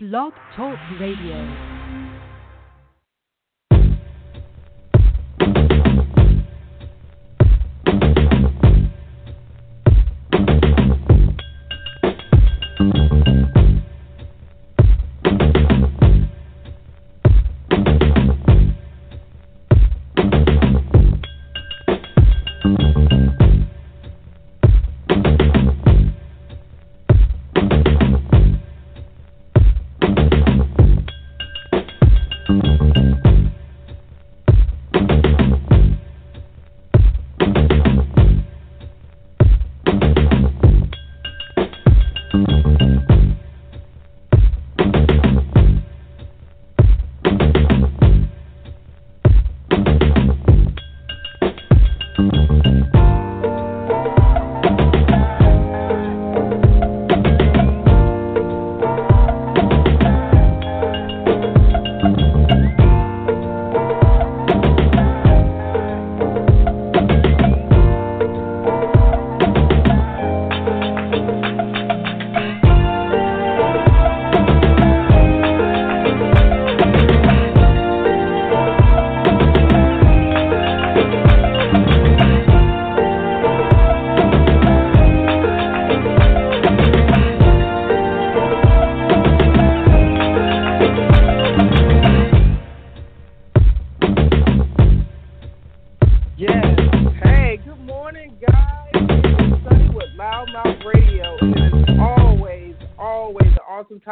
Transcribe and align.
Blog 0.00 0.32
Talk 0.54 0.78
Radio. 1.00 1.77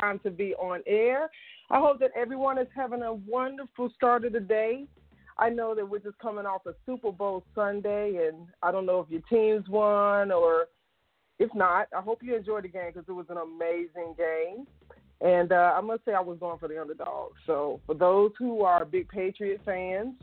Time 0.07 0.21
to 0.21 0.31
be 0.31 0.55
on 0.55 0.81
air. 0.87 1.31
I 1.71 1.81
hope 1.81 1.99
that 2.01 2.13
everyone 2.17 2.59
is 2.59 2.69
having 2.75 3.03
a 3.03 3.15
wonderful 3.15 3.91
start 3.95 4.25
of 4.25 4.33
the 4.33 4.41
day. 4.41 4.87
I 5.39 5.51
know 5.51 5.75
that 5.75 5.89
we're 5.89 5.99
just 5.99 6.19
coming 6.19 6.47
off 6.47 6.65
a 6.67 6.75
Super 6.87 7.13
Bowl 7.13 7.45
Sunday, 7.55 8.29
and 8.29 8.47
I 8.63 8.73
don't 8.73 8.87
know 8.87 9.01
if 9.01 9.11
your 9.11 9.23
teams 9.29 9.69
won 9.69 10.31
or 10.31 10.69
if 11.39 11.53
not. 11.55 11.89
I 11.97 12.01
hope 12.01 12.23
you 12.23 12.35
enjoyed 12.37 12.65
the 12.65 12.69
game 12.69 12.93
because 12.95 13.09
it 13.09 13.13
was 13.13 13.27
an 13.29 13.37
amazing 13.37 14.15
game. 14.17 14.67
And 15.21 15.51
uh, 15.53 15.75
I 15.77 15.81
must 15.81 16.05
say, 16.05 16.13
I 16.13 16.21
was 16.21 16.39
going 16.39 16.59
for 16.59 16.69
the 16.69 16.81
underdog. 16.81 17.33
So, 17.47 17.81
for 17.87 17.95
those 17.95 18.33
who 18.39 18.63
are 18.63 18.85
big 18.85 19.09
Patriot 19.09 19.61
fans, 19.65 20.15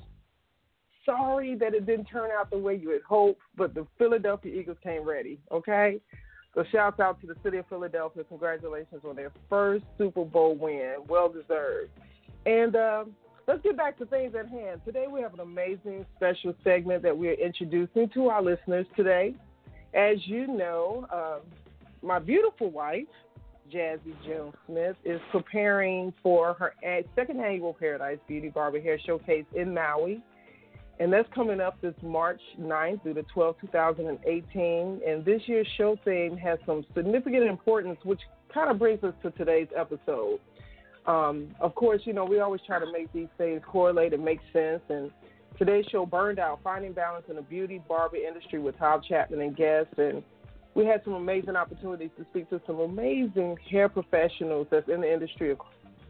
sorry 1.06 1.56
that 1.56 1.73
it 1.73 1.86
didn't 1.86 2.06
turn 2.06 2.30
out 2.31 2.52
the 2.52 2.58
way 2.58 2.75
you 2.75 2.92
had 2.92 3.02
hoped, 3.02 3.42
but 3.58 3.74
the 3.74 3.86
Philadelphia 3.97 4.59
Eagles 4.59 4.78
came 4.84 5.03
ready, 5.03 5.40
okay? 5.52 6.00
So 6.56 6.64
shouts 6.72 7.00
out 7.00 7.19
to 7.22 7.28
the 7.28 7.36
city 7.44 7.58
of 7.58 7.66
Philadelphia. 7.68 8.24
Congratulations 8.24 9.02
on 9.08 9.16
their 9.16 9.31
first 9.50 9.86
Super 9.97 10.24
Bowl 10.24 10.56
win. 10.56 10.96
Well 11.08 11.30
deserved. 11.30 11.90
And 12.46 12.75
uh, 12.75 13.06
let's 13.47 13.62
get 13.64 13.75
back 13.75 13.97
to 14.00 14.06
things 14.06 14.36
at 14.36 14.47
hand. 14.50 14.81
Today 14.86 15.06
we 15.09 15.22
have 15.22 15.34
an 15.34 15.40
amazing 15.40 16.06
special 16.16 16.53
segment 16.63 17.02
that 17.03 17.18
we're 17.18 17.34
introducing 17.34 18.09
to 18.09 18.28
our 18.28 18.44
listeners 18.44 18.86
today. 18.96 19.34
As 19.96 20.18
you 20.25 20.47
know, 20.47 21.08
uh, 21.12 21.40
my 22.03 22.19
beautiful 22.19 22.69
wife, 22.69 23.08
Jazzy 23.74 24.13
Jones 24.28 24.53
Smith, 24.68 24.96
is 25.03 25.22
preparing 25.31 26.13
for 26.22 26.53
her 26.53 26.74
second 27.16 27.40
annual 27.42 27.74
Paradise 27.74 28.19
Beauty 28.28 28.50
Barber 28.50 28.80
Hair 28.80 29.00
Showcase 29.06 29.46
in 29.56 29.74
Maui 29.74 30.22
and 31.00 31.12
that's 31.12 31.28
coming 31.34 31.59
up 31.59 31.81
this 31.81 31.96
March 32.04 32.42
9th 32.59 33.02
through 33.02 33.16
the 33.16 33.26
12th, 33.36 33.56
2018. 33.62 35.02
And 35.08 35.26
this 35.26 35.42
year's 35.48 35.68
show 35.78 35.98
theme 36.06 36.38
has 36.38 36.59
some 36.66 36.86
significant 36.96 37.44
importance, 37.44 37.98
which 38.04 38.22
kind 38.54 38.70
of 38.70 38.78
brings 38.78 39.04
us 39.04 39.14
to 39.24 39.31
today's 39.31 39.68
episode. 39.76 40.40
Um, 41.06 41.56
of 41.59 41.74
course, 41.76 42.02
you 42.06 42.14
know, 42.14 42.26
we 42.26 42.40
always 42.40 42.62
try 42.66 42.80
to 42.80 42.92
make 42.92 43.12
these 43.12 43.28
things 43.38 43.62
correlate 43.66 44.14
and 44.14 44.24
make 44.24 44.40
sense. 44.54 44.81
And 44.90 45.12
today's 45.58 45.86
show, 45.92 46.06
Burned 46.06 46.40
Out 46.40 46.59
Finding 46.64 46.94
Balance 46.94 47.25
in 47.28 47.38
the 47.38 47.42
Beauty 47.42 47.81
Barber 47.88 48.18
Industry 48.18 48.60
with 48.60 48.78
Tom 48.78 49.02
Chapman 49.08 49.42
and 49.42 49.56
guests. 49.58 49.94
And 49.98 50.22
we 50.75 50.86
had 50.86 51.04
some 51.04 51.14
amazing 51.14 51.56
opportunities 51.56 52.12
to 52.18 52.25
speak 52.30 52.50
to 52.52 52.62
some 52.68 52.80
amazing 52.80 53.58
hair 53.70 53.90
professionals 53.90 54.68
that's 54.70 54.88
in 54.88 55.02
the 55.02 55.12
industry, 55.12 55.58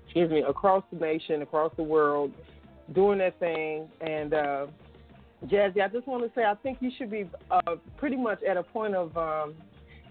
excuse 0.06 0.30
me, 0.30 0.44
across 0.48 0.84
the 0.92 1.00
nation, 1.00 1.42
across 1.42 1.72
the 1.78 1.84
world 1.84 2.34
doing 2.94 3.20
that 3.20 3.40
thing. 3.40 3.88
And 4.02 4.34
uh, 4.34 4.68
Jazzy, 5.46 5.82
I 5.82 5.88
just 5.88 6.08
want 6.08 6.24
to 6.24 6.32
say 6.36 6.44
I 6.44 6.56
think 6.56 6.80
you 6.82 6.92
should 6.98 7.12
be 7.12 7.30
uh, 7.52 7.76
pretty 7.98 8.18
much 8.18 8.42
at 8.44 8.58
a 8.58 8.64
point 8.64 8.96
of 8.96 9.16
um, 9.18 9.56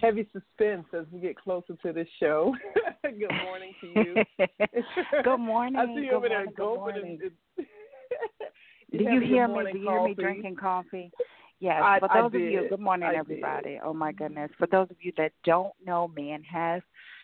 heavy 0.01 0.27
suspense 0.33 0.87
as 0.93 1.07
we 1.13 1.21
get 1.21 1.37
closer 1.37 1.75
to 1.83 1.93
this 1.93 2.09
show. 2.19 2.55
good 3.03 3.31
morning 3.45 3.73
to 3.81 3.87
you. 3.87 4.15
good 5.25 5.39
morning. 5.39 5.77
I 5.77 5.87
see 5.87 6.07
you 6.07 6.13
over 6.13 6.29
there. 6.29 6.45
And, 6.45 6.55
Do 8.93 8.99
you 8.99 9.21
hear 9.21 9.49
me? 9.49 9.73
Do 9.73 9.79
you 9.79 9.89
hear 9.89 10.05
me 10.05 10.15
drinking 10.15 10.57
coffee? 10.57 11.11
Yes. 11.61 11.81
I, 11.83 12.01
For 12.01 12.09
those 12.13 12.35
of 12.35 12.41
you, 12.41 12.67
good 12.69 12.81
morning, 12.81 13.09
I 13.09 13.15
everybody. 13.19 13.71
Did. 13.71 13.81
Oh 13.85 13.95
my 13.95 14.11
goodness. 14.13 14.51
For 14.59 14.67
those 14.67 14.89
of 14.91 14.97
you 15.01 15.13
that 15.17 15.31
don't 15.45 15.73
know, 15.87 16.09
man 16.09 16.43
has 16.43 16.83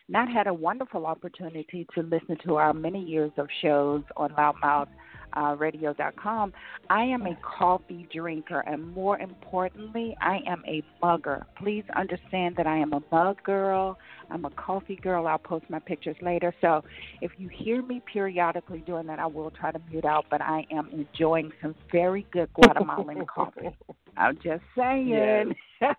not 0.08 0.30
had 0.30 0.46
a 0.46 0.54
wonderful 0.54 1.06
opportunity 1.06 1.86
to 1.94 2.02
listen 2.02 2.38
to 2.44 2.54
our 2.54 2.72
many 2.72 3.02
years 3.02 3.32
of 3.36 3.48
shows 3.60 4.02
on 4.16 4.30
Loudmouth 4.30 4.88
uh, 5.38 5.54
radio.com. 5.56 6.52
I 6.90 7.02
am 7.04 7.26
a 7.26 7.36
coffee 7.58 8.08
drinker, 8.12 8.60
and 8.60 8.92
more 8.94 9.18
importantly, 9.18 10.16
I 10.20 10.38
am 10.46 10.62
a 10.66 10.82
mugger. 11.02 11.46
Please 11.56 11.84
understand 11.96 12.56
that 12.56 12.66
I 12.66 12.76
am 12.76 12.92
a 12.92 13.02
mug 13.12 13.42
girl. 13.44 13.98
I'm 14.30 14.44
a 14.44 14.50
coffee 14.50 14.96
girl. 14.96 15.26
I'll 15.26 15.38
post 15.38 15.66
my 15.68 15.78
pictures 15.78 16.16
later. 16.20 16.54
So 16.60 16.82
if 17.20 17.32
you 17.38 17.48
hear 17.48 17.82
me 17.82 18.02
periodically 18.12 18.80
doing 18.80 19.06
that, 19.06 19.18
I 19.18 19.26
will 19.26 19.50
try 19.50 19.70
to 19.70 19.80
mute 19.90 20.04
out, 20.04 20.26
but 20.30 20.40
I 20.40 20.66
am 20.70 20.88
enjoying 20.90 21.52
some 21.62 21.74
very 21.92 22.26
good 22.32 22.52
Guatemalan 22.54 23.26
coffee. 23.34 23.70
I'm 24.16 24.36
just 24.42 24.62
saying. 24.76 25.54
Yes. 25.80 25.94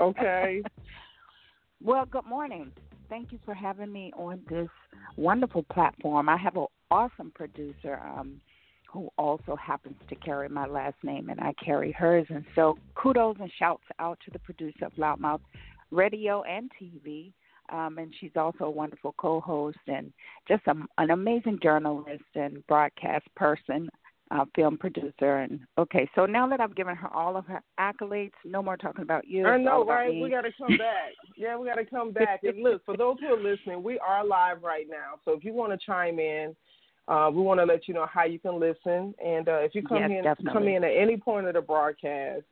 okay. 0.00 0.62
Well, 1.84 2.06
good 2.06 2.24
morning. 2.24 2.72
Thank 3.10 3.32
you 3.32 3.38
for 3.44 3.52
having 3.52 3.92
me 3.92 4.10
on 4.16 4.40
this 4.48 4.68
wonderful 5.16 5.62
platform. 5.64 6.28
I 6.28 6.38
have 6.38 6.56
an 6.56 6.66
awesome 6.90 7.32
producer. 7.34 8.00
Um, 8.02 8.40
who 8.96 9.10
also 9.18 9.56
happens 9.56 9.96
to 10.08 10.14
carry 10.14 10.48
my 10.48 10.66
last 10.66 10.96
name 11.02 11.28
and 11.28 11.38
I 11.38 11.52
carry 11.62 11.92
hers. 11.92 12.26
And 12.30 12.44
so 12.54 12.78
kudos 12.94 13.36
and 13.40 13.50
shouts 13.58 13.84
out 13.98 14.18
to 14.24 14.30
the 14.30 14.38
producer 14.38 14.86
of 14.86 14.92
Loudmouth 14.94 15.40
Radio 15.90 16.42
and 16.44 16.70
TV. 16.80 17.32
Um, 17.70 17.98
and 17.98 18.14
she's 18.18 18.30
also 18.36 18.64
a 18.64 18.70
wonderful 18.70 19.14
co 19.18 19.40
host 19.40 19.78
and 19.86 20.12
just 20.48 20.62
a, 20.66 20.74
an 20.98 21.10
amazing 21.10 21.58
journalist 21.62 22.24
and 22.34 22.66
broadcast 22.68 23.26
person, 23.34 23.90
uh, 24.30 24.44
film 24.54 24.78
producer. 24.78 25.38
And 25.38 25.60
okay, 25.76 26.08
so 26.14 26.26
now 26.26 26.48
that 26.48 26.60
I've 26.60 26.76
given 26.76 26.96
her 26.96 27.12
all 27.12 27.36
of 27.36 27.44
her 27.46 27.60
accolades, 27.78 28.32
no 28.44 28.62
more 28.62 28.76
talking 28.76 29.02
about 29.02 29.26
you. 29.26 29.46
I 29.46 29.58
know, 29.58 29.84
right? 29.84 30.14
We 30.14 30.30
got 30.30 30.42
to 30.42 30.52
come 30.56 30.78
back. 30.78 31.12
Yeah, 31.36 31.58
we 31.58 31.66
got 31.66 31.74
to 31.74 31.84
come 31.84 32.12
back. 32.12 32.40
And 32.44 32.62
look, 32.62 32.84
for 32.86 32.96
those 32.96 33.16
who 33.20 33.26
are 33.26 33.42
listening, 33.42 33.82
we 33.82 33.98
are 33.98 34.24
live 34.24 34.62
right 34.62 34.86
now. 34.88 35.18
So 35.24 35.32
if 35.32 35.44
you 35.44 35.52
want 35.52 35.78
to 35.78 35.84
chime 35.84 36.18
in, 36.18 36.54
uh, 37.08 37.30
we 37.32 37.40
want 37.40 37.60
to 37.60 37.64
let 37.64 37.86
you 37.86 37.94
know 37.94 38.06
how 38.06 38.24
you 38.24 38.38
can 38.38 38.58
listen, 38.58 39.14
and 39.24 39.48
uh, 39.48 39.58
if 39.60 39.74
you 39.74 39.82
come 39.82 39.98
Yes, 39.98 40.10
in, 40.10 40.24
definitely. 40.24 40.52
come 40.52 40.68
in 40.68 40.84
at 40.84 40.90
any 40.90 41.16
point 41.16 41.46
of 41.46 41.54
the 41.54 41.60
broadcast, 41.60 42.42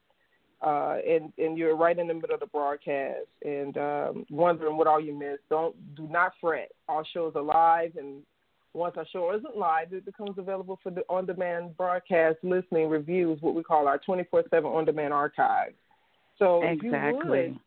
uh, 0.64 0.98
and 1.06 1.32
and 1.38 1.58
you're 1.58 1.76
right 1.76 1.98
in 1.98 2.06
the 2.06 2.14
middle 2.14 2.34
of 2.34 2.40
the 2.40 2.46
broadcast, 2.46 3.26
and 3.44 3.76
um, 3.76 4.26
wondering 4.30 4.76
what 4.76 4.86
all 4.86 5.00
you 5.00 5.12
missed, 5.12 5.42
don't 5.50 5.74
do 5.96 6.06
not 6.08 6.32
fret. 6.40 6.70
Our 6.88 7.04
shows 7.12 7.32
are 7.34 7.42
live, 7.42 7.96
and 7.96 8.22
once 8.74 8.94
our 8.96 9.06
show 9.12 9.34
isn't 9.36 9.56
live, 9.56 9.92
it 9.92 10.04
becomes 10.04 10.38
available 10.38 10.78
for 10.82 10.90
the 10.90 11.02
on-demand 11.08 11.76
broadcast 11.76 12.38
listening 12.42 12.88
reviews, 12.88 13.40
what 13.40 13.54
we 13.54 13.62
call 13.62 13.88
our 13.88 13.98
24/7 13.98 14.64
on-demand 14.64 15.12
archive. 15.12 15.74
So 16.38 16.62
if 16.62 16.82
you 16.82 16.90
would, 16.90 16.96
Exactly. 16.96 17.60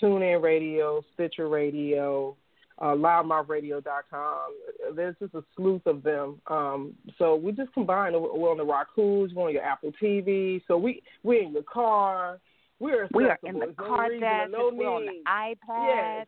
TuneIn 0.00 0.42
Radio, 0.42 1.02
Stitcher 1.14 1.48
Radio, 1.48 2.36
uh, 2.80 2.94
loudmouthradio.com. 2.94 4.54
There's 4.94 5.16
just 5.20 5.34
a 5.34 5.42
slew 5.56 5.80
of 5.86 6.02
them. 6.02 6.40
Um, 6.46 6.94
so 7.18 7.36
we 7.36 7.52
just 7.52 7.72
combine. 7.74 8.12
We're 8.12 8.50
on 8.50 8.56
the 8.56 8.64
Roku's, 8.64 9.34
we're 9.34 9.48
on 9.48 9.52
your 9.52 9.62
Apple 9.62 9.92
TV. 10.02 10.62
So 10.66 10.76
we 10.78 11.02
we're 11.22 11.42
in 11.42 11.52
your 11.52 11.62
car. 11.62 12.40
We're 12.78 13.08
we 13.12 13.24
are 13.24 13.38
in 13.44 13.58
the 13.58 13.66
no 13.66 13.72
car 13.72 14.08
desk. 14.08 14.50
No 14.50 14.70
we're 14.72 14.88
on 14.88 15.06
the 15.06 15.22
iPad. 15.28 16.18
Yes. 16.18 16.26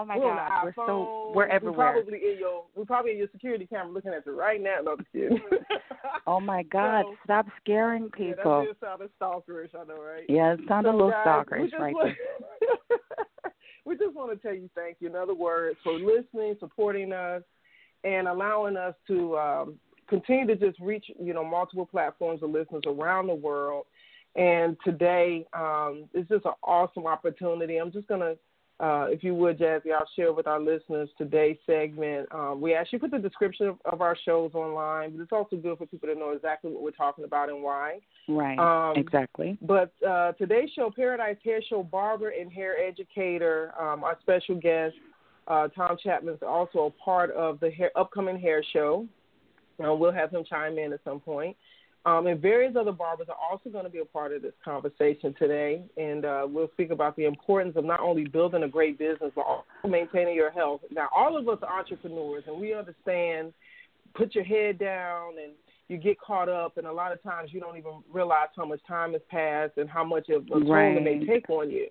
Oh 0.00 0.04
my 0.04 0.16
we're 0.16 0.34
God, 0.34 0.64
we're 0.64 0.72
so 0.86 1.32
we're 1.34 1.46
everywhere. 1.46 1.92
We're 1.96 2.02
probably 2.02 2.18
in 2.18 2.38
your 2.38 2.64
we're 2.76 2.84
probably 2.84 3.12
in 3.12 3.18
your 3.18 3.28
security 3.32 3.66
camera 3.66 3.90
looking 3.92 4.12
at 4.12 4.24
you 4.24 4.38
right 4.38 4.62
now. 4.62 4.76
No, 4.84 4.96
oh 6.26 6.38
my 6.38 6.62
God, 6.72 7.02
so, 7.02 7.16
stop 7.24 7.46
scaring 7.60 8.08
people. 8.10 8.64
Yeah, 8.64 8.72
that 8.80 8.86
sounded 8.86 9.10
stalkerish, 9.20 9.74
I 9.74 9.84
know, 9.84 10.00
right? 10.00 10.24
Yeah, 10.28 10.52
it 10.52 10.60
sounded 10.68 10.90
so 10.90 10.92
a 10.92 10.96
little 10.96 11.10
guys, 11.10 11.26
stalkerish, 11.26 11.72
right? 11.80 11.94
We 13.88 13.96
just 13.96 14.14
want 14.14 14.30
to 14.30 14.36
tell 14.46 14.54
you 14.54 14.68
thank 14.74 14.98
you. 15.00 15.08
In 15.08 15.16
other 15.16 15.34
words, 15.34 15.78
for 15.82 15.94
listening, 15.94 16.56
supporting 16.60 17.10
us, 17.10 17.42
and 18.04 18.28
allowing 18.28 18.76
us 18.76 18.94
to 19.06 19.38
um, 19.38 19.74
continue 20.10 20.46
to 20.46 20.56
just 20.56 20.78
reach 20.78 21.06
you 21.18 21.32
know 21.32 21.42
multiple 21.42 21.86
platforms 21.86 22.42
of 22.42 22.50
listeners 22.50 22.82
around 22.86 23.28
the 23.28 23.34
world. 23.34 23.86
And 24.36 24.76
today, 24.84 25.46
um, 25.54 26.04
it's 26.12 26.28
just 26.28 26.44
an 26.44 26.52
awesome 26.62 27.06
opportunity. 27.06 27.78
I'm 27.78 27.90
just 27.90 28.06
gonna 28.08 28.34
uh, 28.80 29.06
if 29.08 29.24
you 29.24 29.34
would, 29.34 29.58
Jazzy, 29.58 29.92
I'll 29.92 30.08
share 30.14 30.32
with 30.32 30.46
our 30.46 30.60
listeners 30.60 31.08
today's 31.18 31.56
segment. 31.66 32.28
Um, 32.32 32.60
we 32.60 32.74
actually 32.74 33.00
put 33.00 33.10
the 33.10 33.18
description 33.18 33.66
of, 33.66 33.78
of, 33.84 34.00
our 34.00 34.16
shows 34.24 34.52
online, 34.54 35.16
but 35.16 35.22
it's 35.22 35.32
also 35.32 35.56
good 35.56 35.78
for 35.78 35.86
people 35.86 36.08
to 36.08 36.14
know 36.14 36.30
exactly 36.30 36.70
what 36.70 36.82
we're 36.82 36.92
talking 36.92 37.24
about 37.24 37.48
and 37.48 37.60
why. 37.60 37.98
Right, 38.28 38.56
um, 38.58 38.96
exactly. 38.96 39.58
But 39.62 39.92
uh, 40.08 40.32
today's 40.32 40.70
show, 40.76 40.92
Paradise 40.94 41.38
Hair 41.44 41.62
Show 41.68 41.82
barber 41.82 42.28
and 42.28 42.52
hair 42.52 42.76
educator, 42.78 43.72
um, 43.80 44.04
our 44.04 44.16
special 44.20 44.54
guest, 44.54 44.94
uh, 45.48 45.66
Tom 45.68 45.96
Chapman, 46.00 46.34
is 46.34 46.40
also 46.46 46.86
a 46.86 46.90
part 47.02 47.32
of 47.32 47.58
the 47.58 47.70
hair, 47.70 47.90
upcoming 47.96 48.38
hair 48.38 48.62
show. 48.72 49.06
Uh, 49.84 49.92
we'll 49.92 50.12
have 50.12 50.30
him 50.30 50.44
chime 50.48 50.78
in 50.78 50.92
at 50.92 51.00
some 51.02 51.18
point. 51.18 51.56
Um, 52.06 52.26
and 52.26 52.40
various 52.40 52.74
other 52.78 52.92
barbers 52.92 53.26
are 53.28 53.36
also 53.50 53.70
going 53.70 53.84
to 53.84 53.90
be 53.90 53.98
a 53.98 54.04
part 54.04 54.32
of 54.32 54.40
this 54.40 54.52
conversation 54.64 55.34
today, 55.38 55.82
and 55.96 56.24
uh, 56.24 56.46
we'll 56.48 56.70
speak 56.72 56.90
about 56.90 57.16
the 57.16 57.24
importance 57.24 57.74
of 57.76 57.84
not 57.84 58.00
only 58.00 58.24
building 58.24 58.62
a 58.62 58.68
great 58.68 58.98
business 58.98 59.32
but 59.34 59.42
also 59.42 59.64
maintaining 59.86 60.34
your 60.34 60.50
health. 60.50 60.80
Now, 60.90 61.08
all 61.14 61.36
of 61.36 61.48
us 61.48 61.58
are 61.62 61.78
entrepreneurs, 61.78 62.44
and 62.46 62.60
we 62.60 62.74
understand. 62.74 63.52
Put 64.14 64.34
your 64.34 64.44
head 64.44 64.78
down, 64.78 65.32
and 65.42 65.52
you 65.88 65.98
get 65.98 66.18
caught 66.20 66.48
up, 66.48 66.78
and 66.78 66.86
a 66.86 66.92
lot 66.92 67.12
of 67.12 67.22
times 67.22 67.50
you 67.52 67.60
don't 67.60 67.76
even 67.76 68.02
realize 68.12 68.48
how 68.56 68.64
much 68.64 68.80
time 68.86 69.12
has 69.12 69.22
passed 69.30 69.72
and 69.76 69.88
how 69.88 70.04
much 70.04 70.28
of 70.30 70.46
a 70.46 70.48
toll 70.48 70.72
right. 70.72 70.96
it 70.96 71.02
may 71.02 71.26
take 71.26 71.48
on 71.50 71.70
you. 71.70 71.88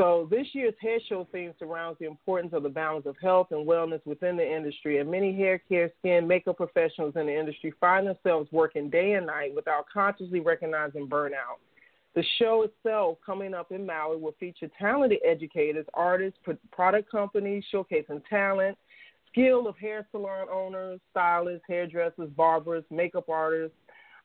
So 0.00 0.26
this 0.30 0.46
year's 0.54 0.72
hair 0.80 0.98
show 1.10 1.28
theme 1.30 1.52
surrounds 1.58 1.98
the 1.98 2.06
importance 2.06 2.54
of 2.54 2.62
the 2.62 2.70
balance 2.70 3.04
of 3.04 3.16
health 3.20 3.48
and 3.50 3.68
wellness 3.68 4.00
within 4.06 4.34
the 4.34 4.56
industry, 4.56 4.96
and 4.96 5.10
many 5.10 5.36
hair 5.36 5.58
care, 5.58 5.90
skin, 5.98 6.26
makeup 6.26 6.56
professionals 6.56 7.12
in 7.16 7.26
the 7.26 7.38
industry 7.38 7.74
find 7.78 8.06
themselves 8.06 8.50
working 8.50 8.88
day 8.88 9.12
and 9.12 9.26
night 9.26 9.54
without 9.54 9.84
consciously 9.92 10.40
recognizing 10.40 11.06
burnout. 11.06 11.60
The 12.14 12.24
show 12.38 12.62
itself, 12.62 13.18
coming 13.26 13.52
up 13.52 13.72
in 13.72 13.84
Maui, 13.84 14.16
will 14.16 14.34
feature 14.40 14.70
talented 14.78 15.18
educators, 15.22 15.84
artists, 15.92 16.38
product 16.72 17.10
companies 17.10 17.62
showcasing 17.70 18.22
talent, 18.30 18.78
skill 19.30 19.68
of 19.68 19.76
hair 19.76 20.06
salon 20.12 20.46
owners, 20.50 20.98
stylists, 21.10 21.66
hairdressers, 21.68 22.30
barbers, 22.38 22.84
makeup 22.90 23.28
artists. 23.28 23.76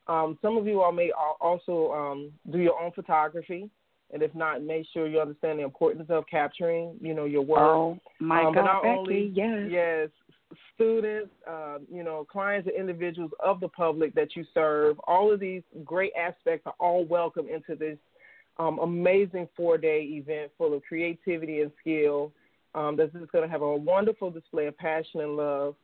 Um, 0.07 0.39
some 0.41 0.55
of 0.55 0.67
you 0.67 0.81
all 0.81 0.93
may 0.93 1.11
also 1.41 1.91
um, 1.91 2.31
do 2.49 2.59
your 2.59 2.81
own 2.81 2.93
photography 2.93 3.69
and 4.13 4.21
if 4.21 4.33
not, 4.35 4.63
make 4.63 4.85
sure 4.93 5.07
you 5.07 5.19
understand 5.19 5.59
the 5.59 5.63
importance 5.63 6.07
of 6.09 6.25
capturing, 6.29 6.95
you 7.01 7.13
know, 7.13 7.25
your 7.25 7.41
work. 7.41 7.59
Oh 7.61 7.99
my 8.19 8.43
um, 8.43 8.53
God, 8.53 8.81
Becky, 8.83 8.97
only, 8.97 9.31
yes, 9.33 9.67
yes, 9.69 10.09
students, 10.73 11.31
uh, 11.49 11.79
you 11.91 12.03
know, 12.03 12.25
clients 12.29 12.67
and 12.67 12.79
individuals 12.79 13.31
of 13.43 13.59
the 13.59 13.67
public 13.69 14.13
that 14.15 14.35
you 14.35 14.45
serve. 14.53 14.99
All 15.07 15.33
of 15.33 15.39
these 15.39 15.63
great 15.83 16.13
aspects 16.19 16.65
are 16.65 16.75
all 16.79 17.05
welcome 17.05 17.47
into 17.47 17.75
this 17.75 17.97
um, 18.57 18.79
amazing 18.79 19.49
four-day 19.57 20.01
event 20.03 20.51
full 20.57 20.73
of 20.73 20.83
creativity 20.83 21.61
and 21.61 21.71
skill. 21.81 22.31
Um, 22.73 22.95
that's 22.97 23.11
just 23.13 23.31
going 23.31 23.43
to 23.43 23.49
have 23.49 23.61
a 23.61 23.75
wonderful 23.75 24.29
display 24.29 24.67
of 24.67 24.77
passion 24.77 25.21
and 25.21 25.37
love 25.37 25.75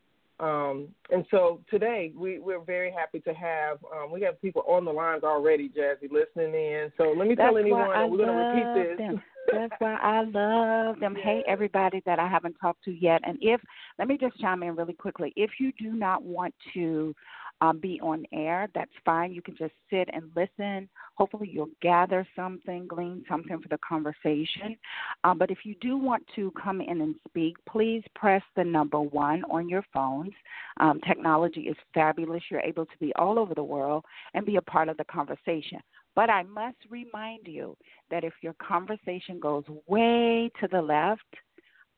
um, 0.42 0.88
and 1.12 1.26
so 1.30 1.62
today 1.70 2.12
we, 2.16 2.40
we're 2.40 2.64
very 2.64 2.92
happy 2.92 3.20
to 3.22 3.34
have 3.34 3.78
um, 3.96 4.12
we 4.12 4.22
have 4.22 4.42
people 4.42 4.64
on 4.68 4.86
the 4.86 4.92
lines 4.92 5.24
already, 5.24 5.70
Jazzy, 5.70 6.12
listening 6.12 6.54
in. 6.56 6.92
So 6.98 7.14
let 7.16 7.28
me 7.28 7.36
That's 7.36 7.48
tell 7.48 7.58
anyone 7.58 7.88
we're 8.10 8.18
going 8.18 8.28
to 8.28 8.34
repeat 8.34 8.90
this. 8.90 8.98
Them. 8.98 9.22
That's 9.54 9.74
why 9.80 9.96
I 10.02 10.24
love 10.24 11.00
them. 11.00 11.16
Yeah. 11.18 11.24
Hey, 11.24 11.44
everybody 11.48 12.02
that 12.06 12.20
I 12.20 12.28
haven't 12.28 12.56
talked 12.60 12.84
to 12.86 12.92
yet. 12.92 13.22
And 13.24 13.38
if, 13.42 13.62
let 14.00 14.08
me 14.08 14.18
just 14.18 14.40
chime 14.40 14.64
in 14.64 14.76
really 14.76 14.94
quickly. 14.94 15.34
If 15.36 15.52
you 15.60 15.72
do 15.80 15.94
not 15.94 16.24
want 16.24 16.54
to 16.74 17.14
um, 17.62 17.80
be 17.80 18.00
on 18.02 18.26
air, 18.34 18.68
that's 18.74 18.92
fine. 19.06 19.32
You 19.32 19.42
can 19.42 19.56
just 19.56 19.74
sit 19.90 20.10
and 20.12 20.32
listen. 20.36 20.90
Hopefully, 21.16 21.50
you'll 21.52 21.70
gather 21.82 22.28
something, 22.36 22.88
glean 22.88 23.24
something 23.30 23.60
for 23.62 23.70
the 23.70 23.78
conversation. 23.88 24.76
Um, 25.24 25.38
but 25.38 25.52
if 25.52 25.60
you 25.64 25.76
do 25.80 25.96
want 25.96 26.24
to 26.36 26.52
come 26.62 26.82
in 26.82 27.02
and 27.02 27.16
speak, 27.28 27.56
please 27.70 28.04
press 28.16 28.42
the 28.56 28.64
number 28.64 29.00
one 29.00 29.44
on 29.52 29.70
your 29.70 29.86
phones. 29.94 30.34
Um, 30.80 31.00
technology 31.08 31.62
is 31.62 31.78
fabulous. 31.94 32.42
You're 32.50 32.62
able 32.62 32.86
to 32.86 32.98
be 33.00 33.14
all 33.16 33.38
over 33.38 33.54
the 33.54 33.64
world 33.64 34.04
and 34.34 34.46
be 34.46 34.56
a 34.56 34.62
part 34.62 34.90
of 34.90 34.98
the 34.98 35.06
conversation. 35.06 35.80
But 36.16 36.30
I 36.30 36.44
must 36.44 36.78
remind 36.90 37.48
you 37.48 37.78
that 38.10 38.24
if 38.24 38.34
your 38.42 38.54
conversation 38.54 39.40
goes 39.40 39.64
way 39.88 40.50
to 40.60 40.68
the 40.68 40.82
left, 40.82 41.22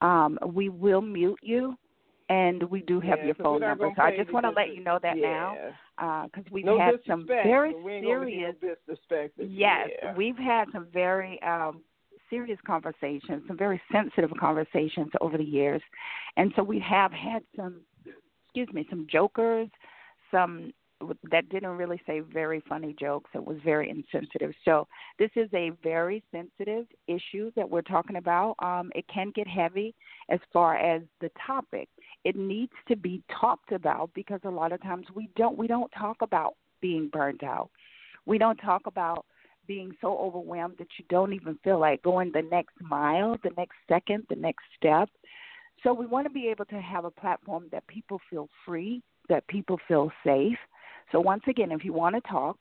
um, 0.01 0.37
we 0.45 0.69
will 0.69 1.01
mute 1.01 1.39
you 1.41 1.75
and 2.33 2.63
we 2.63 2.81
do 2.81 2.99
have 2.99 3.19
yeah, 3.19 3.25
your 3.25 3.35
phone 3.35 3.59
number. 3.59 3.89
So 3.95 4.01
I 4.01 4.15
just 4.15 4.31
want 4.33 4.45
to 4.45 4.49
let 4.49 4.75
you 4.75 4.83
know 4.83 4.99
that 5.01 5.17
yeah. 5.17 5.29
now, 5.97 6.25
because 6.25 6.45
uh, 6.47 6.51
we've 6.51 6.65
no 6.65 6.79
had 6.79 6.95
some 7.07 7.25
very 7.27 7.73
serious. 8.01 8.55
Yes, 9.37 9.89
yeah. 10.01 10.15
we've 10.15 10.37
had 10.37 10.65
some 10.71 10.87
very 10.91 11.41
um, 11.43 11.81
serious 12.29 12.59
conversations, 12.65 13.43
some 13.47 13.57
very 13.57 13.81
sensitive 13.91 14.31
conversations 14.39 15.11
over 15.21 15.37
the 15.37 15.43
years, 15.43 15.81
and 16.37 16.51
so 16.55 16.63
we 16.63 16.79
have 16.79 17.11
had 17.11 17.43
some, 17.55 17.81
excuse 18.45 18.69
me, 18.73 18.85
some 18.89 19.05
jokers, 19.11 19.69
some 20.31 20.73
that 21.31 21.49
didn't 21.49 21.77
really 21.77 22.01
say 22.07 22.21
very 22.21 22.63
funny 22.67 22.95
jokes. 22.99 23.29
It 23.33 23.45
was 23.45 23.57
very 23.63 23.89
insensitive. 23.89 24.53
So 24.63 24.87
this 25.19 25.31
is 25.35 25.49
a 25.53 25.71
very 25.83 26.23
sensitive 26.31 26.85
issue 27.07 27.51
that 27.55 27.69
we're 27.69 27.81
talking 27.81 28.15
about. 28.15 28.55
Um, 28.59 28.89
it 28.95 29.05
can 29.13 29.31
get 29.35 29.47
heavy 29.47 29.93
as 30.29 30.39
far 30.51 30.77
as 30.77 31.01
the 31.19 31.29
topic. 31.45 31.89
It 32.23 32.35
needs 32.35 32.73
to 32.87 32.95
be 32.95 33.21
talked 33.39 33.71
about 33.71 34.11
because 34.13 34.39
a 34.43 34.49
lot 34.49 34.71
of 34.71 34.81
times 34.81 35.07
we 35.13 35.29
don't 35.35 35.57
we 35.57 35.67
don't 35.67 35.91
talk 35.97 36.17
about 36.21 36.55
being 36.81 37.09
burned 37.09 37.43
out. 37.43 37.69
We 38.25 38.37
don't 38.37 38.57
talk 38.57 38.83
about 38.87 39.25
being 39.67 39.91
so 40.01 40.17
overwhelmed 40.17 40.75
that 40.77 40.87
you 40.97 41.05
don't 41.09 41.33
even 41.33 41.57
feel 41.63 41.79
like 41.79 42.01
going 42.03 42.31
the 42.33 42.41
next 42.41 42.75
mile, 42.81 43.37
the 43.43 43.51
next 43.57 43.75
second, 43.87 44.23
the 44.29 44.35
next 44.35 44.63
step. 44.77 45.09
So 45.83 45.93
we 45.93 46.05
want 46.05 46.27
to 46.27 46.33
be 46.33 46.47
able 46.47 46.65
to 46.65 46.81
have 46.81 47.05
a 47.05 47.11
platform 47.11 47.67
that 47.71 47.85
people 47.87 48.19
feel 48.29 48.47
free 48.65 49.01
that 49.29 49.47
people 49.47 49.79
feel 49.87 50.11
safe. 50.25 50.57
So, 51.11 51.19
once 51.19 51.43
again, 51.47 51.71
if 51.71 51.83
you 51.85 51.93
want 51.93 52.15
to 52.15 52.21
talk, 52.21 52.57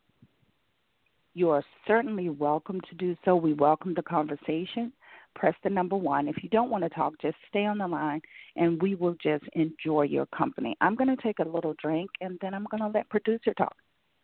you 1.35 1.51
are 1.51 1.65
certainly 1.87 2.29
welcome 2.29 2.81
to 2.89 2.95
do 2.97 3.17
so. 3.25 3.35
We 3.37 3.55
welcome 3.55 3.95
the 3.95 4.03
conversation. 4.03 4.93
Press 5.35 5.55
the 5.65 5.71
number 5.71 5.97
one. 5.97 6.29
If 6.29 6.43
you 6.43 6.49
don't 6.49 6.71
want 6.71 6.85
to 6.85 6.91
talk, 6.91 7.15
just 7.21 7.37
stay 7.49 7.65
on 7.65 7.79
the 7.79 7.87
line 7.87 8.21
and 8.57 8.81
we 8.83 8.95
will 8.95 9.17
just 9.23 9.45
enjoy 9.55 10.03
your 10.03 10.27
company. 10.27 10.77
I'm 10.81 10.95
going 10.95 11.15
to 11.15 11.23
take 11.23 11.39
a 11.39 11.49
little 11.49 11.75
drink 11.83 12.11
and 12.21 12.39
then 12.41 12.55
I'm 12.55 12.67
going 12.71 12.83
to 12.83 12.97
let 12.97 13.09
producer 13.09 13.55
talk. 13.55 13.75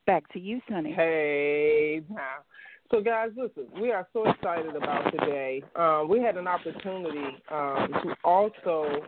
Back 0.06 0.30
to 0.32 0.40
you, 0.40 0.60
Sonny. 0.68 0.92
Hey, 0.92 2.02
now. 2.08 2.38
So, 2.90 3.02
guys, 3.02 3.28
listen, 3.36 3.66
we 3.78 3.92
are 3.92 4.08
so 4.14 4.26
excited 4.30 4.74
about 4.74 5.10
today. 5.10 5.62
Um, 5.76 6.08
we 6.08 6.20
had 6.20 6.38
an 6.38 6.46
opportunity 6.46 7.36
um, 7.50 7.88
to 8.02 8.14
also, 8.24 9.02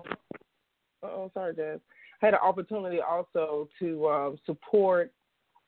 oh, 1.02 1.30
sorry, 1.32 1.54
Jazz, 1.54 1.80
had 2.20 2.34
an 2.34 2.40
opportunity 2.42 2.98
also 3.00 3.68
to 3.78 4.06
um, 4.08 4.38
support 4.44 5.12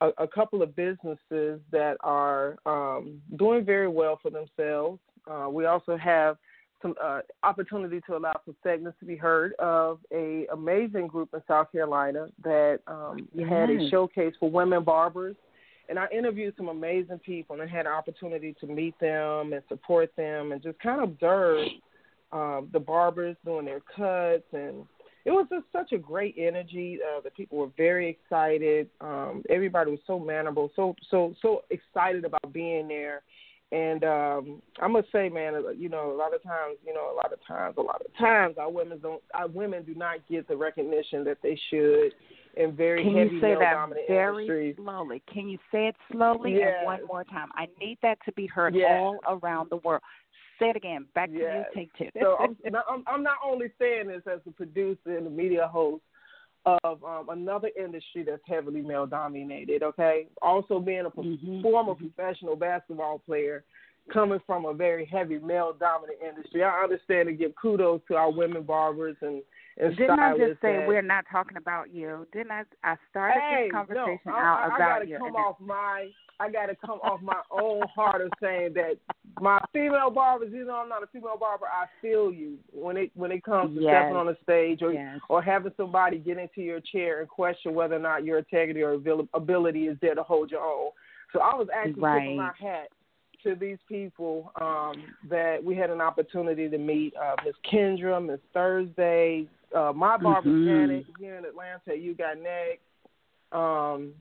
a, 0.03 0.11
a, 0.19 0.29
couple 0.29 0.63
of 0.63 0.77
businesses 0.77 1.61
that 1.71 1.97
are 2.01 2.57
um, 2.67 3.21
doing 3.39 3.65
very 3.65 3.89
well 3.89 4.19
for 4.21 4.31
themselves. 4.31 5.01
Uh, 5.31 5.49
we 5.49 5.67
also 5.67 5.97
have 5.97 6.37
some 6.81 6.95
uh, 7.03 7.21
opportunity 7.45 8.01
to 8.07 8.17
allow 8.17 8.33
some 8.45 8.57
segments 8.63 8.99
to 8.99 9.07
be 9.07 9.17
heard 9.17 9.55
of 9.55 10.01
a 10.13 10.47
amazing 10.53 11.07
group 11.07 11.31
in 11.33 11.41
South 11.47 11.71
Carolina 11.71 12.27
that 12.43 12.81
um, 12.89 13.29
yes. 13.33 13.49
had 13.49 13.71
a 13.71 13.89
showcase 13.89 14.35
for 14.41 14.51
women 14.51 14.83
barbers. 14.83 15.37
And 15.89 15.99
I 15.99 16.07
interviewed 16.09 16.55
some 16.57 16.69
amazing 16.69 17.19
people 17.19 17.61
and 17.61 17.71
had 17.71 17.87
an 17.87 17.93
opportunity 17.93 18.55
to 18.61 18.67
meet 18.67 18.99
them 18.99 19.53
and 19.53 19.63
support 19.69 20.13
them 20.17 20.53
and 20.53 20.63
just 20.63 20.79
kind 20.81 21.03
of 21.03 21.11
observe 21.11 21.69
um, 22.33 22.69
the 22.73 22.81
barbers 22.81 23.37
doing 23.45 23.67
their 23.67 23.81
cuts 23.81 24.45
and 24.53 24.87
it 25.25 25.31
was 25.31 25.47
just 25.51 25.67
such 25.73 25.93
a 25.93 25.99
great 25.99 26.35
energy. 26.37 26.99
Uh, 27.01 27.21
the 27.21 27.31
people 27.31 27.59
were 27.59 27.71
very 27.77 28.09
excited. 28.09 28.89
Um, 29.01 29.45
everybody 29.49 29.93
was 29.93 30.01
so 30.07 30.19
mannerable, 30.19 30.71
so 30.75 30.97
so 31.11 31.35
so 31.41 31.63
excited 31.71 32.25
about 32.25 32.53
being 32.53 32.89
there. 32.89 33.23
And 33.73 34.05
um, 34.05 34.63
I 34.83 34.87
must 34.87 35.11
say, 35.11 35.31
man, 35.31 35.55
you 35.79 35.89
know, 35.89 36.13
a 36.13 36.17
lot 36.17 36.35
of 36.35 36.43
times, 36.43 36.77
you 36.87 36.93
know, 36.93 37.11
a 37.11 37.17
lot 37.17 37.33
of 37.33 37.39
times, 37.49 37.77
a 37.79 37.81
lot 37.81 38.03
of 38.03 38.15
times, 38.19 38.57
our 38.59 38.71
women 38.71 38.99
don't, 38.99 39.23
our 39.33 39.49
women 39.49 39.83
do 39.83 39.95
not 39.95 40.19
get 40.29 40.47
the 40.47 40.57
recognition 40.57 41.25
that 41.25 41.39
they 41.43 41.59
should 41.71 42.13
in 42.55 42.77
very 42.77 43.03
Can 43.03 43.17
heavy 43.17 43.35
you 43.37 43.41
say 43.41 43.55
that 43.59 43.89
very 44.07 44.43
industries. 44.43 44.77
slowly? 44.77 45.23
Can 45.33 45.49
you 45.49 45.57
say 45.73 45.89
it 45.89 45.97
slowly 46.13 46.57
yes. 46.57 46.75
and 46.79 46.87
one 46.87 47.01
more 47.07 47.25
time? 47.25 47.49
I 47.55 47.67
need 47.81 47.97
that 48.03 48.19
to 48.27 48.33
be 48.33 48.47
heard 48.47 48.75
yes. 48.75 48.91
all 48.91 49.19
around 49.27 49.71
the 49.71 49.79
world. 49.79 50.03
Say 50.59 50.69
it 50.69 50.77
again. 50.77 51.07
Back 51.15 51.31
yes. 51.33 51.65
to 51.73 51.81
you. 51.81 51.87
Take 51.87 52.13
two. 52.13 52.21
so 52.21 52.37
I'm, 52.41 52.57
I'm, 52.91 53.05
I'm 53.07 53.23
not 53.23 53.37
only 53.43 53.69
saying 53.79 54.09
this 54.09 54.23
as 54.31 54.41
a 54.47 54.51
producer 54.51 55.17
and 55.17 55.27
a 55.27 55.31
media 55.31 55.67
host 55.67 56.03
of 56.65 57.03
um, 57.05 57.29
another 57.31 57.71
industry 57.79 58.25
that's 58.25 58.43
heavily 58.47 58.83
male 58.83 59.07
dominated. 59.07 59.83
Okay, 59.83 60.27
also 60.41 60.79
being 60.79 61.07
a 61.07 61.11
mm-hmm. 61.11 61.63
former 61.63 61.95
mm-hmm. 61.95 62.07
professional 62.07 62.57
basketball 62.57 63.19
player, 63.19 63.65
coming 64.13 64.41
from 64.47 64.65
a 64.65 64.75
very 64.75 65.05
heavy 65.05 65.39
male 65.39 65.75
dominant 65.79 66.19
industry, 66.27 66.63
I 66.63 66.83
understand 66.83 67.29
and 67.29 67.39
give 67.39 67.53
kudos 67.61 68.01
to 68.09 68.15
our 68.15 68.31
women 68.31 68.63
barbers 68.63 69.17
and 69.21 69.43
and 69.79 69.97
Didn't 69.97 70.21
I 70.21 70.37
just 70.37 70.61
say 70.61 70.77
that, 70.77 70.87
we're 70.87 71.01
not 71.01 71.25
talking 71.31 71.57
about 71.57 71.93
you? 71.93 72.27
Didn't 72.33 72.51
I? 72.51 72.65
I 72.85 72.97
started 73.11 73.41
hey, 73.41 73.65
this 73.65 73.73
conversation 73.73 74.21
no, 74.27 74.33
out 74.33 74.59
I, 74.59 74.63
I, 74.63 74.77
about 74.77 74.81
I 74.81 74.99
gotta 74.99 75.09
you. 75.09 75.19
come 75.19 75.35
off 75.35 75.57
my 75.61 76.11
I 76.43 76.51
got 76.51 76.67
to 76.67 76.75
come 76.75 76.99
off 77.03 77.21
my 77.23 77.41
own 77.53 77.83
heart 77.95 78.21
of 78.21 78.31
saying 78.41 78.75
that 78.75 78.97
my 79.41 79.61
female 79.73 80.11
barbers, 80.11 80.51
you 80.53 80.65
know, 80.65 80.75
I'm 80.75 80.89
not 80.89 81.05
a 81.05 81.07
female 81.07 81.37
barber. 81.39 81.67
I 81.67 81.87
feel 82.01 82.33
you 82.33 82.59
when 82.73 82.97
it 82.97 83.13
when 83.15 83.31
it 83.31 83.45
comes 83.45 83.77
to 83.77 83.83
yes. 83.83 83.93
stepping 83.93 84.17
on 84.17 84.27
the 84.27 84.37
stage 84.43 84.83
or 84.83 84.93
yes. 84.93 85.21
or 85.29 85.41
having 85.41 85.73
somebody 85.77 86.19
get 86.19 86.39
into 86.39 86.61
your 86.61 86.81
chair 86.81 87.21
and 87.21 87.29
question 87.29 87.75
whether 87.75 87.95
or 87.95 88.01
not 88.01 88.25
your 88.25 88.39
integrity 88.39 88.83
or 88.83 88.99
ability 89.35 89.87
is 89.87 89.97
there 90.03 90.17
to 90.17 90.23
hold 90.23 90.51
your 90.51 90.63
own. 90.63 90.91
So 91.33 91.41
I 91.41 91.55
was 91.55 91.69
actually 91.75 92.03
right. 92.03 92.21
tipping 92.21 92.37
my 92.37 92.53
hat 92.59 92.89
to 93.45 93.55
these 93.55 93.79
people 93.89 94.53
um, 94.61 94.95
that 95.31 95.63
we 95.63 95.77
had 95.77 95.91
an 95.91 96.01
opportunity 96.01 96.69
to 96.69 96.79
meet. 96.79 97.15
Uh, 97.17 97.37
Miss 97.45 97.55
Kendra, 97.73 98.25
Miss 98.25 98.41
Thursday, 98.53 99.47
uh, 99.75 99.93
my 99.95 100.17
barber 100.17 100.49
mm-hmm. 100.49 100.89
Janet 100.89 101.07
here 101.19 101.37
in 101.37 101.45
Atlanta. 101.45 101.97
You 101.97 102.15
got 102.15 102.37
next. 102.39 102.83
Um, 103.53 104.13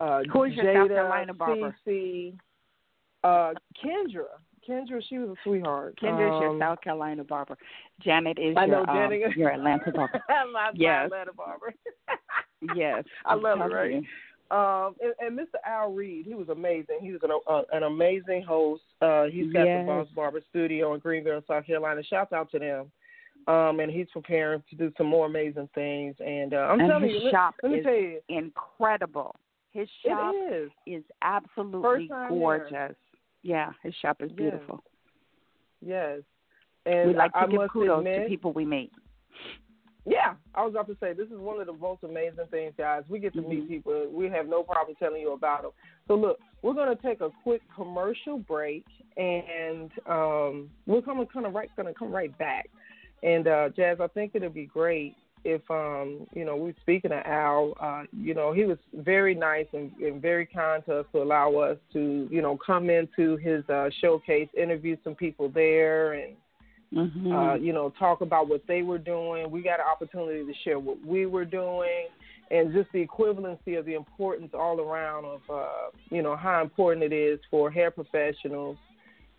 uh, 0.00 0.20
Who 0.32 0.44
is 0.44 0.54
your 0.54 0.64
Jada, 0.64 0.82
South 0.82 0.88
Carolina 0.88 1.34
barber? 1.34 1.76
CC, 1.86 2.34
uh, 3.24 3.52
Kendra. 3.84 4.24
Kendra, 4.68 5.00
she 5.08 5.18
was 5.18 5.30
a 5.30 5.34
sweetheart. 5.44 5.96
Kendra 6.02 6.28
um, 6.28 6.36
is 6.36 6.40
your 6.42 6.58
South 6.60 6.80
Carolina 6.80 7.24
barber. 7.24 7.56
Janet 8.02 8.38
is 8.38 8.56
I 8.56 8.66
your 8.66 8.84
know 8.84 8.86
Janet. 8.86 9.22
um, 9.24 9.32
your 9.36 9.50
Atlanta 9.50 9.92
barber. 9.92 10.22
my, 10.52 10.70
yes. 10.74 10.98
my 10.98 11.04
Atlanta 11.04 11.32
barber. 11.32 11.74
yes, 12.74 13.04
I 13.24 13.34
I'm 13.34 13.42
love 13.42 13.60
it. 13.60 13.72
Right. 13.72 13.92
You. 13.92 14.02
Um, 14.48 14.94
and, 15.00 15.14
and 15.18 15.38
Mr. 15.38 15.58
Al 15.66 15.92
Reed, 15.92 16.24
he 16.24 16.34
was 16.34 16.48
amazing. 16.48 16.98
He 17.00 17.10
was 17.10 17.20
an, 17.24 17.30
uh, 17.48 17.62
an 17.72 17.82
amazing 17.82 18.44
host. 18.46 18.82
Uh, 19.00 19.24
he's 19.24 19.52
got 19.52 19.64
yes. 19.64 19.82
the 19.82 19.86
Boss 19.86 20.06
Barber 20.14 20.40
Studio 20.50 20.94
in 20.94 21.00
Greenville, 21.00 21.42
South 21.48 21.66
Carolina. 21.66 22.02
Shout 22.04 22.32
out 22.32 22.50
to 22.52 22.58
them. 22.60 22.92
Um, 23.48 23.80
and 23.80 23.90
he's 23.90 24.06
preparing 24.12 24.62
to 24.70 24.76
do 24.76 24.92
some 24.96 25.06
more 25.06 25.26
amazing 25.26 25.68
things. 25.74 26.14
And 26.24 26.54
uh, 26.54 26.58
I'm 26.58 26.80
and 26.80 26.88
telling 26.88 27.08
his 27.08 27.22
you, 27.24 27.30
shop 27.30 27.54
let, 27.62 27.70
let 27.70 27.72
me 27.72 27.78
is 27.78 27.84
tell 27.84 27.94
you, 27.94 28.20
incredible. 28.28 29.34
His 29.76 29.88
shop 30.06 30.34
is. 30.50 30.70
is 30.86 31.04
absolutely 31.22 32.08
gorgeous. 32.28 32.70
there. 32.70 32.96
Yeah, 33.42 33.72
his 33.82 33.94
shop 34.00 34.18
is 34.20 34.32
beautiful. 34.32 34.82
Yes. 35.84 36.20
And 36.86 37.10
we 37.10 37.14
like 37.14 37.32
to 37.32 37.38
I 37.38 37.46
give 37.46 37.60
kudos 37.72 37.98
admit, 37.98 38.22
to 38.22 38.28
people 38.28 38.52
we 38.52 38.64
meet. 38.64 38.90
Yeah, 40.06 40.34
I 40.54 40.64
was 40.64 40.70
about 40.70 40.86
to 40.86 40.96
say 41.00 41.12
this 41.12 41.26
is 41.26 41.38
one 41.38 41.60
of 41.60 41.66
the 41.66 41.72
most 41.72 42.04
amazing 42.04 42.46
things, 42.50 42.72
guys. 42.78 43.02
We 43.08 43.18
get 43.18 43.34
to 43.34 43.40
mm-hmm. 43.40 43.50
meet 43.50 43.68
people. 43.68 44.08
We 44.12 44.26
have 44.26 44.48
no 44.48 44.62
problem 44.62 44.96
telling 44.98 45.20
you 45.20 45.32
about 45.32 45.62
them. 45.62 45.72
So 46.06 46.14
look, 46.14 46.38
we're 46.62 46.74
going 46.74 46.96
to 46.96 47.02
take 47.02 47.20
a 47.20 47.30
quick 47.42 47.60
commercial 47.74 48.38
break, 48.38 48.84
and 49.16 49.90
um, 50.08 50.70
we're 50.86 51.02
coming 51.02 51.26
kind 51.26 51.44
of 51.44 51.54
right 51.54 51.68
going 51.76 51.92
to 51.92 51.94
come 51.94 52.12
right 52.12 52.36
back. 52.38 52.70
And 53.22 53.48
uh, 53.48 53.70
Jazz, 53.70 53.98
I 54.00 54.06
think 54.06 54.32
it'll 54.34 54.48
be 54.48 54.66
great 54.66 55.16
if 55.46 55.62
um, 55.70 56.26
you 56.34 56.44
know 56.44 56.56
we're 56.56 56.74
speaking 56.80 57.10
to 57.10 57.26
Al. 57.26 57.74
Uh, 57.80 58.02
you 58.12 58.34
know, 58.34 58.52
he 58.52 58.64
was 58.64 58.78
very 58.94 59.34
nice 59.34 59.66
and, 59.72 59.92
and 60.02 60.20
very 60.20 60.46
kind 60.46 60.84
to 60.86 61.00
us 61.00 61.06
to 61.12 61.22
allow 61.22 61.54
us 61.56 61.78
to 61.92 62.28
you 62.30 62.42
know 62.42 62.58
come 62.64 62.90
into 62.90 63.36
his 63.36 63.62
uh, 63.70 63.88
showcase, 64.00 64.48
interview 64.60 64.96
some 65.04 65.14
people 65.14 65.48
there, 65.48 66.14
and 66.14 66.34
mm-hmm. 66.92 67.32
uh, 67.32 67.54
you 67.54 67.72
know, 67.72 67.92
talk 67.98 68.20
about 68.20 68.48
what 68.48 68.62
they 68.66 68.82
were 68.82 68.98
doing. 68.98 69.50
We 69.50 69.62
got 69.62 69.80
an 69.80 69.86
opportunity 69.90 70.44
to 70.44 70.58
share 70.64 70.78
what 70.78 71.04
we 71.06 71.26
were 71.26 71.44
doing 71.44 72.08
and 72.50 72.72
just 72.72 72.90
the 72.92 73.04
equivalency 73.04 73.78
of 73.78 73.84
the 73.86 73.94
importance 73.94 74.50
all 74.54 74.80
around 74.80 75.24
of, 75.24 75.40
uh, 75.52 75.90
you 76.10 76.22
know, 76.22 76.36
how 76.36 76.62
important 76.62 77.02
it 77.02 77.12
is 77.12 77.40
for 77.50 77.70
hair 77.70 77.90
professionals 77.90 78.76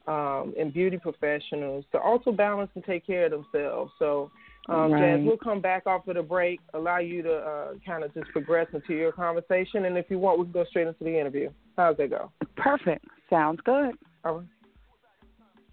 um, 0.07 0.53
and 0.59 0.73
beauty 0.73 0.97
professionals 0.97 1.85
to 1.91 1.99
also 1.99 2.31
balance 2.31 2.69
and 2.75 2.83
take 2.83 3.05
care 3.05 3.25
of 3.25 3.31
themselves. 3.31 3.91
So, 3.99 4.31
um, 4.69 4.91
right. 4.91 5.17
Jazz, 5.17 5.25
we'll 5.25 5.37
come 5.37 5.61
back 5.61 5.87
off 5.87 6.07
of 6.07 6.15
the 6.15 6.23
break, 6.23 6.59
allow 6.73 6.99
you 6.99 7.21
to 7.23 7.33
uh, 7.33 7.67
kind 7.85 8.03
of 8.03 8.13
just 8.13 8.29
progress 8.31 8.67
into 8.73 8.93
your 8.93 9.11
conversation. 9.11 9.85
And 9.85 9.97
if 9.97 10.05
you 10.09 10.19
want, 10.19 10.39
we 10.39 10.45
can 10.45 10.51
go 10.51 10.65
straight 10.65 10.87
into 10.87 11.03
the 11.03 11.17
interview. 11.19 11.49
How's 11.77 11.97
that 11.97 12.09
go? 12.09 12.31
Perfect. 12.55 13.05
Sounds 13.29 13.59
good. 13.63 13.95
All 14.25 14.43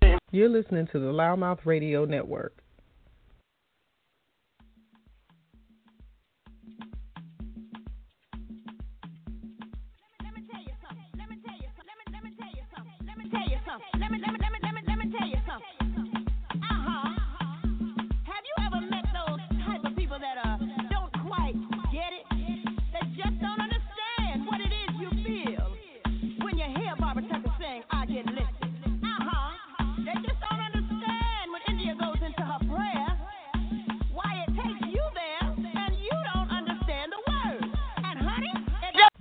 right. 0.02 0.18
You're 0.30 0.48
listening 0.48 0.88
to 0.92 0.98
the 0.98 1.06
Loudmouth 1.06 1.64
Radio 1.64 2.04
Network. 2.04 2.63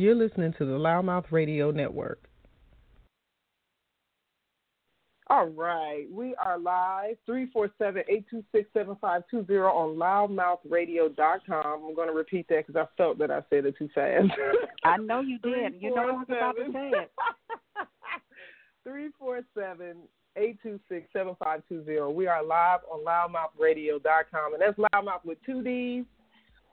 You're 0.03 0.15
listening 0.15 0.53
to 0.57 0.65
the 0.65 0.73
Loudmouth 0.73 1.31
Radio 1.31 1.71
Network. 1.71 2.25
All 5.29 5.47
right, 5.47 6.07
we 6.11 6.35
are 6.35 6.59
live 6.59 7.15
347-826-7520 7.29 9.71
on 9.71 9.95
loudmouthradio.com. 10.67 11.83
I'm 11.87 11.95
going 11.95 12.09
to 12.09 12.13
repeat 12.13 12.49
that 12.49 12.67
because 12.67 12.75
I 12.75 12.85
felt 12.97 13.17
that 13.19 13.31
I 13.31 13.43
said 13.49 13.65
it 13.65 13.77
too 13.77 13.87
fast. 13.95 14.25
I 14.83 14.97
know 14.97 15.21
you 15.21 15.39
did. 15.39 15.75
You 15.79 15.95
know 15.95 16.01
I 16.01 16.11
was 16.11 16.25
about 16.27 16.57
to 16.57 16.69
say 16.73 16.91
it. 16.91 17.09
347-826-7520. 20.35 22.13
We 22.13 22.27
are 22.27 22.43
live 22.43 22.81
on 22.91 23.05
loudmouthradio.com, 23.05 24.53
and 24.53 24.61
that's 24.61 24.77
loudmouth 24.77 25.23
with 25.23 25.37
two 25.45 25.63
D's, 25.63 26.03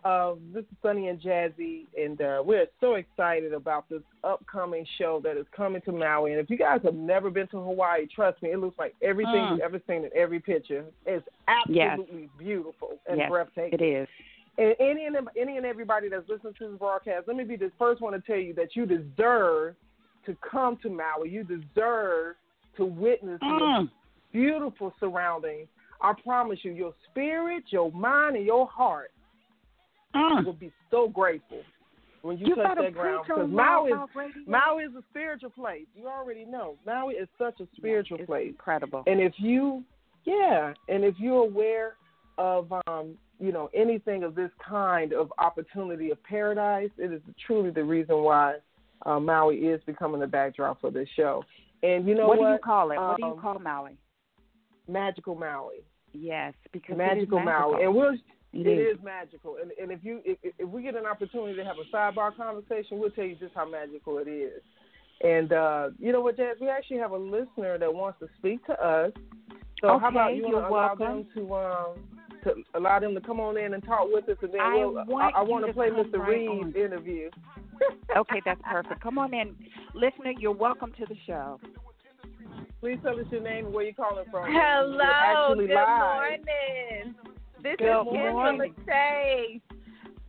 Um, 0.05 0.41
this 0.55 0.63
is 0.63 0.77
Sunny 0.83 1.09
and 1.09 1.21
Jazzy, 1.21 1.85
and 1.99 2.21
uh, 2.23 2.43
we're 2.45 2.67
so 2.81 2.95
excited 2.95 3.53
about 3.53 3.87
this 3.91 4.01
upcoming 4.25 4.87
show 4.97 5.21
that 5.25 5.37
is 5.37 5.45
coming 5.55 5.83
to 5.83 5.93
Maui. 5.93 6.33
And 6.33 6.41
if 6.41 6.49
you 6.49 6.57
guys 6.57 6.81
have 6.85 6.95
never 6.95 7.29
been 7.31 7.47
to 7.49 7.59
Hawaii, 7.59 8.07
trust 8.07 8.41
me, 8.43 8.51
it 8.51 8.59
looks 8.59 8.79
like 8.79 8.95
everything 9.03 9.35
Mm. 9.45 9.51
you've 9.53 9.61
ever 9.61 9.81
seen 9.87 10.05
in 10.05 10.11
every 10.15 10.41
picture. 10.41 10.87
It's 11.05 11.27
absolutely 11.49 12.31
beautiful 12.39 12.99
and 13.07 13.19
yes, 13.19 13.29
breathtaking. 13.29 13.79
it 13.79 13.83
is. 13.85 14.09
And 14.57 14.75
any 14.81 15.05
and 15.05 15.17
any 15.39 15.59
and 15.59 15.67
everybody 15.67 16.09
that's 16.09 16.29
listening 16.29 16.55
to 16.59 16.69
this 16.71 16.79
broadcast, 16.79 17.29
let 17.29 17.37
me 17.37 17.45
be 17.45 17.57
the 17.57 17.71
first 17.79 18.01
one 18.01 18.15
to 18.15 18.21
tell 18.21 18.37
you 18.39 18.55
that 18.55 18.75
you 18.75 18.87
deserve 18.87 19.75
to 20.25 20.37
come 20.51 20.79
to 20.83 20.89
Maui. 20.89 21.29
You 21.29 21.45
deserve 21.45 22.37
to 22.77 22.85
witness 22.87 23.39
the 23.41 23.47
Mm. 23.47 23.91
beautiful 24.33 24.95
surroundings. 24.99 25.69
I 26.01 26.15
promise 26.15 26.65
you, 26.65 26.73
your 26.73 26.95
spirit, 27.11 27.65
your 27.71 27.93
mind, 27.93 28.37
and 28.37 28.47
your 28.47 28.67
heart 28.67 29.11
Mm. 30.15 30.45
will 30.45 30.53
be 30.55 30.73
so 30.91 31.09
grateful 31.09 31.61
when 32.23 32.37
you, 32.39 32.49
You 32.49 32.55
touch 32.57 32.77
that 32.79 32.93
ground. 32.95 33.27
on 33.31 33.53
Maui 33.53 33.91
is 33.91 33.95
Loud 33.95 33.99
Mouth 34.01 34.11
Radio. 34.17 34.43
Maui 34.47 34.83
is 34.85 34.95
a 34.95 35.03
spiritual 35.11 35.51
place. 35.51 35.87
You 35.95 36.09
already 36.09 36.45
know. 36.45 36.77
Maui 36.85 37.15
is 37.15 37.29
such 37.39 37.61
a 37.61 37.67
spiritual 37.77 38.19
It's 38.19 38.27
place. 38.27 38.49
Incredible. 38.49 39.05
And 39.07 39.21
if 39.21 39.35
you, 39.39 39.85
yeah, 40.25 40.75
and 40.89 41.05
if 41.05 41.15
you're 41.19 41.45
aware 41.45 41.95
of, 42.39 42.73
um, 42.87 43.17
you 43.39 43.53
know, 43.53 43.71
anything 43.75 44.23
of 44.25 44.35
this 44.35 44.51
kind 44.69 45.13
of 45.13 45.33
opportunity 45.39 46.11
of 46.11 46.23
paradise, 46.25 46.91
it 46.99 47.13
is 47.13 47.23
truly 47.47 47.71
the 47.71 47.85
reason 47.85 48.17
why 48.23 48.57
uh, 49.07 49.19
Maui 49.21 49.57
is 49.59 49.81
becoming 49.87 50.21
the 50.21 50.27
backdrop 50.27 50.81
for 50.81 50.91
this 50.91 51.09
show. 51.17 51.43
And 51.83 52.07
you 52.07 52.15
know 52.15 52.29
what 52.29 52.39
what? 52.39 52.47
do 52.49 52.53
you 52.53 52.59
call 52.59 52.91
it? 52.91 52.97
what 52.99 53.17
do 53.17 53.25
you 53.27 53.33
Um, 53.33 53.41
call 53.41 53.59
Maui? 53.59 53.97
Magical 54.89 55.35
Maui. 55.35 55.77
Yes, 56.13 56.53
because 56.73 56.99
Magical, 56.99 57.39
is 57.39 57.45
Maui. 57.45 57.73
magical. 57.73 57.77
And 57.87 57.95
we'll. 57.95 58.17
It 58.53 58.67
It 58.67 58.79
is. 58.79 58.97
is 58.99 59.05
magical, 59.05 59.57
and 59.63 59.71
and 59.81 59.93
if 59.93 60.01
you 60.03 60.21
if, 60.25 60.39
if 60.59 60.69
we 60.69 60.83
get 60.83 60.97
an 60.97 61.07
opportunity 61.07 61.55
to 61.57 61.65
have 61.65 61.77
a 61.79 61.85
sidebar 61.97 62.37
conversation, 62.37 62.99
we'll 62.99 63.11
tell 63.11 63.25
you 63.25 63.37
just 63.37 63.55
how 63.55 63.69
magical 63.69 64.19
it 64.19 64.29
is. 64.29 64.61
And 65.23 65.53
uh, 65.53 65.91
you 65.99 66.13
know 66.13 66.21
what, 66.21 66.37
Jazz? 66.37 66.57
We 66.61 66.69
actually 66.69 66.97
have 66.99 67.13
a 67.13 67.17
listener 67.17 67.79
that 67.79 67.93
wants 67.93 68.19
to 68.21 68.29
speak 68.39 68.65
to 68.67 68.73
us. 68.73 69.13
So 69.81 69.99
how 69.99 70.09
about 70.09 70.31
Okay, 70.31 70.39
you 70.39 70.49
you're 70.49 70.59
allow 70.67 70.95
welcome. 70.97 71.07
them 71.07 71.27
to 71.35 71.55
um 71.55 71.95
to 72.45 72.55
allow 72.75 72.99
them 72.99 73.15
to 73.15 73.21
come 73.21 73.39
on 73.39 73.57
in 73.57 73.75
and 73.75 73.85
talk 73.85 74.09
with 74.11 74.29
us, 74.29 74.37
and 74.43 74.53
then 74.53 74.61
I 74.61 74.75
we'll 74.77 74.95
want 75.07 75.35
I, 75.35 75.41
I 75.41 75.43
want 75.43 75.65
to 75.65 75.69
to 75.69 75.73
play 75.75 75.91
Mr. 75.91 76.19
right 76.19 76.29
Reed's 76.31 76.51
on. 76.51 76.75
interview. 76.75 77.31
Okay, 78.17 78.43
that's 78.45 78.61
perfect. 78.69 79.01
Come 79.03 79.17
on 79.19 79.33
in, 79.33 79.55
listener. 79.95 80.33
You're 80.39 80.53
welcome 80.53 80.93
to 80.99 81.07
the 81.07 81.15
show. 81.27 81.59
Please 82.81 82.99
tell 83.03 83.19
us 83.19 83.25
your 83.31 83.41
name 83.41 83.67
and 83.67 83.75
where 83.75 83.85
you're 83.85 83.95
calling 83.95 84.25
from. 84.31 84.47
Hello, 84.51 85.55
good 85.57 85.71
live. 85.71 86.01
morning. 86.01 87.15
This 87.63 87.77
Good 87.79 87.85
is 87.85 88.07
Kendra 88.09 88.33
morning. 88.33 88.75
Lachey. 88.87 89.61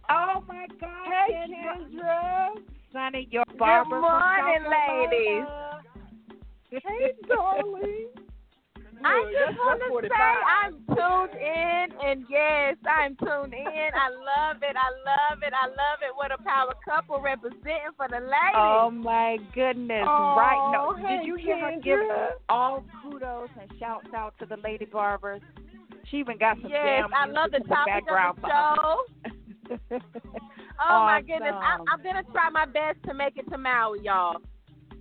Oh 0.10 0.44
my 0.48 0.68
God, 0.80 0.90
Hey, 1.28 1.48
Kendra. 1.50 2.50
Sonny, 2.92 3.28
your 3.32 3.46
barber. 3.58 4.02
morning, 4.02 4.64
from 4.64 4.74
South 4.74 5.12
ladies. 5.12 5.46
Carolina. 5.46 5.82
Hey, 6.72 7.12
darling. 7.28 8.08
I 9.04 9.18
Look, 9.18 9.32
just 9.32 9.42
that's- 9.42 9.58
want 9.58 9.82
that's 9.82 10.02
to 10.04 10.10
say 10.14 10.36
I'm 10.62 10.74
tuned 10.94 11.42
in, 11.42 11.86
and 12.06 12.26
yes, 12.30 12.76
I'm 12.86 13.16
tuned 13.16 13.54
in. 13.54 13.66
I 13.96 14.10
love 14.14 14.58
it. 14.62 14.76
I 14.78 14.90
love 15.10 15.42
it. 15.42 15.54
I 15.58 15.68
love 15.68 16.00
it. 16.06 16.14
What 16.16 16.32
a 16.32 16.38
power 16.44 16.74
couple 16.88 17.20
representing 17.20 17.96
for 17.98 18.08
the 18.10 18.18
oh 18.18 18.30
ladies. 18.30 18.54
Oh 18.56 18.92
my 18.92 19.38
goodness! 19.56 20.06
Oh, 20.08 20.36
right? 20.38 20.70
No, 20.74 20.94
oh, 20.94 20.96
hey, 21.08 21.18
did 21.18 21.26
you 21.28 21.36
hear 21.36 21.58
her 21.60 21.80
give 21.82 22.00
all 22.48 22.84
kudos 23.02 23.50
and 23.60 23.72
shouts 23.80 24.14
out 24.16 24.36
to 24.40 24.46
the 24.46 24.58
lady 24.64 24.86
barbers? 24.86 25.42
She 26.10 26.18
even 26.18 26.38
got 26.38 26.58
some 26.62 26.72
yes, 26.72 26.82
damn 26.84 27.14
I 27.14 27.26
love 27.32 27.52
the 27.52 27.60
music 27.60 27.72
in 27.72 27.76
topic 27.76 27.94
background 28.06 28.38
of 28.38 28.42
the 28.42 28.50
show. 28.50 29.78
for 29.90 29.96
us. 29.96 30.02
Oh 30.84 31.04
my 31.06 31.22
goodness, 31.22 31.54
I, 31.54 31.78
I'm 31.92 32.02
gonna 32.04 32.24
try 32.32 32.50
my 32.50 32.66
best 32.66 32.98
to 33.06 33.14
make 33.14 33.38
it 33.38 33.48
to 33.52 33.58
Maui, 33.58 34.00
y'all. 34.02 34.38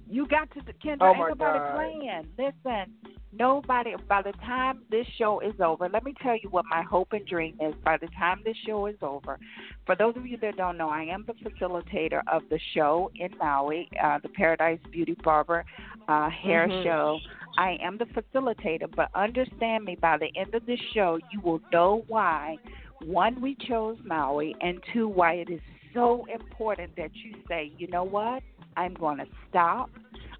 You 0.09 0.26
got 0.26 0.50
to, 0.52 0.61
Kendra. 0.61 0.99
Oh, 1.00 1.09
ain't 1.11 1.19
my 1.19 1.28
nobody 1.28 1.59
God. 1.59 1.75
playing. 1.75 2.26
Listen, 2.37 2.92
nobody. 3.33 3.95
By 4.09 4.23
the 4.23 4.33
time 4.45 4.83
this 4.90 5.07
show 5.16 5.40
is 5.40 5.55
over, 5.61 5.88
let 5.88 6.05
me 6.05 6.12
tell 6.22 6.35
you 6.37 6.51
what 6.51 6.64
my 6.68 6.83
hope 6.83 7.12
and 7.12 7.24
dream 7.27 7.57
is. 7.61 7.74
By 7.85 7.96
the 7.96 8.09
time 8.18 8.40
this 8.44 8.57
show 8.66 8.87
is 8.87 8.96
over, 9.03 9.38
for 9.87 9.96
those 9.96 10.16
of 10.16 10.27
you 10.27 10.37
that 10.38 10.57
don't 10.57 10.77
know, 10.77 10.90
I 10.90 11.05
am 11.05 11.24
the 11.27 11.33
facilitator 11.35 12.20
of 12.31 12.42
the 12.51 12.59
show 12.74 13.11
in 13.14 13.31
Maui, 13.38 13.88
uh, 14.03 14.18
the 14.22 14.29
Paradise 14.29 14.81
Beauty 14.90 15.16
Barber 15.24 15.64
uh, 16.09 16.29
Hair 16.29 16.68
Mhm. 16.68 16.83
Show. 16.85 17.18
I 17.58 17.76
am 17.82 17.98
the 17.98 18.06
facilitator, 18.06 18.94
but 18.94 19.10
understand 19.14 19.84
me. 19.84 19.96
By 20.00 20.18
the 20.18 20.28
end 20.38 20.54
of 20.54 20.66
this 20.66 20.80
show, 20.94 21.18
you 21.32 21.40
will 21.40 21.60
know 21.72 22.04
why. 22.08 22.56
One, 23.04 23.40
we 23.40 23.56
chose 23.68 23.96
Maui, 24.04 24.54
and 24.60 24.80
two, 24.92 25.08
why 25.08 25.34
it 25.34 25.50
is 25.50 25.60
so 25.94 26.26
important 26.32 26.94
that 26.96 27.10
you 27.14 27.34
say, 27.48 27.72
you 27.78 27.88
know 27.88 28.04
what? 28.04 28.42
I'm 28.76 28.94
going 28.94 29.18
to 29.18 29.26
stop. 29.48 29.90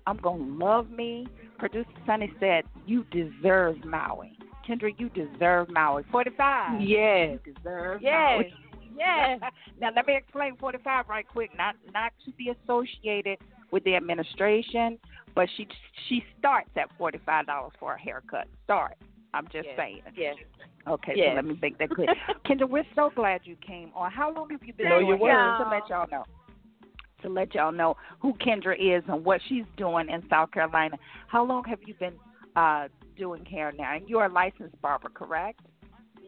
I'm 0.07 0.19
going 0.19 0.59
to 0.59 0.65
love 0.65 0.91
me. 0.91 1.27
Producer 1.59 1.91
Sonny 2.07 2.33
said, 2.41 2.65
You 2.87 3.05
deserve 3.11 3.85
Maui. 3.85 4.37
Kendra, 4.69 4.91
you 4.99 5.09
deserve 5.11 5.69
Maui. 5.71 6.05
45. 6.11 6.81
Yes. 6.81 7.39
You 7.45 7.55
deserve 7.55 8.01
Yes. 8.03 8.39
Maui. 8.39 8.55
Yes. 8.97 9.41
now, 9.81 9.91
let 9.95 10.07
me 10.07 10.17
explain 10.17 10.57
45 10.57 11.09
right 11.09 11.27
quick. 11.27 11.51
Not 11.57 11.75
not 11.93 12.13
to 12.25 12.33
be 12.33 12.51
associated 12.51 13.39
with 13.71 13.85
the 13.85 13.95
administration, 13.97 14.99
but 15.35 15.49
she 15.57 15.67
she 16.09 16.23
starts 16.39 16.71
at 16.77 16.89
$45 16.99 17.71
for 17.79 17.95
a 17.95 17.99
haircut. 18.01 18.47
Start. 18.65 18.97
I'm 19.35 19.45
just 19.47 19.67
Yes. 19.69 19.77
saying. 19.77 20.03
Yes. 20.17 20.37
Okay, 20.89 21.13
Yes. 21.15 21.31
so 21.31 21.37
let 21.37 21.45
me 21.45 21.59
make 21.63 21.79
that 21.79 21.91
clear. 21.91 22.09
Kendra, 22.47 22.69
we're 22.69 22.87
so 22.95 23.11
glad 23.15 23.43
you 23.45 23.55
came 23.57 23.93
on. 23.95 24.11
How 24.11 24.33
long 24.33 24.51
have 24.51 24.65
you 24.65 24.73
been 24.73 24.89
No, 24.89 24.99
doing 25.01 25.21
hair? 25.21 25.55
welcome. 25.57 25.65
To 25.65 25.71
let 25.71 25.89
y'all 25.89 26.07
know. 26.11 26.25
To 27.23 27.29
let 27.29 27.55
y'all 27.55 27.71
know 27.73 27.97
who 28.21 28.33
Kendra 28.35 28.75
is 28.75 29.05
and 29.09 29.25
what 29.25 29.41
she's 29.49 29.65
doing 29.77 30.09
in 30.09 30.23
South 30.29 30.51
Carolina. 30.53 30.97
How 31.29 31.45
long 31.45 31.65
have 31.65 31.81
you 31.87 31.95
been 31.95 32.15
uh 32.57 32.89
doing 33.17 33.45
hair 33.45 33.73
now? 33.79 33.95
And 33.95 34.09
you're 34.09 34.25
a 34.25 34.33
licensed 34.33 34.81
barber, 34.83 35.11
correct? 35.11 35.61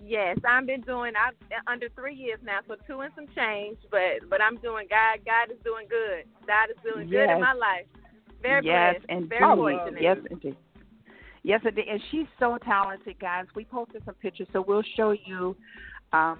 Yes, 0.04 0.36
I've 0.46 0.66
been 0.66 0.82
doing. 0.82 1.12
I've 1.16 1.34
under 1.66 1.88
three 1.90 2.14
years 2.14 2.40
now, 2.44 2.58
so 2.68 2.74
two 2.86 3.00
and 3.00 3.12
some 3.14 3.26
change. 3.34 3.78
But 3.90 4.28
but 4.28 4.40
I'm 4.42 4.56
doing. 4.58 4.86
God 4.90 5.24
God 5.24 5.50
is 5.50 5.58
doing 5.64 5.86
good. 5.88 6.24
God 6.46 6.70
is 6.70 6.76
doing 6.84 7.08
good 7.08 7.30
in 7.30 7.40
my 7.40 7.52
life. 7.54 7.86
Very 8.42 8.66
yes, 8.66 8.96
blessed. 8.98 9.06
indeed. 9.10 9.28
Very. 9.28 9.78
Yes, 10.00 10.16
indeed. 10.30 10.56
Yes, 11.42 11.60
indeed. 11.64 11.86
And 11.90 12.00
she's 12.10 12.26
so 12.38 12.58
talented, 12.64 13.18
guys. 13.20 13.46
We 13.54 13.64
posted 13.64 14.02
some 14.04 14.14
pictures, 14.14 14.48
so 14.52 14.64
we'll 14.66 14.84
show 14.96 15.12
you 15.24 15.56
um, 16.12 16.38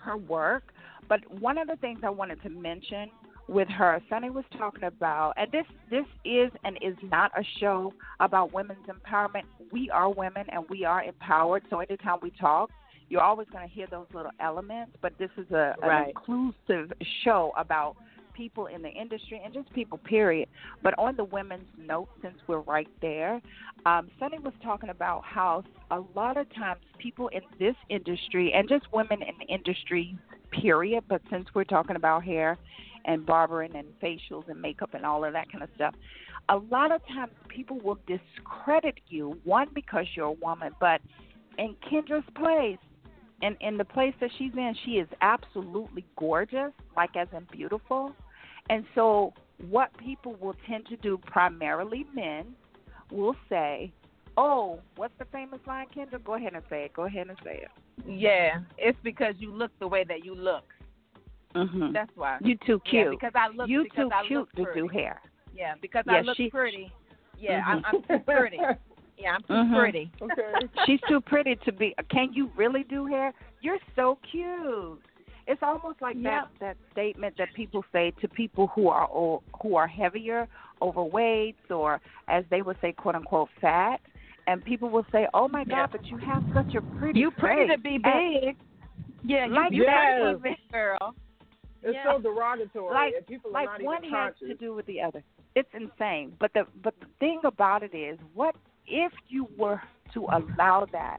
her 0.00 0.16
work. 0.16 0.72
But 1.08 1.20
one 1.40 1.58
of 1.58 1.68
the 1.68 1.76
things 1.76 2.00
I 2.04 2.10
wanted 2.10 2.42
to 2.42 2.48
mention 2.48 3.10
with 3.48 3.68
her, 3.68 4.00
Sunny 4.08 4.30
was 4.30 4.44
talking 4.56 4.84
about, 4.84 5.34
and 5.36 5.50
this 5.50 5.66
this 5.90 6.06
is 6.24 6.50
and 6.64 6.78
is 6.80 6.96
not 7.02 7.32
a 7.36 7.42
show 7.58 7.92
about 8.20 8.52
women's 8.52 8.86
empowerment. 8.86 9.42
We 9.72 9.90
are 9.90 10.10
women 10.10 10.46
and 10.50 10.64
we 10.70 10.84
are 10.84 11.02
empowered. 11.02 11.64
So 11.70 11.80
anytime 11.80 12.18
we 12.22 12.30
talk, 12.30 12.70
you're 13.08 13.20
always 13.22 13.48
going 13.52 13.68
to 13.68 13.74
hear 13.74 13.86
those 13.90 14.06
little 14.14 14.30
elements. 14.40 14.92
But 15.02 15.12
this 15.18 15.30
is 15.36 15.50
a 15.50 15.74
an 15.82 16.08
inclusive 16.08 16.92
show 17.24 17.52
about 17.56 17.96
people 18.34 18.66
in 18.66 18.82
the 18.82 18.88
industry 18.88 19.40
and 19.44 19.52
just 19.52 19.72
people 19.72 19.98
period. 19.98 20.48
But 20.82 20.94
on 20.98 21.16
the 21.16 21.24
women's 21.24 21.68
note 21.78 22.08
since 22.22 22.36
we're 22.46 22.60
right 22.60 22.88
there 23.00 23.40
um 23.86 24.10
sunny 24.18 24.38
was 24.38 24.54
talking 24.62 24.90
about 24.90 25.22
how 25.24 25.64
a 25.90 26.00
lot 26.14 26.36
of 26.36 26.52
times 26.54 26.80
people 26.98 27.28
in 27.28 27.40
this 27.58 27.74
industry 27.88 28.52
and 28.52 28.68
just 28.68 28.84
women 28.92 29.22
in 29.22 29.34
the 29.38 29.52
industry 29.52 30.16
period 30.50 31.02
but 31.08 31.20
since 31.30 31.46
we're 31.54 31.64
talking 31.64 31.96
about 31.96 32.22
hair 32.24 32.58
and 33.04 33.26
barbering 33.26 33.74
and 33.74 33.86
facials 34.00 34.48
and 34.48 34.60
makeup 34.60 34.90
and 34.94 35.04
all 35.04 35.24
of 35.24 35.32
that 35.32 35.50
kind 35.50 35.64
of 35.64 35.70
stuff 35.74 35.94
a 36.48 36.56
lot 36.56 36.92
of 36.92 37.00
times 37.08 37.32
people 37.48 37.78
will 37.80 37.98
discredit 38.06 38.98
you 39.08 39.38
one 39.44 39.68
because 39.74 40.06
you're 40.14 40.26
a 40.26 40.32
woman 40.32 40.72
but 40.80 41.00
in 41.58 41.74
kendra's 41.90 42.24
place 42.34 42.78
in 43.42 43.56
in 43.60 43.76
the 43.76 43.84
place 43.84 44.14
that 44.20 44.30
she's 44.38 44.52
in, 44.56 44.74
she 44.84 44.92
is 44.92 45.08
absolutely 45.20 46.04
gorgeous, 46.16 46.72
like 46.96 47.16
as 47.16 47.28
in 47.36 47.46
beautiful. 47.52 48.14
And 48.70 48.84
so, 48.94 49.34
what 49.68 49.90
people 49.98 50.36
will 50.40 50.54
tend 50.66 50.86
to 50.86 50.96
do, 50.96 51.18
primarily 51.26 52.06
men, 52.14 52.54
will 53.10 53.36
say, 53.48 53.92
"Oh, 54.36 54.78
what's 54.96 55.14
the 55.18 55.26
famous 55.26 55.60
line, 55.66 55.86
Kendra? 55.94 56.22
Go 56.24 56.34
ahead 56.34 56.54
and 56.54 56.62
say 56.70 56.84
it. 56.84 56.92
Go 56.94 57.04
ahead 57.04 57.28
and 57.28 57.38
say 57.44 57.62
it." 57.64 57.70
Yeah, 58.08 58.60
it's 58.78 58.98
because 59.02 59.34
you 59.38 59.52
look 59.52 59.70
the 59.80 59.88
way 59.88 60.04
that 60.04 60.24
you 60.24 60.34
look. 60.34 60.64
Mm-hmm. 61.54 61.92
That's 61.92 62.10
why. 62.14 62.38
You 62.40 62.56
too 62.66 62.80
Yeah, 62.86 62.90
cute. 63.04 63.10
because 63.10 63.32
I 63.34 63.48
look. 63.54 63.68
you 63.68 63.86
too 63.94 64.08
I 64.12 64.26
cute 64.26 64.48
to 64.56 64.64
do 64.74 64.88
hair. 64.88 65.20
Yeah, 65.54 65.74
because 65.82 66.04
I 66.08 66.20
look 66.22 66.36
she- 66.36 66.48
pretty. 66.48 66.90
Yeah, 67.38 67.60
Mhm. 67.62 67.66
I'm, 67.66 67.84
I'm 67.84 68.02
too 68.04 68.24
pretty. 68.24 68.58
Yeah, 69.22 69.34
I'm 69.36 69.42
too 69.42 69.52
Mhm. 69.52 69.78
pretty. 69.78 70.10
Okay. 70.20 70.52
She's 70.86 71.00
too 71.08 71.20
pretty 71.20 71.56
to 71.64 71.72
be. 71.72 71.94
Can 72.10 72.32
you 72.32 72.50
really 72.56 72.82
do 72.84 73.06
hair? 73.06 73.32
You're 73.60 73.78
so 73.94 74.18
cute. 74.30 75.00
It's 75.46 75.62
almost 75.62 76.00
like 76.02 76.20
that 76.22 76.48
that 76.60 76.76
statement 76.92 77.36
that 77.38 77.52
people 77.54 77.84
say 77.92 78.12
to 78.20 78.28
people 78.28 78.68
who 78.68 78.88
are 78.88 79.08
o- 79.10 79.42
who 79.60 79.76
are 79.76 79.86
heavier, 79.88 80.48
overweight, 80.80 81.56
or 81.70 82.00
as 82.28 82.44
they 82.50 82.62
would 82.62 82.76
say, 82.80 82.92
quote 82.92 83.14
unquote, 83.14 83.48
fat. 83.60 84.00
And 84.48 84.64
people 84.64 84.88
will 84.88 85.06
say, 85.12 85.28
"Oh 85.34 85.46
my 85.48 85.62
God, 85.64 85.76
Yeah. 85.76 85.86
but 85.86 86.06
you 86.06 86.16
have 86.18 86.42
such 86.52 86.74
a 86.74 86.80
pretty 86.98 87.20
You 87.20 87.30
pretty 87.30 87.68
to 87.68 87.78
be 87.78 87.94
And- 88.02 88.02
big. 88.02 88.56
Yeah, 89.24 89.46
you, 89.46 89.52
Like 89.52 89.72
you 89.72 89.84
Yes. 89.84 90.20
got 90.42 90.46
it, 90.50 90.58
girl. 90.72 91.14
It's 91.82 91.94
Yeah. 91.94 92.04
so 92.04 92.18
derogatory, 92.20 92.92
Like- 92.94 93.14
and 93.16 93.26
people 93.26 93.50
like 93.52 93.78
one 93.80 94.02
has 94.04 94.36
to 94.38 94.54
do 94.54 94.74
with 94.74 94.86
the 94.86 95.00
other. 95.00 95.22
It's 95.54 95.72
insane. 95.74 96.34
But 96.38 96.52
the 96.54 96.66
but 96.82 96.98
the 97.00 97.06
thing 97.20 97.40
about 97.44 97.82
it 97.82 97.94
is, 97.94 98.18
what 98.34 98.54
if 98.86 99.12
you 99.28 99.48
were 99.56 99.80
to 100.14 100.26
allow 100.32 100.86
that 100.92 101.18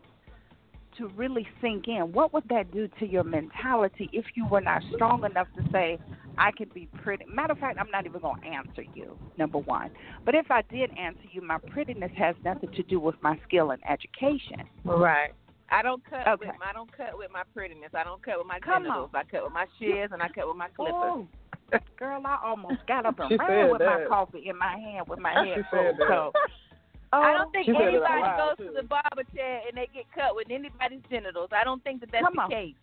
to 0.97 1.07
really 1.09 1.47
sink 1.61 1.87
in? 1.87 2.11
What 2.11 2.33
would 2.33 2.43
that 2.49 2.71
do 2.71 2.87
to 2.99 3.05
your 3.07 3.23
mentality 3.23 4.09
if 4.13 4.25
you 4.35 4.45
were 4.47 4.61
not 4.61 4.81
strong 4.93 5.23
enough 5.25 5.47
to 5.55 5.63
say, 5.71 5.97
I 6.37 6.51
can 6.51 6.69
be 6.73 6.87
pretty? 7.01 7.25
Matter 7.25 7.53
of 7.53 7.59
fact, 7.59 7.77
I'm 7.79 7.89
not 7.91 8.05
even 8.05 8.21
going 8.21 8.41
to 8.41 8.47
answer 8.47 8.83
you. 8.93 9.17
Number 9.37 9.57
one. 9.59 9.89
But 10.25 10.35
if 10.35 10.51
I 10.51 10.61
did 10.63 10.91
answer 10.97 11.23
you, 11.31 11.41
my 11.41 11.57
prettiness 11.57 12.11
has 12.17 12.35
nothing 12.45 12.71
to 12.73 12.83
do 12.83 12.99
with 12.99 13.15
my 13.21 13.39
skill 13.47 13.71
and 13.71 13.81
education. 13.89 14.63
Right. 14.83 15.31
I 15.71 15.81
don't 15.81 16.03
cut 16.07 16.27
Okay. 16.27 16.47
with 16.47 16.55
I 16.61 16.73
don't 16.73 16.95
cut 16.95 17.17
with 17.17 17.31
my 17.31 17.41
prettiness. 17.55 17.89
I 17.95 18.03
don't 18.03 18.21
cut 18.23 18.37
with 18.37 18.45
my 18.45 18.59
Come 18.59 18.83
genitals. 18.83 19.09
I 19.15 19.23
cut 19.23 19.43
with 19.43 19.53
my 19.53 19.65
shears 19.79 20.11
and 20.13 20.21
I 20.21 20.27
cut 20.29 20.47
with 20.47 20.57
my 20.57 20.67
clippers. 20.67 20.93
Oh, 20.93 21.27
girl, 21.97 22.21
I 22.25 22.37
almost 22.45 22.85
got 22.87 23.07
up 23.07 23.17
and 23.19 23.29
She 23.29 23.37
ran 23.37 23.65
said 23.65 23.71
with 23.71 23.81
my 23.81 24.05
coffee 24.07 24.47
in 24.47 24.57
my 24.57 24.77
hand 24.77 25.07
with 25.07 25.17
my 25.19 25.33
She 25.43 25.49
head 25.49 25.65
said 25.71 25.95
full. 25.97 26.31
that. 26.31 26.31
So, 27.13 27.21
I 27.21 27.29
oh, 27.29 27.37
don't 27.45 27.51
think 27.53 27.65
She 27.69 27.73
said 27.77 27.93
it 27.93 28.01
anybody 28.01 28.25
goes 28.41 28.57
too. 28.57 28.73
to 28.73 28.81
the 28.81 28.87
barber 28.89 29.21
chair 29.37 29.61
and 29.69 29.77
they 29.77 29.85
get 29.93 30.09
cut 30.17 30.33
with 30.33 30.49
anybody's 30.49 31.05
genitals. 31.13 31.49
I 31.53 31.63
don't 31.63 31.83
think 31.85 32.01
that 32.01 32.09
that's 32.11 32.25
Come 32.25 32.33
the 32.41 32.41
on. 32.41 32.49
case. 32.49 32.73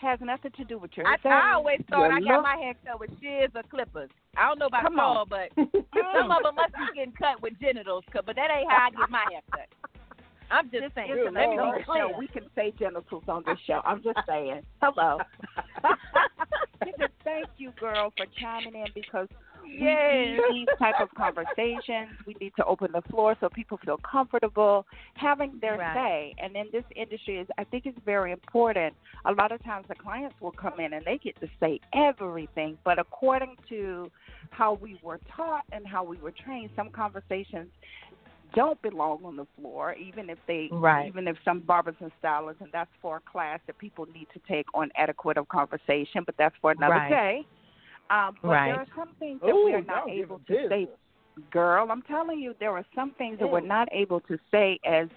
has 0.00 0.18
nothing 0.24 0.52
to 0.56 0.64
do 0.64 0.78
with 0.78 0.96
your 0.96 1.04
I. 1.06 1.16
I 1.28 1.52
always 1.60 1.84
thought 1.90 2.08
Yeah, 2.08 2.16
I 2.16 2.20
got 2.24 2.42
my 2.42 2.56
hair 2.56 2.72
cut 2.86 3.00
with 3.00 3.10
shears 3.20 3.50
or 3.54 3.62
clippers. 3.68 4.08
I 4.34 4.48
don't 4.48 4.58
know 4.58 4.72
about 4.72 4.84
Come 4.84 4.96
Paul, 4.96 5.18
on. 5.18 5.28
but 5.28 5.52
some 5.92 6.32
of 6.32 6.40
them 6.42 6.56
must 6.56 6.72
be 6.72 6.88
getting 6.96 7.12
cut 7.20 7.42
with 7.42 7.52
genitals. 7.60 8.04
cut, 8.12 8.24
But 8.24 8.36
that 8.36 8.48
ain't 8.48 8.70
how 8.70 8.88
I 8.88 8.90
get 8.96 9.10
my 9.10 9.24
hair 9.30 9.44
cut. 9.52 9.68
I'm 10.50 10.70
just 10.70 10.80
This 10.80 10.92
saying. 10.94 11.10
is 11.12 11.18
Good 11.20 11.26
an 11.28 11.34
Lord. 11.34 11.76
illegal 11.76 11.84
show. 11.84 12.18
We 12.18 12.28
can 12.28 12.44
say 12.54 12.72
genitals 12.78 13.24
on 13.28 13.42
this 13.44 13.58
show. 13.66 13.82
I'm 13.84 14.00
just 14.02 14.20
saying. 14.26 14.62
Hello. 14.80 15.18
just 16.80 17.12
thank 17.24 17.48
you, 17.58 17.72
girl, 17.78 18.10
for 18.16 18.24
chiming 18.40 18.74
in 18.74 18.86
because 18.94 19.28
we 19.66 19.86
need 19.86 20.38
these 20.48 20.68
type 20.78 20.96
of 21.00 21.08
conversations. 21.16 22.16
We 22.26 22.36
need 22.40 22.52
to 22.56 22.64
open 22.64 22.92
the 22.92 23.02
floor 23.10 23.36
so 23.40 23.48
people 23.48 23.78
feel 23.84 23.98
comfortable 24.10 24.86
having 25.14 25.58
their 25.60 25.78
Right. 25.78 25.94
say. 25.94 26.34
And 26.38 26.56
in 26.56 26.66
this 26.72 26.84
industry, 26.94 27.38
is 27.38 27.48
I 27.58 27.64
think 27.64 27.86
it's 27.86 27.98
very 28.04 28.32
important. 28.32 28.94
A 29.26 29.32
lot 29.32 29.52
of 29.52 29.62
times, 29.64 29.86
the 29.88 29.94
clients 29.94 30.36
will 30.40 30.52
come 30.52 30.80
in 30.80 30.92
and 30.94 31.04
they 31.04 31.18
get 31.18 31.38
to 31.40 31.48
say 31.60 31.80
everything, 31.94 32.78
but 32.84 32.98
according 32.98 33.56
to 33.68 34.10
how 34.50 34.74
we 34.74 34.98
were 35.02 35.20
taught 35.36 35.64
and 35.72 35.86
how 35.86 36.04
we 36.04 36.18
were 36.18 36.32
trained, 36.44 36.70
some 36.76 36.90
conversations 36.90 37.68
don't 38.54 38.80
belong 38.82 39.24
on 39.24 39.36
the 39.36 39.46
floor, 39.58 39.94
even 39.94 40.30
if 40.30 40.38
they, 40.46 40.68
Right. 40.70 41.08
even 41.08 41.26
if 41.26 41.36
some 41.44 41.60
barbers 41.60 41.96
and 42.00 42.12
stylists, 42.18 42.60
and 42.62 42.70
that's 42.72 42.90
for 43.02 43.16
a 43.16 43.30
class 43.30 43.60
that 43.66 43.76
people 43.78 44.06
need 44.14 44.28
to 44.32 44.40
take 44.48 44.66
on 44.74 44.90
etiquette 44.96 45.36
of 45.36 45.48
conversation. 45.48 46.22
But 46.24 46.36
that's 46.38 46.54
for 46.60 46.70
another 46.70 46.94
Right. 46.94 47.10
day. 47.10 47.46
Um, 48.10 48.34
but 48.42 48.50
Right. 48.50 48.66
there 48.70 48.80
are 48.80 48.86
some 48.96 49.14
things 49.18 49.40
that 49.40 49.54
we 49.64 49.72
are 49.74 49.82
not 49.82 50.08
able 50.08 50.40
giving 50.46 50.68
to 50.68 50.68
say. 50.68 50.88
Girl, 51.50 51.88
I'm 51.90 52.02
telling 52.02 52.38
you, 52.38 52.54
there 52.60 52.70
are 52.70 52.84
some 52.94 53.12
things 53.18 53.38
that 53.40 53.50
we're 53.50 53.60
not 53.60 53.88
able 53.92 54.20
to 54.20 54.38
say 54.50 54.78
as 54.86 55.08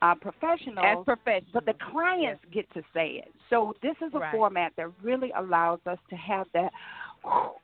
uh, 0.00 0.14
professionals, 0.14 1.00
As 1.00 1.04
professionals. 1.04 1.50
but 1.52 1.66
the 1.66 1.74
clients 1.90 2.42
get 2.52 2.72
to 2.72 2.82
say 2.94 3.22
it. 3.24 3.34
So 3.50 3.74
this 3.82 3.94
is 4.00 4.14
a 4.14 4.20
Right. 4.20 4.30
format 4.30 4.72
that 4.76 4.86
really 5.02 5.30
allows 5.36 5.80
us 5.86 5.98
to 6.10 6.16
have 6.16 6.46
that. 6.54 6.72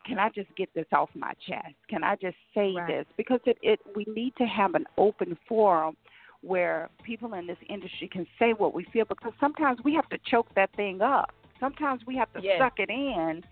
Can 0.05 0.19
I 0.19 0.29
just 0.31 0.55
get 0.57 0.69
this 0.75 0.87
off 0.93 1.09
my 1.15 1.33
chest? 1.47 1.75
Can 1.89 2.05
I 2.05 2.17
just 2.17 2.37
say 2.55 2.75
Right. 2.75 2.87
this? 2.89 3.07
Because 3.17 3.41
it, 3.47 3.57
it 3.63 3.81
we 3.95 4.05
need 4.09 4.35
to 4.37 4.45
have 4.45 4.75
an 4.75 4.85
open 4.99 5.39
forum 5.49 5.97
where 6.43 6.91
people 7.05 7.33
in 7.35 7.47
this 7.47 7.57
industry 7.71 8.09
can 8.13 8.27
say 8.39 8.53
what 8.53 8.75
we 8.75 8.85
feel. 8.93 9.07
Because 9.07 9.33
sometimes 9.41 9.79
we 9.85 9.95
have 9.95 10.09
to 10.11 10.19
choke 10.27 10.49
that 10.57 10.71
thing 10.77 11.01
up. 11.01 11.31
Sometimes 11.59 12.03
we 12.07 12.17
have 12.17 12.31
to 12.35 12.43
Yes. 12.43 12.59
suck 12.61 12.75
it 12.79 12.91
in. 12.91 13.43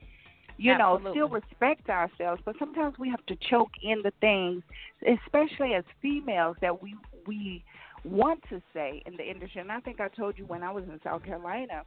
You 0.59 0.77
know, 0.79 0.95
Absolutely. 0.95 1.11
still 1.13 1.29
respect 1.29 1.89
ourselves, 1.89 2.41
but 2.45 2.57
sometimes 2.59 2.99
we 2.99 3.09
have 3.09 3.25
to 3.27 3.37
choke 3.51 3.71
in 3.83 4.03
the 4.03 4.13
things, 4.21 4.63
especially 5.07 5.75
as 5.75 5.85
females 6.01 6.57
that 6.61 6.83
we 6.83 6.95
we 7.27 7.65
want 8.05 8.43
to 8.51 8.61
say 8.75 9.03
in 9.07 9.17
the 9.17 9.29
industry. 9.29 9.61
And 9.61 9.73
I 9.73 9.81
think 9.81 10.01
I 10.01 10.09
told 10.09 10.37
you 10.39 10.45
when 10.47 10.63
I 10.63 10.71
was 10.71 10.85
in 10.85 11.01
South 11.03 11.25
Carolina 11.25 11.83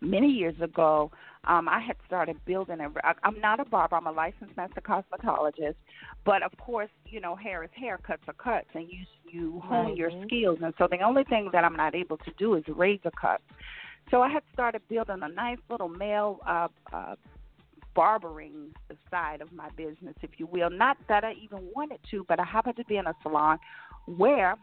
many 0.00 0.28
years 0.28 0.54
ago, 0.60 1.10
um, 1.44 1.68
I 1.68 1.80
had 1.80 1.96
started 2.06 2.42
building 2.44 2.80
a. 2.80 2.88
I- 3.04 3.14
I'm 3.24 3.40
not 3.40 3.60
a 3.60 3.64
barber. 3.64 3.96
I'm 3.96 4.06
a 4.06 4.12
licensed 4.12 4.56
master 4.56 4.80
cosmetologist, 4.80 5.76
but 6.24 6.42
of 6.42 6.52
course, 6.58 6.90
you 7.06 7.20
know, 7.20 7.34
hair 7.34 7.64
is 7.64 7.70
hair, 7.74 7.98
cuts 7.98 8.22
are 8.28 8.34
cuts, 8.34 8.68
and 8.74 8.88
you 8.88 9.04
you 9.30 9.60
hone 9.60 9.96
your 9.96 10.10
Mhm. 10.10 10.26
skills. 10.26 10.58
And 10.62 10.74
so 10.78 10.86
the 10.86 11.00
only 11.00 11.24
thing 11.24 11.50
that 11.52 11.64
I'm 11.64 11.76
not 11.76 11.94
able 11.94 12.18
to 12.18 12.30
do 12.38 12.54
is 12.54 12.64
razor 12.68 13.10
cuts. 13.12 13.42
So 14.10 14.22
I 14.22 14.28
had 14.28 14.42
started 14.52 14.82
building 14.88 15.22
a 15.22 15.28
nice 15.28 15.58
little 15.68 15.88
male 15.88 16.40
uh, 16.46 16.68
uh, 16.92 17.14
barbering 17.94 18.70
side 19.10 19.40
of 19.40 19.52
my 19.52 19.68
business, 19.70 20.14
if 20.22 20.30
you 20.38 20.46
will. 20.46 20.70
Not 20.70 20.96
that 21.08 21.24
I 21.24 21.34
even 21.42 21.68
wanted 21.74 22.00
to, 22.10 22.24
but 22.28 22.40
I 22.40 22.44
happened 22.44 22.76
to 22.76 22.84
be 22.84 22.96
in 22.96 23.06
a 23.06 23.14
salon 23.22 23.58
where, 24.06 24.56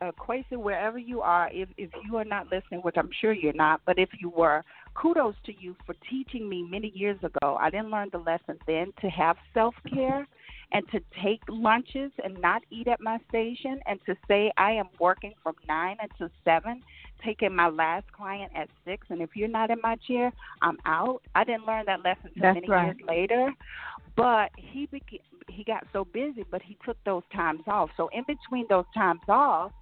uh, 0.00 0.12
Quasi, 0.12 0.56
wherever 0.56 0.98
you 0.98 1.20
are, 1.20 1.48
if 1.52 1.68
if 1.76 1.90
you 2.04 2.16
are 2.16 2.24
not 2.24 2.46
listening, 2.50 2.80
which 2.80 2.96
I'm 2.96 3.10
sure 3.20 3.32
you're 3.32 3.52
not, 3.52 3.80
but 3.86 3.98
if 3.98 4.08
you 4.20 4.30
were, 4.30 4.62
kudos 4.94 5.34
to 5.46 5.52
you 5.58 5.76
for 5.84 5.94
teaching 6.08 6.48
me 6.48 6.62
many 6.62 6.92
years 6.94 7.18
ago. 7.22 7.56
I 7.60 7.70
didn't 7.70 7.90
learn 7.90 8.08
the 8.12 8.18
lesson 8.18 8.58
then 8.66 8.92
to 9.00 9.08
have 9.08 9.36
self 9.54 9.74
care 9.92 10.26
and 10.72 10.84
to 10.90 11.00
take 11.22 11.40
lunches 11.48 12.10
and 12.24 12.40
not 12.40 12.62
eat 12.70 12.88
at 12.88 13.00
my 13.00 13.18
station 13.28 13.78
and 13.86 14.00
to 14.06 14.16
say 14.26 14.50
I 14.56 14.72
am 14.72 14.88
working 14.98 15.34
from 15.42 15.54
nine 15.68 15.96
until 16.00 16.28
seven, 16.44 16.82
taking 17.24 17.54
my 17.54 17.68
last 17.68 18.10
client 18.12 18.52
at 18.54 18.68
six, 18.84 19.06
and 19.10 19.20
if 19.20 19.30
you're 19.34 19.48
not 19.48 19.70
in 19.70 19.78
my 19.82 19.96
chair, 20.06 20.32
I'm 20.62 20.78
out. 20.86 21.22
I 21.34 21.44
didn't 21.44 21.66
learn 21.66 21.84
that 21.86 22.02
lesson 22.02 22.30
until 22.34 22.54
many 22.54 22.68
right. 22.68 22.86
years 22.86 22.96
later, 23.06 23.52
but 24.16 24.50
he 24.56 24.86
beca- 24.86 25.20
he 25.48 25.64
got 25.64 25.86
so 25.92 26.04
busy, 26.04 26.44
but 26.50 26.62
he 26.62 26.76
took 26.84 26.96
those 27.04 27.22
times 27.32 27.62
off. 27.66 27.90
So 27.96 28.08
in 28.12 28.24
between 28.26 28.66
those 28.68 28.84
times 28.94 29.20
off, 29.28 29.72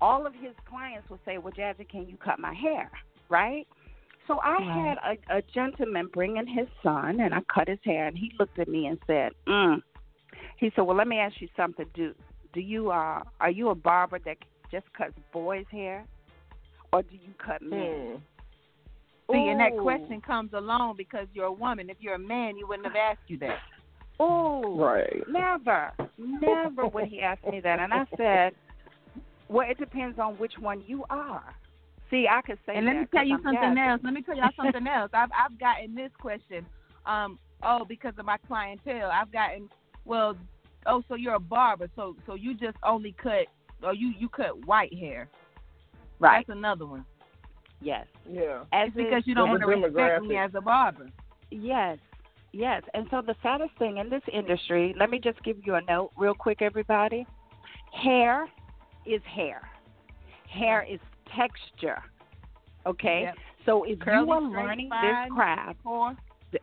all 0.00 0.26
of 0.26 0.34
his 0.34 0.54
clients 0.68 1.08
would 1.10 1.20
say, 1.24 1.38
"Well, 1.38 1.52
Jazzy, 1.52 1.88
can 1.88 2.08
you 2.08 2.16
cut 2.16 2.38
my 2.38 2.54
hair?" 2.54 2.90
Right? 3.28 3.66
So 4.26 4.40
I 4.42 4.52
Right. 4.54 4.96
had 4.96 5.18
a, 5.30 5.38
a 5.38 5.42
gentleman 5.54 6.08
bring 6.12 6.36
in 6.38 6.46
his 6.46 6.68
son, 6.82 7.20
and 7.20 7.34
I 7.34 7.40
cut 7.52 7.68
his 7.68 7.78
hair, 7.84 8.06
and 8.06 8.16
he 8.16 8.32
looked 8.38 8.58
at 8.58 8.68
me 8.68 8.86
and 8.86 8.98
said, 9.06 9.32
mm. 9.46 9.82
"He 10.56 10.70
said, 10.74 10.82
well, 10.82 10.96
let 10.96 11.08
me 11.08 11.18
ask 11.18 11.40
you 11.40 11.48
something. 11.56 11.86
Do 11.94 12.14
do 12.52 12.60
you 12.60 12.90
uh 12.90 13.22
are 13.40 13.50
you 13.50 13.70
a 13.70 13.74
barber 13.74 14.18
that 14.20 14.38
just 14.70 14.90
cuts 14.94 15.14
boys' 15.32 15.66
hair, 15.70 16.06
or 16.94 17.02
do 17.02 17.14
you 17.14 17.32
cut 17.44 17.62
men?" 17.62 18.22
Hmm. 19.28 19.32
See, 19.32 19.48
and 19.48 19.58
that 19.60 19.72
question 19.78 20.20
comes 20.20 20.52
along 20.52 20.96
because 20.98 21.26
you're 21.32 21.46
a 21.46 21.52
woman. 21.52 21.88
If 21.88 21.96
you're 22.00 22.14
a 22.14 22.18
man, 22.18 22.58
you 22.58 22.66
wouldn't 22.66 22.86
have 22.86 22.96
asked 22.96 23.28
you 23.28 23.38
that. 23.38 23.58
Oh, 24.20 24.76
Right. 24.76 25.22
Never, 25.28 25.92
never 26.18 26.86
would 26.86 27.06
he 27.06 27.20
ask 27.20 27.42
me 27.50 27.60
that. 27.60 27.80
And 27.80 27.92
I 27.92 28.04
said, 28.16 28.52
well, 29.48 29.68
it 29.68 29.78
depends 29.78 30.18
on 30.18 30.34
which 30.34 30.52
one 30.58 30.84
you 30.86 31.04
are. 31.10 31.54
See, 32.10 32.26
I 32.30 32.42
could 32.42 32.58
say 32.66 32.76
And 32.76 32.86
let 32.86 32.96
me 32.96 33.06
tell 33.12 33.24
you 33.26 33.36
I'm 33.36 33.42
something 33.42 33.60
Jasmine. 33.60 33.78
else. 33.78 34.00
Let 34.04 34.14
me 34.14 34.22
tell 34.22 34.36
y'all 34.36 34.50
something 34.56 34.86
else. 34.86 35.10
I've 35.14 35.30
I've 35.32 35.58
gotten 35.58 35.94
this 35.94 36.10
question. 36.20 36.64
Um, 37.06 37.38
oh, 37.62 37.84
because 37.88 38.12
of 38.18 38.24
my 38.26 38.36
clientele, 38.46 39.10
I've 39.10 39.32
gotten 39.32 39.68
well. 40.04 40.36
Oh, 40.86 41.02
so 41.08 41.14
you're 41.14 41.34
a 41.34 41.40
barber, 41.40 41.88
so 41.96 42.14
so 42.26 42.34
you 42.34 42.54
just 42.54 42.76
only 42.84 43.16
cut, 43.20 43.46
or 43.82 43.94
you 43.94 44.12
you 44.18 44.28
cut 44.28 44.64
white 44.66 44.94
hair. 44.94 45.28
Right. 46.18 46.44
That's 46.46 46.56
another 46.56 46.86
one. 46.86 47.04
Yes. 47.80 48.06
Yeah. 48.28 48.64
As 48.72 48.88
It's 48.88 48.96
because 48.96 49.22
you 49.26 49.34
don't 49.34 49.50
want 49.50 49.62
to 49.62 49.66
respect 49.66 50.24
me 50.24 50.36
as 50.36 50.50
a 50.54 50.60
barber. 50.60 51.10
Yes. 51.50 51.98
Yes. 52.52 52.82
And 52.94 53.06
so 53.10 53.20
the 53.20 53.34
saddest 53.42 53.72
thing 53.78 53.98
in 53.98 54.08
this 54.08 54.22
industry, 54.32 54.94
let 54.98 55.10
me 55.10 55.18
just 55.18 55.42
give 55.42 55.56
you 55.64 55.74
a 55.74 55.82
note 55.82 56.10
real 56.16 56.34
quick, 56.34 56.62
everybody. 56.62 57.26
Hair 57.92 58.48
is 59.06 59.20
hair. 59.24 59.68
Hair 60.48 60.86
is 60.90 61.00
texture. 61.36 62.02
Okay? 62.86 63.22
Yep. 63.24 63.34
So 63.66 63.84
if 63.84 63.98
Curly, 63.98 64.26
you 64.26 64.32
are 64.32 64.40
learning 64.42 64.88
fine, 64.88 65.28
this 65.28 65.34
craft, 65.34 65.78
Or 65.84 66.16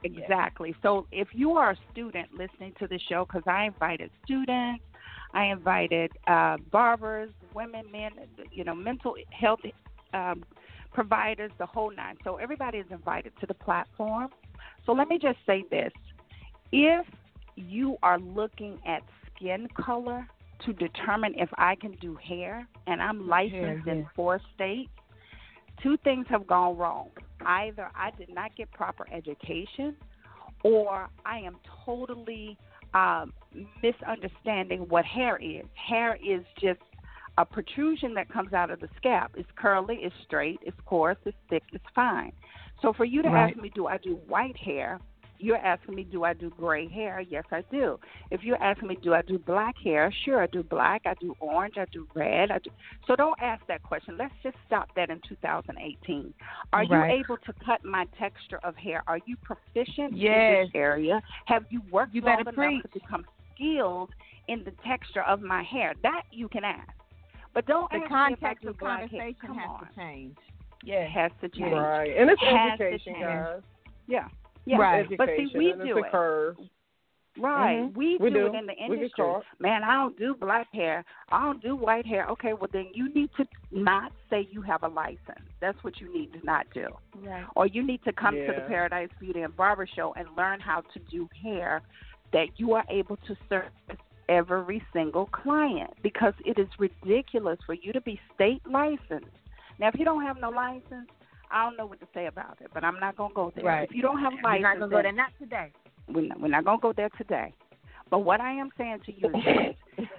Exactly. 0.03 0.73
So 0.81 1.07
if 1.11 1.27
you 1.33 1.51
are 1.51 1.71
a 1.71 1.77
student 1.91 2.29
listening 2.33 2.73
to 2.79 2.87
the 2.87 2.99
show, 3.09 3.25
because 3.25 3.43
I 3.45 3.65
invited 3.65 4.09
students, 4.23 4.83
I 5.33 5.45
invited 5.45 6.11
uh, 6.27 6.57
barbers, 6.71 7.31
women, 7.53 7.91
men, 7.91 8.11
you 8.51 8.63
know, 8.63 8.75
mental 8.75 9.15
health 9.31 9.59
um, 10.13 10.43
providers, 10.93 11.51
the 11.57 11.65
whole 11.65 11.91
nine. 11.93 12.17
So 12.23 12.37
everybody 12.37 12.79
is 12.79 12.85
invited 12.91 13.33
to 13.39 13.45
the 13.45 13.53
platform. 13.53 14.29
So 14.85 14.91
let 14.91 15.07
me 15.07 15.19
just 15.21 15.37
say 15.45 15.63
this: 15.69 15.91
if 16.71 17.05
you 17.55 17.97
are 18.03 18.19
looking 18.19 18.79
at 18.87 19.01
skin 19.35 19.67
color 19.79 20.27
to 20.65 20.73
determine 20.73 21.33
if 21.37 21.49
I 21.57 21.75
can 21.75 21.93
do 22.01 22.15
hair, 22.15 22.67
and 22.87 23.01
I'm 23.01 23.27
licensed 23.27 23.85
Hair, 23.85 23.95
in 23.95 24.07
four 24.15 24.39
states, 24.55 24.91
two 25.81 25.97
things 26.03 26.25
have 26.29 26.45
gone 26.47 26.77
wrong. 26.77 27.09
Either 27.45 27.89
I 27.95 28.11
did 28.11 28.33
not 28.33 28.55
get 28.55 28.71
proper 28.71 29.07
education, 29.11 29.95
or 30.63 31.09
I 31.25 31.39
am 31.39 31.57
totally 31.85 32.57
um, 32.93 33.33
misunderstanding 33.81 34.81
what 34.81 35.05
hair 35.05 35.37
is. 35.37 35.65
Hair 35.73 36.17
is 36.23 36.41
just 36.59 36.79
a 37.37 37.45
protrusion 37.45 38.13
that 38.15 38.29
comes 38.29 38.53
out 38.53 38.69
of 38.71 38.79
the 38.79 38.89
scalp. 38.97 39.31
It's 39.35 39.49
curly, 39.55 39.99
it's 40.01 40.15
straight, 40.25 40.59
it's 40.63 40.77
coarse, 40.85 41.17
it's 41.25 41.37
thick, 41.49 41.63
it's 41.71 41.83
fine. 41.95 42.31
So 42.81 42.93
for 42.93 43.05
you 43.05 43.21
to 43.21 43.29
Right. 43.29 43.51
ask 43.53 43.61
me, 43.61 43.69
do 43.73 43.87
I 43.87 43.97
do 43.97 44.15
white 44.27 44.57
hair? 44.57 44.99
You're 45.39 45.57
asking 45.57 45.95
me, 45.95 46.03
do 46.03 46.23
I 46.23 46.33
do 46.33 46.51
gray 46.51 46.87
hair? 46.87 47.19
Yes, 47.19 47.45
I 47.51 47.61
do. 47.71 47.99
If 48.29 48.43
you're 48.43 48.61
asking 48.61 48.89
me, 48.89 48.95
do 49.01 49.15
I 49.15 49.23
do 49.23 49.39
black 49.39 49.75
hair? 49.83 50.11
Sure, 50.23 50.43
I 50.43 50.45
do 50.47 50.61
black. 50.61 51.01
I 51.05 51.15
do 51.19 51.35
orange. 51.39 51.79
I 51.79 51.85
do 51.91 52.07
red. 52.13 52.51
I 52.51 52.59
do. 52.59 52.69
So 53.07 53.15
don't 53.15 53.39
ask 53.41 53.65
that 53.65 53.81
question. 53.81 54.17
Let's 54.19 54.35
just 54.43 54.55
stop 54.67 54.89
that 54.95 55.09
in 55.09 55.19
2018. 55.27 56.31
Are 56.73 56.83
Right. 56.83 57.09
you 57.09 57.15
able 57.23 57.37
to 57.37 57.53
cut 57.65 57.83
my 57.83 58.05
texture 58.19 58.59
of 58.63 58.75
hair? 58.77 59.01
Are 59.07 59.17
you 59.25 59.35
proficient 59.37 60.13
in 60.13 60.19
this 60.19 60.69
area? 60.75 61.19
Have 61.47 61.65
you 61.71 61.81
worked 61.89 62.13
You 62.13 62.21
long 62.21 62.41
enough 62.41 62.53
preach. 62.53 62.83
to 62.83 62.89
become 62.89 63.25
skilled 63.55 64.13
in 64.47 64.63
the 64.63 64.71
texture 64.85 65.23
of 65.23 65.41
my 65.41 65.63
hair? 65.63 65.95
That 66.03 66.21
you 66.31 66.49
can 66.49 66.63
ask. 66.63 67.00
But 67.53 67.65
don't 67.65 67.89
The 67.91 67.97
ask 67.97 68.01
me 68.01 68.05
if 68.05 68.11
I 68.11 68.29
context 68.29 68.65
of 68.65 68.77
conversation 68.77 69.53
has 69.55 69.69
on. 69.69 69.79
to 69.81 69.87
change. 69.95 70.37
Yeah, 70.83 70.95
It 70.95 71.01
Yeah. 71.01 71.07
has 71.21 71.31
to 71.41 71.49
change. 71.49 71.73
Right. 71.73 72.15
And 72.17 72.29
it's 72.29 72.41
Has 72.41 72.77
to 72.79 72.85
education, 72.85 73.13
change. 73.13 73.25
guys. 73.25 73.61
Yeah. 74.07 74.27
Yeah. 74.65 74.77
Right. 74.77 74.99
Education. 75.05 75.17
But 75.17 75.29
see, 75.37 75.57
we 75.57 75.73
do 75.73 75.97
it. 75.99 76.11
curve. 76.11 76.57
Right. 77.37 77.79
Mhm. 77.83 77.93
We, 77.95 78.17
We 78.17 78.29
do, 78.29 78.35
do. 78.41 78.45
it 78.47 78.55
in 78.55 78.65
the 78.65 78.73
industry. 78.75 79.25
Man, 79.59 79.83
I 79.85 79.93
don't 79.95 80.17
do 80.17 80.35
black 80.35 80.67
hair. 80.73 81.05
I 81.29 81.41
don't 81.45 81.61
do 81.61 81.77
white 81.77 82.05
hair. 82.05 82.27
Okay, 82.27 82.51
well 82.53 82.67
then 82.73 82.89
you 82.93 83.07
need 83.13 83.29
to 83.37 83.47
not 83.71 84.11
say 84.29 84.47
you 84.51 84.61
have 84.63 84.83
a 84.83 84.89
license. 84.89 85.39
That's 85.61 85.81
what 85.81 86.01
you 86.01 86.11
need 86.13 86.33
to 86.33 86.45
not 86.45 86.67
do. 86.73 86.87
Right. 87.15 87.45
Or 87.55 87.67
you 87.67 87.83
need 87.83 88.03
to 88.03 88.11
come 88.11 88.35
to 88.35 88.47
the 88.53 88.65
Paradise 88.67 89.09
Beauty 89.19 89.43
and 89.43 89.55
Barber 89.55 89.87
Show 89.87 90.13
and 90.17 90.27
learn 90.35 90.59
how 90.59 90.81
to 90.81 90.99
do 91.09 91.29
hair 91.41 91.81
that 92.33 92.59
you 92.59 92.73
are 92.73 92.83
able 92.89 93.15
to 93.15 93.37
service 93.47 93.71
every 94.31 94.81
single 94.93 95.25
client 95.27 95.91
because 96.01 96.33
it 96.45 96.57
is 96.57 96.67
ridiculous 96.79 97.59
for 97.65 97.73
you 97.73 97.91
to 97.91 98.01
be 98.01 98.19
state 98.33 98.61
licensed. 98.65 99.27
Now, 99.77 99.89
if 99.89 99.95
you 99.99 100.05
don't 100.05 100.23
have 100.23 100.37
no 100.39 100.49
license, 100.49 101.09
I 101.51 101.63
don't 101.65 101.75
know 101.75 101.85
what 101.85 101.99
to 101.99 102.07
say 102.13 102.27
about 102.27 102.57
it, 102.61 102.71
but 102.73 102.83
I'm 102.83 102.99
not 102.99 103.17
going 103.17 103.31
to 103.31 103.35
go 103.35 103.51
there. 103.53 103.65
Right. 103.65 103.89
If 103.89 103.95
you 103.95 104.01
don't 104.01 104.19
have 104.19 104.31
a 104.31 104.35
license, 104.35 104.43
We're 104.43 104.59
not 104.61 104.79
gonna 104.79 104.91
go 104.91 105.01
there. 105.01 105.11
Not 105.11 105.31
today. 105.37 105.71
we're 106.07 106.27
not, 106.27 106.39
we're 106.41 106.47
not 106.47 106.63
going 106.63 106.77
to 106.77 106.81
go 106.81 106.93
there 106.95 107.09
today. 107.17 107.53
But 108.09 108.19
what 108.19 108.39
I 108.39 108.51
am 108.51 108.69
saying 108.77 108.99
to 109.05 109.13
you 109.13 109.29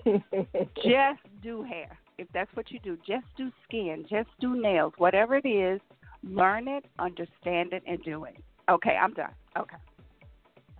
is 0.07 0.21
just 0.77 1.43
do 1.43 1.63
hair. 1.63 1.99
If 2.19 2.29
that's 2.35 2.55
what 2.55 2.71
you 2.71 2.79
do, 2.81 2.97
just 3.07 3.25
do 3.37 3.51
skin, 3.67 4.05
just 4.09 4.29
do 4.41 4.61
nails, 4.61 4.93
whatever 4.99 5.37
it 5.37 5.47
is, 5.47 5.81
learn 6.23 6.69
it, 6.69 6.85
understand 6.99 7.73
it, 7.73 7.83
and 7.87 8.03
do 8.05 8.25
it. 8.25 8.37
Okay, 8.71 8.97
I'm 9.01 9.13
done. 9.15 9.33
Okay. 9.59 9.77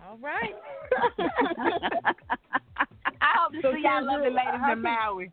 All 0.07 0.19
right. 0.19 0.55
I 3.23 3.39
hope 3.39 3.53
to 3.53 3.61
So, 3.63 3.73
see 3.73 3.83
y'all 3.85 4.05
lovely 4.05 4.31
ladies 4.31 4.61
in 4.73 4.83
Maui. 4.83 5.31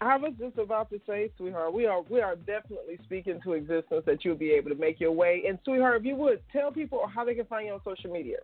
I 0.00 0.16
was 0.16 0.32
just 0.38 0.58
about 0.58 0.90
to 0.90 1.00
say, 1.06 1.30
sweetheart, 1.36 1.72
we 1.72 1.86
are 1.86 2.02
we 2.02 2.20
are 2.20 2.36
definitely 2.36 2.98
speaking 3.04 3.40
to 3.42 3.52
existence 3.52 4.02
that 4.06 4.24
you'll 4.24 4.34
be 4.36 4.50
able 4.50 4.70
to 4.70 4.76
make 4.76 5.00
your 5.00 5.12
way. 5.12 5.44
And 5.48 5.58
sweetheart, 5.64 6.00
if 6.00 6.04
you 6.04 6.16
would 6.16 6.42
tell 6.52 6.72
people 6.72 7.06
how 7.06 7.24
they 7.24 7.34
can 7.34 7.46
find 7.46 7.66
you 7.68 7.72
on 7.74 7.80
social 7.84 8.12
media. 8.12 8.38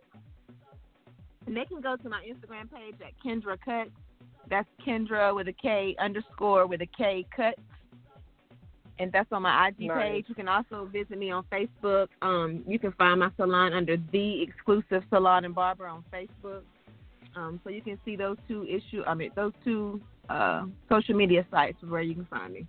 And 1.45 1.55
they 1.55 1.65
can 1.65 1.81
go 1.81 1.97
to 1.97 2.09
my 2.09 2.23
Instagram 2.23 2.71
page 2.71 2.95
at 3.05 3.11
Kendra 3.23 3.57
Cuts. 3.63 3.91
That's 4.49 4.67
Kendra 4.85 5.35
with 5.35 5.47
a 5.49 5.53
K 5.53 5.95
underscore 5.99 6.65
with 6.65 6.81
a 6.81 6.85
K 6.85 7.25
Cuts. 7.35 7.59
And 8.99 9.11
that's 9.11 9.31
on 9.31 9.41
my 9.41 9.67
IG 9.67 9.87
Nice. 9.87 9.97
page. 9.97 10.25
You 10.29 10.35
can 10.35 10.47
also 10.47 10.85
visit 10.85 11.17
me 11.17 11.31
on 11.31 11.43
Facebook. 11.51 12.07
Um, 12.21 12.63
you 12.67 12.79
can 12.79 12.91
find 12.93 13.19
my 13.19 13.29
salon 13.35 13.73
under 13.73 13.97
the 14.11 14.41
exclusive 14.41 15.03
salon 15.09 15.43
and 15.45 15.53
barber 15.53 15.87
on 15.87 16.03
Facebook. 16.13 16.61
Um, 17.35 17.59
so 17.63 17.69
you 17.69 17.81
can 17.81 17.97
see 18.03 18.15
those 18.15 18.37
two 18.47 18.65
issue. 18.65 19.03
I 19.07 19.13
mean 19.13 19.31
those 19.35 19.53
two 19.63 20.01
uh, 20.29 20.65
social 20.89 21.15
media 21.15 21.45
sites 21.51 21.77
where 21.87 22.01
you 22.01 22.15
can 22.15 22.25
find 22.25 22.53
me. 22.53 22.67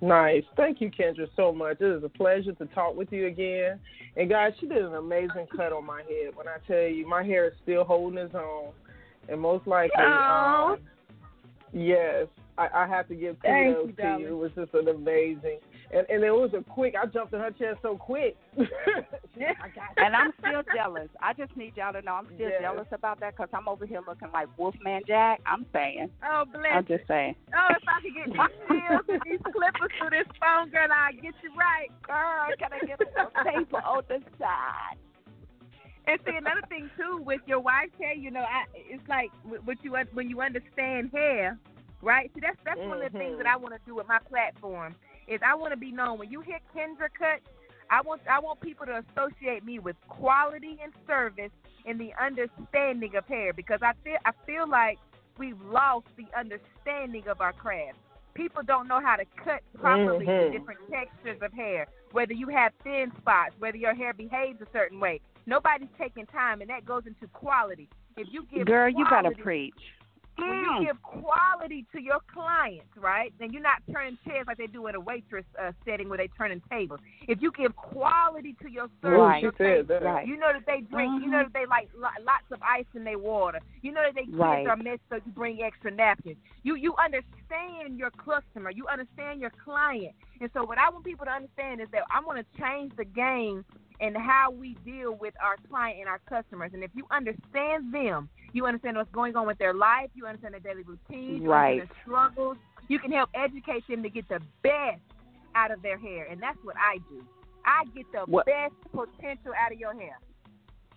Nice. 0.00 0.42
Thank 0.56 0.80
you, 0.80 0.90
Kendra, 0.90 1.28
so 1.36 1.52
much. 1.52 1.80
It 1.80 1.86
is 1.86 2.04
a 2.04 2.08
pleasure 2.08 2.52
to 2.52 2.66
talk 2.66 2.94
with 2.94 3.10
you 3.10 3.26
again. 3.26 3.80
And 4.16 4.28
guys, 4.28 4.52
she 4.60 4.66
did 4.66 4.84
an 4.84 4.94
amazing 4.94 5.46
cut 5.56 5.72
on 5.72 5.86
my 5.86 6.02
head. 6.02 6.34
When 6.34 6.46
I 6.46 6.56
tell 6.66 6.82
you, 6.82 7.08
my 7.08 7.22
hair 7.22 7.46
is 7.46 7.54
still 7.62 7.84
holding 7.84 8.18
its 8.18 8.34
own, 8.34 8.72
and 9.28 9.40
most 9.40 9.66
likely, 9.66 10.02
um, 10.02 10.78
yes, 11.72 12.26
I, 12.58 12.68
I 12.74 12.86
have 12.86 13.08
to 13.08 13.14
give 13.14 13.40
kudos 13.40 13.86
you, 13.86 13.92
to 13.96 14.02
darling. 14.02 14.20
you. 14.20 14.28
It 14.28 14.36
was 14.36 14.50
just 14.54 14.74
an 14.74 14.88
amazing, 14.88 15.58
and 15.94 16.06
and 16.10 16.24
it 16.24 16.30
was 16.30 16.50
a 16.54 16.62
quick. 16.62 16.94
I 17.00 17.06
jumped 17.06 17.32
in 17.32 17.40
her 17.40 17.50
chair 17.52 17.78
so 17.82 17.96
quick. 17.96 18.36
I 18.58 19.70
And 19.96 20.14
I'm 20.14 20.32
still 20.40 20.62
jealous. 20.74 21.08
I 21.20 21.32
just 21.32 21.56
need 21.56 21.76
y'all 21.76 21.92
to 21.92 22.02
know 22.02 22.14
I'm 22.14 22.26
still 22.34 22.50
Yes. 22.50 22.60
jealous 22.60 22.86
about 22.92 23.20
that 23.20 23.36
because 23.36 23.48
I'm 23.52 23.68
over 23.68 23.86
here 23.86 24.00
looking 24.06 24.30
like 24.32 24.48
Wolfman 24.58 25.02
Jack. 25.06 25.40
I'm 25.46 25.66
saying. 25.72 26.10
Oh 26.24 26.44
bless. 26.50 26.72
I'm 26.74 26.86
just 26.86 27.06
saying. 27.06 27.36
Oh, 27.54 27.68
if 27.70 27.82
I 27.86 28.00
could 28.02 28.14
get 28.14 28.26
these 28.26 28.58
shears 28.68 29.06
and 29.08 29.22
these 29.24 29.40
clippers 29.42 29.92
through 29.98 30.10
this 30.10 30.28
phone, 30.40 30.70
girl, 30.70 30.88
I'll 30.90 31.12
get 31.12 31.34
you 31.42 31.50
right. 31.56 31.88
Girl, 32.02 32.50
can 32.58 32.70
I 32.72 32.86
get 32.86 33.00
a 33.00 33.06
little 33.14 33.32
paper 33.44 33.82
on 33.86 34.02
the 34.08 34.20
side? 34.38 34.98
And 36.06 36.20
see 36.26 36.36
another 36.36 36.62
thing 36.68 36.90
too 36.98 37.22
with 37.24 37.40
your 37.46 37.60
wife's 37.60 37.96
hair, 37.98 38.14
you 38.14 38.30
know, 38.30 38.44
I 38.44 38.64
it's 38.74 39.06
like 39.08 39.30
what 39.44 39.78
you 39.82 39.96
when 40.12 40.28
you 40.28 40.40
understand 40.42 41.10
hair, 41.12 41.58
right? 42.02 42.30
See, 42.34 42.40
that's 42.40 42.58
that's 42.64 42.80
one 42.80 43.00
of 43.00 43.12
the 43.12 43.18
things 43.18 43.38
that 43.38 43.46
mm-hmm. 43.46 43.54
I 43.54 43.62
want 43.62 43.74
to 43.74 43.80
do 43.86 43.94
with 43.94 44.08
my 44.08 44.18
platform 44.28 44.94
is 45.26 45.40
I 45.44 45.54
want 45.54 45.72
to 45.72 45.76
be 45.76 45.90
known 45.92 46.18
when 46.18 46.30
you 46.30 46.40
hit 46.40 46.62
Kendra 46.74 47.08
Cut. 47.18 47.40
I 47.90 48.00
want 48.02 48.22
I 48.30 48.40
want 48.40 48.60
people 48.60 48.86
to 48.86 49.02
associate 49.10 49.64
me 49.64 49.78
with 49.78 49.96
quality 50.08 50.78
and 50.82 50.92
service 51.06 51.50
and 51.86 52.00
the 52.00 52.12
understanding 52.20 53.14
of 53.16 53.26
hair 53.26 53.52
because 53.52 53.80
I 53.82 53.92
feel 54.02 54.16
I 54.24 54.32
feel 54.46 54.68
like 54.68 54.98
we've 55.38 55.60
lost 55.62 56.06
the 56.16 56.26
understanding 56.38 57.28
of 57.28 57.40
our 57.40 57.52
craft. 57.52 57.98
People 58.34 58.62
don't 58.64 58.88
know 58.88 59.00
how 59.00 59.16
to 59.16 59.24
cut 59.36 59.62
properly 59.78 60.26
Mhm. 60.26 60.52
the 60.52 60.58
different 60.58 60.80
textures 60.90 61.40
of 61.42 61.52
hair. 61.52 61.86
Whether 62.12 62.32
you 62.32 62.48
have 62.48 62.72
thin 62.82 63.12
spots, 63.18 63.54
whether 63.58 63.76
your 63.76 63.94
hair 63.94 64.12
behaves 64.12 64.60
a 64.60 64.66
certain 64.72 64.98
way. 64.98 65.20
Nobody's 65.46 65.90
taking 65.98 66.26
time, 66.26 66.60
and 66.62 66.70
that 66.70 66.84
goes 66.84 67.06
into 67.06 67.28
quality. 67.28 67.88
If 68.16 68.32
you 68.32 68.44
give 68.44 68.66
Girl, 68.66 68.88
you 68.88 69.04
gotta 69.04 69.30
quality- 69.34 69.42
preach. 70.36 70.48
when 70.48 70.64
Mm. 70.64 70.80
you 70.80 70.86
give 70.86 71.02
quality 71.02 71.86
to 71.92 72.00
your 72.02 72.20
clients, 72.32 72.88
right? 72.96 73.32
And 73.40 73.52
you're 73.52 73.62
not 73.62 73.82
turning 73.92 74.18
chairs 74.26 74.46
like 74.46 74.56
they 74.58 74.66
do 74.66 74.86
in 74.88 74.94
a 74.94 75.00
waitress 75.00 75.44
uh, 75.60 75.72
setting 75.84 76.08
where 76.08 76.18
they 76.18 76.28
turning 76.36 76.60
tables. 76.70 77.00
If 77.28 77.40
you 77.42 77.50
give 77.52 77.74
quality 77.76 78.54
to 78.62 78.70
your 78.70 78.88
service, 79.02 79.18
Right. 79.20 79.42
your 79.42 79.52
She 79.52 79.58
said 79.58 79.88
table. 79.88 80.00
Right. 80.06 80.26
you 80.26 80.36
know 80.36 80.52
that 80.52 80.66
they 80.66 80.80
drink. 80.82 81.22
You 81.22 81.30
know 81.30 81.38
Mhm. 81.38 81.44
that 81.44 81.52
they 81.52 81.66
like 81.66 81.88
lots 81.94 82.50
of 82.52 82.60
ice 82.62 82.86
in 82.94 83.04
their 83.04 83.18
water. 83.18 83.60
You 83.82 83.92
know 83.92 84.02
that 84.02 84.14
they 84.14 84.24
kids 84.26 84.38
Right. 84.38 84.66
are 84.66 84.76
messed 84.76 85.10
up. 85.12 85.22
You 85.24 85.32
bring 85.32 85.62
extra 85.62 85.90
napkins. 85.90 86.36
You 86.62 86.74
you 86.76 86.94
understand 86.96 87.98
your 87.98 88.10
customer. 88.10 88.70
You 88.70 88.86
understand 88.88 89.40
your 89.40 89.50
client. 89.50 90.14
And 90.40 90.50
so 90.52 90.64
what 90.64 90.78
I 90.78 90.88
want 90.90 91.04
people 91.04 91.26
to 91.26 91.32
understand 91.32 91.80
is 91.80 91.88
that 91.92 92.02
I 92.10 92.20
want 92.20 92.38
to 92.38 92.58
change 92.58 92.94
the 92.96 93.04
game 93.04 93.64
and 94.00 94.16
how 94.16 94.50
we 94.50 94.74
deal 94.84 95.14
with 95.14 95.34
our 95.42 95.56
client 95.68 96.00
and 96.00 96.08
our 96.08 96.18
customers. 96.28 96.72
And 96.74 96.82
if 96.82 96.90
you 96.94 97.06
understand 97.10 97.92
them, 97.92 98.28
you 98.54 98.66
understand 98.66 98.96
what's 98.96 99.10
going 99.10 99.36
on 99.36 99.46
with 99.46 99.58
their 99.58 99.74
life. 99.74 100.10
You 100.14 100.26
understand 100.26 100.54
their 100.54 100.60
daily 100.60 100.82
routine. 100.84 101.42
You 101.42 101.50
Right. 101.50 101.80
understand 101.82 101.88
their 101.90 102.02
struggles. 102.02 102.56
You 102.88 102.98
can 102.98 103.12
help 103.12 103.30
educate 103.34 103.86
them 103.88 104.02
to 104.02 104.08
get 104.08 104.28
the 104.28 104.40
best 104.62 105.02
out 105.54 105.70
of 105.70 105.82
their 105.82 105.98
hair, 105.98 106.26
and 106.30 106.40
that's 106.40 106.58
what 106.64 106.76
I 106.78 106.98
do. 107.10 107.24
I 107.64 107.84
get 107.94 108.10
the 108.12 108.20
What- 108.26 108.46
best 108.46 108.74
potential 108.92 109.52
out 109.58 109.72
of 109.72 109.78
your 109.78 109.94
hair. 109.94 110.18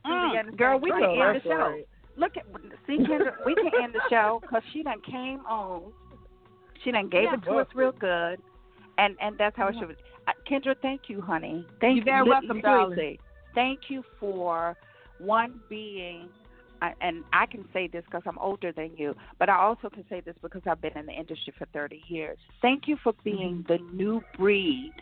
Do 0.05 0.11
you 0.11 0.17
Mm, 0.17 0.55
girl, 0.57 0.79
we 0.79 0.91
can 0.91 1.03
end 1.03 1.35
the 1.35 1.41
show. 1.41 1.83
Look 2.15 2.37
at 2.37 2.45
see 2.87 2.97
Kendra, 2.99 3.45
we 3.45 3.53
can 3.55 3.71
end 3.81 3.93
the 3.93 4.01
show 4.09 4.39
because 4.41 4.63
she 4.71 4.83
done 4.83 5.01
came 5.01 5.45
on. 5.45 5.93
She 6.83 6.91
done 6.91 7.09
gave 7.09 7.25
Yeah. 7.25 7.33
it 7.35 7.43
to 7.43 7.57
us 7.59 7.67
real 7.75 7.91
good, 7.91 8.41
and 8.97 9.15
and 9.19 9.37
that's 9.37 9.55
how 9.55 9.67
it 9.67 9.75
should. 9.77 9.89
be. 9.89 9.95
Uh, 10.27 10.33
Kendra, 10.45 10.75
thank 10.81 11.09
you, 11.09 11.21
honey. 11.21 11.65
Thank 11.79 11.97
You're 11.97 12.05
very 12.05 12.25
you. 12.25 12.31
welcome, 12.31 12.59
darling. 12.61 13.17
Thank 13.53 13.89
you 13.89 14.03
for 14.19 14.75
one 15.19 15.59
being. 15.69 16.29
I- 16.81 16.93
And 17.01 17.23
I 17.33 17.45
can 17.45 17.65
say 17.73 17.87
this 17.87 18.03
because 18.05 18.23
I'm 18.25 18.37
older 18.39 18.71
than 18.71 18.95
you, 18.97 19.15
but 19.39 19.49
I 19.49 19.57
also 19.57 19.89
can 19.89 20.05
say 20.09 20.21
this 20.21 20.35
because 20.41 20.61
I've 20.67 20.81
been 20.81 20.97
in 20.97 21.05
the 21.05 21.13
industry 21.13 21.53
for 21.57 21.65
30 21.67 22.03
years. 22.07 22.37
Thank 22.61 22.87
you 22.87 22.97
for 22.97 23.13
being 23.23 23.63
Mm-hmm. 23.63 23.73
the 23.73 23.79
new 23.93 24.23
breed 24.37 24.93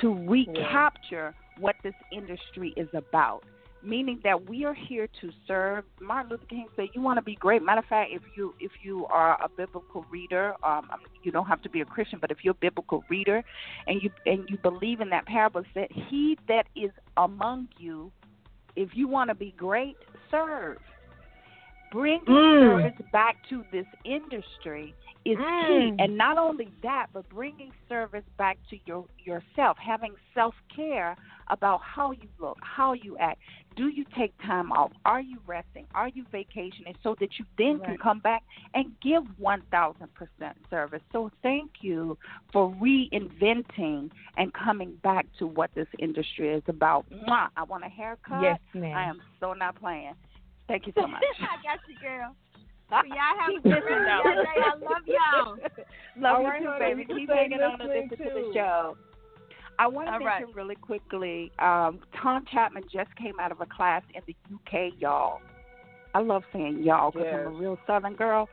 to 0.00 0.14
recapture 0.28 1.34
what 1.58 1.76
this 1.82 1.94
industry 2.10 2.74
is 2.76 2.88
about 2.92 3.44
meaning 3.82 4.20
that 4.24 4.48
we 4.48 4.64
are 4.64 4.74
here 4.74 5.08
to 5.20 5.30
serve. 5.46 5.84
Martin 6.00 6.30
Luther 6.30 6.46
King 6.46 6.66
said, 6.74 6.88
"You 6.94 7.00
want 7.00 7.18
to 7.18 7.22
be 7.22 7.36
great." 7.36 7.62
Matter 7.62 7.80
of 7.80 7.86
fact, 7.86 8.10
if 8.12 8.22
you 8.36 8.54
if 8.60 8.72
you 8.82 9.06
are 9.06 9.40
a 9.42 9.48
biblical 9.48 10.04
reader, 10.10 10.54
um, 10.62 10.90
you 11.22 11.30
don't 11.30 11.46
have 11.46 11.62
to 11.62 11.70
be 11.70 11.80
a 11.80 11.84
Christian, 11.84 12.18
but 12.18 12.30
if 12.30 12.44
you're 12.44 12.52
a 12.52 12.54
biblical 12.54 13.04
reader 13.08 13.42
and 13.86 14.02
you 14.02 14.10
and 14.26 14.48
you 14.48 14.58
believe 14.58 15.00
in 15.00 15.10
that 15.10 15.26
parable, 15.26 15.62
said, 15.72 15.88
"He 15.92 16.36
that 16.48 16.66
is 16.74 16.90
among 17.16 17.68
you, 17.78 18.10
if 18.74 18.90
you 18.94 19.08
want 19.08 19.28
to 19.30 19.34
be 19.34 19.52
great, 19.52 19.96
serve." 20.30 20.78
Bringing 21.90 22.24
Mm. 22.26 22.82
service 22.82 23.06
back 23.12 23.40
to 23.48 23.64
this 23.70 23.86
industry 24.04 24.94
is 25.32 25.38
Mm. 25.38 25.66
key, 25.66 26.02
and 26.02 26.16
not 26.16 26.38
only 26.38 26.70
that, 26.82 27.08
but 27.12 27.28
bringing 27.28 27.72
service 27.88 28.24
back 28.36 28.58
to 28.70 28.78
your 28.86 29.06
yourself, 29.24 29.76
having 29.78 30.14
self 30.34 30.54
care 30.68 31.16
about 31.48 31.80
how 31.82 32.12
you 32.12 32.28
look, 32.38 32.58
how 32.62 32.92
you 32.92 33.16
act. 33.18 33.40
Do 33.74 33.88
you 33.88 34.04
take 34.16 34.36
time 34.38 34.72
off? 34.72 34.92
Are 35.04 35.20
you 35.20 35.38
resting? 35.46 35.86
Are 35.94 36.08
you 36.08 36.24
vacationing 36.32 36.94
so 37.02 37.14
that 37.20 37.38
you 37.38 37.44
then 37.58 37.78
can 37.80 37.98
come 37.98 38.20
back 38.20 38.42
and 38.74 38.98
give 39.00 39.24
one 39.38 39.62
thousand 39.70 40.12
percent 40.14 40.56
service? 40.70 41.02
So 41.12 41.30
thank 41.42 41.70
you 41.82 42.16
for 42.52 42.70
reinventing 42.80 44.10
and 44.36 44.52
coming 44.54 44.94
back 45.02 45.26
to 45.38 45.46
what 45.46 45.70
this 45.74 45.88
industry 45.98 46.50
is 46.54 46.62
about. 46.68 47.04
Mwah! 47.10 47.48
I 47.56 47.64
want 47.64 47.84
a 47.84 47.88
haircut. 47.88 48.40
Yes, 48.42 48.60
ma'am. 48.74 48.96
I 48.96 49.02
am 49.04 49.20
so 49.40 49.52
not 49.52 49.76
playing. 49.76 50.14
Thank 50.68 50.86
you 50.86 50.92
so 50.96 51.06
much. 51.06 51.22
I 51.40 51.62
got 51.62 51.80
you, 51.88 51.96
girl. 52.00 52.34
Y'all 52.90 53.02
have 53.40 53.50
Keep 53.50 53.64
a 53.64 53.68
listening, 53.68 53.82
good 53.82 54.06
though. 54.06 54.42
day. 54.42 54.62
I 54.62 54.74
love 54.76 55.04
y'all. 55.06 55.56
Love 56.18 56.36
All 56.36 56.42
you 56.42 56.48
right, 56.48 56.62
too, 56.62 56.68
honey, 56.68 56.94
baby. 56.94 57.06
you 57.08 57.16
Keep 57.18 57.28
stay 57.28 57.36
hanging 57.36 57.60
on 57.60 57.80
and 57.80 57.88
listening, 57.90 58.08
listen 58.10 58.26
to 58.26 58.32
the 58.34 58.50
show. 58.54 58.96
I 59.78 59.86
want 59.86 60.08
to 60.08 60.12
All 60.14 60.18
mention 60.20 60.46
right. 60.46 60.54
really 60.54 60.74
quickly. 60.76 61.52
Um, 61.58 62.00
Tom 62.22 62.44
Chapman 62.50 62.84
just 62.90 63.14
came 63.16 63.38
out 63.40 63.52
of 63.52 63.60
a 63.60 63.66
class 63.66 64.02
in 64.14 64.22
the 64.26 64.34
UK, 64.54 64.92
y'all. 64.98 65.40
I 66.14 66.20
love 66.20 66.44
saying 66.52 66.82
y'all 66.82 67.10
because 67.10 67.26
I'm 67.30 67.46
a 67.54 67.58
real 67.58 67.76
Southern 67.86 68.14
girl. 68.14 68.48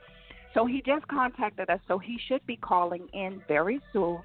So 0.54 0.66
he 0.66 0.82
just 0.86 1.08
contacted 1.08 1.70
us, 1.70 1.80
so 1.88 1.98
he 1.98 2.20
should 2.28 2.46
be 2.46 2.58
calling 2.58 3.08
in 3.14 3.42
very 3.48 3.80
soon 3.94 4.20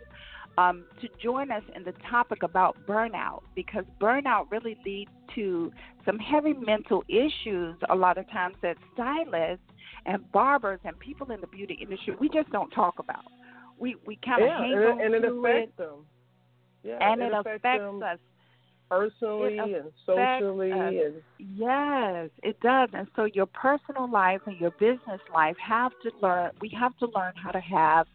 um, 0.59 0.85
to 1.01 1.09
join 1.23 1.53
us 1.53 1.63
in 1.77 1.85
the 1.85 1.95
topic 2.11 2.43
about 2.43 2.77
burnout 2.87 3.43
because 3.55 3.85
burnout 4.01 4.51
really 4.51 4.77
leads 4.85 5.11
to 5.37 5.71
some 6.05 6.19
heavy 6.19 6.53
mental 6.55 7.05
issues 7.09 7.77
a 7.91 7.95
lot 7.95 8.19
of 8.19 8.29
times 8.31 8.57
that 8.63 8.77
stylists 8.93 9.65
and 10.09 10.33
barbers 10.33 10.81
and 10.85 10.99
people 10.99 11.31
in 11.31 11.41
the 11.41 11.47
beauty 11.47 11.79
industry 11.81 12.15
we 12.19 12.29
just 12.29 12.51
don't 12.51 12.71
talk 12.71 12.99
about. 12.99 13.25
We 13.79 13.97
we 14.07 14.19
kind 14.25 14.43
of 14.43 14.49
Yeah, 14.49 14.59
hang 14.59 14.73
and, 14.73 14.85
on 14.85 15.01
it, 15.01 15.05
and 15.07 15.15
it 15.15 15.23
to 15.23 15.35
affects 15.35 15.77
them. 15.79 16.07
Yeah, 16.83 16.99
and 17.01 17.23
it, 17.23 17.33
affects, 17.33 17.59
affects 17.59 17.85
them 17.85 18.03
us. 18.03 18.19
personally 18.91 19.59
It 19.59 19.77
and 19.77 19.93
socially, 20.07 20.73
us. 20.73 20.79
and 20.79 21.23
Yes, 21.39 22.31
it 22.43 22.59
does. 22.61 22.89
And 22.93 23.07
so 23.15 23.25
your 23.25 23.47
personal 23.47 24.11
life 24.11 24.41
and 24.47 24.57
your 24.59 24.73
business 24.73 25.21
life 25.33 25.57
have 25.65 25.93
to 26.03 26.11
learn 26.21 26.51
we 26.61 26.69
have 26.79 26.97
to 26.99 27.07
learn 27.15 27.33
how 27.37 27.51
to 27.51 27.61
have 27.61 28.07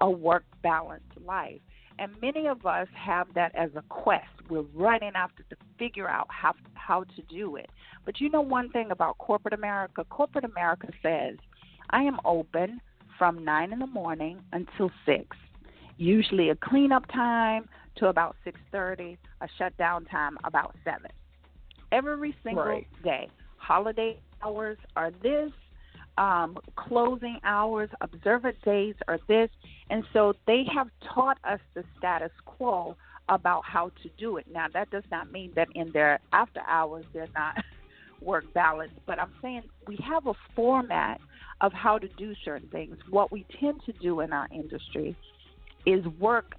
a 0.00 0.10
work 0.10 0.44
balanced 0.62 1.04
life. 1.26 1.60
And 1.98 2.12
many 2.22 2.46
of 2.46 2.64
us 2.64 2.88
have 2.94 3.26
that 3.34 3.54
as 3.54 3.70
a 3.76 3.82
quest. 3.90 4.24
We're 4.50 4.64
running 4.74 5.12
after 5.14 5.42
to 5.44 5.56
figure 5.78 6.08
out 6.08 6.26
how 6.28 6.54
how 6.74 7.04
to 7.04 7.22
do 7.30 7.56
it. 7.56 7.70
But 8.04 8.20
you 8.20 8.28
know 8.28 8.40
one 8.40 8.70
thing 8.70 8.90
about 8.90 9.18
corporate 9.18 9.54
America? 9.54 10.04
Corporate 10.10 10.44
America 10.44 10.88
says, 11.02 11.36
I 11.90 12.02
am 12.02 12.18
open 12.24 12.80
from 13.18 13.44
nine 13.44 13.72
in 13.72 13.78
the 13.78 13.86
morning 13.86 14.40
until 14.52 14.90
six. 15.06 15.36
Usually 15.96 16.48
a 16.50 16.56
cleanup 16.56 17.06
time 17.12 17.68
to 17.96 18.06
about 18.06 18.36
six 18.44 18.58
thirty, 18.72 19.18
a 19.40 19.48
shutdown 19.58 20.04
time 20.06 20.36
about 20.44 20.74
seven 20.84 21.10
every 21.92 22.34
single 22.42 22.64
Right. 22.64 22.86
day. 23.02 23.28
Holiday 23.56 24.18
hours 24.42 24.78
are 24.96 25.10
this, 25.22 25.52
um, 26.18 26.56
closing 26.76 27.38
hours, 27.44 27.90
observant 28.00 28.60
days 28.62 28.94
are 29.08 29.18
this. 29.26 29.50
And 29.90 30.04
so 30.12 30.34
they 30.46 30.64
have 30.74 30.88
taught 31.02 31.38
us 31.44 31.60
the 31.74 31.84
status 31.98 32.32
quo 32.44 32.96
about 33.30 33.62
how 33.64 33.90
to 34.02 34.10
do 34.18 34.36
it. 34.36 34.46
Now, 34.52 34.66
that 34.74 34.90
does 34.90 35.04
not 35.10 35.32
mean 35.32 35.52
that 35.56 35.68
in 35.74 35.90
their 35.92 36.20
after 36.32 36.60
hours 36.68 37.04
they're 37.14 37.28
not 37.34 37.54
work 38.20 38.44
balance, 38.52 38.92
but 39.06 39.18
I'm 39.18 39.32
saying 39.40 39.62
we 39.86 39.98
have 40.06 40.26
a 40.26 40.34
format 40.54 41.20
of 41.62 41.72
how 41.72 41.98
to 41.98 42.08
do 42.18 42.34
certain 42.44 42.68
things. 42.68 42.96
What 43.08 43.32
we 43.32 43.46
tend 43.58 43.80
to 43.86 43.92
do 43.92 44.20
in 44.20 44.32
our 44.32 44.48
industry 44.52 45.16
is 45.86 46.04
work 46.18 46.54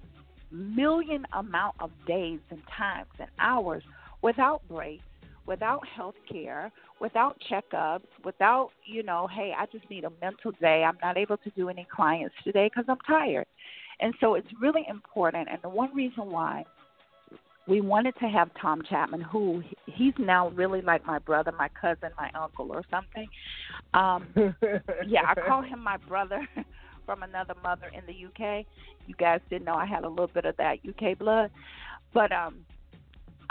million 0.50 1.24
amount 1.32 1.74
of 1.80 1.90
days 2.06 2.40
and 2.50 2.60
times 2.76 3.08
and 3.18 3.28
hours 3.38 3.82
without 4.22 4.66
breaks, 4.68 5.02
without 5.46 5.80
health 5.86 6.14
care, 6.30 6.70
without 7.00 7.36
checkups, 7.50 8.06
without, 8.24 8.70
you 8.84 9.02
know, 9.02 9.28
hey, 9.34 9.52
I 9.58 9.66
just 9.66 9.88
need 9.90 10.04
a 10.04 10.12
mental 10.20 10.52
day. 10.60 10.84
I'm 10.84 10.98
not 11.02 11.16
able 11.16 11.36
to 11.38 11.50
do 11.50 11.68
any 11.68 11.86
clients 11.94 12.34
today 12.44 12.70
because 12.72 12.84
I'm 12.88 12.98
tired. 13.06 13.46
And 14.00 14.14
so 14.20 14.34
it's 14.34 14.48
really 14.60 14.84
important. 14.88 15.48
And 15.50 15.60
the 15.62 15.68
one 15.68 15.94
reason 15.94 16.30
why 16.30 16.64
we 17.66 17.80
wanted 17.80 18.14
to 18.20 18.26
have 18.26 18.50
Tom 18.60 18.82
Chapman, 18.88 19.20
who 19.20 19.62
he's 19.86 20.14
now 20.18 20.48
really 20.50 20.82
like 20.82 21.06
my 21.06 21.18
brother, 21.18 21.52
my 21.56 21.68
cousin, 21.80 22.10
my 22.18 22.30
uncle, 22.34 22.72
or 22.72 22.82
something. 22.90 23.28
Um, 23.94 24.26
yeah, 25.06 25.22
I 25.28 25.34
call 25.46 25.62
him 25.62 25.80
my 25.80 25.96
brother 25.96 26.46
from 27.06 27.22
another 27.22 27.54
mother 27.62 27.90
in 27.94 28.02
the 28.06 28.26
UK. 28.26 28.66
You 29.06 29.14
guys 29.14 29.40
didn't 29.48 29.64
know 29.64 29.74
I 29.74 29.86
had 29.86 30.04
a 30.04 30.08
little 30.08 30.28
bit 30.28 30.44
of 30.44 30.56
that 30.56 30.78
UK 30.88 31.18
blood, 31.18 31.50
but 32.12 32.32
um, 32.32 32.64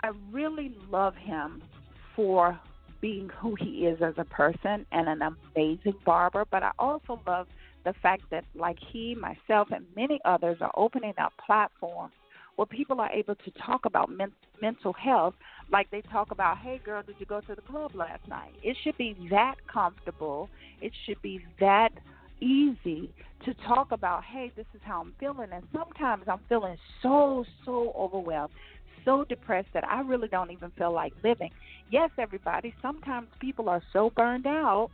I 0.04 0.12
really 0.32 0.76
love 0.90 1.16
him 1.16 1.62
for 2.16 2.60
being 3.00 3.30
who 3.30 3.56
he 3.56 3.88
is 3.88 4.02
as 4.02 4.14
a 4.18 4.26
person 4.26 4.86
and 4.92 5.08
an 5.08 5.22
amazing 5.22 5.96
barber. 6.06 6.46
But 6.50 6.64
I 6.64 6.72
also 6.78 7.20
love 7.26 7.48
the 7.84 7.94
fact 8.02 8.24
that, 8.32 8.44
like 8.56 8.78
he, 8.92 9.16
myself, 9.16 9.70
and 9.72 9.86
many 9.96 10.20
others 10.26 10.58
are 10.62 10.72
opening 10.76 11.14
up 11.22 11.34
platforms 11.46 12.14
where 12.56 12.66
people 12.66 13.00
are 13.00 13.12
able 13.12 13.36
to 13.36 13.52
talk 13.66 13.86
about 13.86 14.10
men- 14.10 14.32
mental 14.62 14.94
health 14.94 15.34
like 15.72 15.90
they 15.90 16.02
talk 16.02 16.32
about, 16.32 16.58
hey, 16.58 16.80
girl, 16.84 17.02
did 17.06 17.16
you 17.18 17.26
go 17.26 17.40
to 17.42 17.56
the 17.56 17.62
club 17.62 17.92
last 17.96 18.28
night? 18.28 18.54
It 18.62 18.76
should 18.84 18.98
be 18.98 19.16
that 19.30 19.56
comfortable. 19.72 20.50
It 20.82 20.92
should 21.06 21.22
be 21.22 21.42
that 21.60 21.90
easy 22.42 23.10
to 23.46 23.54
talk 23.66 23.92
about, 23.92 24.24
hey, 24.24 24.52
this 24.56 24.66
is 24.74 24.82
how 24.84 25.02
I'm 25.02 25.14
feeling. 25.20 25.50
And 25.54 25.64
sometimes 25.74 26.26
I'm 26.28 26.42
feeling 26.50 26.78
so, 27.02 27.46
so 27.66 27.94
overwhelmed, 27.98 28.52
so 29.06 29.26
depressed 29.30 29.70
that 29.74 29.88
I 29.88 30.02
really 30.02 30.28
don't 30.28 30.52
even 30.52 30.72
feel 30.72 30.92
like 30.92 31.14
living. 31.24 31.52
Yes, 31.90 32.10
everybody, 32.18 32.74
sometimes 32.82 33.28
people 33.40 33.70
are 33.70 33.82
so 33.94 34.12
burned 34.16 34.46
out 34.48 34.90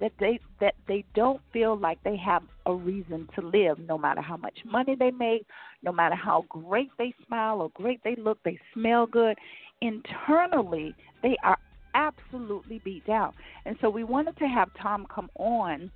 that 0.00 0.12
they 0.18 0.38
that 0.60 0.74
they 0.88 1.04
don't 1.14 1.40
feel 1.52 1.76
like 1.76 2.02
they 2.02 2.16
have 2.16 2.42
a 2.66 2.74
reason 2.74 3.28
to 3.34 3.46
live 3.46 3.78
no 3.78 3.98
matter 3.98 4.20
how 4.20 4.36
much 4.36 4.58
money 4.64 4.94
they 4.98 5.10
make 5.10 5.46
no 5.82 5.92
matter 5.92 6.14
how 6.14 6.44
great 6.48 6.90
they 6.98 7.14
smile 7.26 7.60
or 7.60 7.70
great 7.70 8.00
they 8.04 8.16
look 8.16 8.38
they 8.44 8.58
smell 8.72 9.06
good. 9.06 9.36
Internally 9.80 10.94
they 11.22 11.36
are 11.44 11.58
absolutely 11.94 12.80
beat 12.84 13.06
down. 13.06 13.32
And 13.66 13.76
so 13.80 13.90
we 13.90 14.04
wanted 14.04 14.36
to 14.38 14.46
have 14.46 14.70
tom 14.80 15.06
come 15.12 15.28
on 15.36 15.90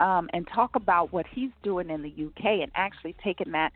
um, 0.00 0.28
and 0.32 0.46
talk 0.54 0.76
about 0.76 1.12
what 1.12 1.26
he's 1.32 1.50
doing 1.62 1.90
in 1.90 2.02
the 2.02 2.26
uk 2.26 2.44
and 2.44 2.70
actually 2.74 3.14
taking 3.22 3.52
that 3.52 3.72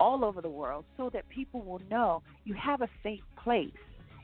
all 0.00 0.24
over 0.24 0.40
the 0.40 0.48
world 0.48 0.84
so 0.96 1.10
that 1.12 1.28
people 1.28 1.62
will 1.62 1.80
know 1.90 2.22
you 2.44 2.54
have 2.54 2.82
a 2.82 2.88
safe 3.02 3.22
place. 3.42 3.72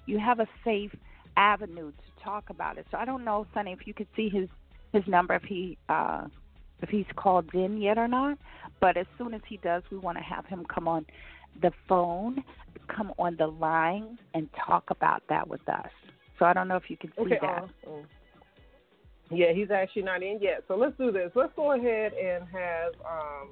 You 0.06 0.18
have 0.18 0.40
a 0.40 0.46
safe 0.64 0.94
avenue 1.36 1.90
to 1.90 2.13
talk 2.24 2.50
about 2.50 2.78
it. 2.78 2.86
So 2.90 2.98
I 2.98 3.04
don't 3.04 3.24
know, 3.24 3.46
Sonny, 3.54 3.72
if 3.72 3.86
you 3.86 3.94
could 3.94 4.08
see 4.16 4.28
his 4.28 4.48
his 4.92 5.02
number 5.06 5.34
if 5.34 5.42
he 5.42 5.76
uh 5.88 6.24
if 6.80 6.88
he's 6.88 7.06
called 7.16 7.52
in 7.54 7.80
yet 7.80 7.98
or 7.98 8.08
not. 8.08 8.38
But 8.80 8.96
as 8.96 9.06
soon 9.18 9.34
as 9.34 9.40
he 9.48 9.58
does, 9.58 9.82
we 9.90 9.98
want 9.98 10.18
to 10.18 10.24
have 10.24 10.46
him 10.46 10.64
come 10.72 10.88
on 10.88 11.06
the 11.62 11.72
phone, 11.88 12.42
come 12.94 13.12
on 13.18 13.36
the 13.36 13.46
line, 13.46 14.18
and 14.34 14.48
talk 14.66 14.84
about 14.90 15.22
that 15.28 15.46
with 15.46 15.66
us. 15.68 15.90
So 16.38 16.44
I 16.44 16.52
don't 16.52 16.68
know 16.68 16.76
if 16.76 16.84
you 16.88 16.96
can 16.96 17.12
see 17.16 17.22
Okay. 17.22 17.38
that. 17.40 17.64
awesome. 17.84 18.06
Yeah, 19.30 19.52
he's 19.52 19.70
actually 19.70 20.02
not 20.02 20.22
in 20.22 20.38
yet. 20.40 20.64
So 20.68 20.76
let's 20.76 20.96
do 20.98 21.10
this. 21.10 21.30
Let's 21.34 21.52
go 21.56 21.72
ahead 21.72 22.12
and 22.12 22.44
have 22.48 22.92
um, 23.08 23.48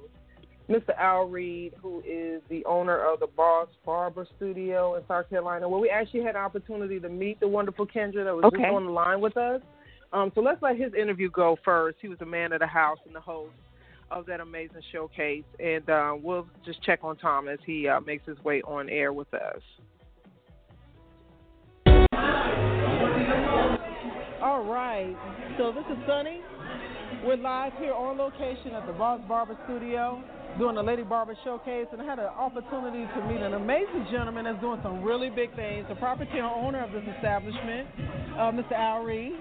Mr. 0.69 0.97
Al 0.97 1.27
Reed, 1.27 1.73
who 1.81 2.01
is 2.07 2.41
the 2.49 2.63
owner 2.65 2.97
of 2.97 3.19
the 3.19 3.27
Boss 3.27 3.67
Barber 3.85 4.25
Studio 4.37 4.95
in 4.95 5.03
South 5.07 5.29
Carolina, 5.29 5.67
where 5.67 5.79
we 5.79 5.89
actually 5.89 6.21
had 6.21 6.35
an 6.35 6.41
opportunity 6.41 6.99
to 6.99 7.09
meet 7.09 7.39
the 7.39 7.47
wonderful 7.47 7.85
Kendra 7.85 8.23
that 8.23 8.33
was 8.33 8.45
Okay. 8.45 8.57
just 8.63 8.69
on 8.73 8.85
the 8.85 8.91
line 8.91 9.19
with 9.19 9.35
us. 9.35 9.61
Um, 10.13 10.31
so 10.35 10.41
let's 10.41 10.61
let 10.61 10.77
his 10.77 10.93
interview 10.93 11.29
go 11.29 11.57
first. 11.65 11.97
He 12.01 12.07
was 12.07 12.19
the 12.19 12.25
man 12.25 12.53
of 12.53 12.59
the 12.59 12.67
house 12.67 12.99
and 13.05 13.13
the 13.13 13.19
host 13.19 13.51
of 14.11 14.25
that 14.27 14.39
amazing 14.39 14.81
showcase, 14.91 15.43
and 15.59 15.89
uh, 15.89 16.13
we'll 16.21 16.47
just 16.63 16.81
check 16.83 16.99
on 17.03 17.17
Tom 17.17 17.47
as 17.47 17.59
he 17.65 17.87
uh, 17.87 17.99
makes 17.99 18.25
his 18.25 18.37
way 18.43 18.61
on 18.61 18.89
air 18.89 19.11
with 19.11 19.33
us. 19.33 19.61
All 24.41 24.63
right. 24.65 25.15
So 25.57 25.71
this 25.71 25.85
is 25.91 25.97
Sunny. 26.07 26.41
We're 27.25 27.37
live 27.37 27.73
here 27.79 27.93
on 27.93 28.17
location 28.17 28.73
at 28.73 28.85
the 28.85 28.93
Boss 28.93 29.21
Barber 29.27 29.57
Studio. 29.65 30.21
Doing 30.57 30.75
the 30.75 30.83
Lady 30.83 31.03
Barber 31.03 31.35
Showcase, 31.43 31.87
and 31.91 32.01
I 32.01 32.05
had 32.05 32.19
an 32.19 32.25
opportunity 32.25 33.05
to 33.05 33.19
meet 33.25 33.41
an 33.41 33.53
amazing 33.53 34.07
gentleman 34.11 34.45
that's 34.45 34.59
doing 34.61 34.79
some 34.83 35.01
really 35.03 35.29
big 35.29 35.55
things. 35.55 35.85
The 35.89 35.95
property 35.95 36.39
owner 36.39 36.83
of 36.83 36.91
this 36.91 37.03
establishment, 37.15 37.87
uh, 38.37 38.53
Mr. 38.53 38.73
Al 38.73 39.03
Reed. 39.03 39.33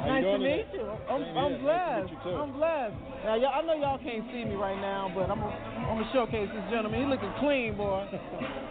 Nice 0.00 0.24
to 0.24 0.38
meet 0.38 0.66
you. 0.72 0.88
I'm, 1.12 1.20
Same 1.20 1.36
I'm 1.36 1.50
here. 1.52 1.60
Blessed. 1.60 2.12
you. 2.24 2.32
I'm 2.32 2.52
blessed. 2.56 2.96
Now, 3.24 3.36
y'all, 3.36 3.52
I 3.52 3.60
know 3.60 3.76
y'all 3.76 4.00
can't 4.00 4.24
see 4.32 4.48
me 4.48 4.56
right 4.56 4.80
now, 4.80 5.12
but 5.12 5.28
I'm 5.28 5.40
gonna 5.40 6.08
showcase 6.12 6.48
this 6.48 6.64
gentleman. 6.72 7.04
He 7.04 7.06
looking 7.06 7.32
clean, 7.38 7.76
boy. 7.76 8.08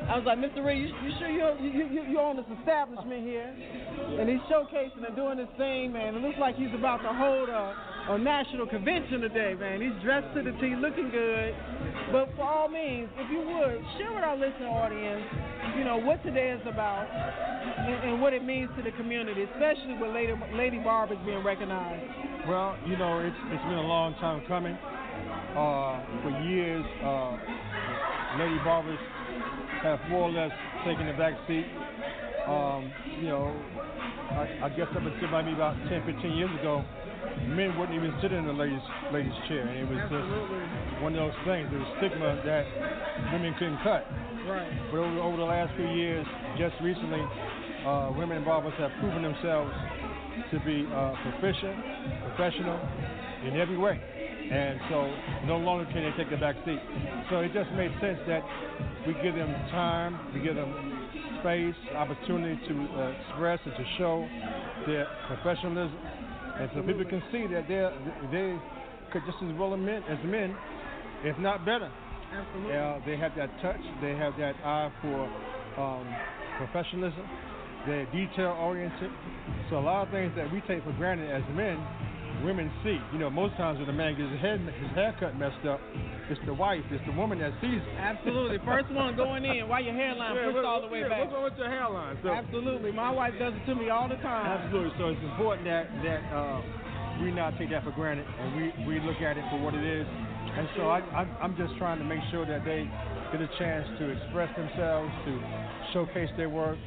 I 0.09 0.17
was 0.17 0.25
like, 0.25 0.41
Mr. 0.41 0.65
Reed, 0.65 0.89
you, 0.89 0.89
you 1.05 1.11
sure 1.21 1.29
you, 1.29 1.45
you 1.61 1.85
you 1.85 2.01
you 2.09 2.19
own 2.19 2.37
this 2.37 2.49
establishment 2.57 3.21
here? 3.21 3.45
And 4.17 4.25
he's 4.25 4.41
showcasing 4.49 5.05
and 5.05 5.15
doing 5.15 5.37
his 5.37 5.51
thing, 5.57 5.93
man. 5.93 6.15
It 6.17 6.21
looks 6.25 6.39
like 6.41 6.55
he's 6.57 6.73
about 6.73 7.05
to 7.05 7.13
hold 7.13 7.49
a, 7.49 7.77
a 8.09 8.17
national 8.17 8.65
convention 8.65 9.21
today, 9.21 9.53
man. 9.53 9.81
He's 9.81 9.93
dressed 10.01 10.33
to 10.33 10.41
the 10.41 10.49
T, 10.57 10.73
looking 10.73 11.11
good. 11.13 11.53
But 12.11 12.33
for 12.35 12.41
all 12.41 12.67
means, 12.67 13.07
if 13.17 13.29
you 13.29 13.37
would, 13.37 13.85
share 13.97 14.09
with 14.09 14.25
our 14.25 14.35
listening 14.35 14.73
audience, 14.73 15.21
you 15.77 15.83
know, 15.85 15.97
what 15.97 16.23
today 16.23 16.49
is 16.49 16.61
about 16.65 17.05
and, 17.05 18.09
and 18.09 18.21
what 18.21 18.33
it 18.33 18.43
means 18.43 18.69
to 18.77 18.81
the 18.81 18.89
community, 18.97 19.45
especially 19.53 19.93
with 20.01 20.09
Lady, 20.09 20.33
Lady 20.57 20.79
Barbers 20.79 21.19
being 21.23 21.43
recognized. 21.43 22.01
Well, 22.47 22.75
you 22.87 22.97
know, 22.97 23.19
it's 23.21 23.37
it's 23.53 23.63
been 23.69 23.77
a 23.77 23.85
long 23.85 24.15
time 24.17 24.41
coming. 24.47 24.73
Uh, 24.73 26.01
for 26.25 26.33
years, 26.49 26.85
uh, 27.05 27.37
lady 28.41 28.57
barbers 28.65 28.97
have 29.83 29.99
more 30.09 30.29
or 30.29 30.31
less 30.31 30.51
taken 30.83 31.05
the 31.05 31.13
back 31.13 31.33
seat. 31.45 31.65
Um, 32.49 32.91
you 33.21 33.29
know, 33.29 33.53
I, 34.33 34.65
I 34.65 34.69
guess 34.73 34.89
up 34.97 35.05
until 35.05 35.29
maybe 35.29 35.53
about 35.53 35.77
10, 35.89 36.01
15 36.01 36.33
years 36.33 36.49
ago, 36.59 36.83
men 37.53 37.77
wouldn't 37.77 37.93
even 37.93 38.09
sit 38.21 38.31
in 38.33 38.45
the 38.45 38.53
ladies 38.53 38.81
ladies 39.13 39.33
chair, 39.47 39.67
and 39.69 39.77
it 39.77 39.85
was 39.85 40.01
Absolutely. 40.01 40.57
just 40.57 41.01
one 41.01 41.13
of 41.13 41.21
those 41.21 41.39
things. 41.45 41.69
There 41.69 41.77
was 41.77 41.91
stigma 42.01 42.41
that 42.45 42.65
women 43.33 43.53
couldn't 43.57 43.81
cut. 43.85 44.01
Right. 44.49 44.69
But 44.89 44.97
over, 44.97 45.19
over 45.21 45.37
the 45.37 45.49
last 45.49 45.75
few 45.77 45.89
years, 45.93 46.25
just 46.57 46.73
recently, 46.81 47.21
uh, 47.85 48.11
women 48.17 48.43
barbers 48.43 48.73
have 48.81 48.91
proven 48.99 49.21
themselves 49.21 49.71
to 50.51 50.57
be 50.65 50.89
uh, 50.89 51.13
proficient, 51.21 51.77
professional 52.33 52.81
in 53.45 53.61
every 53.61 53.77
way. 53.77 53.99
And 54.49 54.79
so 54.89 55.05
no 55.45 55.57
longer 55.57 55.85
can 55.93 56.01
they 56.01 56.13
take 56.17 56.31
the 56.31 56.37
back 56.37 56.55
seat. 56.65 56.81
So 57.29 57.45
it 57.45 57.53
just 57.53 57.69
made 57.77 57.93
sense 58.01 58.17
that 58.25 58.41
we 59.05 59.13
give 59.21 59.35
them 59.35 59.53
time, 59.69 60.17
we 60.33 60.41
give 60.41 60.55
them 60.55 61.08
space, 61.41 61.75
opportunity 61.95 62.59
to 62.67 62.73
uh, 62.73 63.13
express 63.15 63.59
and 63.65 63.73
to 63.75 63.85
show 63.97 64.27
their 64.87 65.07
professionalism. 65.27 65.97
And 66.59 66.69
so 66.75 66.81
people 66.83 67.05
can 67.05 67.23
see 67.31 67.47
that 67.47 67.67
they 67.67 67.87
they 68.31 68.57
could 69.11 69.23
just 69.25 69.37
as 69.41 69.57
well 69.57 69.73
as 69.73 69.79
men, 69.79 70.03
as 70.09 70.19
men, 70.25 70.55
if 71.23 71.37
not 71.39 71.65
better. 71.65 71.91
Absolutely. 72.31 72.75
Uh, 72.75 72.99
they 73.05 73.17
have 73.17 73.33
that 73.35 73.49
touch. 73.61 73.81
They 74.01 74.15
have 74.15 74.33
that 74.37 74.53
eye 74.63 74.91
for 75.01 75.19
um, 75.81 76.05
professionalism. 76.57 77.25
They're 77.87 78.05
detail 78.11 78.55
oriented. 78.59 79.09
So 79.69 79.79
a 79.79 79.81
lot 79.81 80.05
of 80.05 80.11
things 80.11 80.33
that 80.35 80.51
we 80.51 80.61
take 80.67 80.83
for 80.83 80.91
granted 80.93 81.31
as 81.31 81.43
men, 81.55 81.79
women 82.43 82.71
see. 82.83 82.97
You 83.11 83.19
know, 83.19 83.29
most 83.29 83.55
times 83.57 83.79
when 83.79 83.89
a 83.89 83.93
man 83.93 84.15
gets 84.17 84.31
his 84.31 84.41
head 84.41 84.59
his 84.61 84.91
haircut 84.95 85.35
messed 85.37 85.65
up, 85.67 85.79
it's 86.29 86.39
the 86.45 86.53
wife, 86.53 86.83
it's 86.91 87.03
the 87.05 87.13
woman 87.13 87.39
that 87.39 87.51
sees 87.61 87.81
it. 87.81 87.95
Absolutely. 87.97 88.57
First 88.65 88.91
one 88.91 89.15
going 89.15 89.43
in, 89.45 89.67
why 89.67 89.79
your 89.79 89.93
hairline 89.93 90.35
Yeah, 90.35 90.45
pushed 90.45 90.55
what- 90.55 90.65
all 90.65 90.81
the 90.81 90.87
way 90.87 91.01
yeah, 91.01 91.09
back. 91.09 91.19
What's 91.21 91.33
wrong 91.33 91.43
with 91.43 91.57
your 91.57 91.69
hairline? 91.69 92.17
So, 92.23 92.29
Absolutely. 92.29 92.91
My 92.91 93.09
wife 93.11 93.33
does 93.39 93.53
it 93.53 93.65
to 93.65 93.75
me 93.75 93.89
all 93.89 94.07
the 94.07 94.17
time. 94.21 94.45
Absolutely. 94.45 94.93
So 94.97 95.09
it's 95.09 95.23
important 95.23 95.65
that 95.65 95.87
that 96.03 96.21
uh, 96.33 96.61
we 97.21 97.31
not 97.31 97.57
take 97.57 97.69
that 97.71 97.83
for 97.83 97.91
granted 97.91 98.25
and 98.39 98.55
we, 98.55 98.63
we 98.87 98.99
look 99.05 99.21
at 99.21 99.37
it 99.37 99.43
for 99.49 99.59
what 99.59 99.73
it 99.73 99.83
is. 99.83 100.07
And 100.49 100.67
so 100.75 100.89
I, 100.89 100.99
I 101.13 101.23
I'm 101.41 101.55
just 101.57 101.75
trying 101.77 101.99
to 101.99 102.05
make 102.05 102.21
sure 102.31 102.45
that 102.45 102.65
they 102.65 102.89
get 103.31 103.41
a 103.41 103.49
chance 103.59 103.85
to 103.99 104.09
express 104.09 104.49
themselves, 104.57 105.11
to 105.25 105.31
showcase 105.93 106.29
their 106.37 106.49
work, 106.49 106.77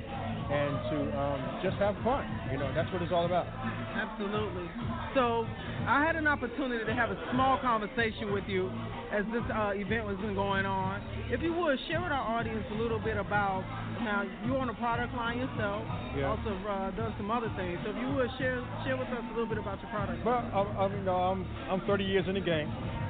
and 0.53 0.73
to 0.91 0.97
um, 1.19 1.41
just 1.63 1.77
have 1.79 1.95
fun. 2.05 2.25
You 2.53 2.59
know, 2.59 2.73
that's 2.75 2.91
what 2.93 3.01
it's 3.03 3.13
all 3.13 3.25
about. 3.27 3.47
Absolutely. 3.95 4.69
So 5.15 5.47
I 5.87 6.05
had 6.05 6.17
an 6.17 6.27
opportunity 6.27 6.85
to 6.85 6.95
have 6.95 7.11
a 7.11 7.19
small 7.33 7.59
conversation 7.59 8.33
with 8.33 8.45
you 8.49 8.71
as 9.13 9.25
this 9.33 9.43
uh, 9.53 9.73
event 9.77 10.07
was 10.07 10.17
been 10.19 10.35
going 10.35 10.65
on. 10.65 11.01
If 11.29 11.43
you 11.43 11.53
would 11.53 11.79
share 11.89 12.01
with 12.01 12.13
our 12.13 12.25
audience 12.39 12.65
a 12.73 12.75
little 12.81 12.99
bit 12.99 13.17
about 13.17 13.63
now 14.03 14.25
you 14.45 14.57
own 14.57 14.69
a 14.71 14.75
product 14.75 15.15
line 15.15 15.39
yourself, 15.39 15.85
Yeah. 16.17 16.33
also 16.33 16.51
uh, 16.69 16.91
done 16.93 17.15
some 17.19 17.31
other 17.31 17.53
things. 17.57 17.79
So 17.85 17.91
if 17.91 17.97
you 17.97 18.09
would 18.17 18.31
share 18.39 18.65
share 18.85 18.97
with 18.97 19.09
us 19.09 19.23
a 19.25 19.33
little 19.33 19.47
bit 19.49 19.59
about 19.59 19.81
your 19.81 19.91
product. 19.91 20.25
Well, 20.25 20.43
I, 20.53 20.85
I 20.85 20.89
mean, 20.89 21.07
I'm 21.09 21.47
I'm 21.71 21.81
30 21.87 22.05
years 22.05 22.25
in 22.29 22.35
the 22.35 22.41
game. 22.41 22.69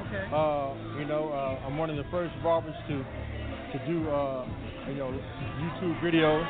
Okay. 0.09 0.27
Uh, 0.29 0.75
you 0.99 1.07
know, 1.07 1.31
uh, 1.33 1.67
I'm 1.67 1.79
one 1.79 1.89
of 1.89 1.97
the 1.97 2.05
first 2.11 2.35
barbers 2.43 2.75
to 2.89 2.99
to 3.73 3.87
do 3.87 4.11
uh, 4.11 4.45
you 4.89 4.99
know 4.99 5.11
YouTube 5.11 5.97
videos. 6.03 6.47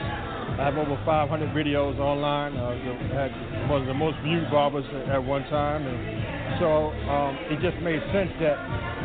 I 0.59 0.69
have 0.69 0.77
over 0.77 0.97
500 1.05 1.29
videos 1.51 1.99
online. 1.99 2.57
Uh, 2.57 2.77
had 3.13 3.33
one 3.69 3.83
of 3.83 3.87
the 3.87 3.95
most 3.95 4.17
viewed 4.25 4.51
barbers 4.51 4.85
at 4.93 5.17
at 5.17 5.23
one 5.23 5.43
time, 5.49 5.87
and 5.87 6.59
so 6.61 6.93
um, 7.09 7.37
it 7.53 7.61
just 7.61 7.77
made 7.83 8.01
sense 8.13 8.31
that 8.41 8.57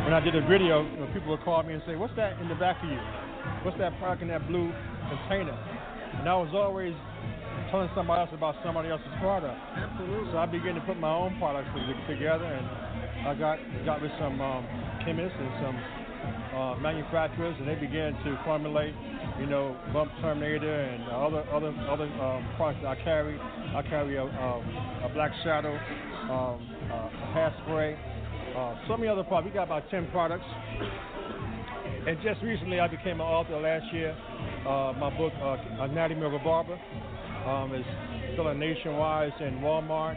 when 0.04 0.12
I 0.12 0.20
did 0.20 0.34
a 0.34 0.44
video, 0.46 0.84
you 0.84 0.98
know, 1.00 1.08
people 1.12 1.30
would 1.30 1.44
call 1.44 1.62
me 1.62 1.74
and 1.74 1.82
say, 1.86 1.96
"What's 1.96 2.14
that 2.16 2.40
in 2.40 2.48
the 2.48 2.56
back 2.56 2.82
of 2.82 2.88
you? 2.88 3.00
What's 3.64 3.78
that 3.78 3.96
product 3.98 4.22
in 4.22 4.28
that 4.28 4.46
blue 4.48 4.72
container?" 5.08 5.56
And 6.18 6.28
I 6.28 6.34
was 6.34 6.50
always 6.54 6.94
telling 7.70 7.88
somebody 7.94 8.20
else 8.20 8.32
about 8.32 8.56
somebody 8.64 8.88
else's 8.88 9.12
product. 9.20 9.56
Absolutely. 9.76 10.32
So 10.32 10.38
I 10.38 10.46
began 10.46 10.74
to 10.74 10.84
put 10.88 10.96
my 10.96 11.12
own 11.12 11.36
products 11.38 11.68
together, 12.08 12.48
and 12.48 12.66
I 13.28 13.34
got 13.34 13.58
got 13.84 14.00
with 14.00 14.12
some 14.18 14.40
um, 14.40 14.64
chemists 15.04 15.36
and 15.36 15.52
some 15.60 15.76
uh, 16.58 16.74
manufacturers, 16.80 17.54
and 17.58 17.68
they 17.68 17.76
began 17.76 18.12
to 18.24 18.38
formulate, 18.44 18.94
you 19.38 19.46
know, 19.46 19.76
Bump 19.92 20.10
Terminator 20.20 20.80
and 20.80 21.04
other 21.04 21.44
other 21.54 21.72
other 21.88 22.08
um, 22.18 22.42
products 22.56 22.84
I 22.84 22.96
carry. 23.04 23.38
I 23.38 23.82
carry 23.82 24.16
a, 24.16 24.24
a, 24.24 25.06
a 25.06 25.10
Black 25.14 25.30
Shadow, 25.44 25.74
um, 25.74 26.58
a 26.90 27.10
hairspray, 27.34 27.96
uh, 28.56 28.74
so 28.88 28.96
many 28.96 29.08
other 29.08 29.22
products. 29.22 29.50
We 29.50 29.54
got 29.54 29.64
about 29.64 29.88
ten 29.90 30.08
products. 30.10 30.44
And 32.06 32.16
just 32.22 32.42
recently, 32.42 32.80
I 32.80 32.88
became 32.88 33.20
an 33.20 33.26
author 33.26 33.60
last 33.60 33.92
year. 33.92 34.16
Uh, 34.66 34.94
my 34.98 35.14
book, 35.16 35.32
uh, 35.42 35.84
Anatomy 35.84 36.24
of 36.24 36.32
a 36.32 36.38
Barber, 36.38 36.78
um, 37.46 37.74
is 37.74 37.84
selling 38.34 38.58
nationwide 38.58 39.32
in 39.40 39.60
Walmart. 39.60 40.16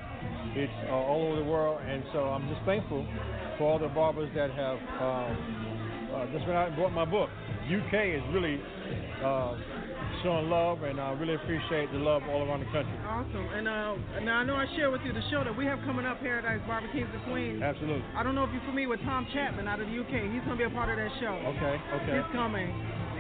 It's 0.56 0.72
uh, 0.90 0.94
all 0.94 1.28
over 1.28 1.44
the 1.44 1.50
world, 1.50 1.82
and 1.86 2.04
so 2.14 2.20
I'm 2.20 2.48
just 2.50 2.66
thankful 2.66 3.06
for 3.58 3.72
all 3.72 3.80
the 3.80 3.90
barbers 3.90 4.30
that 4.36 4.52
have 4.52 4.78
um, 5.00 5.81
uh, 6.14 6.26
just 6.32 6.46
went 6.46 6.58
out 6.58 6.68
and 6.70 6.78
bought 6.78 6.92
my 6.92 7.06
book. 7.06 7.30
UK 7.68 8.20
is 8.20 8.24
really 8.34 8.60
uh, 9.24 9.56
showing 10.24 10.50
love, 10.50 10.84
and 10.84 11.00
I 11.00 11.12
really 11.14 11.36
appreciate 11.36 11.92
the 11.92 12.00
love 12.00 12.24
all 12.30 12.44
around 12.44 12.62
the 12.62 12.72
country. 12.72 12.94
Awesome. 13.08 13.48
And 13.56 13.68
uh, 13.68 13.96
now 14.22 14.40
I 14.40 14.44
know 14.44 14.56
I 14.56 14.66
shared 14.76 14.92
with 14.92 15.02
you 15.06 15.14
the 15.14 15.24
show 15.32 15.44
that 15.44 15.56
we 15.56 15.66
have 15.66 15.80
coming 15.86 16.06
up, 16.06 16.20
Paradise 16.20 16.62
Barber 16.68 16.90
Kings 16.92 17.10
and 17.14 17.24
Queens. 17.24 17.62
Absolutely. 17.62 18.04
I 18.16 18.24
don't 18.24 18.36
know 18.36 18.44
if 18.44 18.52
you're 18.52 18.66
familiar 18.66 18.90
with 18.90 19.02
Tom 19.02 19.28
Chapman 19.34 19.68
out 19.68 19.80
of 19.80 19.88
the 19.88 19.96
UK. 19.96 20.30
He's 20.32 20.44
going 20.44 20.58
to 20.58 20.62
be 20.62 20.68
a 20.68 20.74
part 20.74 20.90
of 20.90 20.98
that 20.98 21.12
show. 21.20 21.36
Okay. 21.56 21.76
Okay. 22.02 22.14
It's 22.20 22.32
coming. 22.34 22.70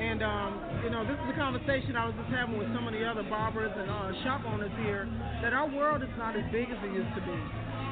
And, 0.02 0.24
um, 0.24 0.58
you 0.84 0.89
know, 0.89 1.06
this 1.06 1.14
is 1.14 1.30
a 1.30 1.38
conversation 1.38 1.94
I 1.94 2.10
was 2.10 2.16
just 2.18 2.34
having 2.34 2.58
with 2.58 2.74
some 2.74 2.89
of 2.89 2.94
the 2.94 3.06
other 3.06 3.22
barbers 3.30 3.70
and 3.70 3.86
uh, 3.86 4.10
shop 4.26 4.42
owners 4.50 4.74
here 4.82 5.06
that 5.46 5.54
our 5.54 5.70
world 5.70 6.02
is 6.02 6.10
not 6.18 6.34
as 6.34 6.42
big 6.50 6.74
as 6.74 6.80
it 6.82 6.89
used 6.89 7.14
to 7.14 7.22
be. 7.22 7.38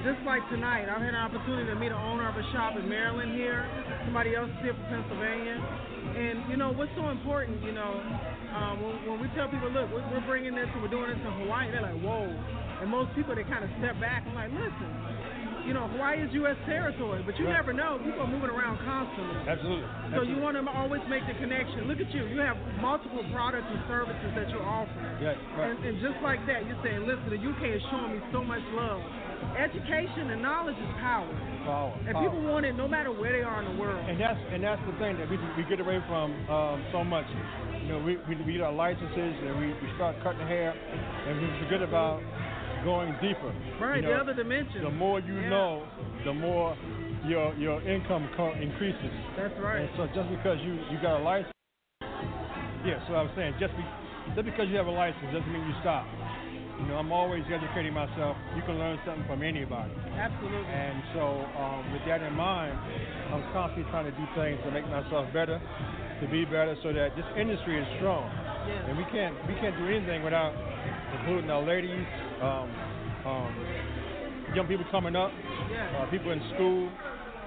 Just 0.04 0.24
like 0.24 0.40
tonight, 0.48 0.88
I've 0.88 1.04
had 1.04 1.12
an 1.12 1.20
opportunity 1.20 1.68
to 1.68 1.76
meet 1.76 1.92
the 1.92 2.00
owner 2.00 2.24
of 2.24 2.36
a 2.40 2.46
shop 2.56 2.80
in 2.80 2.88
Maryland 2.88 3.36
here, 3.36 3.68
somebody 4.08 4.32
else 4.32 4.48
is 4.48 4.60
here 4.64 4.72
from 4.74 4.88
Pennsylvania. 4.88 5.60
And, 5.60 6.48
you 6.48 6.56
know, 6.56 6.72
what's 6.72 6.92
so 6.96 7.12
important, 7.12 7.60
you 7.68 7.76
know, 7.76 8.00
um, 8.56 8.80
when, 8.80 8.96
when 9.06 9.18
we 9.20 9.28
tell 9.36 9.52
people, 9.52 9.68
look, 9.70 9.92
we're, 9.92 10.02
we're 10.08 10.24
bringing 10.24 10.56
this 10.56 10.72
and 10.72 10.80
we're 10.82 10.90
doing 10.94 11.12
this 11.12 11.20
in 11.20 11.34
Hawaii, 11.44 11.68
they're 11.70 11.84
like, 11.84 12.00
whoa. 12.00 12.32
And 12.80 12.88
most 12.88 13.12
people, 13.12 13.36
they 13.36 13.44
kind 13.44 13.60
of 13.68 13.70
step 13.84 14.00
back 14.00 14.24
and 14.24 14.32
like, 14.40 14.48
listen, 14.56 14.88
you 15.68 15.76
know, 15.76 15.92
Hawaii 15.92 16.24
is 16.24 16.32
U.S. 16.48 16.56
territory, 16.64 17.20
but 17.28 17.36
you 17.36 17.44
Right. 17.46 17.60
never 17.60 17.76
know. 17.76 18.00
People 18.00 18.24
are 18.24 18.32
moving 18.32 18.50
around 18.50 18.80
constantly. 18.88 19.36
Absolutely. 19.52 19.84
So 19.84 20.24
Absolutely. 20.24 20.32
you 20.32 20.38
want 20.40 20.56
to 20.56 20.64
always 20.72 21.04
make 21.12 21.28
the 21.28 21.36
connection. 21.36 21.92
Look 21.92 22.00
at 22.00 22.08
you. 22.16 22.24
You 22.32 22.40
have 22.40 22.56
multiple 22.80 23.22
products 23.36 23.68
and 23.68 23.84
services 23.92 24.32
that 24.40 24.48
you're 24.50 24.64
offering. 24.64 25.12
Yeah, 25.20 25.36
right. 25.60 25.76
And, 25.76 25.78
and 25.84 25.96
just 26.00 26.18
like 26.24 26.40
that, 26.48 26.64
you're 26.66 26.80
saying, 26.88 27.04
listen, 27.04 27.28
the 27.36 27.44
UK 27.44 27.76
is 27.76 27.84
showing 27.92 28.16
me 28.16 28.20
so 28.32 28.42
much 28.48 28.64
love. 28.74 29.04
Education 29.58 30.32
and 30.32 30.42
knowledge 30.42 30.78
is 30.78 30.92
power. 31.00 31.28
Power. 31.66 31.92
And 32.08 32.14
power. 32.14 32.24
people 32.24 32.42
want 32.44 32.66
it 32.66 32.74
no 32.76 32.88
matter 32.88 33.12
where 33.12 33.32
they 33.32 33.44
are 33.44 33.62
in 33.64 33.76
the 33.76 33.78
world. 33.82 34.00
And 34.08 34.20
that's 34.20 34.40
and 34.52 34.64
that's 34.64 34.82
the 34.88 34.96
thing 35.00 35.18
that 35.20 35.30
we 35.30 35.38
we 35.58 35.64
get 35.68 35.80
away 35.80 36.00
from 36.08 36.32
um, 36.50 36.84
so 36.92 37.04
much. 37.04 37.26
You 37.84 37.96
know, 37.96 38.00
we, 38.04 38.18
we 38.28 38.36
we 38.46 38.54
get 38.54 38.62
our 38.62 38.74
licenses 38.74 39.34
and 39.44 39.60
we, 39.60 39.68
we 39.68 39.88
start 39.96 40.16
cutting 40.24 40.46
hair, 40.48 40.72
and 40.72 41.40
we 41.42 41.48
forget 41.66 41.82
about 41.82 42.22
going 42.84 43.12
deeper. 43.20 43.52
Right, 43.82 44.04
You 44.04 44.10
the 44.10 44.16
other 44.16 44.34
dimension. 44.34 44.84
The 44.84 44.92
more 44.92 45.20
you 45.20 45.36
Yeah. 45.36 45.50
know, 45.50 45.84
the 46.24 46.34
more 46.34 46.78
your 47.28 47.54
your 47.56 47.82
income 47.84 48.30
co- 48.38 48.54
increases. 48.56 49.12
That's 49.36 49.54
right. 49.60 49.82
And 49.84 49.90
so 49.98 50.08
just 50.16 50.30
because 50.30 50.60
you 50.64 50.74
you 50.92 50.98
got 51.02 51.20
a 51.20 51.24
license, 51.24 51.54
yeah. 52.86 53.00
So 53.08 53.16
I 53.16 53.24
was 53.24 53.32
saying 53.36 53.56
just 53.60 53.76
be, 53.76 53.84
just 54.36 54.46
because 54.46 54.70
you 54.70 54.78
have 54.78 54.88
a 54.88 54.96
license 54.96 55.26
doesn't 55.34 55.52
mean 55.52 55.68
you 55.68 55.76
stop. 55.82 56.06
You 56.80 56.88
know, 56.88 56.96
I'm 56.96 57.12
always 57.12 57.44
educating 57.52 57.94
myself. 57.94 58.38
You 58.56 58.62
can 58.64 58.80
learn 58.80 59.00
something 59.06 59.26
from 59.28 59.44
anybody. 59.44 59.92
Absolutely. 60.16 60.64
And 60.72 61.04
so, 61.14 61.24
um, 61.60 61.92
with 61.92 62.04
that 62.08 62.22
in 62.24 62.34
mind, 62.34 62.76
I'm 63.34 63.44
constantly 63.52 63.90
trying 63.92 64.06
to 64.08 64.16
do 64.16 64.26
things 64.36 64.60
to 64.64 64.72
make 64.72 64.88
myself 64.88 65.28
better, 65.34 65.60
to 65.60 66.26
be 66.32 66.46
better, 66.46 66.76
so 66.84 66.94
that 66.94 67.16
this 67.16 67.28
industry 67.38 67.80
is 67.80 67.88
strong. 68.00 68.28
Yes. 68.68 68.84
And 68.88 68.98
we 68.98 69.06
can't 69.12 69.36
we 69.48 69.56
can't 69.60 69.76
do 69.78 69.88
anything 69.88 70.24
without 70.24 70.54
including 71.20 71.50
our 71.50 71.64
ladies, 71.64 72.06
um, 72.42 72.68
um, 73.26 73.52
young 74.56 74.68
people 74.68 74.86
coming 74.92 75.16
up, 75.16 75.32
Yes. 75.72 75.88
uh, 76.00 76.06
people 76.12 76.32
in 76.32 76.42
school. 76.56 76.90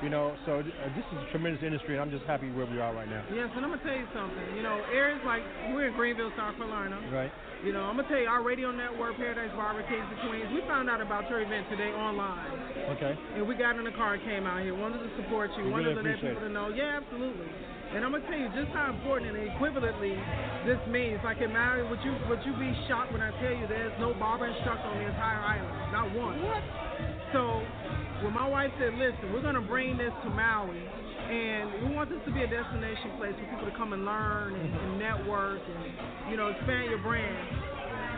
You 0.02 0.10
know, 0.10 0.34
so 0.46 0.58
uh, 0.58 0.62
this 0.98 1.06
is 1.14 1.18
a 1.22 1.30
tremendous 1.30 1.62
industry, 1.62 1.94
and 1.94 2.02
I'm 2.02 2.10
just 2.10 2.26
happy 2.26 2.50
where 2.50 2.66
we 2.66 2.82
are 2.82 2.90
right 2.90 3.06
now. 3.06 3.22
Yes, 3.30 3.46
and 3.54 3.62
I'm 3.62 3.70
gonna 3.70 3.86
tell 3.86 3.94
you 3.94 4.08
something. 4.10 4.56
You 4.58 4.62
know, 4.66 4.82
areas 4.90 5.22
like 5.24 5.46
we're 5.70 5.86
in 5.86 5.94
Greenville, 5.94 6.32
South 6.36 6.58
Carolina. 6.58 6.98
Right. 7.14 7.30
You 7.62 7.70
know, 7.70 7.86
I'm 7.86 7.94
gonna 7.94 8.10
tell 8.10 8.18
you, 8.18 8.26
our 8.26 8.42
radio 8.42 8.74
network, 8.74 9.14
Paradise 9.14 9.54
Barber, 9.54 9.86
Kings 9.86 10.02
and 10.02 10.18
Queens. 10.26 10.50
We 10.50 10.66
found 10.66 10.90
out 10.90 10.98
about 10.98 11.30
your 11.30 11.46
event 11.46 11.70
today 11.70 11.94
online, 11.94 12.50
Okay. 12.98 13.14
and 13.38 13.46
we 13.46 13.54
got 13.54 13.78
in 13.78 13.86
the 13.86 13.94
car, 13.94 14.18
and 14.18 14.22
came 14.26 14.50
out 14.50 14.66
here, 14.66 14.74
wanted 14.74 14.98
to 14.98 15.10
support 15.22 15.46
you, 15.56 15.66
We 15.66 15.70
wanted 15.70 15.94
to 15.94 16.02
let 16.02 16.18
appreciate 16.18 16.34
people 16.34 16.48
to 16.48 16.52
know. 16.52 16.74
Yeah, 16.74 16.98
absolutely. 16.98 17.46
And 17.94 18.02
I'm 18.04 18.10
gonna 18.10 18.26
tell 18.26 18.34
you 18.38 18.50
just 18.50 18.72
how 18.74 18.90
important 18.90 19.36
and 19.36 19.46
equivalently 19.46 20.18
this 20.66 20.80
means. 20.90 21.22
Like 21.22 21.38
in 21.38 21.52
Maui, 21.52 21.86
would 21.86 22.02
you 22.02 22.16
would 22.26 22.42
you 22.42 22.52
be 22.58 22.74
shocked 22.88 23.12
when 23.12 23.22
I 23.22 23.30
tell 23.38 23.54
you 23.54 23.68
there's 23.68 23.94
no 24.00 24.10
barber 24.14 24.46
instructor 24.50 24.88
on 24.88 24.98
the 24.98 25.06
entire 25.06 25.38
island, 25.38 25.92
not 25.92 26.10
one. 26.18 26.42
What? 26.42 26.62
So 27.30 27.62
when 28.22 28.32
my 28.32 28.46
wife 28.48 28.70
said, 28.78 28.94
listen, 28.94 29.32
we're 29.32 29.42
going 29.42 29.58
to 29.58 29.60
bring 29.66 29.98
this 29.98 30.12
to 30.22 30.30
Maui, 30.30 30.78
and 30.78 31.82
we 31.82 31.94
want 31.94 32.10
this 32.10 32.20
to 32.26 32.32
be 32.32 32.42
a 32.42 32.46
destination 32.46 33.10
place 33.18 33.34
for 33.34 33.46
people 33.50 33.66
to 33.66 33.76
come 33.76 33.92
and 33.92 34.04
learn 34.04 34.54
and, 34.54 34.70
and 34.74 34.98
network 34.98 35.60
and, 35.60 36.30
you 36.30 36.36
know, 36.36 36.48
expand 36.48 36.90
your 36.90 37.02
brand. 37.02 37.36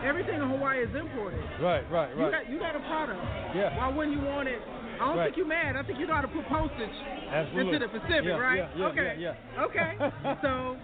Everything 0.04 0.36
in 0.36 0.48
Hawaii 0.50 0.84
is 0.84 0.92
imported. 0.94 1.40
Right. 1.62 1.80
Right. 1.90 2.12
right. 2.12 2.18
You 2.20 2.30
got 2.30 2.50
you 2.50 2.58
got 2.60 2.76
a 2.76 2.80
product. 2.80 3.20
Yeah. 3.56 3.72
Why 3.78 3.88
wouldn't 3.88 4.12
you 4.14 4.22
want 4.22 4.48
it? 4.48 4.60
I 5.00 5.08
don't 5.08 5.16
Right. 5.16 5.24
think 5.32 5.38
you're 5.38 5.46
mad. 5.48 5.76
I 5.76 5.82
think 5.82 5.98
you 5.98 6.06
know 6.06 6.14
how 6.14 6.20
to 6.20 6.28
put 6.28 6.44
postage 6.46 6.92
Absolutely. 7.32 7.74
into 7.74 7.88
the 7.88 7.88
Pacific, 7.88 8.24
Yeah, 8.28 8.36
right? 8.36 8.58
yeah, 8.58 8.68
yeah, 8.76 8.86
okay. 8.92 9.16
yeah, 9.18 9.34
yeah. 9.56 9.64
Okay. 9.64 9.90
so 10.44 10.76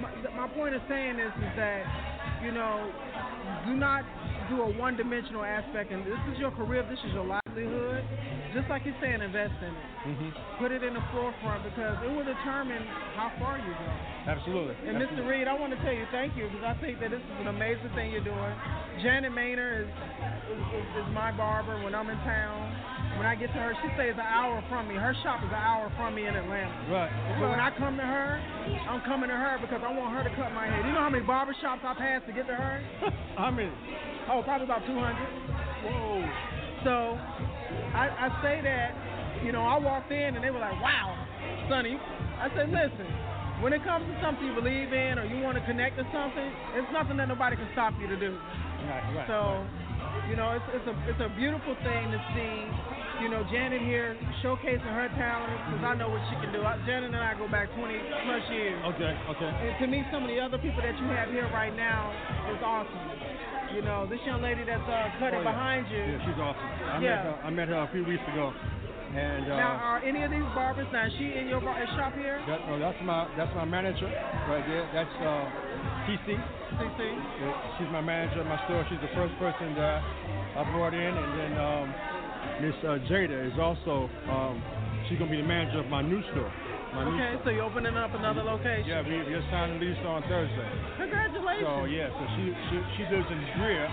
my, 0.00 0.10
my 0.34 0.48
point 0.56 0.74
of 0.74 0.80
saying 0.88 1.18
this 1.18 1.32
is 1.36 1.52
that 1.56 1.84
you 2.42 2.52
know 2.52 2.90
do 3.66 3.76
not 3.76 4.04
do 4.48 4.62
a 4.62 4.70
one-dimensional 4.78 5.44
aspect, 5.44 5.90
and 5.92 6.06
this 6.06 6.18
is 6.32 6.38
your 6.38 6.50
career, 6.52 6.86
this 6.88 7.00
is 7.06 7.12
your 7.12 7.26
livelihood. 7.26 8.04
Just 8.54 8.68
like 8.70 8.82
you're 8.86 8.96
saying, 9.00 9.20
invest 9.20 9.54
in 9.60 9.72
it. 9.72 9.88
hmm 10.16 10.30
Put 10.56 10.72
it 10.72 10.80
in 10.80 10.96
the 10.96 11.04
forefront 11.12 11.60
because 11.68 12.00
it 12.00 12.08
will 12.08 12.24
determine 12.24 12.80
how 13.12 13.28
far 13.36 13.60
you 13.60 13.68
go. 13.68 13.90
Absolutely. 14.32 14.72
And 14.88 14.96
Mr. 14.96 15.20
Reed, 15.28 15.46
I 15.46 15.52
want 15.52 15.76
to 15.76 15.80
tell 15.84 15.92
you 15.92 16.08
thank 16.10 16.32
you 16.32 16.48
because 16.48 16.64
I 16.64 16.72
think 16.80 16.96
that 17.04 17.12
this 17.12 17.20
is 17.20 17.36
an 17.44 17.52
amazing 17.52 17.92
thing 17.92 18.10
you're 18.10 18.24
doing. 18.24 18.54
Janet 19.04 19.36
Maynard 19.36 19.84
is 19.84 19.92
is, 20.46 20.62
is, 20.78 20.86
is 21.02 21.08
my 21.12 21.34
barber 21.34 21.74
when 21.82 21.94
I'm 21.94 22.08
in 22.08 22.16
town. 22.22 22.70
When 23.18 23.26
I 23.26 23.34
get 23.34 23.48
to 23.50 23.58
her, 23.58 23.74
she 23.82 23.88
stays 23.98 24.14
an 24.14 24.28
hour 24.28 24.62
from 24.68 24.88
me. 24.88 24.94
Her 24.94 25.14
shop 25.24 25.42
is 25.42 25.50
an 25.50 25.58
hour 25.58 25.90
from 25.96 26.14
me 26.14 26.26
in 26.26 26.36
Atlanta. 26.36 26.70
Right. 26.86 27.10
So 27.40 27.48
when 27.50 27.58
I 27.58 27.72
come 27.74 27.96
to 27.96 28.04
her, 28.06 28.38
I'm 28.88 29.00
coming 29.02 29.28
to 29.28 29.34
her 29.36 29.58
because 29.60 29.80
I 29.82 29.90
want 29.90 30.14
her 30.14 30.22
to 30.22 30.32
cut 30.36 30.52
my 30.52 30.66
hair. 30.68 30.86
You 30.86 30.92
know 30.92 31.00
how 31.02 31.10
many 31.10 31.24
barber 31.24 31.56
shops 31.60 31.82
I 31.82 31.94
passed 31.94 32.26
to 32.28 32.32
get 32.32 32.46
to 32.46 32.54
her? 32.54 32.78
How 33.36 33.50
many? 33.50 33.68
Oh, 34.28 34.42
probably 34.42 34.66
about 34.66 34.82
200. 34.86 34.96
Whoa. 35.86 36.18
So 36.84 37.18
I, 37.94 38.10
I 38.10 38.28
say 38.42 38.60
that, 38.62 38.90
you 39.44 39.52
know, 39.52 39.62
I 39.62 39.78
walked 39.78 40.10
in 40.10 40.34
and 40.34 40.42
they 40.42 40.50
were 40.50 40.62
like, 40.62 40.76
wow, 40.82 41.14
Sonny. 41.68 41.98
I 42.38 42.50
said, 42.54 42.68
listen, 42.70 43.06
when 43.62 43.72
it 43.72 43.82
comes 43.84 44.04
to 44.04 44.14
something 44.20 44.44
you 44.44 44.54
believe 44.54 44.92
in 44.92 45.18
or 45.18 45.24
you 45.24 45.42
want 45.42 45.56
to 45.56 45.64
connect 45.64 45.96
to 45.96 46.04
something, 46.12 46.50
it's 46.76 46.90
nothing 46.92 47.16
that 47.16 47.28
nobody 47.28 47.56
can 47.56 47.68
stop 47.72 47.94
you 48.00 48.06
to 48.06 48.18
do. 48.18 48.36
Right. 48.86 49.02
Right. 49.14 49.26
So, 49.26 49.64
you 50.28 50.36
know, 50.36 50.52
it's, 50.52 50.68
it's 50.74 50.86
a 50.86 50.94
it's 51.08 51.22
a 51.22 51.30
beautiful 51.34 51.74
thing 51.82 52.10
to 52.10 52.20
see. 52.34 52.54
You 53.24 53.32
know, 53.32 53.40
Janet 53.48 53.80
here 53.80 54.12
showcasing 54.44 54.92
her 54.92 55.08
talent 55.16 55.56
because 55.64 55.88
I 55.88 55.96
know 55.96 56.12
what 56.12 56.20
she 56.28 56.36
can 56.36 56.52
do. 56.52 56.60
I, 56.60 56.76
Janet 56.84 57.16
and 57.16 57.24
I 57.24 57.32
go 57.32 57.48
back 57.48 57.72
20 57.72 57.96
plus 58.28 58.44
years. 58.52 58.76
Okay. 58.92 59.12
Okay. 59.32 59.50
And 59.56 59.72
to 59.80 59.86
me, 59.88 60.04
some 60.12 60.22
of 60.22 60.28
the 60.28 60.36
other 60.36 60.60
people 60.60 60.84
that 60.84 60.92
you 61.00 61.08
have 61.16 61.32
here 61.32 61.48
right 61.48 61.72
now 61.72 62.12
is 62.52 62.60
awesome. 62.60 63.55
You 63.76 63.82
know, 63.82 64.06
this 64.08 64.20
young 64.24 64.40
lady 64.40 64.64
that's 64.64 64.88
uh, 64.88 65.10
cutting 65.20 65.40
Oh, 65.40 65.42
yeah. 65.44 65.52
behind 65.52 65.86
you. 65.92 65.98
Yeah, 66.00 66.18
she's 66.24 66.40
awesome. 66.40 66.64
I 66.88 66.96
Yeah. 66.96 67.10
met 67.12 67.24
her. 67.28 67.36
I 67.44 67.50
met 67.50 67.68
her 67.68 67.80
a 67.84 67.88
few 67.92 68.04
weeks 68.06 68.22
ago, 68.32 68.54
and 69.14 69.44
uh, 69.52 69.56
Now, 69.56 69.76
are 69.76 69.98
any 70.00 70.22
of 70.24 70.30
these 70.30 70.48
barbers 70.54 70.86
now? 70.90 71.04
Is 71.04 71.12
she 71.18 71.36
in 71.36 71.46
your 71.46 71.60
bar- 71.60 71.76
shop 71.94 72.14
here? 72.14 72.40
that, 72.48 72.60
oh, 72.72 72.78
that's 72.78 72.96
my 73.04 73.28
that's 73.36 73.52
my 73.54 73.66
manager 73.66 74.08
right 74.48 74.64
there. 74.66 74.88
That's 74.94 75.12
uh, 75.20 75.52
TC. 76.08 76.40
Uh, 76.80 77.52
She's 77.76 77.88
my 77.92 78.00
manager 78.00 78.42
my 78.44 78.56
store. 78.64 78.86
She's 78.88 79.00
the 79.02 79.12
first 79.14 79.36
person 79.38 79.74
that 79.76 80.00
I 80.56 80.64
brought 80.72 80.94
in, 80.94 81.12
and 81.20 81.30
then 81.38 81.52
um, 81.60 81.94
Miss 82.64 82.74
uh, 82.82 82.96
Jada 83.12 83.44
is 83.52 83.58
also 83.60 84.08
um, 84.32 84.56
she's 85.06 85.18
gonna 85.18 85.30
be 85.30 85.36
the 85.36 85.46
manager 85.46 85.80
of 85.80 85.86
my 85.88 86.00
new 86.00 86.22
store. 86.32 86.50
Okay, 86.96 87.36
so 87.44 87.50
you're 87.50 87.64
opening 87.68 87.96
up 87.96 88.14
another 88.14 88.42
location. 88.42 88.88
Yeah, 88.88 89.04
we 89.04 89.20
just 89.28 89.44
signed 89.52 89.76
a 89.76 89.78
lease 89.84 90.00
on 90.06 90.22
Thursday. 90.24 90.70
Congratulations. 90.96 91.68
So 91.68 91.84
yeah, 91.84 92.08
so 92.16 92.24
she 92.36 92.44
she, 92.72 92.76
she 92.96 93.02
lives 93.12 93.28
in 93.28 93.40
Greer, 93.60 93.84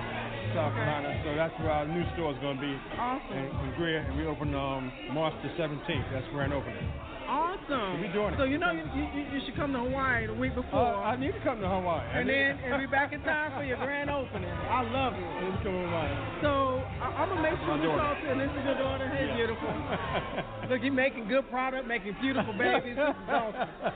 South 0.56 0.72
Okay. 0.72 0.80
Carolina. 0.88 1.12
So 1.28 1.36
that's 1.36 1.56
where 1.60 1.72
our 1.72 1.86
new 1.86 2.04
store 2.16 2.32
is 2.32 2.40
gonna 2.40 2.60
be. 2.62 2.72
Awesome. 2.96 3.36
in, 3.38 3.46
in 3.52 3.70
Greer, 3.76 4.00
and 4.08 4.16
we 4.16 4.26
open 4.26 4.56
um, 4.56 4.92
March 5.12 5.34
the 5.44 5.50
17th. 5.60 6.08
That's 6.16 6.28
grand 6.32 6.54
opening. 6.54 6.80
Awesome. 7.34 7.98
We 8.02 8.08
doing 8.14 8.34
it. 8.34 8.38
So 8.38 8.44
you 8.46 8.60
know 8.62 8.70
you, 8.70 8.86
you, 8.94 9.26
you 9.34 9.40
should 9.46 9.56
come 9.58 9.74
to 9.74 9.80
Hawaii 9.82 10.28
the 10.30 10.34
week 10.38 10.54
before. 10.54 11.02
Uh, 11.02 11.02
I 11.10 11.16
need 11.18 11.34
to 11.34 11.42
come 11.42 11.58
to 11.62 11.68
Hawaii. 11.68 12.06
And 12.14 12.30
then 12.30 12.62
and 12.62 12.78
be 12.78 12.86
back 12.86 13.10
in 13.12 13.22
time 13.26 13.58
for 13.58 13.64
your 13.66 13.78
grand 13.82 14.10
opening. 14.14 14.50
I 14.70 14.86
love 14.86 15.14
it. 15.18 15.26
I 15.26 15.42
need 15.42 15.58
to 15.58 15.64
come 15.66 15.74
to 15.74 15.82
Hawaii. 15.90 16.14
So 16.46 16.52
I, 17.02 17.06
I'm 17.18 17.30
gonna 17.34 17.42
make 17.42 17.58
sure 17.66 17.74
we 17.74 17.90
talk 17.98 18.22
to. 18.22 18.26
And 18.30 18.38
this 18.38 18.54
is 18.54 18.62
your 18.70 18.78
daughter. 18.78 19.10
Hey, 19.10 19.26
Yeah. 19.34 19.36
beautiful. 19.42 19.66
Look, 20.70 20.82
you're 20.86 20.94
making 20.94 21.28
good 21.28 21.50
product, 21.50 21.88
making 21.90 22.16
beautiful 22.22 22.54
babies. 22.54 22.96
This 23.02 23.10
is 23.18 23.30
awesome. 23.30 23.70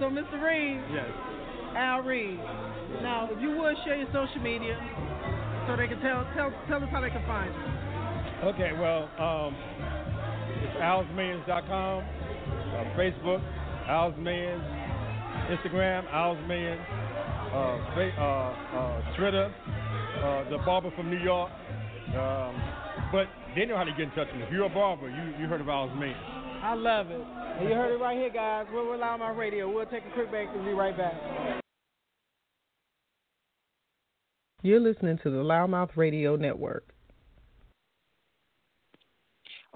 So, 0.00 0.10
Mr. 0.10 0.42
Reed, 0.42 0.82
Yes. 0.90 1.06
Al 1.76 2.00
Reed. 2.02 2.36
Now, 3.00 3.28
if 3.30 3.40
you 3.40 3.56
would 3.58 3.76
share 3.84 3.94
your 3.94 4.08
social 4.12 4.42
media, 4.42 4.74
so 5.68 5.76
they 5.76 5.86
can 5.86 6.00
tell 6.00 6.26
tell 6.34 6.50
tell 6.66 6.82
us 6.82 6.88
how 6.90 7.00
they 7.00 7.10
can 7.10 7.22
find 7.30 7.54
you. 7.54 8.48
Okay, 8.50 8.72
well, 8.74 9.06
um, 9.22 9.54
it's 10.66 10.76
alsmillions.com, 10.82 12.02
uh, 12.74 12.84
Facebook, 12.98 13.40
Al's 13.88 14.14
Millions, 14.18 14.62
Instagram, 15.50 16.04
Al's 16.12 16.38
Millions, 16.48 16.80
uh, 16.80 17.78
fa- 17.94 18.16
uh, 18.18 18.76
uh, 18.78 19.16
Twitter, 19.16 19.54
uh, 20.22 20.50
the 20.50 20.58
barber 20.64 20.90
from 20.96 21.10
New 21.10 21.22
York. 21.22 21.50
Um, 22.16 22.54
but 23.12 23.26
they 23.54 23.64
know 23.64 23.76
how 23.76 23.84
to 23.84 23.90
get 23.92 24.00
in 24.02 24.10
touch 24.10 24.28
with 24.28 24.36
me. 24.36 24.42
If 24.42 24.52
you're 24.52 24.66
a 24.66 24.68
barber, 24.68 25.08
you, 25.08 25.42
you 25.42 25.46
heard 25.48 25.60
of 25.60 25.68
Al's 25.68 25.92
Millions. 25.98 26.20
I 26.62 26.74
love 26.74 27.10
it. 27.10 27.20
And 27.20 27.68
you 27.68 27.74
heard 27.74 27.92
it 27.92 28.02
right 28.02 28.16
here, 28.16 28.30
guys. 28.30 28.66
We're 28.72 28.88
we're 28.88 28.96
Loud 28.96 29.18
Mouth 29.18 29.36
Radio. 29.36 29.72
We'll 29.72 29.86
take 29.86 30.02
a 30.10 30.14
quick 30.14 30.30
break 30.30 30.48
and 30.54 30.64
be 30.64 30.72
right 30.72 30.96
back. 30.96 31.14
You're 34.62 34.80
listening 34.80 35.18
to 35.22 35.30
the 35.30 35.42
Loudmouth 35.42 35.90
Radio 35.94 36.36
Network. 36.36 36.93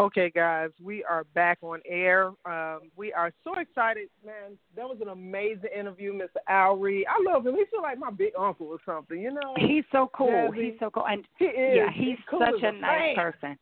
Okay, 0.01 0.31
guys, 0.31 0.71
we 0.81 1.03
are 1.03 1.25
back 1.35 1.59
on 1.61 1.81
air. 1.85 2.29
Um, 2.47 2.83
we 2.97 3.13
are 3.13 3.33
so 3.43 3.55
excited, 3.59 4.09
man. 4.25 4.57
That 4.77 4.85
was 4.89 4.99
an 5.03 5.09
amazing 5.09 5.71
interview, 5.77 6.13
Mr. 6.13 6.81
Reed. 6.81 7.05
I 7.09 7.21
love 7.29 7.45
him. 7.45 7.57
He 7.57 7.65
feel 7.69 7.83
like 7.83 7.99
my 7.99 8.13
big 8.13 8.33
uncle 8.39 8.69
or 8.69 8.79
something, 8.87 9.21
you 9.21 9.33
know. 9.33 9.55
He's 9.57 9.83
so 9.91 10.09
cool. 10.15 10.29
Jazzy. 10.29 10.71
He's 10.71 10.75
so 10.79 10.91
cool, 10.91 11.05
and 11.09 11.25
He 11.39 11.47
is. 11.47 11.77
yeah, 11.77 11.91
he's 11.93 12.19
cool 12.31 12.39
such 12.39 12.63
a 12.63 12.71
nice 12.73 13.17
man. 13.17 13.33
person. 13.33 13.59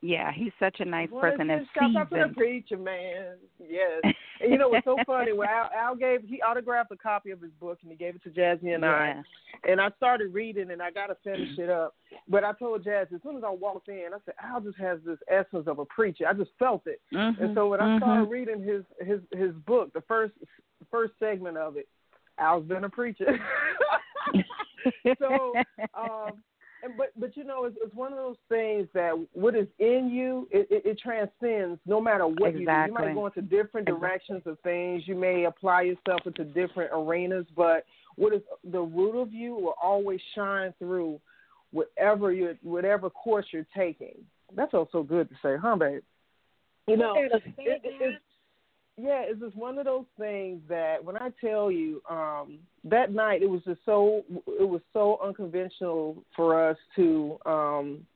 Yeah, 0.00 0.30
he's 0.32 0.52
such 0.60 0.76
a 0.78 0.84
nice 0.84 1.08
Well, 1.10 1.22
person 1.22 1.50
and 1.50 1.62
it's 1.62 1.70
just 1.74 1.92
shout 1.92 1.96
out 1.96 2.10
to 2.10 2.28
the 2.28 2.34
preacher, 2.34 2.76
man. 2.76 3.36
Yes. 3.58 4.02
And 4.40 4.52
you 4.52 4.56
know 4.58 4.68
what's 4.68 4.84
so 4.84 4.96
funny? 5.04 5.32
Well, 5.32 5.48
Al, 5.48 5.68
Al 5.76 5.96
gave, 5.96 6.20
he 6.24 6.40
autographed 6.42 6.92
a 6.92 6.96
copy 6.96 7.32
of 7.32 7.40
his 7.40 7.50
book 7.58 7.78
and 7.82 7.90
he 7.90 7.96
gave 7.96 8.14
it 8.14 8.22
to 8.22 8.30
Jazzy 8.30 8.72
and 8.72 8.84
I. 8.84 9.20
And 9.68 9.80
I 9.80 9.90
started 9.96 10.32
reading 10.32 10.70
and 10.70 10.80
I 10.80 10.92
got 10.92 11.08
to 11.08 11.16
finish 11.24 11.58
it 11.58 11.68
up. 11.68 11.96
But 12.28 12.44
I 12.44 12.52
told 12.52 12.84
Jazz 12.84 13.08
as 13.12 13.20
soon 13.24 13.36
as 13.36 13.42
I 13.44 13.50
walked 13.50 13.88
in, 13.88 14.10
I 14.14 14.18
said, 14.24 14.34
Al 14.40 14.60
just 14.60 14.78
has 14.78 15.00
this 15.04 15.18
essence 15.28 15.66
of 15.66 15.80
a 15.80 15.84
preacher. 15.86 16.24
I 16.28 16.34
just 16.34 16.52
felt 16.56 16.86
it. 16.86 17.00
Mhm, 17.12 17.40
And 17.40 17.56
so 17.56 17.66
when 17.66 17.80
I 17.80 17.86
mhm. 17.86 17.98
started 17.98 18.30
reading 18.30 18.62
his 18.62 18.84
his 19.00 19.20
his 19.36 19.52
book, 19.66 19.92
the 19.92 20.02
first 20.02 20.34
first 20.88 21.14
segment 21.18 21.56
of 21.56 21.76
it, 21.76 21.88
Al's 22.38 22.64
been 22.64 22.84
a 22.84 22.88
preacher. 22.88 23.36
so 25.18 25.52
um 25.94 26.44
and 26.82 26.96
but 26.96 27.08
but 27.18 27.36
you 27.36 27.44
know 27.44 27.64
it's, 27.64 27.76
it's 27.82 27.94
one 27.94 28.12
of 28.12 28.18
those 28.18 28.36
things 28.48 28.86
that 28.94 29.12
what 29.32 29.54
is 29.54 29.66
in 29.78 30.10
you 30.12 30.48
it, 30.50 30.68
it, 30.70 30.82
it 30.84 30.98
transcends 30.98 31.80
no 31.86 32.00
matter 32.00 32.26
what 32.26 32.52
you 32.52 32.66
do. 32.66 32.72
You 32.86 32.92
might 32.92 33.14
go 33.14 33.26
into 33.26 33.42
different 33.42 33.88
Exactly. 33.88 34.00
directions 34.00 34.42
of 34.46 34.58
things. 34.60 35.02
You 35.06 35.14
may 35.14 35.44
apply 35.44 35.82
yourself 35.82 36.20
into 36.26 36.44
different 36.44 36.90
arenas, 36.92 37.46
but 37.56 37.84
what 38.16 38.32
is 38.32 38.42
the 38.70 38.80
root 38.80 39.20
of 39.20 39.32
you 39.32 39.54
will 39.54 39.74
always 39.82 40.20
shine 40.34 40.72
through 40.78 41.20
whatever 41.72 42.32
you 42.32 42.56
whatever 42.62 43.10
course 43.10 43.46
you're 43.50 43.66
taking. 43.76 44.14
That's 44.54 44.74
also 44.74 45.02
good 45.02 45.28
to 45.28 45.34
say, 45.42 45.56
huh, 45.60 45.76
babe? 45.76 46.02
You 46.86 46.96
know, 46.96 47.14
it, 47.16 47.30
it, 47.58 47.82
it's 47.84 48.22
yeah, 49.00 49.22
it's 49.24 49.40
just 49.40 49.54
one 49.56 49.78
of 49.78 49.84
those 49.84 50.06
things 50.18 50.60
that 50.68 51.02
when 51.04 51.16
I 51.16 51.30
tell 51.40 51.70
you, 51.70 52.02
um, 52.10 52.58
that 52.84 53.12
night 53.12 53.42
it 53.42 53.50
was 53.50 53.62
just 53.64 53.80
so 53.86 54.24
it 54.46 54.68
was 54.68 54.80
so 54.92 55.18
unconventional 55.22 56.22
for 56.34 56.68
us 56.70 56.76
to 56.96 57.38
um 57.46 58.06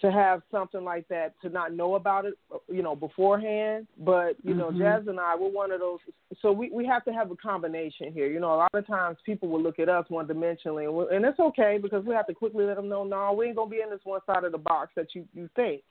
to 0.00 0.10
have 0.10 0.42
something 0.50 0.82
like 0.84 1.06
that 1.08 1.32
to 1.40 1.48
not 1.48 1.72
know 1.72 1.94
about 1.94 2.24
it 2.24 2.34
you 2.68 2.82
know 2.82 2.96
beforehand. 2.96 3.86
But 3.98 4.36
you 4.42 4.54
know 4.54 4.70
Mhm. 4.70 4.78
jazz 4.78 5.06
and 5.06 5.20
i 5.20 5.36
we're 5.36 5.48
one 5.48 5.70
of 5.70 5.78
those 5.80 6.00
so 6.42 6.50
we 6.50 6.68
we 6.70 6.84
have 6.86 7.04
to 7.04 7.12
have 7.12 7.30
a 7.30 7.36
combination 7.36 8.12
here. 8.12 8.26
You 8.26 8.40
know 8.40 8.54
a 8.54 8.56
lot 8.56 8.74
of 8.74 8.86
times 8.86 9.18
people 9.24 9.48
will 9.48 9.62
look 9.62 9.78
at 9.78 9.88
us 9.88 10.10
one 10.10 10.26
dimensionally 10.26 10.88
and, 10.88 11.16
and 11.16 11.24
it's 11.24 11.38
okay 11.38 11.78
because 11.80 12.04
we 12.04 12.14
have 12.14 12.26
to 12.26 12.34
quickly 12.34 12.64
let 12.64 12.76
them 12.76 12.88
know 12.88 13.04
no 13.04 13.32
we 13.32 13.46
ain't 13.46 13.56
gonna 13.56 13.70
be 13.70 13.80
in 13.82 13.90
this 13.90 14.04
one 14.04 14.20
side 14.26 14.42
of 14.42 14.50
the 14.52 14.58
box 14.58 14.90
that 14.96 15.14
you 15.14 15.24
you 15.32 15.48
think. 15.54 15.82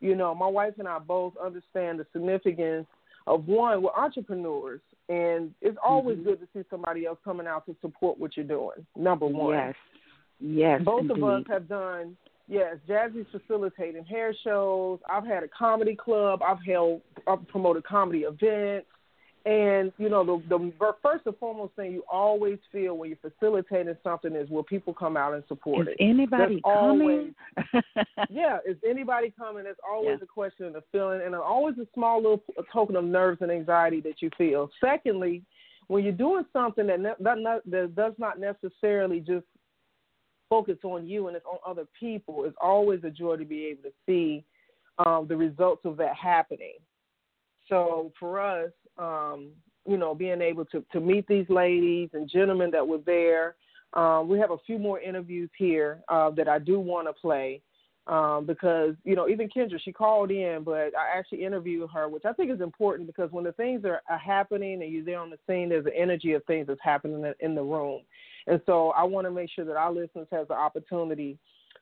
You 0.00 0.14
know 0.14 0.32
my 0.34 0.46
wife 0.46 0.74
and 0.78 0.86
i 0.88 0.98
both 0.98 1.36
understand 1.36 1.98
the 1.98 2.06
significance 2.12 2.86
of 3.30 3.46
one 3.46 3.80
we're 3.82 3.94
entrepreneurs 3.94 4.80
and 5.08 5.54
it's 5.62 5.78
always 5.84 6.18
Mhm. 6.18 6.24
good 6.24 6.40
to 6.40 6.48
see 6.52 6.64
somebody 6.68 7.06
else 7.06 7.18
coming 7.24 7.46
out 7.46 7.64
to 7.66 7.76
support 7.80 8.18
what 8.18 8.36
you're 8.36 8.44
doing 8.46 8.84
number 8.96 9.26
one 9.26 9.54
Yes. 9.54 9.74
Yes. 10.40 10.82
both 10.82 11.02
indeed. 11.02 11.16
of 11.18 11.24
us 11.24 11.44
have 11.48 11.68
done 11.68 12.16
yes 12.48 12.76
jazzy's 12.88 13.26
facilitating 13.30 14.04
hair 14.04 14.34
shows 14.42 14.98
i've 15.08 15.24
had 15.24 15.42
a 15.44 15.48
comedy 15.48 15.94
club 15.94 16.42
i've 16.42 16.62
held 16.66 17.00
i've 17.28 17.46
promoted 17.48 17.84
comedy 17.84 18.22
events 18.24 18.88
and 19.46 19.90
you 19.96 20.10
know 20.10 20.24
the 20.24 20.42
the 20.48 20.92
first 21.02 21.24
and 21.24 21.36
foremost 21.38 21.74
thing 21.74 21.92
you 21.92 22.02
always 22.10 22.58
feel 22.70 22.98
when 22.98 23.08
you're 23.08 23.30
facilitating 23.30 23.96
something 24.04 24.34
is 24.34 24.50
will 24.50 24.62
people 24.62 24.92
come 24.92 25.16
out 25.16 25.32
and 25.32 25.42
support 25.48 25.88
Is 25.88 25.94
it 25.98 26.04
anybody 26.04 26.60
There's 26.62 26.76
coming? 26.76 27.34
yeah, 28.30 28.58
is 28.66 28.76
anybody 28.86 29.32
coming? 29.38 29.64
There's 29.64 29.76
always 29.88 30.18
Yeah. 30.18 30.24
a 30.24 30.26
question 30.26 30.66
and 30.66 30.76
a 30.76 30.82
feeling, 30.92 31.22
and 31.24 31.34
always 31.34 31.78
a 31.78 31.86
small 31.94 32.18
little 32.20 32.42
token 32.70 32.96
of 32.96 33.04
nerves 33.04 33.40
and 33.40 33.50
anxiety 33.50 34.00
that 34.02 34.20
you 34.20 34.28
feel. 34.36 34.70
Secondly, 34.78 35.42
when 35.86 36.04
you're 36.04 36.12
doing 36.12 36.44
something 36.52 36.86
that 36.88 37.00
ne- 37.00 37.14
that, 37.20 37.38
not, 37.38 37.68
that 37.70 37.94
does 37.94 38.12
not 38.18 38.38
necessarily 38.38 39.20
just 39.20 39.46
focus 40.50 40.76
on 40.82 41.08
you 41.08 41.28
and 41.28 41.36
it's 41.36 41.46
on 41.46 41.58
other 41.66 41.86
people, 41.98 42.44
it's 42.44 42.56
always 42.60 43.02
a 43.04 43.10
joy 43.10 43.36
to 43.36 43.44
be 43.46 43.66
able 43.66 43.84
to 43.84 43.92
see 44.04 44.44
um, 44.98 45.26
the 45.28 45.36
results 45.36 45.84
of 45.86 45.96
that 45.96 46.14
happening. 46.14 46.74
So 47.70 48.12
for 48.20 48.40
us, 48.40 48.70
um, 48.98 49.52
you 49.86 49.96
know, 49.96 50.14
being 50.14 50.42
able 50.42 50.66
to, 50.66 50.84
to 50.92 51.00
meet 51.00 51.26
these 51.26 51.48
ladies 51.48 52.10
and 52.12 52.28
gentlemen 52.28 52.70
that 52.72 52.86
were 52.86 53.00
there, 53.06 53.54
um, 53.94 54.28
we 54.28 54.38
have 54.38 54.50
a 54.50 54.58
few 54.66 54.78
more 54.78 55.00
interviews 55.00 55.50
here 55.56 56.02
uh, 56.08 56.30
that 56.30 56.48
I 56.48 56.58
do 56.58 56.78
want 56.78 57.08
to 57.08 57.12
play 57.14 57.62
um, 58.06 58.44
because, 58.46 58.94
you 59.04 59.16
know, 59.16 59.28
even 59.28 59.48
Kendra, 59.48 59.80
she 59.80 59.92
called 59.92 60.30
in, 60.30 60.62
but 60.64 60.92
I 60.96 61.16
actually 61.16 61.44
interviewed 61.44 61.88
her, 61.94 62.08
which 62.08 62.24
I 62.24 62.32
think 62.32 62.52
is 62.52 62.60
important 62.60 63.06
because 63.06 63.30
when 63.32 63.44
the 63.44 63.52
things 63.52 63.84
are, 63.84 64.02
are 64.08 64.18
happening 64.18 64.82
and 64.82 64.92
you're 64.92 65.04
there 65.04 65.18
on 65.18 65.30
the 65.30 65.38
scene, 65.46 65.68
there's 65.68 65.86
an 65.86 65.92
energy 65.96 66.32
of 66.32 66.44
things 66.44 66.66
that's 66.66 66.80
happening 66.82 67.32
in, 67.40 67.54
the 67.54 67.62
room. 67.62 68.02
And 68.46 68.60
so 68.66 68.90
I 68.90 69.04
want 69.04 69.26
to 69.26 69.30
make 69.30 69.50
sure 69.50 69.64
that 69.64 69.76
our 69.76 69.92
listeners 69.92 70.28
have 70.32 70.48
the 70.48 70.54
opportunity 70.54 71.38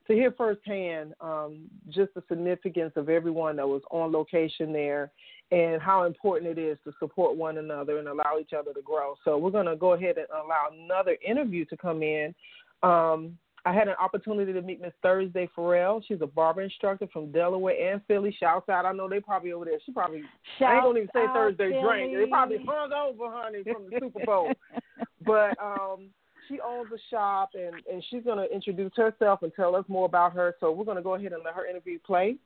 to 0.09 0.15
hear 0.15 0.33
firsthand 0.33 1.15
um, 1.21 1.65
just 1.89 2.13
the 2.15 2.23
significance 2.29 2.93
of 2.97 3.09
everyone 3.09 3.57
that 3.57 3.69
was 3.69 3.83
on 3.91 4.11
location 4.11 4.73
there 4.73 5.11
and 5.51 5.81
how 5.81 6.05
important 6.05 6.59
it 6.59 6.61
is 6.61 6.77
to 6.85 6.93
support 6.99 7.37
one 7.37 7.59
another 7.59 7.99
and 7.99 8.09
allow 8.09 8.39
each 8.41 8.53
other 8.59 8.73
to 8.75 8.83
grow. 8.83 9.15
So 9.25 9.39
we're 9.39 9.51
going 9.51 9.67
to 9.67 9.77
go 9.77 9.93
ahead 9.95 10.17
and 10.19 10.27
allow 10.33 10.69
another 10.73 11.17
interview 11.27 11.65
to 11.67 11.77
come 11.77 12.03
in. 12.03 12.35
Um, 12.83 13.39
I 13.65 13.73
had 13.73 13.89
an 13.89 13.97
opportunity 14.01 14.53
to 14.53 14.63
meet 14.63 14.81
Miss 14.81 14.93
Thursday 15.03 15.49
Farrell. 15.55 16.03
She's 16.07 16.21
a 16.23 16.27
barber 16.27 16.63
instructor 16.63 17.07
from 17.13 17.33
Delaware 17.33 17.93
and 17.93 18.01
Philly. 18.07 18.35
Shouts 18.39 18.69
out. 18.69 18.87
I 18.87 18.93
know 18.93 19.09
they 19.09 19.21
probably 19.21 19.53
over 19.53 19.65
there. 19.65 19.79
She 19.85 19.93
probably 19.93 20.23
I 20.61 20.75
ain't 20.75 20.85
gonna 20.85 20.99
even 20.99 21.11
say 21.13 21.27
Thursday 21.35 21.77
out, 21.77 21.83
drink. 21.83 22.17
They 22.17 22.27
probably 22.31 22.65
hung 22.67 22.93
over, 22.93 23.31
honey, 23.31 23.63
from 23.65 23.91
the 23.91 23.99
Super 24.01 24.25
Bowl. 24.25 24.53
but 25.27 25.59
um 25.63 26.09
she 26.49 26.59
owns 26.61 26.91
a 26.93 26.99
shop 27.11 27.51
and 27.55 27.75
and 27.91 28.03
she's 28.11 28.25
going 28.25 28.39
to 28.39 28.53
introduce 28.53 28.93
herself 28.97 29.43
and 29.43 29.53
tell 29.55 29.77
us 29.77 29.85
more 29.89 30.07
about 30.07 30.33
her. 30.33 30.57
So 30.61 30.73
we're 30.73 30.85
going 30.85 30.97
to 30.97 31.03
go 31.03 31.15
ahead 31.15 31.33
and 31.33 31.43
let 31.45 31.55
her 31.55 31.67
interview 31.67 31.99
play 31.99 32.37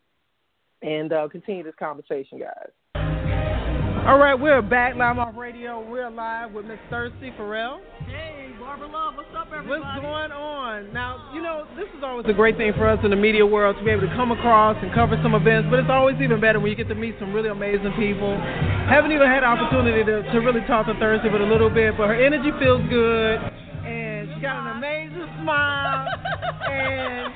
and 0.83 1.13
uh, 1.13 1.29
continue 1.29 1.63
this 1.63 1.75
conversation, 1.79 2.39
guys. 2.39 2.71
All 4.03 4.19
right, 4.19 4.35
we're 4.35 4.61
back 4.63 4.97
live 4.97 5.17
off 5.19 5.37
radio. 5.37 5.79
We're 5.79 6.11
live 6.11 6.51
with 6.51 6.67
Miss 6.67 6.81
Thursday 6.91 7.33
Farrell. 7.37 7.81
Hey, 8.11 8.51
Barber 8.59 8.91
Love, 8.91 9.15
what's 9.15 9.31
up, 9.31 9.47
everybody? 9.55 9.79
What's 9.79 10.03
going 10.03 10.35
on? 10.35 10.93
Now, 10.93 11.31
you 11.33 11.41
know, 11.41 11.71
this 11.79 11.87
is 11.97 12.03
always 12.03 12.27
a 12.27 12.35
great 12.35 12.57
thing 12.57 12.73
for 12.75 12.91
us 12.91 12.99
in 13.05 13.11
the 13.11 13.17
media 13.17 13.47
world 13.47 13.77
to 13.79 13.85
be 13.85 13.95
able 13.95 14.03
to 14.03 14.15
come 14.19 14.35
across 14.35 14.75
and 14.83 14.91
cover 14.93 15.15
some 15.23 15.39
events, 15.39 15.71
but 15.71 15.79
it's 15.79 15.89
always 15.89 16.19
even 16.19 16.43
better 16.43 16.59
when 16.59 16.75
you 16.75 16.77
get 16.77 16.91
to 16.91 16.99
meet 16.99 17.15
some 17.23 17.33
really 17.33 17.49
amazing 17.49 17.95
people. 17.95 18.35
Haven't 18.91 19.15
even 19.15 19.31
had 19.31 19.47
the 19.47 19.51
opportunity 19.55 20.03
to, 20.03 20.27
to 20.35 20.39
really 20.43 20.67
talk 20.67 20.91
to 20.91 20.99
Thursday, 20.99 21.31
but 21.31 21.39
a 21.39 21.47
little 21.47 21.71
bit, 21.71 21.95
but 21.95 22.11
her 22.11 22.19
energy 22.19 22.51
feels 22.59 22.83
good, 22.91 23.39
smile, 25.43 26.07
and 26.71 27.33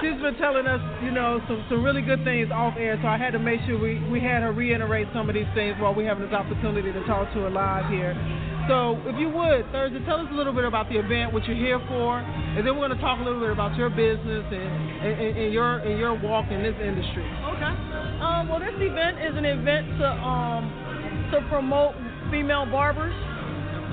she's 0.00 0.20
been 0.20 0.36
telling 0.40 0.66
us, 0.66 0.80
you 1.04 1.10
know, 1.10 1.40
some, 1.46 1.64
some 1.68 1.84
really 1.84 2.02
good 2.02 2.24
things 2.24 2.50
off 2.50 2.74
air, 2.76 2.98
so 3.02 3.08
I 3.08 3.18
had 3.18 3.32
to 3.32 3.38
make 3.38 3.60
sure 3.66 3.78
we, 3.78 4.00
we 4.08 4.20
had 4.20 4.42
her 4.42 4.52
reiterate 4.52 5.08
some 5.14 5.28
of 5.28 5.34
these 5.34 5.48
things 5.54 5.76
while 5.78 5.94
we're 5.94 6.08
having 6.08 6.24
this 6.24 6.34
opportunity 6.34 6.92
to 6.92 7.02
talk 7.06 7.32
to 7.34 7.46
her 7.46 7.50
live 7.50 7.90
here. 7.90 8.16
So, 8.68 9.00
if 9.08 9.18
you 9.18 9.26
would, 9.28 9.66
Thursday, 9.72 9.98
tell 10.04 10.20
us 10.20 10.28
a 10.30 10.36
little 10.36 10.52
bit 10.52 10.64
about 10.64 10.88
the 10.88 10.98
event, 11.00 11.32
what 11.32 11.42
you're 11.48 11.58
here 11.58 11.80
for, 11.88 12.20
and 12.20 12.62
then 12.62 12.76
we're 12.76 12.86
going 12.86 12.94
to 12.94 13.02
talk 13.02 13.18
a 13.18 13.24
little 13.24 13.40
bit 13.40 13.50
about 13.50 13.74
your 13.74 13.90
business 13.90 14.46
and, 14.46 14.70
and, 15.00 15.36
and 15.38 15.52
your 15.52 15.80
and 15.80 15.98
your 15.98 16.14
walk 16.14 16.46
in 16.52 16.62
this 16.62 16.76
industry. 16.78 17.26
Okay. 17.56 17.74
Um, 18.22 18.46
well, 18.46 18.60
this 18.60 18.76
event 18.78 19.18
is 19.18 19.34
an 19.34 19.48
event 19.48 19.98
to 19.98 20.06
um, 20.06 20.62
to 21.32 21.40
promote 21.48 21.98
female 22.30 22.66
barbers, 22.66 23.16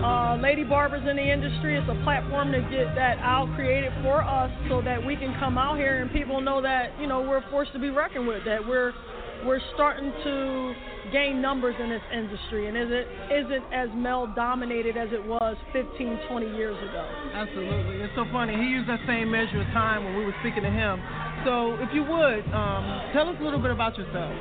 uh, 0.04 0.38
lady 0.42 0.64
barbers 0.64 1.04
in 1.10 1.16
the 1.16 1.32
industry. 1.32 1.78
It's 1.78 1.90
a 1.90 2.00
platform 2.04 2.52
to 2.52 2.62
get 2.70 2.94
that 2.96 3.18
out 3.20 3.50
created 3.56 3.92
for 4.04 4.22
us 4.22 4.52
so 4.70 4.82
that 4.82 5.04
we 5.04 5.16
can 5.16 5.36
come 5.40 5.58
out 5.58 5.78
here 5.78 6.02
and 6.02 6.12
people 6.12 6.42
know 6.42 6.62
that 6.62 7.00
you 7.00 7.08
know 7.08 7.22
we're 7.22 7.38
a 7.38 7.50
force 7.50 7.68
to 7.74 7.80
be 7.80 7.90
reckoned 7.90 8.28
with. 8.28 8.46
That 8.46 8.66
we're 8.66 8.94
we're 9.46 9.62
starting 9.74 10.12
to 10.24 10.74
gain 11.12 11.42
numbers 11.42 11.76
in 11.82 11.90
this 11.90 12.02
industry, 12.14 12.68
and 12.68 12.78
is 12.78 12.90
it 12.90 13.08
isn't 13.32 13.74
as 13.74 13.90
male 13.96 14.28
dominated 14.36 14.98
as 14.98 15.10
it 15.12 15.24
was 15.24 15.56
15, 15.74 16.20
20 16.30 16.58
years 16.58 16.78
ago. 16.90 17.06
Absolutely. 17.34 18.02
It's 18.02 18.14
so 18.16 18.26
funny. 18.32 18.56
He 18.56 18.68
used 18.68 18.90
that 18.90 19.00
same 19.08 19.32
measure 19.32 19.62
of 19.62 19.68
time 19.74 20.04
when 20.04 20.18
we 20.18 20.26
were 20.26 20.36
speaking 20.42 20.64
to 20.64 20.72
him. 20.72 21.02
So, 21.46 21.76
if 21.80 21.90
you 21.94 22.04
would, 22.04 22.44
um, 22.52 23.14
tell 23.14 23.30
us 23.30 23.38
a 23.40 23.44
little 23.44 23.62
bit 23.62 23.72
about 23.72 23.98
yourself. 23.98 24.34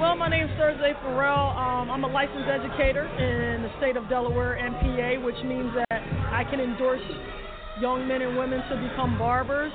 Well, 0.00 0.16
my 0.16 0.28
name's 0.28 0.50
Thursday 0.58 0.92
Farrell. 1.06 1.54
Um, 1.54 1.88
I'm 1.88 2.02
a 2.02 2.10
licensed 2.10 2.50
educator 2.50 3.06
in 3.06 3.62
the 3.62 3.70
state 3.78 3.96
of 3.96 4.08
Delaware 4.08 4.54
and 4.54 4.74
PA, 4.74 5.22
which 5.22 5.38
means 5.46 5.70
that 5.70 6.02
I 6.34 6.42
can 6.50 6.58
endorse 6.58 7.00
young 7.78 8.02
men 8.08 8.20
and 8.20 8.36
women 8.36 8.58
to 8.58 8.74
become 8.90 9.14
barbers. 9.22 9.70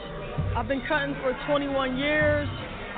I've 0.59 0.67
been 0.67 0.83
cutting 0.91 1.15
for 1.23 1.31
21 1.47 1.95
years. 1.95 2.49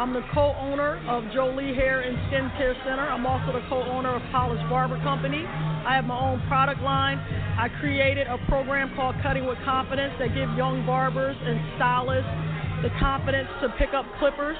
I'm 0.01 0.17
the 0.17 0.25
co-owner 0.33 0.97
of 1.05 1.21
Jolie 1.31 1.77
Hair 1.77 2.01
and 2.01 2.17
Skin 2.25 2.49
Care 2.57 2.73
Center. 2.81 3.05
I'm 3.05 3.27
also 3.29 3.53
the 3.53 3.61
co-owner 3.69 4.17
of 4.17 4.23
Polish 4.33 4.61
Barber 4.65 4.97
Company. 5.05 5.45
I 5.45 6.01
have 6.01 6.05
my 6.05 6.17
own 6.17 6.41
product 6.49 6.81
line. 6.81 7.21
I 7.21 7.69
created 7.79 8.25
a 8.25 8.41
program 8.49 8.95
called 8.95 9.13
Cutting 9.21 9.45
with 9.45 9.61
Confidence 9.63 10.13
that 10.17 10.33
give 10.33 10.49
young 10.57 10.81
barbers 10.89 11.37
and 11.37 11.61
stylists 11.77 12.33
the 12.81 12.89
confidence 12.99 13.49
to 13.61 13.69
pick 13.77 13.93
up 13.93 14.05
clippers. 14.19 14.57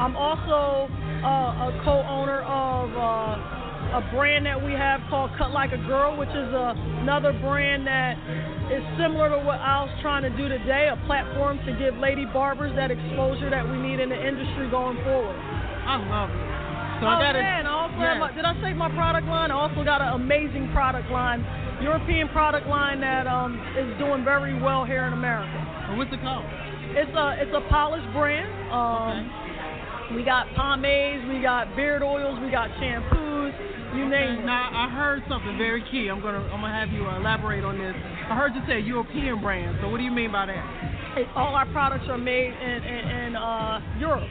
I'm 0.00 0.16
also 0.16 0.88
uh, 1.22 1.68
a 1.68 1.80
co-owner 1.84 2.40
of 2.42 2.88
uh, 2.96 3.60
a 3.90 4.02
brand 4.14 4.46
that 4.46 4.56
we 4.56 4.72
have 4.72 5.00
called 5.10 5.30
Cut 5.36 5.50
Like 5.50 5.72
a 5.72 5.82
Girl, 5.88 6.16
which 6.16 6.30
is 6.30 6.50
a, 6.54 6.74
another 7.02 7.32
brand 7.32 7.86
that 7.86 8.16
is 8.70 8.82
similar 8.96 9.28
to 9.30 9.38
what 9.42 9.58
I 9.58 9.82
was 9.82 9.92
trying 10.00 10.22
to 10.22 10.30
do 10.30 10.48
today, 10.48 10.88
a 10.88 10.96
platform 11.06 11.58
to 11.66 11.72
give 11.76 11.98
lady 11.98 12.24
barbers 12.24 12.72
that 12.76 12.90
exposure 12.90 13.50
that 13.50 13.66
we 13.66 13.76
need 13.76 13.98
in 14.00 14.08
the 14.08 14.20
industry 14.20 14.70
going 14.70 14.96
forward. 15.02 15.36
I 15.36 15.96
love 16.06 16.30
it. 16.30 16.50
So 17.00 17.08
oh 17.08 17.16
I 17.16 17.20
got 17.20 17.32
man, 17.32 17.66
I 17.66 17.72
also 17.72 17.96
yes. 17.96 18.16
my, 18.20 18.28
did 18.36 18.44
I 18.44 18.54
say 18.60 18.72
my 18.76 18.92
product 18.92 19.26
line? 19.26 19.50
I 19.50 19.56
also 19.56 19.82
got 19.82 20.00
an 20.04 20.20
amazing 20.20 20.68
product 20.72 21.10
line, 21.10 21.40
European 21.80 22.28
product 22.28 22.68
line 22.68 23.00
that 23.00 23.26
um, 23.26 23.56
is 23.72 23.88
doing 23.98 24.22
very 24.22 24.52
well 24.52 24.84
here 24.84 25.08
in 25.08 25.14
America. 25.14 25.96
What's 25.96 26.12
it 26.12 26.20
called? 26.20 26.44
It's 26.96 27.14
a 27.14 27.36
it's 27.38 27.54
a 27.54 27.62
polished 27.70 28.10
brand. 28.12 28.50
Um, 28.72 30.16
we 30.16 30.24
got 30.24 30.46
pomades, 30.56 31.22
we 31.28 31.40
got 31.40 31.76
beard 31.76 32.02
oils, 32.02 32.38
we 32.42 32.50
got 32.50 32.68
shampoos, 32.82 33.54
you 33.96 34.08
name 34.08 34.42
it. 34.42 34.44
Now 34.44 34.70
I 34.74 34.90
heard 34.90 35.22
something 35.28 35.56
very 35.56 35.84
key. 35.90 36.08
I'm 36.08 36.20
gonna 36.20 36.42
I'm 36.50 36.60
gonna 36.60 36.74
have 36.74 36.90
you 36.90 37.06
uh, 37.06 37.18
elaborate 37.20 37.64
on 37.64 37.78
this. 37.78 37.94
I 37.94 38.34
heard 38.34 38.54
you 38.54 38.62
say 38.66 38.80
European 38.80 39.40
brand. 39.40 39.78
So 39.80 39.88
what 39.88 39.98
do 39.98 40.04
you 40.04 40.10
mean 40.10 40.32
by 40.32 40.46
that? 40.46 40.64
All 41.36 41.54
our 41.54 41.66
products 41.72 42.06
are 42.08 42.18
made 42.18 42.50
in 42.50 42.82
in, 42.82 43.08
in 43.08 43.36
uh, 43.36 43.80
Europe, 43.98 44.28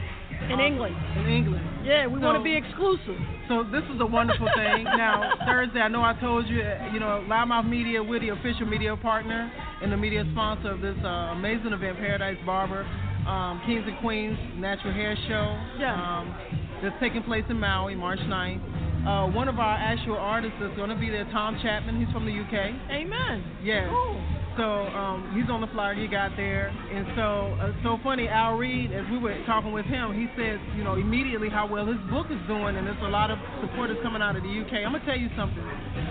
in 0.48 0.60
England. 0.60 0.96
In 1.18 1.26
England. 1.26 1.66
Yeah, 1.84 2.06
we 2.06 2.20
want 2.20 2.38
to 2.38 2.44
be 2.44 2.56
exclusive. 2.56 3.16
So 3.48 3.64
this 3.64 3.82
is 3.92 4.00
a 4.00 4.06
wonderful 4.06 4.48
thing. 4.54 4.84
Now 4.84 5.32
Thursday, 5.46 5.80
I 5.80 5.88
know 5.88 6.02
I 6.02 6.14
told 6.20 6.46
you, 6.48 6.62
you 6.92 7.00
know, 7.00 7.24
Loudmouth 7.28 7.68
Media, 7.68 8.02
we're 8.02 8.20
the 8.20 8.30
official 8.30 8.66
media 8.66 8.96
partner 8.96 9.50
and 9.82 9.90
the 9.90 9.96
media 9.96 10.24
sponsor 10.32 10.70
of 10.72 10.80
this 10.80 10.96
uh, 11.04 11.34
amazing 11.34 11.72
event, 11.72 11.98
Paradise 11.98 12.38
Barber, 12.46 12.82
um, 13.26 13.60
Kings 13.66 13.84
and 13.86 13.98
Queens 14.00 14.38
Natural 14.56 14.92
Hair 14.92 15.16
Show. 15.28 15.58
Yeah. 15.78 15.94
Um, 15.94 16.34
that's 16.82 16.96
taking 17.00 17.22
place 17.22 17.44
in 17.48 17.58
Maui, 17.58 17.94
March 17.94 18.20
9th. 18.20 19.06
Uh, 19.06 19.32
one 19.32 19.48
of 19.48 19.58
our 19.58 19.76
actual 19.76 20.16
artists 20.16 20.56
is 20.60 20.70
going 20.76 20.90
to 20.90 20.96
be 20.96 21.08
there, 21.08 21.24
Tom 21.32 21.58
Chapman. 21.62 21.98
He's 21.98 22.12
from 22.12 22.26
the 22.26 22.32
UK. 22.32 22.76
Amen. 22.90 23.44
Yes. 23.62 23.88
Cool. 23.88 24.39
So 24.58 24.66
um, 24.66 25.30
he's 25.30 25.48
on 25.48 25.60
the 25.60 25.70
flyer 25.70 25.94
he 25.94 26.10
got 26.10 26.34
there, 26.36 26.68
and 26.68 27.06
so 27.14 27.54
uh, 27.62 27.70
so 27.86 28.02
funny. 28.02 28.26
Al 28.26 28.58
Reed, 28.58 28.90
as 28.90 29.06
we 29.10 29.18
were 29.18 29.38
talking 29.46 29.70
with 29.72 29.86
him, 29.86 30.10
he 30.10 30.26
says 30.34 30.58
you 30.74 30.82
know 30.82 30.98
immediately 30.98 31.48
how 31.48 31.70
well 31.70 31.86
his 31.86 32.00
book 32.10 32.26
is 32.30 32.40
doing, 32.50 32.74
and 32.74 32.86
there's 32.86 33.00
a 33.06 33.12
lot 33.12 33.30
of 33.30 33.38
supporters 33.62 33.96
coming 34.02 34.20
out 34.20 34.34
of 34.34 34.42
the 34.42 34.50
UK. 34.50 34.82
I'm 34.82 34.90
gonna 34.92 35.06
tell 35.06 35.16
you 35.18 35.30
something. 35.38 35.62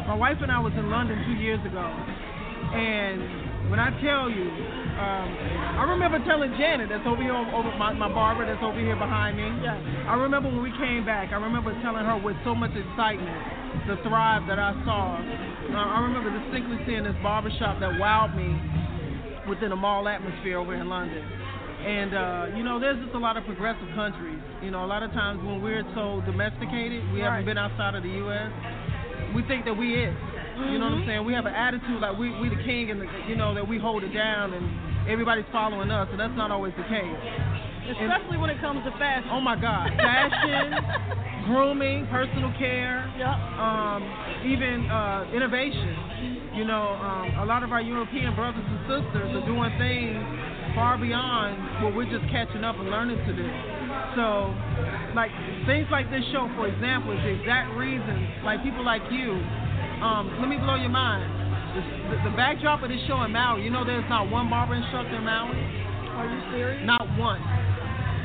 My 0.08 0.16
wife 0.16 0.40
and 0.42 0.52
I 0.52 0.60
was 0.60 0.72
in 0.80 0.90
London 0.90 1.20
two 1.28 1.36
years 1.36 1.60
ago, 1.68 1.84
and 1.84 3.70
when 3.70 3.78
I 3.78 3.92
tell 4.02 4.32
you, 4.32 4.48
um, 4.98 5.28
I 5.78 5.86
remember 5.92 6.18
telling 6.26 6.56
Janet 6.58 6.90
that's 6.90 7.06
over 7.06 7.22
here 7.22 7.36
over 7.36 7.70
my, 7.78 7.94
my 7.94 8.10
barber 8.10 8.48
that's 8.48 8.64
over 8.64 8.80
here 8.80 8.96
behind 8.96 9.38
me. 9.38 9.46
Yeah. 9.62 9.78
I 10.10 10.16
remember 10.16 10.50
when 10.50 10.64
we 10.64 10.74
came 10.80 11.06
back. 11.06 11.30
I 11.32 11.38
remember 11.38 11.76
telling 11.84 12.08
her 12.08 12.18
with 12.18 12.36
so 12.44 12.56
much 12.56 12.72
excitement 12.72 13.60
the 13.86 13.98
thrive 14.02 14.48
that 14.48 14.58
I 14.60 14.74
saw. 14.86 15.18
Uh, 15.74 15.78
I 15.78 16.02
remember 16.02 16.30
distinctly 16.34 16.78
seeing 16.86 17.04
this 17.04 17.16
barbershop 17.22 17.80
that 17.80 17.98
wowed 18.02 18.34
me 18.36 18.50
within 19.50 19.72
a 19.72 19.76
mall 19.76 20.08
atmosphere 20.08 20.58
over 20.60 20.74
in 20.76 20.90
London. 20.90 21.24
And 21.24 22.12
uh, 22.14 22.58
you 22.58 22.64
know, 22.64 22.80
there's 22.80 23.00
just 23.02 23.16
a 23.16 23.20
lot 23.22 23.38
of 23.38 23.46
progressive 23.46 23.88
countries. 23.96 24.40
You 24.62 24.72
know, 24.72 24.84
a 24.84 24.90
lot 24.90 25.04
of 25.04 25.12
times 25.12 25.40
when 25.46 25.62
we're 25.62 25.86
so 25.96 26.22
domesticated, 26.26 27.02
we 27.14 27.22
Right. 27.22 27.40
haven't 27.40 27.46
been 27.46 27.58
outside 27.58 27.96
of 27.96 28.04
the 28.04 28.10
U.S. 28.28 28.52
We 29.34 29.44
think 29.48 29.64
that 29.66 29.74
we 29.78 29.96
it. 29.96 30.14
You 30.60 30.76
know 30.78 30.92
what 30.92 31.00
I'm 31.00 31.08
saying? 31.08 31.24
We 31.24 31.32
have 31.34 31.46
an 31.46 31.56
attitude 31.56 32.02
like 32.02 32.18
we 32.20 32.36
we 32.42 32.50
the 32.50 32.60
king 32.68 32.92
and 32.92 33.00
the, 33.00 33.08
you 33.30 33.36
know 33.38 33.56
that 33.56 33.64
we 33.66 33.80
hold 33.80 34.04
it 34.04 34.12
down 34.12 34.52
and 34.54 35.08
everybody's 35.08 35.48
following 35.54 35.90
us, 35.90 36.10
and 36.12 36.20
that's 36.20 36.36
not 36.36 36.52
always 36.52 36.74
the 36.76 36.84
case. 36.84 37.16
Especially 37.90 38.38
when 38.38 38.50
it 38.50 38.60
comes 38.62 38.84
to 38.86 38.92
fashion. 38.98 39.30
Oh 39.32 39.42
my 39.42 39.56
God, 39.60 39.90
fashion, 39.98 40.74
grooming, 41.46 42.06
personal 42.12 42.54
care, 42.58 43.10
Yep. 43.18 43.36
um, 43.58 44.02
even 44.46 44.86
uh, 44.90 45.26
innovation. 45.34 46.54
You 46.54 46.66
know, 46.66 46.94
um, 47.00 47.40
a 47.40 47.46
lot 47.46 47.64
of 47.64 47.72
our 47.72 47.82
European 47.82 48.36
brothers 48.36 48.66
and 48.66 48.80
sisters 48.90 49.30
are 49.32 49.46
doing 49.46 49.72
things 49.80 50.18
far 50.76 50.98
beyond 51.00 51.84
what 51.84 51.96
we're 51.96 52.10
just 52.10 52.26
catching 52.30 52.64
up 52.64 52.76
and 52.78 52.90
learning 52.92 53.18
to 53.26 53.34
do. 53.34 53.48
So, 54.18 54.54
like 55.16 55.32
things 55.66 55.88
like 55.90 56.10
this 56.12 56.26
show, 56.34 56.50
for 56.58 56.68
example, 56.68 57.14
is 57.16 57.22
the 57.24 57.34
exact 57.42 57.74
reason. 57.78 58.44
Like 58.44 58.62
people 58.62 58.84
like 58.84 59.02
you. 59.10 59.34
Um, 60.04 60.38
let 60.40 60.48
me 60.50 60.58
blow 60.58 60.76
your 60.76 60.94
mind. 60.94 61.26
The, 61.76 61.82
the, 62.12 62.30
the 62.32 62.34
backdrop 62.36 62.82
of 62.84 62.90
this 62.90 63.00
show 63.08 63.22
in 63.24 63.32
Maui, 63.32 63.64
you 63.64 63.70
know, 63.70 63.86
there's 63.86 64.06
not 64.10 64.30
one 64.30 64.50
barber 64.50 64.76
instructor 64.76 65.16
in 65.16 65.24
Maui. 65.24 65.54
Are 66.18 66.28
you 66.28 66.42
serious? 66.52 66.82
Not 66.86 67.06
one. 67.18 67.40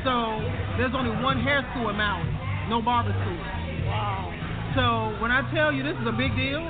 So 0.05 0.37
there's 0.77 0.93
only 0.93 1.09
one 1.25 1.41
hair 1.41 1.65
school 1.73 1.89
in 1.89 1.97
Maui, 1.97 2.29
no 2.69 2.77
barber 2.77 3.09
school. 3.09 3.41
Wow. 3.89 4.29
So 4.77 5.17
when 5.17 5.33
I 5.33 5.41
tell 5.49 5.73
you 5.73 5.81
this 5.81 5.97
is 5.97 6.05
a 6.05 6.13
big 6.13 6.37
deal, 6.37 6.61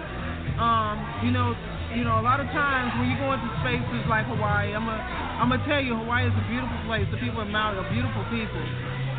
um, 0.55 1.03
you 1.19 1.35
know, 1.35 1.51
you 1.91 2.07
know, 2.07 2.15
a 2.15 2.23
lot 2.23 2.39
of 2.39 2.47
times 2.55 2.95
when 2.95 3.11
you 3.11 3.19
go 3.19 3.35
into 3.35 3.51
spaces 3.59 4.07
like 4.07 4.23
Hawaii, 4.31 4.71
I'm 4.71 4.87
a, 4.87 4.97
I'm 5.43 5.51
gonna 5.51 5.67
tell 5.67 5.83
you, 5.83 5.99
Hawaii 5.99 6.31
is 6.31 6.35
a 6.35 6.45
beautiful 6.47 6.79
place. 6.87 7.03
The 7.11 7.19
people 7.19 7.43
in 7.43 7.51
Maui 7.51 7.75
are 7.75 7.87
beautiful 7.91 8.23
people. 8.31 8.63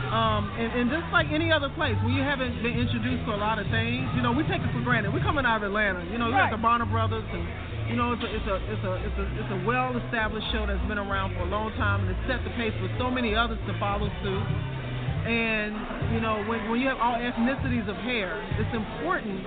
Um, 0.07 0.54
and, 0.54 0.70
and 0.70 0.86
just 0.86 1.11
like 1.11 1.26
any 1.34 1.50
other 1.50 1.68
place, 1.74 1.98
when 2.07 2.14
you 2.14 2.22
haven't 2.22 2.62
been 2.62 2.78
introduced 2.78 3.26
to 3.26 3.34
a 3.34 3.40
lot 3.42 3.59
of 3.59 3.66
things, 3.74 4.07
you 4.14 4.22
know, 4.22 4.30
we 4.30 4.46
take 4.46 4.62
it 4.62 4.70
for 4.70 4.80
granted. 4.86 5.11
We're 5.11 5.26
coming 5.26 5.42
out 5.42 5.66
of 5.66 5.74
Atlanta. 5.74 6.07
You 6.07 6.18
know, 6.18 6.30
you 6.30 6.38
got 6.38 6.54
the 6.54 6.62
Bronner 6.62 6.86
Brothers, 6.86 7.26
and 7.26 7.42
you 7.90 7.98
know, 7.98 8.14
it's 8.14 8.22
a, 8.22 8.30
it's 8.30 8.46
a, 8.46 8.57
it's 8.70 8.84
a, 8.86 8.92
it's 9.02 9.18
a, 9.18 9.26
it's 9.42 9.50
a 9.50 9.61
well-established 9.66 10.46
show 10.54 10.62
that's 10.66 10.82
been 10.86 10.98
around 11.02 11.34
for 11.34 11.42
a 11.42 11.50
long 11.50 11.74
time, 11.74 12.07
and 12.07 12.14
it's 12.14 12.22
set 12.30 12.38
the 12.46 12.54
pace 12.54 12.74
for 12.78 12.86
so 13.02 13.11
many 13.11 13.34
others 13.34 13.59
to 13.66 13.74
follow 13.82 14.07
suit. 14.22 14.46
And 15.26 15.74
you 16.14 16.22
know, 16.22 16.38
when, 16.46 16.70
when 16.70 16.78
you 16.78 16.86
have 16.86 17.02
all 17.02 17.18
ethnicities 17.18 17.90
of 17.90 17.98
hair, 18.07 18.38
it's 18.62 18.74
important 18.78 19.42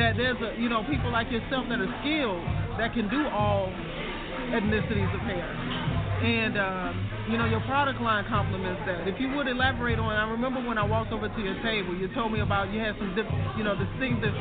that 0.00 0.16
there's 0.16 0.40
a, 0.40 0.56
you 0.56 0.72
know, 0.72 0.80
people 0.88 1.12
like 1.12 1.28
yourself 1.28 1.68
that 1.68 1.76
are 1.76 1.92
skilled 2.00 2.40
that 2.80 2.96
can 2.96 3.04
do 3.12 3.28
all 3.28 3.68
ethnicities 4.48 5.12
of 5.12 5.20
hair. 5.28 5.44
And 6.24 6.56
um, 6.56 7.19
you 7.30 7.38
know, 7.38 7.46
your 7.46 7.62
product 7.62 8.02
line 8.02 8.26
complements 8.26 8.82
that. 8.86 9.06
If 9.06 9.22
you 9.22 9.30
would 9.38 9.46
elaborate 9.46 10.02
on, 10.02 10.10
I 10.10 10.26
remember 10.26 10.58
when 10.66 10.78
I 10.78 10.82
walked 10.82 11.12
over 11.14 11.30
to 11.30 11.40
your 11.40 11.54
table, 11.62 11.94
you 11.94 12.10
told 12.12 12.34
me 12.34 12.40
about 12.40 12.74
you 12.74 12.82
had 12.82 12.98
some, 12.98 13.14
diff, 13.14 13.26
you 13.54 13.62
know, 13.62 13.78
distinctive, 13.78 14.34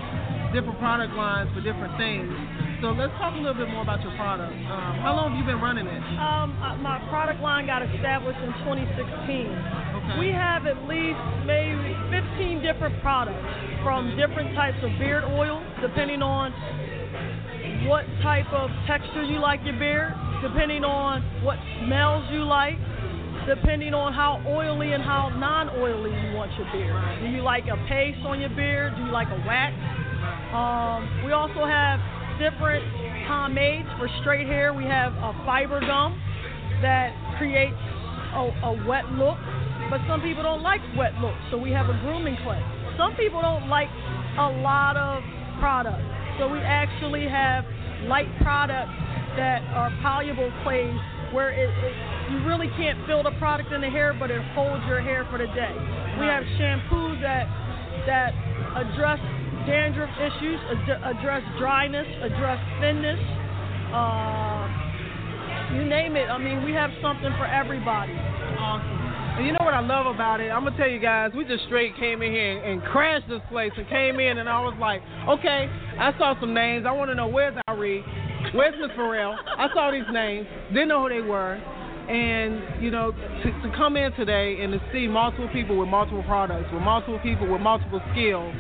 different 0.57 0.81
product 0.81 1.13
lines 1.13 1.53
for 1.53 1.61
different 1.61 1.93
things. 2.01 2.33
So 2.81 2.97
let's 2.97 3.13
talk 3.21 3.37
a 3.37 3.37
little 3.37 3.53
bit 3.53 3.69
more 3.69 3.85
about 3.85 4.01
your 4.01 4.15
product. 4.17 4.57
Um, 4.65 5.05
how 5.05 5.13
long 5.13 5.29
have 5.29 5.37
you 5.37 5.45
been 5.45 5.61
running 5.61 5.85
it? 5.85 6.01
Um, 6.17 6.57
uh, 6.57 6.81
my 6.81 6.97
product 7.13 7.45
line 7.45 7.69
got 7.69 7.85
established 7.85 8.41
in 8.41 8.57
2016. 8.65 8.89
Okay. 8.89 10.17
We 10.17 10.33
have 10.33 10.65
at 10.65 10.81
least 10.89 11.21
maybe 11.45 11.93
15 12.09 12.65
different 12.65 12.97
products 13.05 13.37
from 13.85 14.17
different 14.17 14.57
types 14.57 14.81
of 14.81 14.89
beard 14.97 15.29
oil, 15.29 15.61
depending 15.77 16.25
on 16.25 16.49
what 17.85 18.09
type 18.25 18.49
of 18.49 18.73
texture 18.87 19.23
you 19.23 19.37
like 19.37 19.61
your 19.61 19.77
beard, 19.77 20.15
depending 20.41 20.83
on 20.83 21.21
what 21.43 21.57
smells 21.83 22.25
you 22.31 22.43
like, 22.43 22.77
depending 23.47 23.93
on 23.93 24.13
how 24.13 24.41
oily 24.47 24.93
and 24.93 25.03
how 25.03 25.29
non-oily 25.29 26.11
you 26.11 26.35
want 26.35 26.51
your 26.57 26.67
beard. 26.71 26.95
Do 27.21 27.27
you 27.27 27.41
like 27.41 27.65
a 27.67 27.77
paste 27.87 28.19
on 28.25 28.39
your 28.39 28.51
beard? 28.51 28.95
Do 28.95 29.03
you 29.03 29.11
like 29.11 29.27
a 29.27 29.39
wax? 29.47 29.75
Um, 30.53 31.25
we 31.25 31.31
also 31.31 31.65
have 31.65 31.99
different 32.39 32.83
pomades 33.27 33.87
for 33.97 34.07
straight 34.21 34.47
hair. 34.47 34.73
We 34.73 34.85
have 34.85 35.13
a 35.13 35.33
fiber 35.45 35.79
gum 35.81 36.19
that 36.81 37.11
creates 37.37 37.77
a, 38.33 38.51
a 38.63 38.71
wet 38.87 39.05
look, 39.19 39.37
but 39.89 39.99
some 40.07 40.21
people 40.21 40.43
don't 40.43 40.63
like 40.63 40.81
wet 40.95 41.13
looks, 41.19 41.39
so 41.51 41.57
we 41.57 41.71
have 41.71 41.89
a 41.89 41.97
grooming 42.01 42.37
clay. 42.43 42.61
Some 42.97 43.15
people 43.15 43.41
don't 43.41 43.67
like 43.67 43.89
a 44.37 44.49
lot 44.63 44.95
of 44.95 45.23
product, 45.59 46.01
so 46.39 46.47
we 46.47 46.59
actually 46.59 47.27
have 47.27 47.65
light 48.07 48.29
products 48.41 48.91
that 49.37 49.61
are 49.73 49.91
polluable 50.01 50.49
clays 50.63 50.95
where 51.33 51.51
it, 51.51 51.69
it 51.69 51.93
you 52.31 52.45
really 52.45 52.69
can't 52.77 52.97
feel 53.05 53.23
the 53.23 53.33
product 53.37 53.71
in 53.71 53.81
the 53.81 53.89
hair, 53.89 54.13
but 54.13 54.29
it 54.31 54.41
holds 54.53 54.83
your 54.85 55.01
hair 55.01 55.25
for 55.29 55.37
the 55.37 55.49
day. 55.53 55.73
We 56.21 56.25
have 56.25 56.43
shampoos 56.57 57.21
that 57.21 57.45
that 58.05 58.33
address 58.77 59.19
dandruff 59.65 60.09
issues, 60.17 60.59
ad- 60.69 61.17
address 61.17 61.43
dryness, 61.59 62.07
address 62.21 62.59
thinness, 62.81 63.19
uh, 63.93 64.65
you 65.73 65.85
name 65.85 66.15
it. 66.15 66.29
I 66.29 66.37
mean, 66.37 66.63
we 66.63 66.71
have 66.73 66.89
something 67.01 67.29
for 67.37 67.45
everybody. 67.45 68.13
Awesome. 68.13 68.99
And 69.39 69.47
you 69.47 69.53
know 69.53 69.63
what 69.63 69.73
I 69.73 69.79
love 69.79 70.05
about 70.05 70.41
it? 70.41 70.49
I'm 70.49 70.65
gonna 70.65 70.75
tell 70.75 70.89
you 70.89 70.99
guys, 70.99 71.31
we 71.35 71.45
just 71.45 71.63
straight 71.65 71.95
came 71.97 72.21
in 72.21 72.31
here 72.31 72.59
and 72.59 72.83
crashed 72.83 73.29
this 73.29 73.41
place 73.49 73.71
and 73.77 73.87
came 73.87 74.19
in 74.19 74.37
and 74.37 74.49
I 74.49 74.59
was 74.59 74.75
like, 74.81 75.01
okay, 75.29 75.69
I 75.97 76.11
saw 76.17 76.37
some 76.41 76.53
names. 76.53 76.85
I 76.85 76.91
want 76.91 77.09
to 77.09 77.15
know 77.15 77.27
where's 77.27 77.55
Ari, 77.67 78.03
where's 78.53 78.75
Miss 78.79 78.91
Farrell. 78.95 79.35
I 79.57 79.67
saw 79.73 79.91
these 79.91 80.07
names, 80.11 80.47
didn't 80.73 80.89
know 80.89 81.03
who 81.03 81.09
they 81.09 81.21
were, 81.21 81.55
and 82.09 82.81
you 82.83 82.91
know, 82.91 83.11
to, 83.11 83.47
to 83.51 83.73
come 83.77 83.95
in 83.97 84.11
today 84.13 84.61
and 84.61 84.73
to 84.73 84.79
see 84.91 85.07
multiple 85.07 85.49
people 85.53 85.77
with 85.77 85.89
multiple 85.89 86.23
products, 86.23 86.69
with 86.73 86.81
multiple 86.81 87.19
people 87.19 87.47
with 87.51 87.61
multiple 87.61 88.01
skills, 88.11 88.53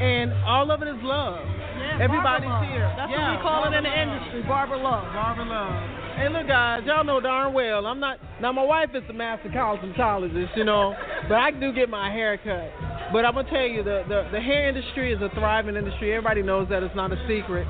and 0.00 0.32
all 0.44 0.70
of 0.70 0.82
it 0.82 0.88
is 0.88 0.96
love. 1.02 1.40
Yeah, 1.74 1.98
Everybody's 2.06 2.46
love. 2.48 2.64
here. 2.64 2.86
That's 2.96 3.10
Yeah, 3.10 3.30
what 3.34 3.38
we 3.38 3.42
call 3.42 3.64
it 3.66 3.74
in 3.74 3.82
the 3.82 3.90
love. 3.90 3.98
industry, 3.98 4.42
Barber 4.46 4.76
love. 4.76 5.04
Barber 5.12 5.44
love. 5.44 5.74
Hey, 6.14 6.28
look, 6.30 6.46
guys, 6.46 6.82
y'all 6.86 7.02
know 7.02 7.18
darn 7.20 7.52
well 7.52 7.86
I'm 7.86 7.98
not. 7.98 8.18
Now, 8.40 8.52
my 8.52 8.62
wife 8.62 8.90
is 8.94 9.02
a 9.10 9.12
master 9.12 9.48
cosmetologist, 9.48 10.56
you 10.56 10.62
know, 10.64 10.94
but 11.28 11.34
I 11.38 11.50
do 11.50 11.72
get 11.72 11.88
my 11.88 12.10
hair 12.12 12.38
cut. 12.38 12.70
But 13.12 13.24
I'm 13.24 13.34
gonna 13.34 13.50
tell 13.50 13.66
you, 13.66 13.82
the, 13.82 14.04
the 14.08 14.28
the 14.32 14.40
hair 14.40 14.68
industry 14.68 15.12
is 15.12 15.20
a 15.20 15.28
thriving 15.34 15.74
industry. 15.76 16.12
Everybody 16.14 16.42
knows 16.42 16.68
that 16.70 16.82
it's 16.84 16.94
not 16.94 17.12
a 17.12 17.18
secret. 17.26 17.66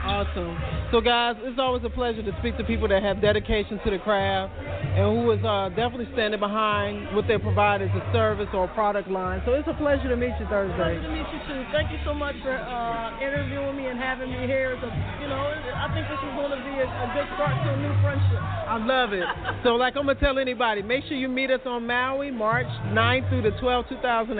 Awesome. 0.06 0.54
So, 0.94 1.00
guys, 1.02 1.34
it's 1.42 1.58
always 1.58 1.82
a 1.82 1.90
pleasure 1.90 2.22
to 2.22 2.30
speak 2.38 2.56
to 2.58 2.64
people 2.64 2.86
that 2.88 3.02
have 3.02 3.20
dedication 3.20 3.80
to 3.82 3.90
the 3.90 3.98
craft 3.98 4.54
and 4.54 5.02
who 5.02 5.26
is 5.34 5.42
uh, 5.42 5.68
definitely 5.74 6.06
standing 6.14 6.38
behind 6.38 7.10
what 7.10 7.26
they 7.26 7.36
provide 7.38 7.82
as 7.82 7.90
a 7.90 8.02
service 8.14 8.46
or 8.54 8.70
a 8.70 8.72
product 8.74 9.10
line. 9.10 9.42
So, 9.44 9.58
it's 9.58 9.66
a 9.66 9.74
pleasure 9.74 10.08
to 10.08 10.16
meet 10.16 10.30
you 10.38 10.46
Thursday. 10.46 10.78
Pleasure 10.78 11.02
to 11.02 11.10
meet 11.10 11.26
you 11.34 11.40
too. 11.50 11.60
Thank 11.74 11.90
you 11.90 11.98
so 12.06 12.14
much 12.14 12.38
for 12.46 12.54
uh, 12.54 13.18
interviewing 13.18 13.76
me 13.76 13.90
and 13.90 13.98
having 13.98 14.30
me 14.30 14.46
here. 14.46 14.78
A, 14.78 14.88
you 15.18 15.26
know, 15.26 15.42
I 15.74 15.90
think 15.90 16.06
this 16.06 16.22
is 16.22 16.32
going 16.38 16.54
to 16.54 16.62
be 16.62 16.74
a, 16.78 16.86
a 16.86 17.06
good 17.10 17.26
start 17.34 17.58
to 17.66 17.68
a 17.74 17.78
new 17.82 17.94
friendship. 17.98 18.38
I 18.38 18.78
love 18.78 19.10
it. 19.12 19.26
so, 19.66 19.74
like 19.74 19.98
I'm 19.98 20.06
gonna 20.06 20.18
tell 20.22 20.38
anybody, 20.38 20.82
make 20.82 21.02
sure 21.10 21.18
you 21.18 21.28
meet 21.28 21.50
us 21.50 21.66
on 21.66 21.86
Maui, 21.86 22.30
March 22.30 22.70
9th 22.94 23.28
through 23.28 23.42
the 23.42 23.58
12th, 23.58 23.90
2018. 23.90 24.38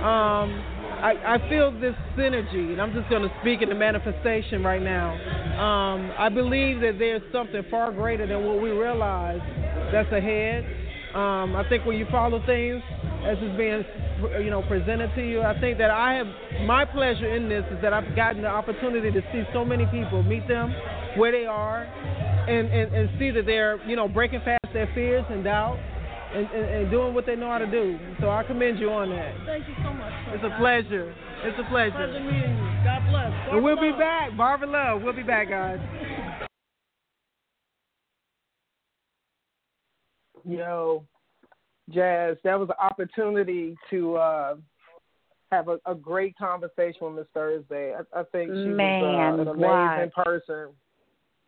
Um, 0.00 0.77
I, 0.98 1.36
I 1.36 1.48
feel 1.48 1.70
this 1.78 1.94
synergy, 2.16 2.72
and 2.72 2.82
I'm 2.82 2.92
just 2.92 3.08
going 3.08 3.22
to 3.22 3.30
speak 3.40 3.62
in 3.62 3.68
the 3.68 3.74
manifestation 3.74 4.64
right 4.64 4.82
now. 4.82 5.14
Um, 5.54 6.10
I 6.18 6.28
believe 6.28 6.80
that 6.80 6.98
there's 6.98 7.22
something 7.32 7.62
far 7.70 7.92
greater 7.92 8.26
than 8.26 8.44
what 8.44 8.60
we 8.60 8.70
realize 8.70 9.40
that's 9.92 10.10
ahead. 10.10 10.64
Um, 11.14 11.54
I 11.54 11.64
think 11.68 11.86
when 11.86 11.96
you 11.96 12.06
follow 12.10 12.44
things 12.44 12.82
as 13.24 13.38
it's 13.40 13.56
being, 13.56 13.84
you 14.42 14.50
know, 14.50 14.62
presented 14.62 15.14
to 15.14 15.22
you, 15.22 15.42
I 15.42 15.58
think 15.60 15.78
that 15.78 15.90
I 15.90 16.14
have 16.14 16.26
my 16.66 16.84
pleasure 16.84 17.32
in 17.32 17.48
this 17.48 17.64
is 17.70 17.80
that 17.80 17.92
I've 17.92 18.16
gotten 18.16 18.42
the 18.42 18.48
opportunity 18.48 19.12
to 19.12 19.22
see 19.32 19.44
so 19.52 19.64
many 19.64 19.86
people, 19.86 20.22
meet 20.24 20.48
them 20.48 20.74
where 21.16 21.30
they 21.30 21.46
are, 21.46 21.84
and, 21.84 22.68
and, 22.68 22.94
and 22.94 23.10
see 23.20 23.30
that 23.30 23.46
they're, 23.46 23.80
you 23.88 23.94
know, 23.94 24.08
breaking 24.08 24.40
past 24.40 24.66
their 24.72 24.90
fears 24.94 25.24
and 25.30 25.44
doubt 25.44 25.78
and, 26.34 26.46
and, 26.46 26.64
and 26.64 26.90
doing 26.90 27.14
what 27.14 27.26
they 27.26 27.36
know 27.36 27.48
how 27.50 27.58
to 27.58 27.70
do. 27.70 27.98
So 28.20 28.30
I 28.30 28.42
commend 28.42 28.78
you 28.78 28.90
on 28.90 29.10
that. 29.10 29.34
Thank 29.46 29.66
you 29.68 29.74
so 29.82 29.92
much. 29.92 30.12
It's 30.28 30.44
a 30.44 30.56
pleasure. 30.58 31.14
It's 31.44 31.58
a 31.58 31.68
pleasure. 31.70 31.92
Pleasure 31.92 32.20
meeting 32.20 32.56
you. 32.56 32.84
God 32.84 33.02
bless. 33.10 33.32
And 33.52 33.62
we'll 33.62 33.80
be 33.80 33.90
Love. 33.90 33.98
back. 33.98 34.36
Barber 34.36 34.66
Love. 34.66 35.02
We'll 35.02 35.16
be 35.16 35.22
back, 35.22 35.48
guys. 35.48 35.78
Yo, 40.44 41.04
Jazz, 41.90 42.36
that 42.44 42.58
was 42.58 42.68
an 42.68 42.76
opportunity 42.80 43.76
to 43.90 44.16
uh, 44.16 44.54
have 45.50 45.68
a, 45.68 45.78
a 45.86 45.94
great 45.94 46.36
conversation 46.38 46.98
with 47.02 47.14
Miss 47.16 47.26
Thursday. 47.34 47.94
I, 47.94 48.20
I 48.20 48.22
think 48.32 48.52
she 48.52 48.68
Man, 48.68 49.00
was 49.02 49.38
uh, 49.38 49.42
an 49.42 49.48
amazing 49.48 50.12
what? 50.14 50.24
person. 50.24 50.68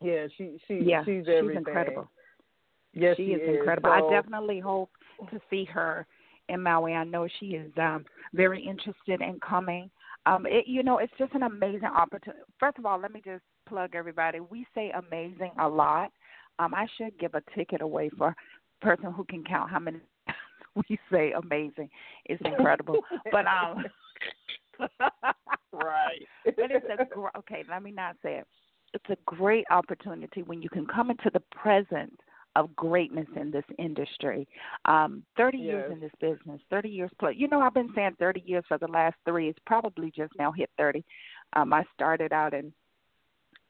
Yeah, 0.02 0.26
she 0.36 0.58
she 0.66 0.82
Yeah, 0.84 1.04
she's 1.04 1.24
she's 1.26 1.34
everything. 1.34 1.58
incredible. 1.58 2.10
Yes, 2.92 3.16
she, 3.16 3.26
she 3.26 3.30
is 3.32 3.56
incredible. 3.58 3.90
So- 3.90 4.08
I 4.08 4.10
definitely 4.10 4.60
hope 4.60 4.90
to 5.30 5.40
see 5.50 5.64
her 5.66 6.06
in 6.48 6.62
Maui. 6.62 6.94
I 6.94 7.04
know 7.04 7.28
she 7.38 7.46
is 7.46 7.72
um, 7.78 8.04
very 8.34 8.62
interested 8.62 9.20
in 9.20 9.38
coming. 9.40 9.90
Um, 10.26 10.46
it, 10.46 10.66
you 10.66 10.82
know, 10.82 10.98
it's 10.98 11.12
just 11.18 11.32
an 11.34 11.44
amazing 11.44 11.84
opportunity. 11.84 12.42
First 12.58 12.78
of 12.78 12.86
all, 12.86 12.98
let 13.00 13.12
me 13.12 13.22
just 13.24 13.42
plug 13.68 13.94
everybody. 13.94 14.40
We 14.40 14.66
say 14.74 14.90
amazing 14.90 15.52
a 15.60 15.68
lot. 15.68 16.12
Um, 16.58 16.74
I 16.74 16.86
should 16.98 17.18
give 17.18 17.34
a 17.34 17.42
ticket 17.54 17.80
away 17.80 18.10
for 18.18 18.28
a 18.28 18.84
person 18.84 19.12
who 19.12 19.24
can 19.24 19.44
count 19.44 19.70
how 19.70 19.78
many 19.78 19.98
we 20.76 20.98
say 21.10 21.32
amazing. 21.32 21.88
It's 22.26 22.42
incredible. 22.44 23.00
but 23.32 23.46
um, 23.46 23.84
right. 25.72 26.20
but 26.44 26.70
it's 26.70 26.86
a 26.98 27.04
gr- 27.14 27.28
okay. 27.38 27.64
Let 27.68 27.82
me 27.82 27.92
not 27.92 28.16
say 28.22 28.38
it. 28.38 28.46
It's 28.92 29.04
a 29.08 29.16
great 29.24 29.64
opportunity 29.70 30.42
when 30.42 30.60
you 30.60 30.68
can 30.68 30.84
come 30.86 31.10
into 31.10 31.30
the 31.32 31.40
presence 31.52 32.16
of 32.56 32.74
greatness 32.76 33.26
in 33.36 33.50
this 33.50 33.64
industry. 33.78 34.46
Um, 34.84 35.22
Thirty 35.36 35.58
years 35.58 35.92
in 35.92 36.00
this 36.00 36.12
business, 36.20 36.60
thirty 36.70 36.88
years 36.88 37.10
plus. 37.18 37.34
You 37.36 37.48
know, 37.48 37.60
I've 37.60 37.74
been 37.74 37.92
saying 37.94 38.16
thirty 38.18 38.42
years 38.44 38.64
for 38.68 38.78
the 38.78 38.88
last 38.88 39.16
three. 39.24 39.48
It's 39.48 39.58
probably 39.66 40.12
just 40.16 40.32
now 40.38 40.52
hit 40.52 40.70
thirty. 40.76 41.04
Um, 41.54 41.72
I 41.72 41.84
started 41.94 42.32
out 42.32 42.54
in 42.54 42.72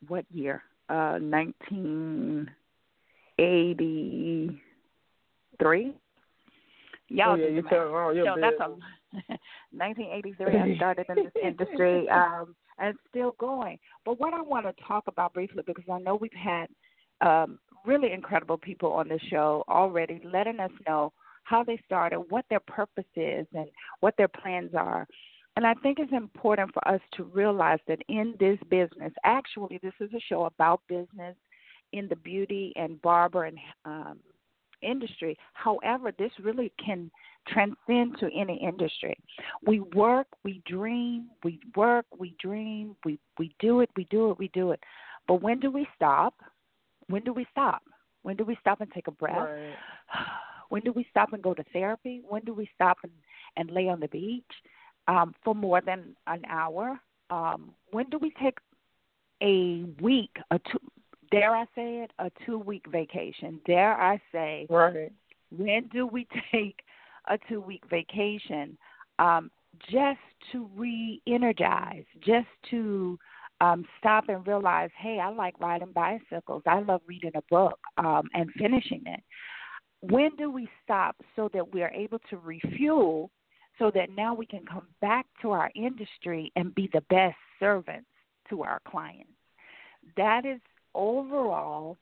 what 0.08 0.24
year? 0.32 0.62
Uh, 0.88 1.18
nineteen 1.20 2.50
eighty 3.38 4.60
three. 5.58 5.94
Y'all 7.08 7.32
oh, 7.32 7.34
yeah, 7.34 7.48
you 7.48 7.62
tell, 7.62 7.78
oh, 7.78 8.12
you're 8.14 8.24
No, 8.24 8.36
that's 8.40 8.60
a 8.60 8.68
1983. 9.72 10.46
I 10.46 10.76
started 10.76 11.06
in 11.08 11.24
this 11.24 11.32
industry, 11.42 12.08
um, 12.08 12.54
and 12.78 12.90
it's 12.90 12.98
still 13.10 13.34
going. 13.38 13.78
But 14.04 14.20
what 14.20 14.32
I 14.32 14.40
want 14.40 14.66
to 14.66 14.84
talk 14.86 15.04
about 15.08 15.34
briefly, 15.34 15.64
because 15.66 15.84
I 15.90 15.98
know 15.98 16.14
we've 16.14 16.30
had 16.32 16.68
um, 17.20 17.58
really 17.86 18.12
incredible 18.12 18.58
people 18.58 18.92
on 18.92 19.08
this 19.08 19.22
show 19.30 19.64
already, 19.68 20.20
letting 20.24 20.60
us 20.60 20.70
know 20.86 21.12
how 21.44 21.64
they 21.64 21.80
started, 21.84 22.20
what 22.28 22.44
their 22.50 22.60
purpose 22.60 23.04
is, 23.16 23.46
and 23.54 23.68
what 24.00 24.14
their 24.16 24.28
plans 24.28 24.72
are. 24.74 25.06
And 25.56 25.66
I 25.66 25.74
think 25.74 25.98
it's 25.98 26.12
important 26.12 26.72
for 26.72 26.86
us 26.86 27.00
to 27.16 27.24
realize 27.24 27.80
that 27.88 27.98
in 28.08 28.34
this 28.38 28.58
business, 28.70 29.12
actually, 29.24 29.80
this 29.82 29.94
is 30.00 30.10
a 30.14 30.20
show 30.20 30.44
about 30.44 30.80
business 30.88 31.36
in 31.92 32.08
the 32.08 32.16
beauty 32.16 32.72
and 32.76 33.02
barber 33.02 33.44
and 33.44 33.58
um, 33.84 34.18
industry. 34.82 35.36
However, 35.54 36.12
this 36.18 36.30
really 36.40 36.72
can 36.84 37.10
transcend 37.48 38.16
to 38.20 38.30
any 38.34 38.56
industry. 38.62 39.16
We 39.66 39.80
work, 39.80 40.26
we 40.44 40.62
dream, 40.66 41.30
we 41.42 41.60
work, 41.76 42.06
we 42.18 42.34
dream, 42.40 42.96
we 43.04 43.18
we 43.38 43.54
do 43.58 43.80
it, 43.80 43.90
we 43.96 44.04
do 44.04 44.30
it, 44.30 44.38
we 44.38 44.48
do 44.48 44.72
it. 44.72 44.80
But 45.26 45.42
when 45.42 45.60
do 45.60 45.70
we 45.70 45.86
stop? 45.96 46.34
When 47.10 47.22
do 47.22 47.32
we 47.32 47.46
stop? 47.50 47.82
When 48.22 48.36
do 48.36 48.44
we 48.44 48.56
stop 48.60 48.80
and 48.80 48.90
take 48.92 49.08
a 49.08 49.12
breath? 49.12 49.36
Right. 49.36 49.74
When 50.70 50.82
do 50.82 50.92
we 50.92 51.04
stop 51.10 51.32
and 51.32 51.42
go 51.42 51.52
to 51.52 51.64
therapy? 51.72 52.22
When 52.28 52.42
do 52.42 52.54
we 52.54 52.70
stop 52.76 52.98
and, 53.02 53.10
and 53.56 53.72
lay 53.72 53.88
on 53.88 53.98
the 53.98 54.06
beach 54.06 54.44
um, 55.08 55.34
for 55.42 55.52
more 55.52 55.80
than 55.80 56.14
an 56.28 56.42
hour? 56.48 56.96
Um, 57.28 57.72
when 57.90 58.08
do 58.08 58.18
we 58.18 58.32
take 58.40 58.56
a 59.42 59.84
week, 60.00 60.30
a 60.52 60.60
two, 60.60 60.78
dare 61.32 61.56
I 61.56 61.64
say 61.74 62.04
it, 62.04 62.12
a 62.20 62.30
two 62.46 62.56
week 62.58 62.84
vacation? 62.88 63.60
Dare 63.66 64.00
I 64.00 64.20
say, 64.30 64.68
Right. 64.70 65.10
when 65.50 65.88
do 65.88 66.06
we 66.06 66.28
take 66.52 66.78
a 67.28 67.36
two 67.48 67.60
week 67.60 67.82
vacation 67.90 68.78
um, 69.18 69.50
just 69.90 70.20
to 70.52 70.70
re 70.76 71.20
energize, 71.26 72.04
just 72.24 72.48
to 72.70 73.18
um, 73.60 73.84
stop 73.98 74.28
and 74.28 74.46
realize, 74.46 74.90
hey, 74.98 75.18
I 75.22 75.30
like 75.30 75.58
riding 75.60 75.92
bicycles. 75.92 76.62
I 76.66 76.80
love 76.80 77.02
reading 77.06 77.32
a 77.34 77.42
book 77.50 77.78
um, 77.98 78.28
and 78.34 78.50
finishing 78.58 79.02
it. 79.06 79.20
When 80.00 80.34
do 80.36 80.50
we 80.50 80.68
stop 80.82 81.16
so 81.36 81.50
that 81.52 81.72
we 81.72 81.82
are 81.82 81.90
able 81.90 82.20
to 82.30 82.38
refuel 82.38 83.30
so 83.78 83.90
that 83.94 84.10
now 84.16 84.34
we 84.34 84.46
can 84.46 84.64
come 84.64 84.86
back 85.00 85.26
to 85.42 85.50
our 85.50 85.70
industry 85.74 86.50
and 86.56 86.74
be 86.74 86.88
the 86.92 87.02
best 87.10 87.36
servants 87.58 88.08
to 88.48 88.62
our 88.62 88.80
clients? 88.88 89.30
That 90.16 90.46
is 90.46 90.60
overall 90.94 91.98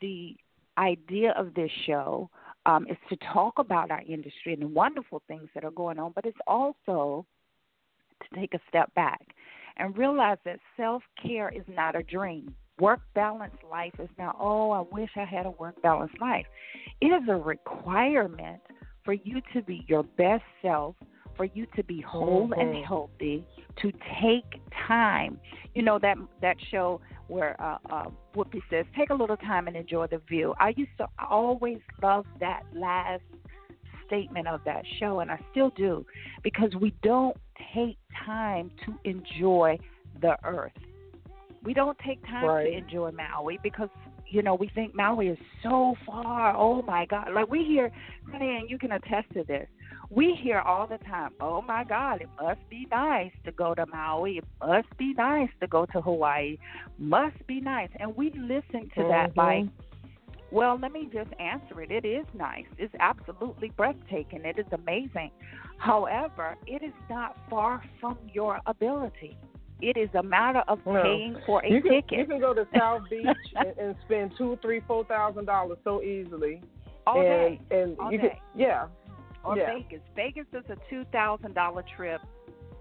the 0.00 0.36
idea 0.78 1.32
of 1.36 1.54
this 1.54 1.70
show 1.86 2.28
um, 2.66 2.86
is 2.88 2.96
to 3.08 3.16
talk 3.32 3.58
about 3.58 3.92
our 3.92 4.02
industry 4.02 4.52
and 4.52 4.62
the 4.62 4.68
wonderful 4.68 5.22
things 5.28 5.48
that 5.54 5.64
are 5.64 5.70
going 5.70 5.98
on, 6.00 6.12
but 6.14 6.26
it's 6.26 6.36
also 6.46 7.24
to 8.20 8.40
take 8.40 8.54
a 8.54 8.60
step 8.68 8.92
back 8.94 9.20
and 9.76 9.96
realize 9.96 10.38
that 10.44 10.58
self 10.76 11.02
care 11.22 11.48
is 11.48 11.64
not 11.68 11.96
a 11.96 12.02
dream. 12.02 12.54
Work 12.80 13.00
balance 13.14 13.54
life 13.70 13.92
is 13.98 14.08
not, 14.18 14.36
oh, 14.40 14.70
I 14.70 14.80
wish 14.80 15.10
I 15.16 15.24
had 15.24 15.46
a 15.46 15.50
work 15.50 15.80
balance 15.82 16.12
life. 16.20 16.46
It 17.00 17.06
is 17.06 17.28
a 17.28 17.36
requirement 17.36 18.60
for 19.04 19.12
you 19.12 19.40
to 19.52 19.62
be 19.62 19.84
your 19.88 20.02
best 20.02 20.44
self, 20.62 20.96
for 21.36 21.44
you 21.44 21.66
to 21.76 21.82
be 21.84 22.00
whole 22.00 22.48
Mhm. 22.48 22.60
and 22.60 22.84
healthy, 22.84 23.44
to 23.76 23.92
take 24.20 24.60
time. 24.86 25.40
You 25.74 25.82
know 25.82 25.98
that 25.98 26.18
that 26.40 26.56
show 26.70 27.00
where 27.28 27.56
uh, 27.60 27.78
uh, 27.90 28.10
Whoopi 28.34 28.62
says, 28.68 28.86
"Take 28.96 29.10
a 29.10 29.14
little 29.14 29.36
time 29.36 29.66
and 29.68 29.76
enjoy 29.76 30.06
the 30.06 30.18
view." 30.18 30.54
I 30.58 30.70
used 30.76 30.96
to 30.98 31.08
always 31.18 31.80
love 32.02 32.26
that 32.40 32.62
last 32.72 33.22
statement 34.12 34.46
of 34.46 34.60
that 34.64 34.84
show, 34.98 35.20
and 35.20 35.30
I 35.30 35.38
still 35.50 35.70
do, 35.70 36.04
because 36.42 36.70
we 36.80 36.92
don't 37.02 37.36
take 37.74 37.96
time 38.26 38.70
to 38.84 38.94
enjoy 39.04 39.78
the 40.20 40.36
earth. 40.44 40.72
We 41.64 41.72
don't 41.72 41.98
take 42.06 42.22
time 42.26 42.44
Right. 42.44 42.64
to 42.64 42.76
enjoy 42.76 43.10
Maui 43.12 43.58
because 43.62 43.88
you 44.26 44.42
know 44.42 44.54
we 44.54 44.68
think 44.68 44.94
Maui 44.94 45.28
is 45.28 45.38
so 45.62 45.94
far. 46.04 46.54
Oh 46.56 46.82
my 46.82 47.06
God! 47.06 47.32
Like 47.32 47.48
we 47.50 47.64
hear, 47.64 47.90
and 48.32 48.68
you 48.68 48.78
can 48.78 48.92
attest 48.92 49.32
to 49.34 49.44
this. 49.44 49.68
We 50.10 50.34
hear 50.42 50.58
all 50.58 50.86
the 50.86 50.98
time, 50.98 51.30
oh 51.40 51.62
my 51.62 51.84
God, 51.84 52.20
it 52.20 52.28
must 52.38 52.60
be 52.68 52.86
nice 52.90 53.32
to 53.44 53.52
go 53.52 53.74
to 53.74 53.86
Maui. 53.86 54.38
It 54.38 54.44
must 54.60 54.94
be 54.98 55.14
nice 55.14 55.48
to 55.60 55.66
go 55.66 55.86
to 55.86 56.02
Hawaii. 56.02 56.58
Must 56.98 57.46
be 57.46 57.60
nice. 57.60 57.88
And 57.98 58.14
we 58.14 58.30
listen 58.32 58.90
to 58.96 59.02
that 59.08 59.30
Mhm. 59.30 59.36
like, 59.36 59.66
well, 60.52 60.78
let 60.80 60.92
me 60.92 61.08
just 61.12 61.30
answer 61.40 61.80
it. 61.82 61.90
It 61.90 62.04
is 62.06 62.26
nice. 62.34 62.66
It's 62.78 62.94
absolutely 63.00 63.70
breathtaking. 63.76 64.44
It 64.44 64.58
is 64.58 64.66
amazing. 64.72 65.30
However, 65.78 66.56
it 66.66 66.82
is 66.82 66.92
not 67.10 67.36
far 67.50 67.82
from 68.00 68.18
your 68.32 68.60
ability. 68.66 69.36
It 69.80 69.96
is 69.96 70.10
a 70.14 70.22
matter 70.22 70.62
of 70.68 70.78
No. 70.86 71.02
paying 71.02 71.36
for 71.44 71.64
a 71.64 71.70
you 71.70 71.82
can, 71.82 71.90
ticket. 71.92 72.18
You 72.20 72.26
can 72.26 72.40
go 72.40 72.54
to 72.54 72.66
South 72.78 73.02
Beach 73.10 73.26
and, 73.56 73.76
and 73.78 73.96
spend 74.04 74.32
two, 74.38 74.56
three, 74.62 74.80
four 74.86 75.04
thousand 75.06 75.46
dollars 75.46 75.78
so 75.82 76.02
easily. 76.02 76.62
all 77.06 77.20
and, 77.20 77.58
day. 77.58 77.60
And 77.82 77.98
All 77.98 78.12
you 78.12 78.18
day. 78.18 78.38
can, 78.54 78.60
yeah, 78.60 78.86
Or 79.44 79.56
yeah. 79.56 79.74
Vegas. 79.74 80.00
Vegas 80.14 80.46
is 80.52 80.64
a 80.70 80.76
two 80.88 81.04
thousand 81.10 81.54
dollar 81.54 81.82
trip 81.96 82.20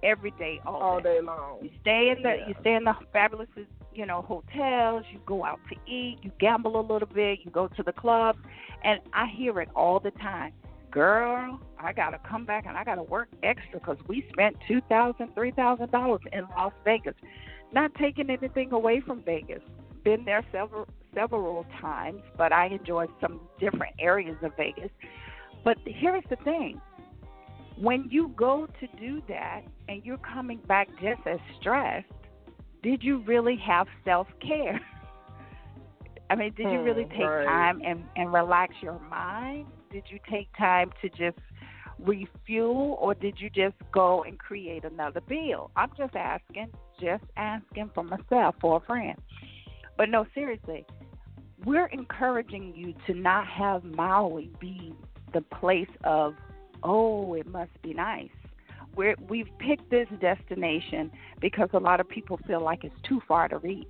every 0.04 0.32
day, 0.32 0.60
all, 0.66 0.76
all 0.76 0.98
day. 1.00 1.16
day 1.16 1.22
long. 1.22 1.60
You 1.62 1.70
stay 1.82 2.14
in 2.16 2.24
the 2.24 2.30
Yeah. 2.38 2.48
you 2.48 2.56
stay 2.62 2.74
in 2.76 2.84
the 2.84 2.94
fabulous 3.14 3.50
you 3.94 4.06
know 4.06 4.22
hotels. 4.22 5.04
You 5.12 5.20
go 5.26 5.44
out 5.46 5.60
to 5.70 5.92
eat. 5.92 6.20
You 6.22 6.32
gamble 6.40 6.80
a 6.80 6.82
little 6.82 7.08
bit. 7.08 7.40
You 7.44 7.52
go 7.52 7.68
to 7.68 7.84
the 7.84 7.94
club, 7.94 8.38
and 8.84 9.00
I 9.14 9.28
hear 9.28 9.60
it 9.62 9.70
all 9.76 10.00
the 10.00 10.12
time. 10.12 10.54
Girl, 10.92 11.60
I 11.80 11.94
gotta 11.94 12.20
come 12.30 12.46
back 12.46 12.66
and 12.68 12.78
I 12.78 12.84
gotta 12.84 13.04
work 13.04 13.30
extra 13.44 13.80
because 13.80 13.98
we 14.08 14.26
spent 14.34 14.58
two 14.68 14.82
thousand, 14.90 15.34
three 15.34 15.52
thousand 15.52 15.92
dollars 15.92 16.22
in 16.34 16.46
Las 16.58 16.74
Vegas. 16.84 17.16
Not 17.72 17.94
taking 17.96 18.30
anything 18.30 18.74
away 18.74 19.00
from 19.00 19.24
Vegas. 19.24 19.62
Been 20.04 20.26
there 20.26 20.44
several 20.52 20.88
several 21.14 21.66
times, 21.80 22.22
but 22.38 22.52
I 22.52 22.68
enjoy 22.68 23.08
some 23.22 23.40
different 23.60 23.96
areas 24.00 24.36
of 24.42 24.52
Vegas. 24.58 24.90
But 25.64 25.78
here's 25.86 26.24
the 26.30 26.36
thing: 26.38 26.82
when 27.78 28.08
you 28.10 28.30
go 28.36 28.68
to 28.80 28.88
do 29.00 29.22
that 29.28 29.62
and 29.88 30.04
you're 30.04 30.18
coming 30.18 30.60
back 30.68 30.90
just 31.02 31.26
as 31.26 31.40
stressed, 31.60 32.08
did 32.84 33.04
you 33.04 33.20
really 33.24 33.58
have 33.66 33.88
self 34.06 34.28
care? 34.42 34.80
I 36.30 36.36
mean, 36.36 36.54
did 36.56 36.72
you 36.72 36.82
really 36.82 37.06
Hmm, 37.06 37.18
take 37.18 37.20
right. 37.20 37.46
time 37.46 37.82
and, 37.86 38.06
and 38.16 38.32
relax 38.32 38.76
your 38.82 39.00
mind? 39.00 39.68
Did 39.92 40.06
you 40.10 40.20
take 40.30 40.48
time 40.58 40.92
to 41.02 41.10
just 41.10 41.38
refuel 42.00 42.98
or 43.00 43.14
did 43.14 43.40
you 43.40 43.50
just 43.50 43.76
go 43.94 44.24
and 44.24 44.40
create 44.40 44.86
another 44.86 45.22
bill? 45.22 45.72
I'm 45.76 45.92
just 45.98 46.16
asking, 46.16 46.70
just 47.02 47.24
asking 47.38 47.92
for 47.94 48.04
myself, 48.04 48.56
for 48.62 48.78
a 48.78 48.80
friend. 48.82 49.18
But 49.98 50.10
no, 50.10 50.26
seriously, 50.34 50.86
we're 51.66 51.88
encouraging 51.88 52.74
you 52.76 52.94
to 53.08 53.14
not 53.20 53.46
have 53.48 53.84
Maui 53.84 54.52
be 54.60 54.94
the 55.34 55.42
place 55.42 55.90
of, 56.04 56.36
oh, 56.84 57.34
it 57.36 57.48
must 57.48 57.72
be 57.82 57.94
nice. 57.94 58.30
We're, 58.96 59.16
we've 59.30 59.48
picked 59.60 59.90
this 59.90 60.08
destination 60.20 61.12
because 61.40 61.70
a 61.74 61.80
lot 61.80 62.00
of 62.00 62.10
people 62.10 62.40
feel 62.46 62.62
like 62.62 62.84
it's 62.84 62.96
too 63.08 63.22
far 63.28 63.48
to 63.48 63.58
reach. 63.60 63.88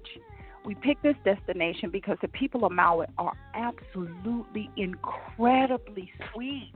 We 0.64 0.76
picked 0.76 1.02
this 1.02 1.16
destination 1.26 1.90
because 1.90 2.18
the 2.22 2.28
people 2.28 2.66
of 2.66 2.72
Maui 2.72 3.08
are 3.18 3.34
absolutely 3.56 4.70
incredibly 4.78 6.12
sweet. 6.32 6.74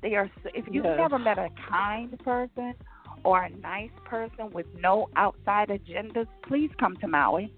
They 0.00 0.14
are. 0.14 0.30
If 0.54 0.66
you've 0.70 0.84
Yes. 0.84 0.96
never 0.96 1.18
met 1.18 1.38
a 1.38 1.48
kind 1.68 2.16
person 2.20 2.74
or 3.24 3.42
a 3.42 3.50
nice 3.50 3.90
person 4.04 4.50
with 4.52 4.66
no 4.80 5.08
outside 5.16 5.70
agendas, 5.70 6.28
please 6.46 6.70
come 6.78 6.96
to 6.98 7.08
Maui 7.08 7.52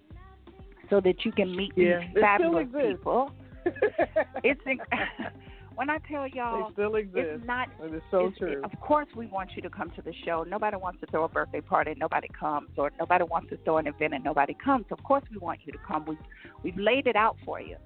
so 0.88 1.00
that 1.02 1.26
you 1.26 1.32
can 1.32 1.54
meet 1.54 1.72
Yeah, 1.76 1.98
these 1.98 2.22
fabulous 2.22 2.68
people. 2.72 3.30
It's 4.42 4.62
inc- 4.62 4.80
when 5.78 5.90
I 5.90 5.98
tell 6.10 6.26
y'all, 6.26 6.66
they 6.66 6.72
still 6.72 6.96
exist. 6.96 7.26
it's 7.34 7.46
not 7.46 7.68
It 7.80 7.94
is 7.94 8.02
so 8.10 8.32
true. 8.36 8.60
Of 8.64 8.72
course, 8.80 9.06
we 9.14 9.26
want 9.26 9.50
you 9.54 9.62
to 9.62 9.70
come 9.70 9.90
to 9.90 10.02
the 10.02 10.12
show. 10.24 10.42
Nobody 10.42 10.76
wants 10.76 10.98
to 11.02 11.06
throw 11.06 11.22
a 11.22 11.28
birthday 11.28 11.60
party 11.60 11.92
and 11.92 12.00
nobody 12.00 12.26
comes, 12.28 12.70
or 12.76 12.90
nobody 12.98 13.22
wants 13.22 13.50
to 13.50 13.58
throw 13.58 13.78
an 13.78 13.86
event 13.86 14.12
and 14.12 14.24
nobody 14.24 14.54
comes. 14.54 14.86
Of 14.90 15.00
course, 15.04 15.22
we 15.30 15.38
want 15.38 15.60
you 15.64 15.72
to 15.72 15.78
come. 15.86 16.04
We've 16.04 16.18
we've 16.64 16.76
laid 16.76 17.06
it 17.06 17.14
out 17.14 17.36
for 17.44 17.60
you. 17.60 17.76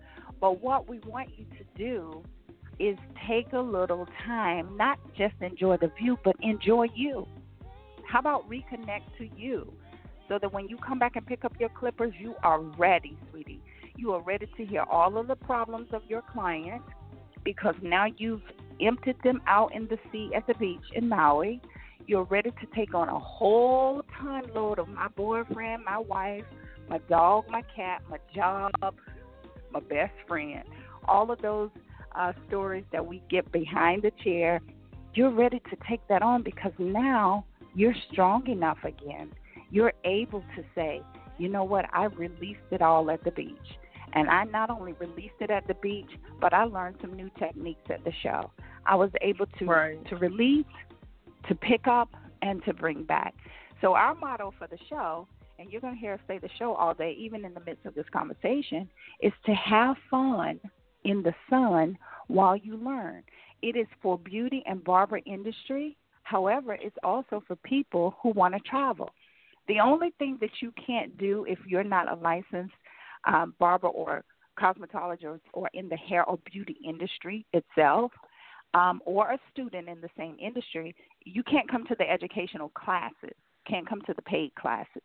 But 0.40 0.62
what 0.62 0.88
we 0.88 1.00
want 1.00 1.28
you 1.36 1.44
to 1.58 1.64
do 1.76 2.22
is 2.78 2.96
take 3.28 3.52
a 3.52 3.60
little 3.60 4.08
time, 4.24 4.74
not 4.78 4.98
just 5.14 5.34
enjoy 5.42 5.76
the 5.76 5.90
view, 6.00 6.18
but 6.24 6.34
enjoy 6.40 6.86
you. 6.94 7.28
How 8.08 8.20
about 8.20 8.48
reconnect 8.48 9.18
to 9.18 9.28
you, 9.36 9.70
so 10.30 10.38
that 10.38 10.50
when 10.50 10.66
you 10.66 10.78
come 10.78 10.98
back 10.98 11.16
and 11.16 11.26
pick 11.26 11.44
up 11.44 11.52
your 11.60 11.68
clippers, 11.68 12.14
you 12.18 12.36
are 12.42 12.58
ready, 12.58 13.18
sweetie. 13.30 13.60
You 13.98 14.12
are 14.12 14.22
ready 14.22 14.48
to 14.56 14.64
hear 14.64 14.84
all 14.90 15.18
of 15.18 15.26
the 15.26 15.36
problems 15.36 15.88
of 15.92 16.00
your 16.08 16.22
client 16.22 16.80
because 17.44 17.74
now 17.82 18.06
you've 18.16 18.42
emptied 18.80 19.16
them 19.22 19.40
out 19.46 19.74
in 19.74 19.86
the 19.88 19.98
sea 20.10 20.30
at 20.34 20.46
the 20.46 20.54
beach 20.54 20.84
in 20.94 21.08
Maui. 21.08 21.60
You're 22.06 22.24
ready 22.24 22.50
to 22.50 22.66
take 22.74 22.94
on 22.94 23.08
a 23.08 23.18
whole 23.18 24.02
ton 24.20 24.42
load 24.54 24.78
of 24.78 24.88
my 24.88 25.08
boyfriend, 25.08 25.84
my 25.84 25.98
wife, 25.98 26.44
my 26.88 26.98
dog, 27.08 27.44
my 27.48 27.62
cat, 27.74 28.02
my 28.10 28.18
job, 28.34 28.72
my 29.70 29.80
best 29.80 30.12
friend. 30.26 30.64
All 31.06 31.30
of 31.30 31.40
those 31.40 31.70
uh, 32.14 32.32
stories 32.48 32.84
that 32.92 33.06
we 33.06 33.22
get 33.30 33.50
behind 33.52 34.02
the 34.02 34.12
chair. 34.22 34.60
You're 35.14 35.30
ready 35.30 35.60
to 35.70 35.76
take 35.88 36.00
that 36.08 36.22
on 36.22 36.42
because 36.42 36.72
now 36.78 37.44
you're 37.74 37.94
strong 38.10 38.46
enough 38.48 38.78
again. 38.84 39.30
You're 39.70 39.92
able 40.04 40.40
to 40.56 40.64
say, 40.74 41.02
you 41.38 41.48
know 41.48 41.64
what, 41.64 41.86
I 41.92 42.04
released 42.04 42.60
it 42.70 42.82
all 42.82 43.10
at 43.10 43.24
the 43.24 43.30
beach. 43.30 43.56
And 44.14 44.28
I 44.28 44.44
not 44.44 44.70
only 44.70 44.92
released 44.94 45.40
it 45.40 45.50
at 45.50 45.66
the 45.66 45.74
beach, 45.74 46.10
but 46.40 46.52
I 46.52 46.64
learned 46.64 46.96
some 47.00 47.14
new 47.14 47.30
techniques 47.38 47.90
at 47.90 48.04
the 48.04 48.12
show. 48.22 48.50
I 48.86 48.94
was 48.94 49.10
able 49.20 49.46
to 49.46 49.64
Right. 49.66 50.04
to 50.06 50.16
release, 50.16 50.66
to 51.48 51.54
pick 51.54 51.86
up, 51.86 52.10
and 52.42 52.62
to 52.64 52.74
bring 52.74 53.04
back. 53.04 53.34
So 53.80 53.94
our 53.94 54.14
motto 54.14 54.52
for 54.58 54.66
the 54.66 54.78
show, 54.88 55.26
and 55.58 55.70
you're 55.70 55.80
going 55.80 55.94
to 55.94 56.00
hear 56.00 56.14
us 56.14 56.20
say 56.26 56.38
the 56.38 56.48
show 56.58 56.74
all 56.74 56.94
day, 56.94 57.12
even 57.12 57.44
in 57.44 57.54
the 57.54 57.60
midst 57.60 57.86
of 57.86 57.94
this 57.94 58.08
conversation, 58.10 58.88
is 59.20 59.32
to 59.46 59.54
have 59.54 59.96
fun 60.10 60.60
in 61.04 61.22
the 61.22 61.34
sun 61.48 61.96
while 62.28 62.56
you 62.56 62.76
learn. 62.76 63.22
It 63.62 63.76
is 63.76 63.86
for 64.00 64.18
beauty 64.18 64.62
and 64.66 64.82
barber 64.82 65.20
industry. 65.24 65.96
However, 66.24 66.74
it's 66.74 66.96
also 67.02 67.42
for 67.46 67.56
people 67.56 68.16
who 68.22 68.30
want 68.30 68.54
to 68.54 68.60
travel. 68.60 69.10
The 69.68 69.80
only 69.80 70.10
thing 70.18 70.38
that 70.40 70.50
you 70.60 70.72
can't 70.84 71.16
do 71.18 71.44
if 71.48 71.58
you're 71.66 71.84
not 71.84 72.10
a 72.10 72.16
licensed 72.16 72.74
um, 73.26 73.54
barber 73.58 73.88
or 73.88 74.24
cosmetologist 74.58 75.40
or 75.52 75.70
in 75.74 75.88
the 75.88 75.96
hair 75.96 76.24
or 76.24 76.38
beauty 76.50 76.76
industry 76.84 77.46
itself, 77.52 78.12
um, 78.74 79.00
or 79.04 79.32
a 79.32 79.38
student 79.52 79.88
in 79.88 80.00
the 80.00 80.08
same 80.16 80.36
industry, 80.40 80.94
you 81.24 81.42
can't 81.42 81.70
come 81.70 81.86
to 81.86 81.96
the 81.98 82.08
educational 82.08 82.70
classes, 82.70 83.36
can't 83.68 83.88
come 83.88 84.00
to 84.02 84.14
the 84.14 84.22
paid 84.22 84.54
classes. 84.54 85.02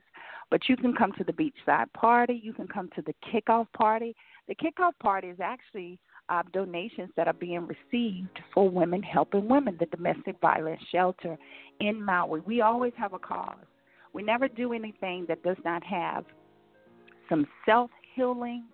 But 0.49 0.69
you 0.69 0.77
can 0.77 0.93
come 0.93 1.11
to 1.17 1.23
the 1.23 1.33
beachside 1.33 1.91
party, 1.93 2.39
you 2.41 2.53
can 2.53 2.67
come 2.67 2.89
to 2.95 3.01
the 3.01 3.13
kickoff 3.31 3.67
party. 3.73 4.15
The 4.47 4.55
kickoff 4.55 4.93
party 5.01 5.27
is 5.27 5.39
actually 5.41 5.99
uh, 6.29 6.43
donations 6.53 7.09
that 7.17 7.27
are 7.27 7.33
being 7.33 7.67
received 7.67 8.39
for 8.53 8.69
women 8.69 9.03
helping 9.03 9.47
women, 9.47 9.77
the 9.79 9.85
domestic 9.87 10.39
violence 10.39 10.81
shelter 10.91 11.37
in 11.79 12.03
Maui. 12.03 12.41
We 12.41 12.61
always 12.61 12.93
have 12.97 13.13
a 13.13 13.19
cause. 13.19 13.57
We 14.13 14.23
never 14.23 14.47
do 14.47 14.73
anything 14.73 15.25
that 15.27 15.43
does 15.43 15.57
not 15.65 15.83
have 15.83 16.25
some 17.29 17.45
self 17.65 17.91
healing, 18.17 18.65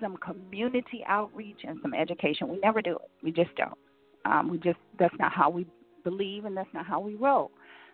some 0.00 0.16
community 0.16 1.04
outreach, 1.06 1.60
and 1.64 1.78
some 1.82 1.92
education. 1.92 2.48
We 2.48 2.58
never 2.60 2.80
do 2.80 2.92
it. 2.92 3.10
We 3.22 3.32
just 3.32 3.54
don't. 3.56 3.78
Um, 4.24 4.48
we 4.48 4.58
just 4.58 4.78
that's 4.98 5.14
not 5.18 5.32
how 5.32 5.50
we 5.50 5.66
believe, 6.04 6.44
and 6.44 6.56
that's 6.56 6.72
not 6.72 6.86
how 6.86 7.00
we 7.00 7.14
roll. 7.14 7.50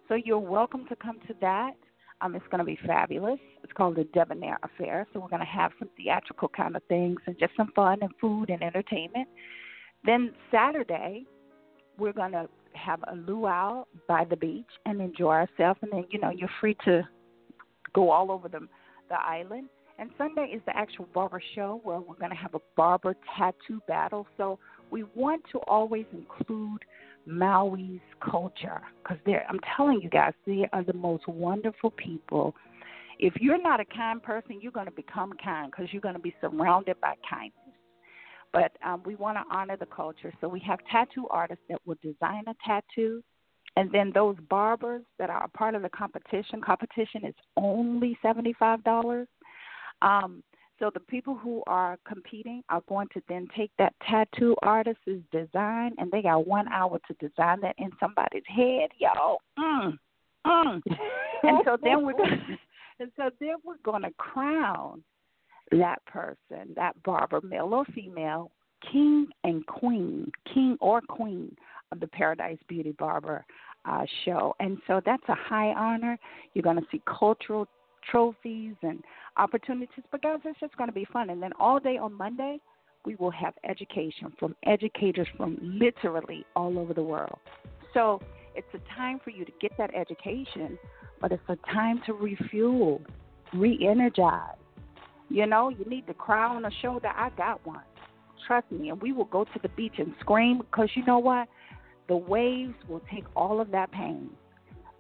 So 0.09 0.15
you're 0.15 0.39
welcome 0.39 0.87
to 0.89 0.97
come 0.97 1.19
to 1.27 1.35
that. 1.41 1.73
Um, 2.21 2.35
it's 2.35 2.45
going 2.51 2.59
to 2.59 2.65
be 2.65 2.79
fabulous. 2.87 3.39
It's 3.63 3.73
called 3.73 3.97
the 3.97 4.05
Debonair 4.05 4.59
Affair. 4.63 5.07
So 5.13 5.21
we're 5.21 5.29
going 5.29 5.41
to 5.41 5.47
have 5.47 5.71
some 5.79 5.89
theatrical 5.97 6.49
kind 6.49 6.75
of 6.75 6.83
things 6.85 7.19
and 7.27 7.39
just 7.39 7.53
some 7.57 7.71
fun 7.77 7.99
and 8.01 8.11
food 8.21 8.51
and 8.51 8.63
entertainment. 8.63 9.29
Then 10.05 10.33
Saturday, 10.51 11.27
we're 11.99 12.13
going 12.13 12.33
to 12.33 12.49
have 12.75 13.01
a 13.13 13.15
luau 13.15 13.85
by 14.09 14.25
the 14.25 14.37
beach 14.37 14.67
and 14.87 15.01
enjoy 15.01 15.33
ourselves. 15.33 15.79
And 15.83 15.93
then 15.93 16.07
you 16.11 16.21
know 16.21 16.31
you're 16.31 16.51
free 16.61 16.77
to 16.85 17.07
go 17.95 18.11
all 18.11 18.31
over 18.31 18.49
the 18.49 18.61
the 19.09 19.21
island. 19.21 19.69
And 19.99 20.11
Sunday 20.17 20.53
is 20.55 20.63
the 20.65 20.77
actual 20.77 21.09
barber 21.13 21.43
show 21.55 21.81
where 21.83 21.99
we're 21.99 22.15
going 22.15 22.31
to 22.31 22.37
have 22.37 22.55
a 22.55 22.61
barber 22.77 23.17
tattoo 23.37 23.81
battle. 23.89 24.27
So 24.37 24.59
we 24.91 25.05
want 25.15 25.43
to 25.53 25.59
always 25.67 26.07
include 26.13 26.85
Maui's 27.29 28.01
culture 28.23 28.81
because 29.03 29.19
they're. 29.27 29.45
I'm 29.49 29.61
telling 29.77 30.01
you 30.01 30.09
guys, 30.09 30.33
they 30.47 30.69
are 30.73 30.85
the 30.85 30.93
most 30.93 31.27
wonderful 31.27 31.91
people. 31.91 32.55
If 33.19 33.35
you're 33.41 33.61
not 33.61 33.81
a 33.81 33.85
kind 33.85 34.23
person, 34.23 34.61
you're 34.63 34.73
going 34.73 34.87
to 34.87 34.93
become 34.93 35.33
kind 35.43 35.71
because 35.71 35.93
you're 35.93 36.01
going 36.01 36.15
to 36.15 36.21
be 36.21 36.35
surrounded 36.41 37.01
by 37.01 37.15
kindness. 37.29 37.55
But 38.53 38.73
um, 38.87 39.03
we 39.05 39.17
want 39.17 39.37
to 39.37 39.45
honor 39.55 39.77
the 39.77 39.87
culture, 39.87 40.33
so 40.41 40.49
we 40.49 40.61
have 40.61 40.79
tattoo 40.91 41.27
artists 41.29 41.65
that 41.69 41.81
will 41.85 41.97
design 42.03 42.45
a 42.47 42.55
tattoo, 42.67 43.23
and 43.77 43.93
then 43.93 44.11
those 44.15 44.37
barbers 44.49 45.03
that 45.19 45.29
are 45.29 45.45
a 45.45 45.49
part 45.49 45.75
of 45.75 45.83
the 45.83 45.91
competition. 45.91 46.63
Competition 46.63 47.27
is 47.27 47.35
only 47.57 48.17
seventy 48.23 48.55
five 48.59 48.83
dollars. 48.85 49.29
Um, 50.03 50.43
So 50.79 50.91
the 50.95 51.01
people 51.01 51.35
who 51.35 51.63
are 51.67 51.99
competing 52.07 52.63
are 52.69 52.83
going 52.89 53.09
to 53.13 53.21
then 53.29 53.49
take 53.57 53.73
that 53.79 53.95
tattoo 54.09 54.55
artist's 54.63 55.25
design, 55.33 55.93
and 55.99 56.11
they 56.13 56.23
got 56.23 56.47
one 56.47 56.69
hour 56.69 57.01
to 57.09 57.15
design 57.15 57.61
that 57.63 57.75
in 57.79 57.91
somebody's 57.99 58.47
head, 58.47 58.91
y'all. 58.99 59.39
Mm, 59.59 59.99
mm. 60.47 60.83
and 61.43 61.59
so 61.65 61.77
then 61.83 62.05
we're 62.05 62.13
going, 62.13 62.31
and 63.01 63.11
so 63.17 63.31
then 63.41 63.57
we're 63.65 63.83
going 63.85 64.03
to 64.03 64.13
crown 64.19 65.03
that 65.73 66.05
person, 66.07 66.73
that 66.77 67.01
barber, 67.03 67.41
male 67.41 67.75
or 67.75 67.85
female, 67.87 68.51
king 68.93 69.27
and 69.45 69.67
queen, 69.67 70.31
king 70.53 70.77
or 70.81 71.01
queen 71.01 71.55
of 71.93 72.01
the 72.01 72.07
Paradise 72.07 72.59
Beauty 72.69 72.95
Barber 72.99 73.45
uh, 73.85 74.05
show. 74.25 74.55
And 74.61 74.79
so 74.87 75.01
that's 75.05 75.23
a 75.29 75.35
high 75.35 75.73
honor. 75.73 76.19
You're 76.55 76.63
going 76.63 76.77
to 76.77 76.87
see 76.91 77.03
cultural 77.07 77.67
trophies 78.11 78.75
and 78.83 79.03
opportunities. 79.37 80.05
But 80.11 80.23
guys, 80.23 80.39
it's 80.45 80.61
just 80.61 80.77
going 80.77 80.89
to 80.89 80.95
be 80.95 81.07
fun. 81.13 81.31
And 81.31 81.43
then 81.43 81.53
all 81.59 81.79
day 81.79 81.99
on 81.99 82.13
Monday, 82.13 82.61
we 83.05 83.15
will 83.17 83.31
have 83.31 83.55
education 83.65 84.33
from 84.39 84.55
educators 84.67 85.29
from 85.37 85.59
literally 85.63 86.45
all 86.57 86.79
over 86.79 86.93
the 86.93 87.03
world. 87.03 87.39
So 87.95 88.21
it's 88.55 88.67
a 88.75 88.97
time 88.97 89.21
for 89.23 89.31
you 89.31 89.45
to 89.45 89.53
get 89.61 89.73
that 89.79 89.95
education, 89.95 90.79
but 91.21 91.33
it's 91.33 91.43
a 91.49 91.57
time 91.73 92.01
to 92.07 92.13
refuel, 92.13 93.01
re 93.55 93.79
energize. 93.89 94.57
You 95.31 95.47
know, 95.47 95.69
you 95.69 95.85
need 95.85 96.07
to 96.07 96.15
cry 96.15 96.55
on 96.55 96.63
the 96.63 96.73
shoulder. 96.83 97.09
I 97.09 97.31
got 97.31 97.65
one. 97.67 97.83
Trust 98.47 98.71
me. 98.73 98.89
And 98.89 99.01
we 99.01 99.13
will 99.13 99.27
go 99.27 99.45
to 99.45 99.59
the 99.63 99.69
beach 99.71 99.95
and 99.99 100.15
scream 100.21 100.59
because 100.59 100.89
you 100.95 101.05
know 101.05 101.19
what? 101.19 101.49
The 102.09 102.17
waves 102.17 102.75
will 102.89 103.03
take 103.13 103.25
all 103.37 103.61
of 103.61 103.71
that 103.73 103.93
pain. 103.93 104.31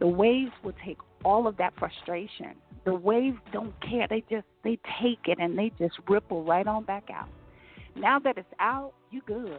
The 0.00 0.06
waves 0.06 0.52
will 0.62 0.74
take 0.84 0.98
all 1.24 1.46
of 1.46 1.56
that 1.58 1.72
frustration. 1.78 2.54
The 2.84 2.94
waves 2.94 3.38
don't 3.52 3.74
care. 3.82 4.06
They 4.08 4.24
just 4.30 4.46
they 4.64 4.78
take 5.02 5.20
it 5.26 5.38
and 5.40 5.58
they 5.58 5.72
just 5.78 5.94
ripple 6.08 6.44
right 6.44 6.66
on 6.66 6.84
back 6.84 7.08
out. 7.12 7.28
Now 7.96 8.18
that 8.20 8.38
it's 8.38 8.48
out, 8.60 8.92
you 9.10 9.20
good. 9.26 9.58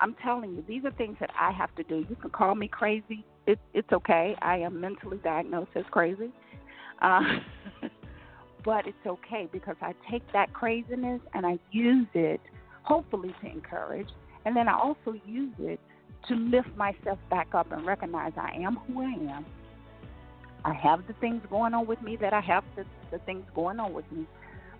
I'm 0.00 0.16
telling 0.22 0.54
you, 0.54 0.64
these 0.66 0.84
are 0.84 0.90
things 0.92 1.16
that 1.20 1.30
I 1.38 1.52
have 1.52 1.74
to 1.76 1.82
do. 1.82 2.06
You 2.08 2.16
can 2.16 2.30
call 2.30 2.54
me 2.54 2.68
crazy. 2.68 3.24
It, 3.46 3.58
it's 3.74 3.92
okay. 3.92 4.34
I 4.40 4.56
am 4.58 4.80
mentally 4.80 5.18
diagnosed 5.22 5.72
as 5.74 5.84
crazy. 5.90 6.30
Uh, 7.02 7.20
but 8.64 8.86
it's 8.86 9.06
okay 9.06 9.48
because 9.52 9.76
I 9.82 9.94
take 10.10 10.22
that 10.32 10.52
craziness 10.54 11.20
and 11.34 11.44
I 11.44 11.58
use 11.70 12.06
it, 12.14 12.40
hopefully, 12.82 13.34
to 13.42 13.50
encourage. 13.50 14.08
And 14.46 14.56
then 14.56 14.68
I 14.68 14.78
also 14.78 15.14
use 15.26 15.52
it 15.58 15.80
to 16.28 16.34
lift 16.34 16.74
myself 16.76 17.18
back 17.28 17.48
up 17.54 17.70
and 17.72 17.84
recognize 17.84 18.32
I 18.36 18.52
am 18.56 18.76
who 18.76 19.02
I 19.02 19.34
am. 19.34 19.44
I 20.64 20.74
have 20.74 21.06
the 21.06 21.14
things 21.14 21.42
going 21.50 21.74
on 21.74 21.86
with 21.86 22.02
me 22.02 22.16
that 22.20 22.32
I 22.32 22.40
have 22.40 22.64
the, 22.76 22.84
the 23.10 23.18
things 23.18 23.44
going 23.54 23.80
on 23.80 23.92
with 23.92 24.10
me. 24.12 24.26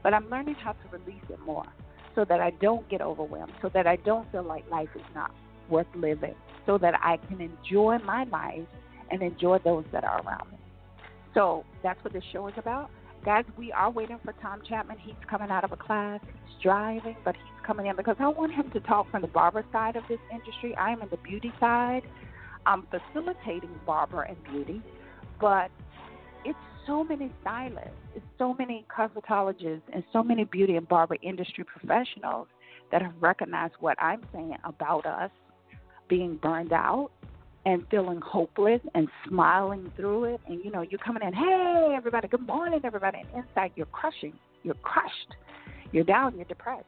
But 0.03 0.15
I'm 0.15 0.29
learning 0.31 0.55
how 0.55 0.73
to 0.73 0.89
release 0.91 1.23
it 1.29 1.39
more 1.41 1.67
so 2.15 2.25
that 2.25 2.41
I 2.41 2.51
don't 2.61 2.89
get 2.89 3.01
overwhelmed, 3.01 3.53
so 3.63 3.71
that 3.75 3.87
I 3.87 3.97
don't 3.97 4.31
feel 4.33 4.43
like 4.43 4.69
life 4.71 4.89
is 4.95 5.03
not 5.15 5.31
worth 5.69 5.87
living, 5.95 6.35
so 6.67 6.79
that 6.79 6.95
I 7.03 7.19
can 7.29 7.41
enjoy 7.41 7.99
my 8.05 8.25
life 8.25 8.67
and 9.11 9.23
enjoy 9.23 9.59
those 9.59 9.85
that 9.93 10.05
are 10.05 10.21
around 10.23 10.51
me. 10.51 10.59
So 11.35 11.65
that's 11.83 12.03
what 12.03 12.13
this 12.13 12.25
show 12.33 12.49
is 12.49 12.55
about. 12.57 12.91
Guys, 13.25 13.45
we 13.57 13.71
are 13.73 13.91
waiting 13.91 14.19
for 14.25 14.33
Tom 14.41 14.63
Chapman. 14.67 14.97
He's 14.99 15.15
coming 15.29 15.51
out 15.51 15.63
of 15.63 15.73
a 15.73 15.77
class. 15.77 16.21
He's 16.25 16.63
driving, 16.63 17.17
but 17.25 17.37
he's 17.37 17.67
coming 17.67 17.87
in 17.87 17.97
because 17.97 18.17
I 18.19 18.29
want 18.29 18.53
him 18.53 18.71
to 18.73 18.81
talk 18.81 19.11
from 19.11 19.23
the 19.23 19.29
barber 19.29 19.65
side 19.73 19.97
of 19.97 20.05
this 20.09 20.19
industry. 20.33 20.75
I 20.77 20.91
am 20.91 21.03
in 21.03 21.09
the 21.11 21.19
beauty 21.19 21.53
side. 21.61 22.03
I'm 22.67 22.87
facilitating 22.91 23.71
barber 23.87 24.23
and 24.23 24.43
beauty, 24.45 24.83
but 25.41 25.71
it's 26.45 26.59
so 26.87 27.05
many 27.05 27.33
stylists, 27.41 27.91
it's 28.15 28.27
so 28.39 28.55
many 28.59 28.85
cosmetologists, 28.95 29.83
and 29.93 30.05
so 30.13 30.23
many 30.23 30.45
beauty 30.45 30.77
and 30.77 30.89
barber 30.89 31.17
industry 31.23 31.65
professionals 31.65 32.49
that 32.93 33.03
have 33.03 33.15
recognized 33.21 33.75
what 33.81 34.01
I'm 34.01 34.23
saying 34.33 34.57
about 34.65 35.07
us 35.07 35.31
being 36.09 36.37
burned 36.37 36.73
out 36.73 37.11
and 37.67 37.85
feeling 37.91 38.21
hopeless 38.21 38.81
and 38.95 39.09
smiling 39.29 39.93
through 39.97 40.25
it. 40.25 40.41
And 40.49 40.65
you 40.65 40.71
know, 40.71 40.83
you're 40.83 40.99
coming 40.99 41.23
in, 41.23 41.33
hey, 41.33 41.95
everybody, 41.97 42.29
good 42.29 42.47
morning, 42.47 42.81
everybody. 42.85 43.19
And 43.19 43.45
inside, 43.45 43.73
you're 43.77 43.87
crushing, 43.87 44.33
you're 44.63 44.75
crushed, 44.75 45.37
you're 45.93 46.05
down, 46.05 46.37
you're 46.37 46.47
depressed. 46.47 46.85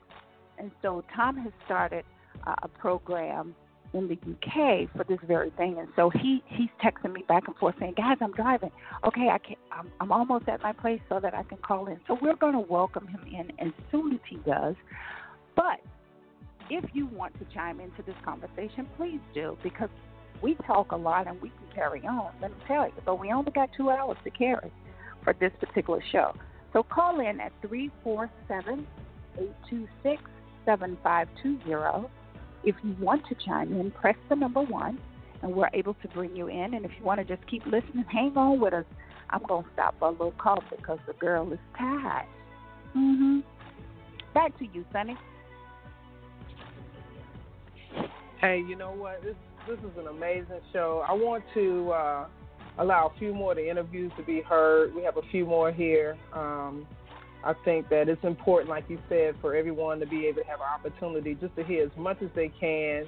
And 0.58 0.70
so, 0.80 1.02
Tom 1.14 1.36
has 1.38 1.52
started 1.64 2.04
uh, 2.46 2.54
a 2.62 2.68
program 2.68 3.54
in 3.94 4.08
the 4.08 4.14
UK 4.14 4.88
for 4.96 5.04
this 5.04 5.18
very 5.26 5.50
thing. 5.50 5.78
And 5.78 5.88
so 5.96 6.10
he 6.10 6.42
he's 6.46 6.70
texting 6.82 7.12
me 7.12 7.24
back 7.28 7.44
and 7.46 7.56
forth 7.56 7.74
saying, 7.78 7.94
"Guys, 7.96 8.18
I'm 8.20 8.32
driving. 8.32 8.70
Okay, 9.04 9.28
I 9.28 9.38
can 9.38 9.56
I'm, 9.70 9.90
I'm 10.00 10.12
almost 10.12 10.48
at 10.48 10.62
my 10.62 10.72
place 10.72 11.00
so 11.08 11.20
that 11.20 11.34
I 11.34 11.42
can 11.42 11.58
call 11.58 11.86
in." 11.86 12.00
So 12.06 12.18
we're 12.20 12.36
going 12.36 12.54
to 12.54 12.60
welcome 12.60 13.06
him 13.06 13.24
in 13.26 13.50
as 13.64 13.72
soon 13.90 14.14
as 14.14 14.20
he 14.28 14.36
does. 14.36 14.74
But 15.54 15.80
if 16.70 16.84
you 16.94 17.06
want 17.06 17.38
to 17.38 17.46
chime 17.54 17.80
into 17.80 18.02
this 18.02 18.14
conversation, 18.24 18.86
please 18.96 19.20
do 19.34 19.56
because 19.62 19.90
we 20.42 20.54
talk 20.66 20.92
a 20.92 20.96
lot 20.96 21.26
and 21.26 21.40
we 21.40 21.50
can 21.50 21.74
carry 21.74 22.06
on. 22.06 22.32
Let 22.40 22.50
me 22.50 22.56
tell 22.66 22.86
you, 22.86 22.94
but 23.04 23.20
we 23.20 23.30
only 23.32 23.52
got 23.52 23.70
two 23.76 23.90
hours 23.90 24.16
to 24.24 24.30
carry 24.30 24.72
for 25.22 25.34
this 25.38 25.52
particular 25.60 26.02
show. 26.10 26.34
So 26.72 26.82
call 26.82 27.20
in 27.20 27.40
at 27.40 27.52
three 27.66 27.90
four 28.02 28.30
seven 28.48 28.86
eight 29.38 29.54
two 29.68 29.86
six 30.02 30.22
seven 30.64 30.96
five 31.02 31.28
two 31.42 31.58
zero. 31.64 32.10
If 32.64 32.76
you 32.82 32.96
want 33.00 33.26
to 33.28 33.34
chime 33.34 33.72
in, 33.78 33.90
press 33.90 34.16
the 34.28 34.36
number 34.36 34.62
one, 34.62 34.98
and 35.42 35.54
we're 35.54 35.70
able 35.74 35.94
to 35.94 36.08
bring 36.08 36.36
you 36.36 36.48
in. 36.48 36.74
And 36.74 36.84
if 36.84 36.90
you 36.98 37.04
want 37.04 37.20
to 37.20 37.36
just 37.36 37.46
keep 37.48 37.64
listening, 37.66 38.04
hang 38.10 38.36
on 38.36 38.60
with 38.60 38.74
us. 38.74 38.84
I'm 39.30 39.42
going 39.48 39.64
to 39.64 39.70
stop 39.72 39.94
for 39.98 40.08
a 40.08 40.10
little 40.12 40.32
call 40.32 40.62
because 40.70 40.98
the 41.06 41.14
girl 41.14 41.52
is 41.52 41.58
tired. 41.76 42.26
Mm-hmm. 42.96 43.40
Back 44.34 44.56
to 44.58 44.66
you, 44.72 44.84
Sonny. 44.92 45.16
Hey, 48.40 48.62
you 48.66 48.76
know 48.76 48.90
what? 48.90 49.22
This 49.22 49.36
this 49.68 49.78
is 49.78 49.96
an 49.96 50.08
amazing 50.08 50.60
show. 50.72 51.04
I 51.08 51.12
want 51.12 51.44
to 51.54 51.90
uh, 51.92 52.26
allow 52.78 53.12
a 53.14 53.18
few 53.18 53.32
more 53.32 53.52
of 53.52 53.58
the 53.58 53.70
interviews 53.70 54.10
to 54.16 54.24
be 54.24 54.40
heard. 54.40 54.94
We 54.94 55.04
have 55.04 55.16
a 55.16 55.22
few 55.30 55.46
more 55.46 55.70
here. 55.70 56.16
Um, 56.32 56.86
I 57.44 57.54
think 57.64 57.88
that 57.88 58.08
it's 58.08 58.22
important, 58.24 58.70
like 58.70 58.84
you 58.88 58.98
said, 59.08 59.34
for 59.40 59.54
everyone 59.54 59.98
to 60.00 60.06
be 60.06 60.26
able 60.26 60.42
to 60.42 60.48
have 60.48 60.60
an 60.60 60.66
opportunity 60.72 61.34
just 61.34 61.54
to 61.56 61.64
hear 61.64 61.84
as 61.84 61.90
much 61.96 62.18
as 62.22 62.30
they 62.34 62.50
can. 62.60 63.04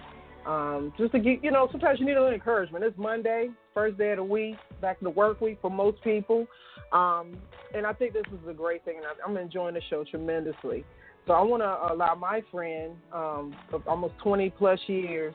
Um, 0.46 0.92
just 0.98 1.12
to 1.12 1.18
get, 1.20 1.42
you 1.42 1.50
know, 1.50 1.68
sometimes 1.70 2.00
you 2.00 2.06
need 2.06 2.16
a 2.16 2.20
little 2.20 2.34
encouragement. 2.34 2.84
It's 2.84 2.98
Monday, 2.98 3.48
first 3.72 3.96
day 3.96 4.10
of 4.10 4.18
the 4.18 4.24
week, 4.24 4.56
back 4.80 4.98
to 4.98 5.04
the 5.04 5.10
work 5.10 5.40
week 5.40 5.58
for 5.62 5.70
most 5.70 6.02
people. 6.02 6.46
Um, 6.92 7.36
and 7.74 7.86
I 7.86 7.92
think 7.92 8.12
this 8.12 8.24
is 8.28 8.48
a 8.48 8.52
great 8.52 8.84
thing, 8.84 8.96
and 8.98 9.06
I'm 9.26 9.36
enjoying 9.36 9.74
the 9.74 9.80
show 9.88 10.04
tremendously. 10.04 10.84
So 11.26 11.32
I 11.32 11.42
want 11.42 11.62
to 11.62 11.94
allow 11.94 12.14
my 12.14 12.42
friend 12.52 12.92
um, 13.12 13.56
of 13.72 13.86
almost 13.88 14.14
20 14.22 14.50
plus 14.50 14.78
years, 14.86 15.34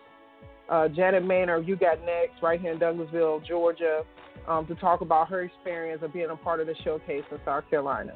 uh, 0.70 0.88
Janet 0.90 1.26
Maynard, 1.26 1.68
You 1.68 1.76
Got 1.76 2.06
Next, 2.06 2.44
right 2.44 2.62
here 2.62 2.74
in 2.74 2.80
Douglasville, 2.80 3.46
Georgia, 3.48 4.04
um, 4.48 4.68
to 4.68 4.76
talk 4.76 5.02
about 5.02 5.30
her 5.30 5.42
experience 5.42 6.04
of 6.04 6.14
being 6.14 6.30
a 6.30 6.36
part 6.36 6.60
of 6.60 6.68
the 6.68 6.76
showcase 6.84 7.24
in 7.32 7.40
South 7.44 7.68
Carolina. 7.70 8.14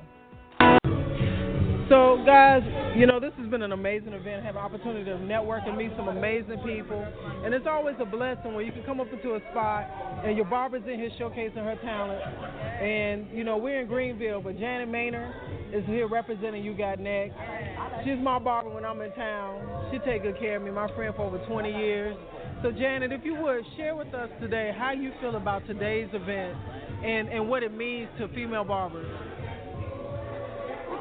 So, 1.89 2.23
guys, 2.25 2.61
you 2.95 3.05
know, 3.05 3.19
this 3.19 3.33
has 3.37 3.49
been 3.49 3.61
an 3.61 3.73
amazing 3.73 4.13
event. 4.13 4.41
I 4.41 4.45
Have 4.45 4.55
an 4.55 4.61
opportunity 4.61 5.03
to 5.05 5.19
network 5.19 5.63
and 5.65 5.77
meet 5.77 5.91
some 5.97 6.07
amazing 6.07 6.59
people. 6.63 7.05
And 7.43 7.53
it's 7.53 7.67
always 7.67 7.95
a 7.99 8.05
blessing 8.05 8.53
when 8.53 8.65
you 8.65 8.71
can 8.71 8.83
come 8.83 9.01
up 9.01 9.11
into 9.11 9.35
a 9.35 9.39
spot 9.51 9.83
and 10.23 10.37
your 10.37 10.45
barber's 10.45 10.83
in 10.87 10.97
here 10.97 11.09
showcasing 11.19 11.55
her 11.55 11.75
talent. 11.83 12.21
And, 12.81 13.27
you 13.37 13.43
know, 13.43 13.57
we're 13.57 13.81
in 13.81 13.87
Greenville, 13.87 14.41
but 14.41 14.57
Janet 14.57 14.87
Maynard 14.87 15.33
is 15.73 15.85
here 15.85 16.07
representing 16.07 16.63
You 16.63 16.73
Got 16.73 16.99
Next. 16.99 17.35
She's 18.05 18.19
my 18.19 18.39
barber 18.39 18.69
when 18.69 18.85
I'm 18.85 19.01
in 19.01 19.11
town. 19.13 19.89
She 19.91 19.99
take 19.99 20.23
good 20.23 20.39
care 20.39 20.57
of 20.57 20.63
me, 20.63 20.71
my 20.71 20.87
friend 20.95 21.13
for 21.15 21.23
over 21.23 21.39
20 21.45 21.69
years. 21.69 22.15
So, 22.63 22.71
Janet, 22.71 23.11
if 23.11 23.25
you 23.25 23.35
would, 23.35 23.63
share 23.75 23.95
with 23.95 24.13
us 24.13 24.29
today 24.39 24.73
how 24.77 24.91
you 24.93 25.11
feel 25.19 25.35
about 25.35 25.67
today's 25.67 26.07
event 26.13 26.57
and, 27.03 27.27
and 27.27 27.49
what 27.49 27.61
it 27.61 27.75
means 27.75 28.07
to 28.19 28.29
female 28.29 28.63
barbers. 28.63 29.32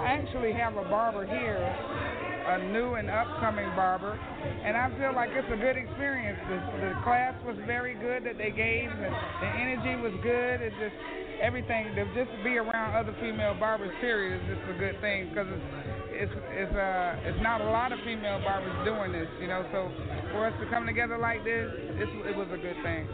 Actually 0.03 0.53
have 0.53 0.76
a 0.76 0.84
barber 0.90 1.24
here, 1.26 1.62
a 1.62 2.59
new 2.72 2.94
and 2.94 3.09
upcoming 3.09 3.70
barber, 3.76 4.18
and 4.18 4.76
I 4.76 4.90
feel 4.98 5.14
like 5.14 5.30
it's 5.32 5.46
a 5.46 5.57
good 5.57 5.76
experience. 5.76 6.38
The, 6.50 6.59
the 6.82 6.92
class 7.05 7.34
was 7.46 7.57
very 7.66 7.94
good 7.94 8.24
that 8.26 8.36
they 8.36 8.50
gave, 8.50 8.90
and 8.90 9.14
the 9.14 9.50
energy 9.62 9.94
was 10.03 10.12
good. 10.22 10.61
It 10.61 10.72
just 10.82 10.96
everything 11.40 11.94
to 11.94 12.05
just 12.14 12.30
be 12.42 12.59
around 12.59 12.94
other 12.94 13.14
female 13.20 13.55
barbers. 13.59 13.90
Period 14.00 14.42
is 14.42 14.59
just 14.59 14.70
a 14.70 14.78
good 14.78 15.00
thing 15.00 15.30
because 15.30 15.46
it's 15.50 15.66
it's 16.12 16.34
it's 16.55 16.74
uh 16.74 17.28
it's 17.28 17.42
not 17.42 17.61
a 17.61 17.70
lot 17.70 17.92
of 17.92 17.98
female 18.05 18.38
barbers 18.42 18.74
doing 18.84 19.12
this, 19.12 19.28
you 19.40 19.46
know. 19.46 19.66
So 19.72 19.90
for 20.30 20.46
us 20.46 20.55
to 20.61 20.66
come 20.70 20.86
together 20.86 21.18
like 21.18 21.44
this, 21.44 21.70
it's, 21.98 22.12
it 22.26 22.36
was 22.36 22.48
a 22.53 22.59
good 22.59 22.76
thing. 22.82 23.07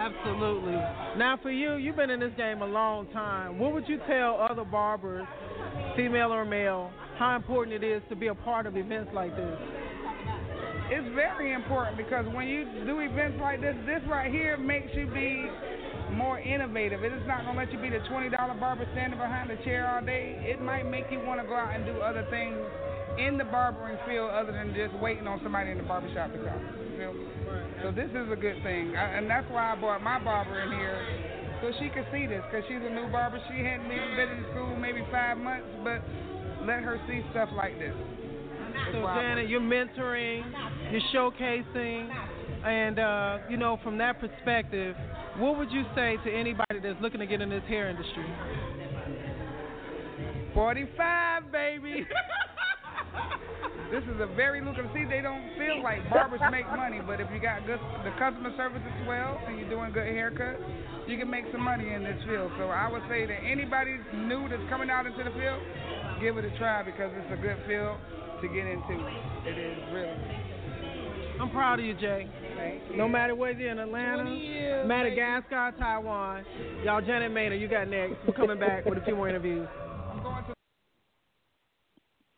Absolutely. 0.00 0.72
Now, 1.18 1.38
for 1.42 1.50
you, 1.50 1.74
you've 1.74 1.96
been 1.96 2.10
in 2.10 2.20
this 2.20 2.32
game 2.36 2.62
a 2.62 2.66
long 2.66 3.06
time. 3.08 3.58
What 3.58 3.74
would 3.74 3.86
you 3.86 3.98
tell 4.08 4.40
other 4.40 4.64
barbers 4.64 5.26
female 5.94 6.32
or 6.32 6.44
male, 6.44 6.90
how 7.18 7.36
important 7.36 7.82
it 7.82 7.86
is 7.86 8.02
to 8.08 8.16
be 8.16 8.28
a 8.28 8.34
part 8.34 8.66
of 8.66 8.76
events 8.76 9.10
like 9.14 9.36
this? 9.36 9.58
it's 10.90 11.14
very 11.14 11.52
important 11.52 11.96
because 11.96 12.26
when 12.34 12.48
you 12.48 12.64
do 12.84 12.98
events 12.98 13.38
like 13.40 13.60
this, 13.60 13.76
this 13.86 14.02
right 14.08 14.30
here 14.30 14.56
makes 14.56 14.88
you 14.94 15.06
be 15.06 15.46
more 16.12 16.38
innovative. 16.38 17.04
It 17.04 17.12
is 17.12 17.22
not 17.26 17.44
gonna 17.44 17.58
let 17.58 17.72
you 17.72 17.78
be 17.78 17.90
the 17.90 18.00
twenty 18.08 18.28
dollar 18.28 18.54
barber 18.54 18.86
standing 18.92 19.18
behind 19.18 19.50
the 19.50 19.56
chair 19.64 19.88
all 19.88 20.04
day. 20.04 20.36
It 20.44 20.60
might 20.60 20.84
make 20.84 21.06
you 21.10 21.20
want 21.20 21.40
to 21.40 21.46
go 21.46 21.54
out 21.54 21.74
and 21.74 21.84
do 21.84 22.00
other 22.00 22.26
things 22.30 22.58
in 23.18 23.36
the 23.38 23.44
barbering 23.44 23.98
field 24.06 24.30
other 24.30 24.52
than 24.52 24.74
just 24.74 24.94
waiting 25.02 25.26
on 25.26 25.40
somebody 25.42 25.70
in 25.70 25.78
the 25.78 25.84
barbershop 25.84 26.32
to 26.32 26.38
come. 26.38 26.62
You? 26.98 27.28
So 27.82 27.90
this 27.90 28.10
is 28.10 28.30
a 28.30 28.36
good 28.36 28.62
thing, 28.62 28.96
I, 28.96 29.16
and 29.18 29.28
that's 29.28 29.48
why 29.50 29.72
I 29.72 29.76
brought 29.76 30.02
my 30.02 30.22
barber 30.22 30.60
in 30.60 30.70
here 30.70 31.00
so 31.60 31.72
she 31.78 31.88
could 31.88 32.06
see 32.12 32.26
this 32.26 32.42
because 32.50 32.64
she's 32.68 32.80
a 32.80 32.92
new 32.92 33.08
barber. 33.10 33.40
She 33.48 33.64
hadn't 33.64 33.90
even 33.90 34.16
been 34.16 34.28
in 34.28 34.44
school 34.52 34.76
maybe 34.76 35.02
five 35.10 35.36
months, 35.38 35.66
but 35.84 36.00
let 36.64 36.82
her 36.82 37.00
see 37.08 37.22
stuff 37.30 37.48
like 37.56 37.78
this. 37.78 37.94
So 38.92 39.02
Janet, 39.02 39.48
you're 39.48 39.60
mentoring, 39.60 40.44
you're 40.90 41.02
showcasing, 41.12 42.08
and 42.64 42.98
uh, 42.98 43.38
you 43.48 43.56
know 43.56 43.78
from 43.82 43.98
that 43.98 44.20
perspective, 44.20 44.96
what 45.40 45.56
would 45.56 45.72
you 45.72 45.84
say 45.94 46.18
to 46.24 46.30
anybody 46.30 46.80
that's 46.82 47.00
looking 47.00 47.20
to 47.20 47.26
get 47.26 47.40
in 47.40 47.48
this 47.48 47.64
hair 47.66 47.88
industry? 47.88 48.26
45, 50.52 51.50
baby. 51.50 52.06
this 53.90 54.04
is 54.04 54.20
a 54.20 54.26
very 54.36 54.60
lucrative. 54.60 54.90
See, 54.92 55.04
they 55.08 55.22
don't 55.22 55.42
feel 55.56 55.82
like 55.82 56.04
barbers 56.10 56.40
make 56.50 56.66
money, 56.66 57.00
but 57.04 57.20
if 57.20 57.28
you 57.32 57.40
got 57.40 57.64
good, 57.66 57.80
the 58.04 58.12
customer 58.18 58.52
service 58.56 58.82
is 58.84 59.08
well, 59.08 59.40
and 59.46 59.58
you're 59.58 59.70
doing 59.70 59.92
good 59.92 60.06
haircuts, 60.06 60.60
you 61.08 61.16
can 61.16 61.30
make 61.30 61.44
some 61.52 61.62
money 61.62 61.94
in 61.94 62.04
this 62.04 62.20
field. 62.28 62.52
So 62.58 62.68
I 62.68 62.90
would 62.90 63.02
say 63.08 63.24
that 63.24 63.40
anybody 63.40 63.96
new 64.14 64.48
that's 64.48 64.68
coming 64.68 64.90
out 64.90 65.06
into 65.06 65.24
the 65.24 65.32
field, 65.32 65.62
give 66.20 66.36
it 66.36 66.44
a 66.44 66.52
try 66.58 66.82
because 66.82 67.10
it's 67.16 67.32
a 67.32 67.40
good 67.40 67.56
field 67.66 67.96
to 68.42 68.48
get 68.48 68.66
into. 68.66 68.96
It 69.48 69.56
is 69.56 69.78
really. 69.92 70.49
I'm 71.40 71.50
proud 71.50 71.80
of 71.80 71.86
you, 71.86 71.94
Jay. 71.94 72.28
Thank 72.54 72.82
you. 72.90 72.96
No 72.96 73.08
matter 73.08 73.34
whether 73.34 73.58
you're 73.58 73.72
in 73.72 73.78
Atlanta, 73.78 74.30
years, 74.30 74.86
Madagascar, 74.86 75.72
Taiwan, 75.78 76.44
y'all, 76.84 77.00
Janet 77.00 77.32
Maynard, 77.32 77.60
you 77.60 77.66
got 77.66 77.88
next. 77.88 78.16
We're 78.26 78.34
coming 78.34 78.58
back 78.58 78.84
with 78.84 78.98
a 78.98 79.00
few 79.00 79.16
more 79.16 79.28
interviews. 79.28 79.66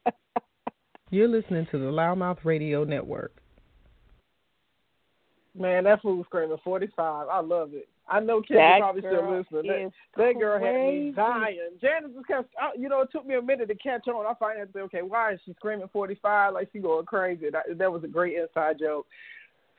To 0.07 0.12
You're 1.11 1.27
listening 1.27 1.66
to 1.73 1.79
the 1.79 1.87
Loudmouth 1.87 2.45
Radio 2.45 2.85
Network. 2.85 3.33
Man, 5.59 5.83
that 5.85 6.01
fool 6.01 6.23
screaming 6.24 6.59
45. 6.62 7.27
I 7.29 7.41
love 7.41 7.70
it. 7.74 7.89
I 8.12 8.20
know 8.20 8.43
kids 8.43 8.59
are 8.60 8.78
probably 8.78 9.01
still 9.01 9.39
listening. 9.39 9.90
That, 10.16 10.22
that 10.34 10.39
girl 10.39 10.60
had 10.62 10.74
me 10.74 11.12
dying. 11.16 11.59
Janice 11.80 12.10
just 12.14 12.26
kept, 12.26 12.55
I- 12.60 12.78
you 12.78 12.90
know, 12.90 13.01
it 13.01 13.09
took 13.10 13.26
me 13.26 13.36
a 13.36 13.43
minute 13.43 13.68
to 13.68 13.74
catch 13.74 14.06
on. 14.06 14.26
I 14.26 14.34
finally 14.39 14.66
said, 14.70 14.82
okay, 14.82 15.01
why 15.01 15.32
is 15.32 15.40
she 15.47 15.55
screaming 15.55 15.89
45 15.90 16.52
like 16.52 16.68
she 16.72 16.80
going 16.80 17.06
crazy? 17.06 17.48
That, 17.51 17.78
that 17.78 17.90
was 17.90 18.05
a 18.05 18.09
great 18.09 18.36
inside 18.36 18.78
joke. 18.78 19.06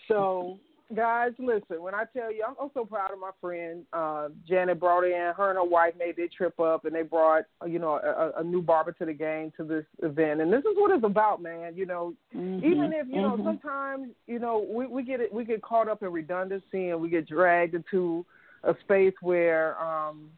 So, 0.07 0.57
guys, 0.95 1.31
listen, 1.39 1.81
when 1.81 1.95
I 1.95 2.03
tell 2.15 2.33
you, 2.33 2.43
I'm, 2.47 2.55
I'm 2.61 2.71
so 2.73 2.85
proud 2.85 3.11
of 3.11 3.19
my 3.19 3.31
friend. 3.41 3.83
Uh, 3.93 4.29
Janet 4.47 4.79
brought 4.79 5.03
in, 5.03 5.33
her 5.35 5.49
and 5.49 5.57
her 5.57 5.63
wife 5.63 5.93
made 5.97 6.15
their 6.15 6.27
trip 6.35 6.59
up, 6.59 6.85
and 6.85 6.95
they 6.95 7.03
brought, 7.03 7.43
you 7.67 7.79
know, 7.79 7.95
a, 7.95 8.41
a 8.41 8.43
new 8.43 8.61
barber 8.61 8.91
to 8.93 9.05
the 9.05 9.13
game 9.13 9.51
to 9.57 9.63
this 9.63 9.85
event. 10.01 10.41
And 10.41 10.51
this 10.51 10.59
is 10.59 10.75
what 10.75 10.91
it's 10.91 11.03
about, 11.03 11.41
man. 11.41 11.75
You 11.75 11.85
know, 11.85 12.13
Mm-hmm. 12.35 12.65
even 12.65 12.93
if 12.93 13.07
you 13.09 13.21
know 13.21 13.37
sometimes 13.43 14.09
you 14.27 14.39
know 14.39 14.65
we 14.67 14.87
we 14.87 15.03
get 15.03 15.21
it 15.21 15.31
we 15.33 15.45
get 15.45 15.61
caught 15.61 15.87
up 15.87 16.01
in 16.01 16.11
redundancy 16.11 16.89
and 16.89 16.99
we 16.99 17.09
get 17.09 17.27
dragged 17.27 17.75
into 17.75 18.25
a 18.63 18.73
space 18.83 19.13
where 19.21 19.79
um 19.79 20.29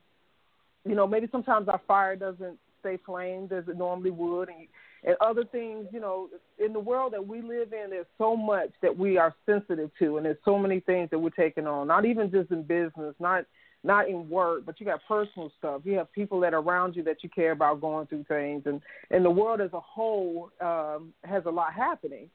you 0.84 0.94
know 0.94 1.07
maybe 1.07 1.27
sometimes 1.32 1.68
our 1.69 1.82
fire 1.88 2.15
doesn't 2.15 2.57
stay 2.82 2.98
flamed 3.06 3.52
as 3.53 3.68
it 3.68 3.77
normally 3.77 4.11
would 4.11 4.49
and 4.49 4.68
and 5.06 5.15
other 5.22 5.45
things 5.45 5.88
you 5.94 5.99
know 5.99 6.27
in 6.57 6.73
the 6.73 6.80
world 6.80 7.14
that 7.14 7.26
we 7.26 7.41
live 7.41 7.72
in 7.72 7.90
there's 7.91 8.06
so 8.18 8.36
much 8.36 8.69
that 8.82 8.95
we 8.95 9.18
are 9.18 9.34
sensitive 9.45 9.90
to 9.98 10.18
and 10.18 10.26
there's 10.26 10.38
so 10.44 10.57
many 10.57 10.80
things 10.82 11.10
that 11.10 11.19
we're 11.19 11.30
taking 11.30 11.65
on 11.68 11.88
not 11.88 12.06
even 12.06 12.30
just 12.30 12.52
in 12.52 12.64
business 12.64 13.15
not 13.19 13.45
not 13.86 14.10
in 14.10 14.27
work, 14.27 14.65
but 14.65 14.80
you 14.80 14.86
got 14.86 14.99
personal 15.07 15.52
stuff. 15.60 15.82
You 15.84 15.94
have 15.94 16.11
people 16.11 16.40
that 16.41 16.53
are 16.53 16.60
around 16.60 16.95
you 16.95 17.03
that 17.03 17.23
you 17.23 17.30
care 17.30 17.52
about 17.52 17.80
going 17.82 18.07
through 18.07 18.26
things, 18.27 18.64
and 18.65 18.82
and 19.11 19.23
the 19.23 19.30
world 19.30 19.61
as 19.61 19.72
a 19.73 19.80
whole 19.80 20.49
um, 20.60 21.14
has 21.23 21.44
a 21.45 21.52
lot 21.52 21.73
happening. 21.73 22.30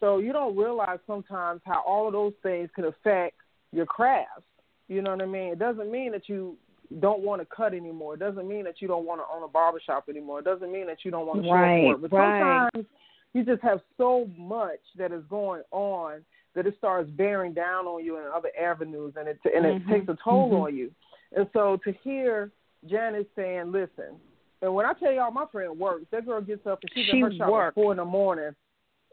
So 0.00 0.18
you 0.18 0.32
don't 0.32 0.56
realize 0.56 0.98
sometimes 1.06 1.62
how 1.64 1.82
all 1.86 2.06
of 2.06 2.12
those 2.12 2.34
things 2.42 2.68
could 2.74 2.84
affect 2.84 3.36
your 3.72 3.86
craft. 3.86 4.42
You 4.88 5.00
know 5.00 5.12
what 5.12 5.22
I 5.22 5.26
mean? 5.26 5.52
It 5.52 5.58
doesn't 5.58 5.90
mean 5.90 6.12
that 6.12 6.28
you 6.28 6.56
don't 7.00 7.20
want 7.22 7.40
to 7.42 7.46
cut 7.46 7.74
anymore. 7.74 8.14
It 8.14 8.20
doesn't 8.20 8.46
mean 8.48 8.64
that 8.64 8.80
you 8.80 8.88
don't 8.88 9.06
want 9.06 9.20
to 9.20 9.24
own 9.34 9.42
a 9.42 9.48
barbershop 9.48 10.08
anymore. 10.08 10.40
It 10.40 10.44
doesn't 10.44 10.70
mean 10.72 10.86
that 10.86 11.04
you 11.04 11.10
don't 11.10 11.26
want 11.26 11.42
to 11.42 11.48
Right, 11.50 11.82
show 11.82 11.90
up. 11.94 12.00
But 12.02 12.12
right. 12.12 12.68
sometimes 12.72 12.86
you 13.32 13.44
just 13.44 13.62
have 13.62 13.80
so 13.96 14.28
much 14.36 14.80
that 14.96 15.12
is 15.12 15.22
going 15.28 15.62
on 15.72 16.24
that 16.54 16.66
it 16.66 16.74
starts 16.78 17.10
bearing 17.10 17.52
down 17.52 17.86
on 17.86 18.04
you 18.04 18.16
in 18.18 18.24
other 18.34 18.50
avenues, 18.58 19.14
and 19.16 19.28
it 19.28 19.38
and 19.44 19.66
it 19.66 19.82
Mhm, 19.84 19.88
takes 19.88 20.08
a 20.08 20.16
toll 20.24 20.50
mhm. 20.52 20.62
on 20.62 20.76
you. 20.76 20.90
And 21.36 21.48
so 21.52 21.76
to 21.78 21.92
hear 21.92 22.50
Janice 22.86 23.26
saying, 23.36 23.72
"Listen," 23.72 24.18
and 24.62 24.74
when 24.74 24.86
I 24.86 24.94
tell 24.94 25.12
y'all, 25.12 25.30
my 25.30 25.46
friend 25.46 25.78
works. 25.78 26.06
That 26.10 26.24
girl 26.24 26.40
gets 26.40 26.66
up 26.66 26.82
and 26.82 26.90
she's 26.92 27.06
She 27.06 27.18
in 27.18 27.22
her 27.24 27.32
shop 27.34 27.50
works. 27.50 27.68
at 27.68 27.74
four 27.74 27.90
in 27.92 27.98
the 27.98 28.04
morning, 28.04 28.54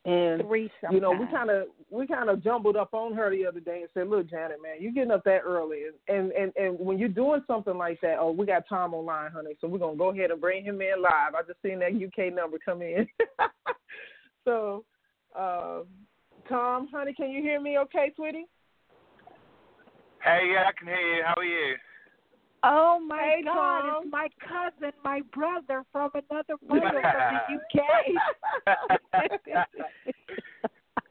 and 0.06 0.42
Three 0.42 0.70
you 0.92 1.00
know, 1.00 1.12
we 1.12 1.26
kind 1.28 1.50
of 1.50 1.68
we 1.90 2.06
kind 2.08 2.30
of 2.30 2.44
jumbled 2.44 2.76
up 2.76 2.94
on 2.94 3.14
her 3.14 3.30
the 3.30 3.46
other 3.46 3.62
day 3.62 3.82
and 3.82 3.90
said, 3.94 4.10
"Look, 4.10 4.30
Janet, 4.30 4.58
man, 4.62 4.82
you 4.82 4.94
getting 4.94 5.12
up 5.12 5.24
that 5.24 5.42
early, 5.46 5.84
and 6.10 6.32
and 6.32 6.52
and 6.58 6.78
when 6.78 7.00
you're 7.00 7.08
doing 7.08 7.42
something 7.48 7.78
like 7.78 8.02
that, 8.02 8.18
oh, 8.20 8.32
we 8.32 8.46
got 8.46 8.68
Tom 8.68 8.94
online, 8.94 9.32
honey, 9.32 9.56
so 9.62 9.68
we're 9.68 9.80
gonna 9.80 9.96
go 9.96 10.12
ahead 10.12 10.32
and 10.32 10.42
bring 10.42 10.66
him 10.66 10.82
in 10.82 11.02
live. 11.02 11.36
I 11.36 11.42
just 11.48 11.62
seen 11.62 11.80
that 11.80 11.94
UK 11.94 12.34
number 12.34 12.58
come 12.64 12.82
in, 12.82 13.08
so." 14.46 14.84
Uh, 15.36 15.80
Tom, 16.48 16.88
honey, 16.94 17.14
can 17.14 17.32
you 17.32 17.42
hear 17.42 17.60
me 17.60 17.80
okay, 17.80 18.12
sweetie? 18.16 18.46
Hey, 20.24 20.52
yeah, 20.54 20.66
I 20.68 20.72
can 20.78 20.88
hear 20.88 21.16
you. 21.16 21.24
How 21.26 21.34
are 21.38 21.44
you? 21.44 21.76
Oh 22.64 23.00
my 23.06 23.18
Hey, 23.38 23.44
God! 23.44 23.82
Tom. 23.82 24.04
It's 24.04 24.12
my 24.12 24.28
cousin, 24.40 24.94
my 25.04 25.22
brother 25.34 25.84
from 25.92 26.12
another 26.14 26.56
mother 26.68 27.02
from 27.02 27.60
the 27.76 27.80
UK. 27.80 29.68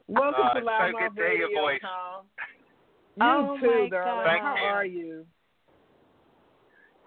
Welcome 0.08 0.40
Oh, 0.44 0.52
to 0.54 0.58
it's 0.58 0.66
Loud 0.66 0.88
so 0.88 0.92
Mouth 0.92 1.14
good 1.14 1.20
to 1.20 1.28
hear 1.28 1.32
your 1.32 1.48
Radio, 1.48 1.60
voice. 1.62 1.80
Tom. 1.82 2.24
You 3.16 3.22
Oh, 3.24 3.58
too, 3.60 3.66
my 3.66 3.88
darling. 3.90 4.24
Thank 4.26 4.42
How 4.42 4.56
you. 4.56 4.62
are 4.62 4.84
you? 4.86 5.26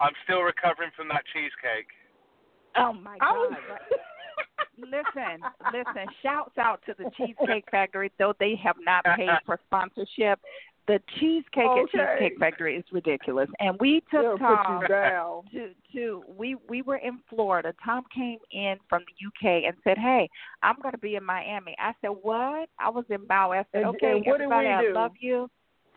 I'm 0.00 0.12
still 0.24 0.42
recovering 0.42 0.90
from 0.96 1.08
that 1.08 1.22
cheesecake. 1.32 1.88
oh 2.76 2.92
my 2.92 3.16
I 3.20 3.32
God! 3.32 3.50
was- 3.50 4.00
listen, 4.78 5.42
listen. 5.72 6.08
Shouts 6.22 6.56
out 6.58 6.82
to 6.86 6.94
the 6.98 7.10
Cheesecake 7.16 7.64
Factory, 7.70 8.12
though 8.18 8.34
they 8.38 8.54
have 8.62 8.76
not 8.84 9.04
paid 9.16 9.30
for 9.46 9.58
sponsorship. 9.66 10.38
The 10.88 11.00
cheesecake 11.18 11.64
at 11.64 11.66
Okay. 11.66 11.98
Cheesecake 11.98 12.38
Factory 12.38 12.76
is 12.76 12.84
ridiculous, 12.92 13.48
and 13.58 13.76
we 13.80 14.00
took 14.02 14.22
They'll 14.22 14.38
Tom 14.38 14.80
put 14.80 14.82
you 14.82 14.88
down. 14.88 15.42
to 15.52 15.70
to 15.94 16.22
we 16.38 16.54
we 16.68 16.82
were 16.82 16.96
in 16.98 17.18
Florida. 17.28 17.74
Tom 17.84 18.04
came 18.14 18.38
in 18.52 18.76
from 18.88 19.02
the 19.08 19.26
UK 19.26 19.64
and 19.66 19.74
said, 19.82 19.98
"Hey, 19.98 20.30
I'm 20.62 20.76
going 20.80 20.92
to 20.92 20.98
be 20.98 21.16
in 21.16 21.24
Miami." 21.24 21.74
I 21.80 21.92
said, 22.00 22.10
"What?" 22.22 22.68
I 22.78 22.88
was 22.88 23.04
in 23.10 23.26
Maui. 23.28 23.58
I 23.58 23.64
said, 23.72 23.82
And- 23.82 23.96
"Okay, 23.96 24.16
and 24.18 24.26
everybody, 24.28 24.68
I 24.68 24.88
love 24.92 25.12
you." 25.18 25.50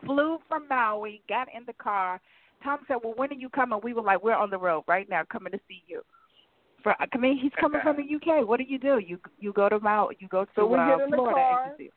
Flew 0.05 0.39
from 0.47 0.67
Maui, 0.67 1.21
got 1.29 1.47
in 1.53 1.65
the 1.65 1.73
car. 1.73 2.19
Tom 2.63 2.79
said, 2.87 2.97
"Well, 3.03 3.13
when 3.15 3.29
are 3.31 3.35
you 3.35 3.49
coming?" 3.49 3.79
We 3.83 3.93
were 3.93 4.01
like, 4.01 4.23
"We're 4.23 4.33
on 4.35 4.49
the 4.49 4.57
road 4.57 4.85
right 4.87 5.07
now, 5.07 5.23
coming 5.31 5.51
to 5.51 5.59
see 5.67 5.83
you." 5.87 6.01
For 6.81 6.95
I 6.99 7.17
mean, 7.17 7.37
he's 7.37 7.51
coming 7.59 7.81
from 7.81 7.97
the 7.97 8.03
UK. 8.15 8.43
What 8.47 8.57
do 8.57 8.63
you 8.63 8.79
do? 8.79 8.97
You 8.97 9.19
you 9.37 9.53
go 9.53 9.69
to 9.69 9.79
Maui, 9.79 10.15
you 10.19 10.27
go 10.29 10.45
to 10.45 10.51
So 10.55 10.73
uh, 10.73 10.97
get 10.97 11.03
in 11.05 11.11
the 11.11 11.17
Florida. 11.17 11.35
car. 11.35 11.63
and 11.65 11.79
you 11.79 11.85
see- 11.85 11.91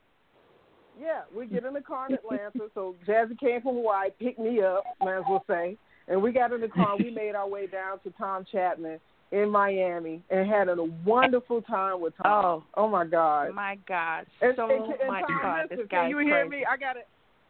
Yeah, 1.01 1.23
we 1.37 1.47
get 1.47 1.65
in 1.65 1.75
the 1.75 1.81
car 1.81 2.07
in 2.09 2.15
Atlanta. 2.15 2.69
so 2.75 2.95
Jazzy 3.07 3.39
came 3.39 3.63
from 3.63 3.77
Hawaii, 3.77 4.11
picked 4.21 4.39
me 4.39 4.61
up, 4.63 4.85
might 5.01 5.19
as 5.19 5.25
well 5.29 5.45
say. 5.49 5.77
And 6.09 6.21
we 6.23 6.33
got 6.33 6.53
in 6.53 6.61
the 6.61 6.69
car. 6.69 6.97
We 6.99 7.11
made 7.11 7.35
our 7.35 7.49
way 7.49 7.67
down 7.67 7.99
to 8.01 8.11
Tom 8.19 8.45
Chapman 8.51 8.99
in 9.31 9.49
Miami 9.49 10.23
and 10.31 10.49
had 10.49 10.69
a 10.69 10.77
wonderful 11.07 11.63
time 11.63 12.01
with 12.01 12.13
Tom. 12.23 12.63
Oh. 12.77 12.83
oh 12.83 12.89
my 12.89 13.07
God. 13.07 13.55
My 13.55 13.79
God, 13.89 14.27
And, 14.43 14.53
so 14.57 14.65
and, 14.65 14.85
and 14.85 15.27
Tom, 15.27 15.41
fun. 15.41 15.61
listen, 15.63 15.77
This 15.79 15.87
can 15.89 16.11
you 16.11 16.19
hear 16.19 16.47
crazy. 16.47 16.49
me? 16.63 16.67
I 16.71 16.77
gotta, 16.77 17.01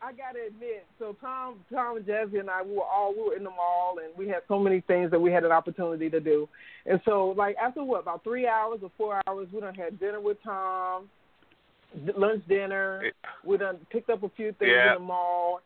I 0.00 0.12
gotta 0.12 0.46
admit. 0.46 0.86
So 0.98 1.16
Tom, 1.20 1.56
Tom 1.72 1.96
and 1.96 2.06
Jazzy 2.06 2.38
and 2.38 2.48
I, 2.50 2.62
we 2.62 2.74
were 2.76 2.82
all 2.84 3.12
we 3.16 3.22
were 3.30 3.36
in 3.36 3.42
the 3.42 3.50
mall, 3.50 3.96
and 4.04 4.16
we 4.16 4.28
had 4.28 4.42
so 4.48 4.58
many 4.60 4.80
things 4.82 5.10
that 5.10 5.18
we 5.20 5.32
had 5.32 5.44
an 5.44 5.50
opportunity 5.52 6.08
to 6.10 6.20
do. 6.20 6.48
And 6.86 7.00
so, 7.04 7.34
like 7.36 7.56
after 7.56 7.82
what, 7.82 8.02
about 8.02 8.22
three 8.22 8.46
hours 8.46 8.80
or 8.82 8.90
four 8.96 9.20
hours, 9.26 9.48
we 9.52 9.60
done 9.60 9.74
had 9.74 9.98
dinner 9.98 10.20
with 10.20 10.38
Tom, 10.44 11.08
lunch 12.16 12.46
dinner. 12.48 13.10
We 13.44 13.56
done 13.58 13.78
picked 13.90 14.10
up 14.10 14.22
a 14.22 14.28
few 14.30 14.52
things 14.52 14.70
Yeah. 14.74 14.88
in 14.94 15.02
the 15.02 15.06
mall. 15.06 15.60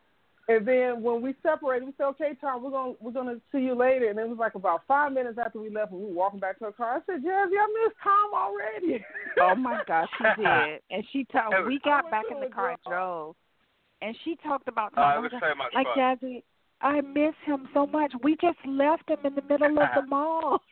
And 0.49 0.65
then 0.65 1.03
when 1.03 1.23
we 1.23 1.35
separated, 1.43 1.87
we 1.87 1.93
said, 1.99 2.05
"Okay, 2.05 2.35
Tom, 2.41 2.63
we're 2.63 2.71
gonna 2.71 2.95
we're 3.01 3.11
gonna 3.11 3.41
see 3.51 3.59
you 3.59 3.75
later." 3.75 4.09
And 4.11 4.19
it 4.19 4.29
was 4.29 4.39
like 4.39 4.55
about 4.55 4.83
five 4.87 5.11
minutes 5.13 5.39
after 5.45 5.59
we 5.59 5.71
left, 5.71 5.91
and 5.91 6.01
we 6.01 6.07
were 6.07 6.13
walking 6.13 6.39
back 6.39 6.59
to 6.61 6.67
our 6.67 6.73
car. 6.73 6.97
I 6.97 7.01
said, 7.07 7.25
"Jazzy, 7.25 7.59
I 7.59 7.85
miss 7.85 7.93
Tom 8.03 8.31
already." 8.33 9.05
Oh 9.39 9.55
my 9.57 9.83
gosh, 9.87 10.09
she 10.17 10.25
did. 10.43 10.81
And 10.91 11.05
she 11.13 11.25
talked. 11.25 11.53
It 11.53 11.59
was- 11.59 11.67
We 11.67 11.81
got 11.81 12.05
oh, 12.07 12.11
back 12.11 12.25
in 12.31 12.41
the 12.41 12.47
car 12.47 12.71
and 12.71 12.79
drove, 12.87 13.35
and 14.03 14.17
she 14.25 14.37
talked 14.37 14.69
about 14.69 14.93
Oh, 14.97 15.03
Tom. 15.03 15.11
it 15.13 15.17
I 15.17 15.19
was 15.19 15.33
was 15.33 15.43
so 15.43 15.55
much 15.57 15.75
like, 15.75 15.87
fun. 15.89 15.99
Jazzy, 15.99 16.43
I 16.81 17.01
miss 17.03 17.35
him 17.45 17.69
so 17.75 17.87
much. 17.87 18.13
We 18.23 18.37
just 18.41 18.59
left 18.67 19.11
him 19.11 19.19
in 19.25 19.35
the 19.35 19.43
middle 19.43 19.79
of 19.81 19.89
the 19.97 20.03
mall. 20.09 20.63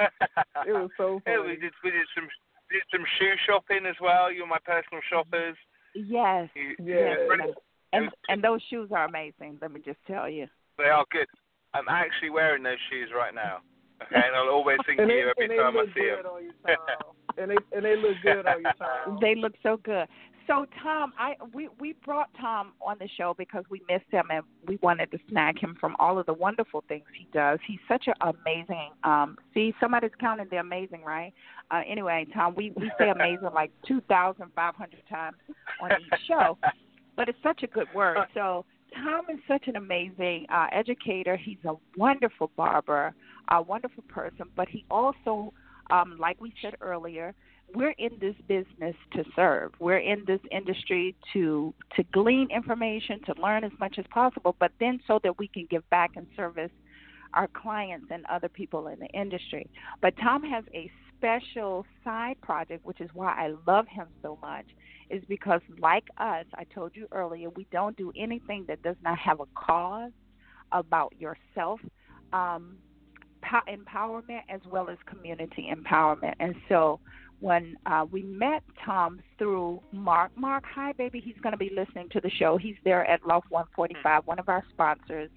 It 0.00 0.72
was 0.72 0.90
so 0.96 1.20
Yeah, 1.26 1.36
funny. 1.36 1.48
we 1.50 1.56
did 1.56 1.72
we 1.84 1.90
did 1.90 2.06
some 2.14 2.28
did 2.70 2.82
some 2.90 3.04
shoe 3.18 3.34
shopping 3.46 3.86
as 3.88 3.96
well. 4.00 4.32
You're 4.32 4.46
my 4.46 4.58
personal 4.64 5.00
shoppers. 5.10 5.56
Yes. 5.94 6.48
You, 6.54 6.74
yes. 6.84 7.16
really- 7.28 7.54
And 7.92 8.10
and 8.28 8.42
those 8.42 8.60
shoes 8.68 8.90
are 8.92 9.04
amazing. 9.06 9.58
Let 9.62 9.72
me 9.72 9.80
just 9.84 9.98
tell 10.06 10.28
you. 10.28 10.46
They 10.78 10.84
are 10.90 11.04
good. 11.10 11.26
I'm 11.74 11.88
actually 11.88 12.30
wearing 12.30 12.62
those 12.62 12.78
shoes 12.90 13.10
right 13.14 13.34
now. 13.34 13.58
Okay, 14.02 14.16
and 14.16 14.36
I'll 14.36 14.50
always 14.52 14.78
think 14.86 15.00
of 15.00 15.08
you 15.08 15.32
every 15.36 15.56
time 15.56 15.76
I 15.76 15.86
see 15.94 16.10
them. 16.10 16.20
you, 16.42 17.42
and 17.42 17.50
they 17.50 17.56
and 17.74 17.84
they 17.84 17.96
look 17.96 18.16
good 18.22 18.46
on 18.46 18.60
you, 18.60 18.70
Tom. 18.78 19.18
They 19.22 19.34
look 19.34 19.54
so 19.62 19.78
good. 19.78 20.06
So 20.46 20.66
Tom, 20.82 21.12
I 21.18 21.34
we 21.52 21.68
we 21.80 21.94
brought 22.04 22.28
Tom 22.40 22.72
on 22.80 22.96
the 23.00 23.08
show 23.16 23.34
because 23.36 23.64
we 23.68 23.82
missed 23.88 24.10
him 24.10 24.26
and 24.30 24.44
we 24.66 24.78
wanted 24.82 25.10
to 25.10 25.18
snag 25.28 25.58
him 25.58 25.76
from 25.80 25.96
all 25.98 26.18
of 26.18 26.26
the 26.26 26.34
wonderful 26.34 26.84
things 26.88 27.04
he 27.18 27.26
does. 27.32 27.58
He's 27.66 27.80
such 27.88 28.06
an 28.06 28.14
amazing. 28.20 28.90
Um, 29.02 29.36
see, 29.54 29.74
somebody's 29.80 30.12
counting 30.20 30.46
the 30.50 30.58
amazing, 30.58 31.02
right? 31.02 31.32
Uh, 31.70 31.82
anyway, 31.88 32.26
Tom, 32.32 32.54
we 32.56 32.72
we 32.76 32.90
say 32.98 33.10
amazing 33.10 33.48
like 33.54 33.72
two 33.86 34.00
thousand 34.02 34.46
five 34.54 34.74
hundred 34.76 35.02
times 35.08 35.36
on 35.82 35.90
each 36.00 36.20
show, 36.28 36.56
but 37.16 37.28
it's 37.28 37.38
such 37.42 37.62
a 37.62 37.66
good 37.66 37.88
word. 37.94 38.18
So 38.34 38.64
Tom 38.94 39.24
is 39.30 39.40
such 39.48 39.66
an 39.66 39.76
amazing 39.76 40.46
uh, 40.52 40.66
educator. 40.72 41.36
He's 41.36 41.58
a 41.64 41.74
wonderful 41.96 42.50
barber, 42.56 43.14
a 43.50 43.60
wonderful 43.60 44.04
person, 44.08 44.46
but 44.54 44.68
he 44.68 44.84
also, 44.90 45.52
um, 45.90 46.16
like 46.18 46.40
we 46.40 46.52
said 46.62 46.74
earlier, 46.80 47.34
we're 47.74 47.94
in 47.98 48.10
this 48.20 48.36
business 48.46 48.94
to 49.12 49.24
serve. 49.34 49.72
We're 49.78 49.98
in 49.98 50.24
this 50.26 50.40
industry 50.50 51.14
to 51.32 51.74
to 51.96 52.02
glean 52.04 52.48
information, 52.50 53.20
to 53.26 53.34
learn 53.40 53.64
as 53.64 53.72
much 53.78 53.98
as 53.98 54.04
possible, 54.10 54.54
but 54.58 54.72
then 54.80 55.00
so 55.06 55.20
that 55.22 55.38
we 55.38 55.48
can 55.48 55.66
give 55.70 55.88
back 55.90 56.12
and 56.16 56.26
service 56.36 56.70
our 57.34 57.48
clients 57.48 58.06
and 58.10 58.24
other 58.26 58.48
people 58.48 58.88
in 58.88 58.98
the 58.98 59.08
industry. 59.08 59.68
But 60.00 60.14
Tom 60.22 60.42
has 60.44 60.64
a 60.72 60.90
special 61.16 61.84
side 62.04 62.40
project, 62.40 62.84
which 62.84 63.00
is 63.00 63.10
why 63.12 63.32
I 63.32 63.54
love 63.66 63.86
him 63.88 64.06
so 64.22 64.38
much, 64.40 64.66
is 65.10 65.22
because 65.28 65.60
like 65.78 66.04
us, 66.18 66.46
I 66.54 66.64
told 66.74 66.92
you 66.94 67.08
earlier, 67.12 67.50
we 67.50 67.66
don't 67.72 67.96
do 67.96 68.12
anything 68.16 68.64
that 68.68 68.82
does 68.82 68.96
not 69.02 69.18
have 69.18 69.40
a 69.40 69.46
cause 69.54 70.12
about 70.72 71.14
yourself. 71.18 71.80
Um, 72.32 72.78
empowerment 73.68 74.40
as 74.48 74.60
well 74.68 74.88
as 74.90 74.98
community 75.06 75.72
empowerment. 75.72 76.34
And 76.40 76.54
so 76.68 76.98
when 77.40 77.76
uh, 77.86 78.06
we 78.10 78.22
met 78.22 78.62
Tom 78.84 79.20
through 79.38 79.80
Mark, 79.92 80.30
Mark, 80.36 80.64
hi 80.72 80.92
baby, 80.92 81.20
he's 81.24 81.36
going 81.42 81.52
to 81.52 81.58
be 81.58 81.70
listening 81.74 82.08
to 82.10 82.20
the 82.20 82.30
show. 82.30 82.56
He's 82.56 82.76
there 82.84 83.04
at 83.04 83.26
Love 83.26 83.42
145, 83.50 84.26
one 84.26 84.38
of 84.38 84.48
our 84.48 84.64
sponsors 84.70 85.30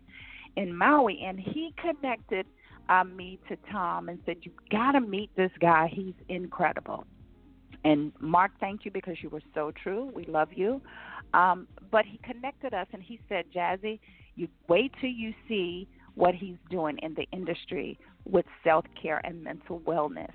in 0.56 0.76
Maui, 0.76 1.22
and 1.26 1.40
he 1.40 1.74
connected 1.82 2.46
uh, 2.88 3.04
me 3.04 3.40
to 3.50 3.58
Tom 3.72 4.10
and 4.10 4.20
said, 4.26 4.38
"You 4.42 4.52
got 4.72 4.94
to 4.94 5.02
meet 5.02 5.30
this 5.36 5.52
guy. 5.60 5.90
He's 5.94 6.16
incredible." 6.28 7.06
And 7.84 8.12
Mark, 8.20 8.52
thank 8.60 8.86
you 8.86 8.92
because 8.92 9.18
you 9.22 9.30
were 9.30 9.42
so 9.54 9.72
true. 9.84 10.12
We 10.14 10.26
love 10.26 10.50
you. 10.54 10.82
Um, 11.34 11.68
but 11.92 12.06
he 12.06 12.20
connected 12.24 12.74
us 12.74 12.88
and 12.92 13.02
he 13.02 13.20
said, 13.30 13.46
Jazzy, 13.56 14.00
you 14.36 14.48
wait 14.68 14.92
till 15.00 15.10
you 15.10 15.34
see 15.48 15.88
what 16.16 16.34
he's 16.34 16.58
doing 16.70 16.98
in 17.02 17.14
the 17.14 17.28
industry 17.32 17.98
with 18.26 18.46
self 18.64 18.86
care 19.02 19.22
and 19.24 19.44
mental 19.44 19.80
wellness. 19.82 20.32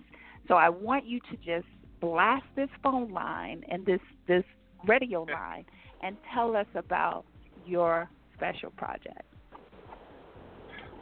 So 0.48 0.54
I 0.54 0.68
want 0.68 1.06
you 1.06 1.20
to 1.30 1.36
just 1.36 1.66
blast 2.00 2.44
this 2.56 2.68
phone 2.82 3.12
line 3.12 3.64
and 3.70 3.84
this 3.86 4.00
this 4.28 4.44
radio 4.86 5.22
line 5.22 5.64
and 6.02 6.16
tell 6.34 6.54
us 6.56 6.66
about 6.74 7.24
your 7.66 8.10
special 8.36 8.70
project. 8.70 9.22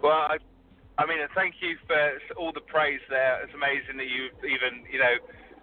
Well, 0.02 0.12
I, 0.12 0.36
I 0.98 1.06
mean, 1.06 1.18
thank 1.34 1.56
you 1.60 1.76
for 1.86 2.18
all 2.38 2.52
the 2.52 2.60
praise 2.60 3.00
there. 3.08 3.42
It's 3.42 3.54
amazing 3.54 3.96
that 3.98 4.06
you 4.06 4.30
even, 4.46 4.84
you 4.90 4.98
know, 4.98 5.14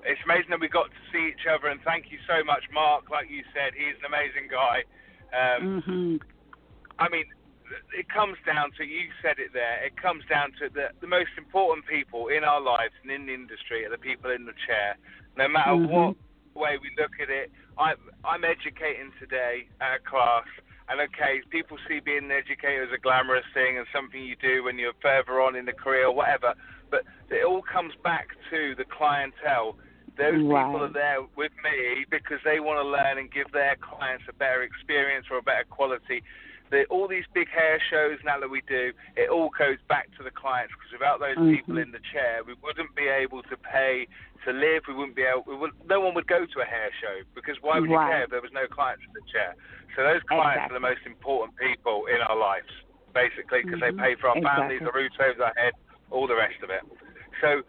it's 0.03 0.19
amazing 0.25 0.51
that 0.51 0.59
we 0.59 0.67
got 0.67 0.87
to 0.87 1.01
see 1.11 1.27
each 1.27 1.47
other. 1.47 1.67
And 1.67 1.79
thank 1.83 2.11
you 2.11 2.19
so 2.27 2.43
much, 2.43 2.63
Mark. 2.73 3.09
Like 3.09 3.29
you 3.29 3.43
said, 3.53 3.75
he's 3.75 3.95
an 3.99 4.07
amazing 4.07 4.47
guy. 4.51 4.83
Um, 5.31 5.83
mm-hmm. 5.83 6.15
I 6.99 7.07
mean, 7.09 7.25
it 7.97 8.09
comes 8.09 8.37
down 8.45 8.71
to 8.77 8.83
you 8.83 9.09
said 9.21 9.39
it 9.39 9.53
there. 9.53 9.83
It 9.85 9.97
comes 9.97 10.23
down 10.29 10.51
to 10.59 10.69
the 10.69 10.89
the 11.01 11.07
most 11.07 11.31
important 11.37 11.85
people 11.85 12.27
in 12.27 12.43
our 12.43 12.61
lives 12.61 12.93
and 13.03 13.11
in 13.11 13.25
the 13.25 13.33
industry 13.33 13.85
are 13.85 13.89
the 13.89 13.97
people 13.97 14.31
in 14.31 14.45
the 14.45 14.57
chair. 14.65 14.97
No 15.37 15.47
matter 15.47 15.71
Mhm. 15.71 15.89
what 15.89 16.15
way 16.55 16.77
we 16.77 16.91
look 16.97 17.19
at 17.19 17.29
it, 17.29 17.51
I 17.77 17.95
I'm 18.23 18.43
educating 18.43 19.11
today 19.19 19.67
at 19.81 19.95
a 19.95 19.99
class, 19.99 20.47
and 20.89 20.99
okay, 21.01 21.41
people 21.49 21.77
see 21.87 21.99
being 21.99 22.25
an 22.25 22.31
educator 22.31 22.83
as 22.83 22.91
a 22.91 22.97
glamorous 22.97 23.45
thing 23.53 23.77
and 23.77 23.87
something 23.93 24.21
you 24.21 24.35
do 24.35 24.63
when 24.63 24.77
you're 24.77 24.93
further 25.01 25.41
on 25.41 25.55
in 25.55 25.65
the 25.65 25.73
career 25.73 26.07
or 26.07 26.15
whatever. 26.15 26.55
But 26.89 27.03
it 27.29 27.45
all 27.45 27.61
comes 27.61 27.95
back 28.03 28.29
to 28.49 28.75
the 28.75 28.85
clientele. 28.85 29.77
Those 30.17 30.41
people 30.41 30.83
are 30.83 30.89
there 30.89 31.21
with 31.37 31.53
me 31.63 32.05
because 32.09 32.41
they 32.43 32.59
want 32.59 32.83
to 32.83 32.83
learn 32.83 33.17
and 33.19 33.31
give 33.31 33.51
their 33.51 33.77
clients 33.77 34.25
a 34.27 34.33
better 34.33 34.63
experience 34.63 35.27
or 35.31 35.37
a 35.37 35.41
better 35.41 35.63
quality 35.69 36.23
the, 36.71 36.85
all 36.89 37.07
these 37.07 37.25
big 37.33 37.49
hair 37.49 37.81
shows 37.89 38.17
now 38.23 38.39
that 38.39 38.49
we 38.49 38.61
do, 38.67 38.91
it 39.17 39.29
all 39.29 39.49
goes 39.57 39.77
back 39.87 40.09
to 40.17 40.23
the 40.23 40.31
clients 40.31 40.73
because 40.77 40.93
without 40.93 41.19
those 41.19 41.37
Mhm. 41.37 41.55
people 41.57 41.77
in 41.77 41.91
the 41.91 41.99
chair, 42.11 42.43
we 42.45 42.53
wouldn't 42.61 42.93
be 42.95 43.07
able 43.07 43.41
to 43.43 43.57
pay 43.57 44.07
to 44.45 44.53
live. 44.53 44.87
We 44.87 44.93
wouldn't 44.93 45.15
be 45.15 45.23
able. 45.23 45.43
We 45.47 45.55
would, 45.55 45.71
no 45.85 45.99
one 45.99 46.13
would 46.13 46.27
go 46.27 46.45
to 46.45 46.61
a 46.61 46.65
hair 46.65 46.89
show 47.01 47.21
because 47.33 47.57
why 47.61 47.79
would 47.79 47.89
you 47.89 47.97
care 47.97 48.23
if 48.23 48.29
there 48.29 48.41
was 48.41 48.51
no 48.53 48.67
clients 48.67 49.03
in 49.05 49.13
the 49.13 49.25
chair? 49.31 49.55
So 49.95 50.03
those 50.03 50.21
clients 50.23 50.69
Exactly. 50.69 50.75
are 50.75 50.79
the 50.79 50.87
most 50.95 51.05
important 51.05 51.57
people 51.57 52.05
in 52.05 52.21
our 52.21 52.37
lives, 52.37 52.69
basically, 53.13 53.63
because 53.63 53.79
Mhm. 53.79 53.97
they 53.97 54.03
pay 54.03 54.15
for 54.15 54.29
our 54.29 54.35
families, 54.41 54.81
Exactly. 54.81 54.85
the 54.85 54.91
roof 54.91 55.19
over 55.19 55.43
our 55.45 55.53
head, 55.57 55.73
all 56.11 56.27
the 56.27 56.35
rest 56.35 56.61
of 56.61 56.69
it. 56.69 56.83
So, 57.41 57.63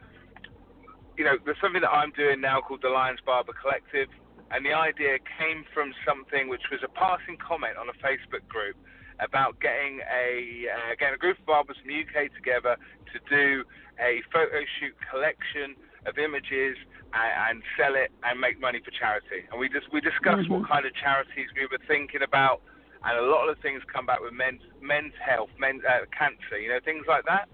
you 1.16 1.24
know, 1.24 1.38
there's 1.44 1.58
something 1.60 1.80
that 1.82 1.92
I'm 1.92 2.10
doing 2.12 2.40
now 2.40 2.60
called 2.60 2.82
the 2.82 2.90
Lions 2.90 3.20
Barber 3.22 3.52
Collective, 3.52 4.08
and 4.50 4.66
the 4.66 4.72
idea 4.74 5.18
came 5.38 5.64
from 5.72 5.94
something 6.06 6.48
which 6.48 6.70
was 6.70 6.80
a 6.82 6.88
passing 6.88 7.36
comment 7.38 7.76
on 7.78 7.88
a 7.88 7.96
Facebook 8.02 8.46
group 8.48 8.76
about 9.20 9.60
getting 9.60 10.00
a 10.10 10.66
uh, 10.66 10.94
getting 10.98 11.14
a 11.14 11.18
group 11.18 11.38
of 11.38 11.46
barbers 11.46 11.76
from 11.78 11.88
the 11.88 12.00
UK 12.00 12.32
together 12.34 12.76
to 13.12 13.18
do 13.28 13.64
a 14.00 14.22
photo 14.32 14.64
shoot 14.78 14.94
collection 15.10 15.76
of 16.06 16.16
images 16.16 16.76
and, 17.12 17.32
and 17.46 17.62
sell 17.76 17.94
it 17.94 18.10
and 18.24 18.40
make 18.40 18.58
money 18.60 18.80
for 18.80 18.90
charity. 18.90 19.44
And 19.52 19.60
we 19.60 19.68
just 19.68 19.92
we 19.92 20.00
discussed 20.00 20.48
Mhm. 20.48 20.60
what 20.60 20.68
kind 20.68 20.86
of 20.86 20.94
charities 20.94 21.48
we 21.54 21.66
were 21.66 21.82
thinking 21.86 22.22
about, 22.22 22.62
and 23.04 23.18
a 23.18 23.22
lot 23.22 23.48
of 23.48 23.56
the 23.56 23.62
things 23.62 23.82
come 23.92 24.06
back 24.06 24.20
with 24.20 24.32
men's 24.32 24.62
men's 24.80 25.14
health, 25.20 25.50
men's 25.58 25.84
uh, 25.84 26.06
cancer, 26.16 26.58
you 26.58 26.68
know, 26.68 26.80
things 26.80 27.06
like 27.06 27.24
that. 27.26 27.48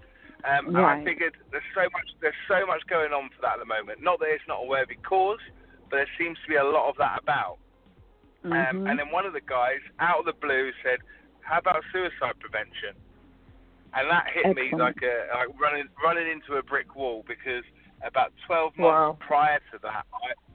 Um, 0.45 0.67
And 0.67 0.77
I 0.77 1.03
figured 1.03 1.35
there's 1.51 1.67
so 1.75 1.89
much 1.91 2.07
there's 2.21 2.41
so 2.47 2.65
much 2.65 2.85
going 2.87 3.11
on 3.11 3.29
for 3.35 3.41
that 3.41 3.53
at 3.53 3.59
the 3.59 3.65
moment. 3.65 4.01
Not 4.01 4.19
that 4.19 4.29
it's 4.29 4.47
not 4.47 4.63
a 4.63 4.65
worthy 4.65 4.95
cause, 5.03 5.41
but 5.89 5.97
there 5.97 6.09
seems 6.17 6.37
to 6.43 6.49
be 6.49 6.55
a 6.55 6.63
lot 6.63 6.89
of 6.89 6.95
that 6.97 7.19
about. 7.21 7.57
Um, 8.43 8.51
Mhm. 8.51 8.89
and 8.89 8.99
then 8.99 9.11
one 9.11 9.25
of 9.25 9.33
the 9.33 9.41
guys, 9.41 9.79
out 9.99 10.19
of 10.19 10.25
the 10.25 10.33
blue, 10.33 10.71
said, 10.83 10.99
"How 11.41 11.59
about 11.59 11.83
suicide 11.91 12.39
prevention?" 12.39 12.95
And 13.93 14.09
that 14.09 14.29
hit 14.29 14.55
me 14.55 14.73
like 14.75 15.01
a 15.01 15.27
like 15.33 15.59
running 15.59 15.87
running 16.03 16.27
into 16.29 16.55
a 16.55 16.63
brick 16.63 16.95
wall 16.95 17.23
because 17.27 17.63
about 18.03 18.31
12 18.45 18.77
months 18.77 18.93
Wow. 18.93 19.17
prior 19.19 19.59
to 19.71 19.79
that, 19.79 20.05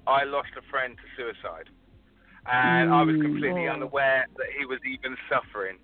I 0.06 0.20
I 0.20 0.24
lost 0.24 0.50
a 0.56 0.62
friend 0.70 0.96
to 0.96 1.06
suicide, 1.16 1.68
and 2.46 2.90
I 2.90 3.02
was 3.02 3.16
Mm. 3.16 3.22
completely 3.22 3.68
unaware 3.68 4.26
that 4.36 4.50
he 4.56 4.64
was 4.64 4.80
even 4.84 5.16
suffering. 5.28 5.78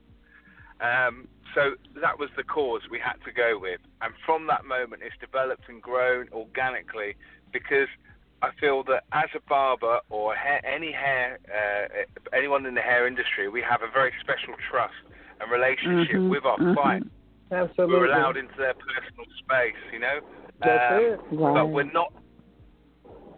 Um, 0.81 1.29
so 1.55 1.75
that 2.01 2.19
was 2.19 2.31
the 2.37 2.45
cause 2.45 2.83
we 2.91 2.99
had 3.01 3.21
to 3.25 3.33
go 3.33 3.59
with, 3.59 3.81
and 4.01 4.15
from 4.25 4.47
that 4.47 4.65
moment, 4.65 5.03
it's 5.03 5.17
developed 5.19 5.69
and 5.69 5.83
grown 5.83 6.29
organically 6.33 7.17
because 7.53 7.89
I 8.43 8.51
feel 8.61 8.85
that 8.85 9.03
as 9.13 9.29
a 9.35 9.41
barber 9.49 9.99
or 10.11 10.35
hair, 10.35 10.61
any 10.65 10.93
hair, 10.93 11.39
uh, 11.51 12.37
anyone 12.37 12.67
in 12.67 12.75
the 12.75 12.81
hair 12.81 13.07
industry, 13.07 13.49
we 13.49 13.63
have 13.63 13.83
a 13.83 13.91
very 13.91 14.13
special 14.21 14.55
trust 14.71 14.95
and 15.41 15.51
relationship 15.51 16.17
Mhm. 16.17 16.31
with 16.31 16.45
our 16.45 16.59
Mhm. 16.59 16.75
clients. 16.75 17.11
Absolutely. 17.51 17.97
We're 17.99 18.07
allowed 18.07 18.37
into 18.37 18.55
their 18.57 18.75
personal 18.75 19.27
space, 19.39 19.77
you 19.93 19.99
know. 19.99 20.21
That's 20.61 20.93
Um, 20.93 20.99
it. 21.01 21.21
Right. 21.33 21.55
But 21.55 21.67
we're 21.69 21.83
not, 21.85 22.13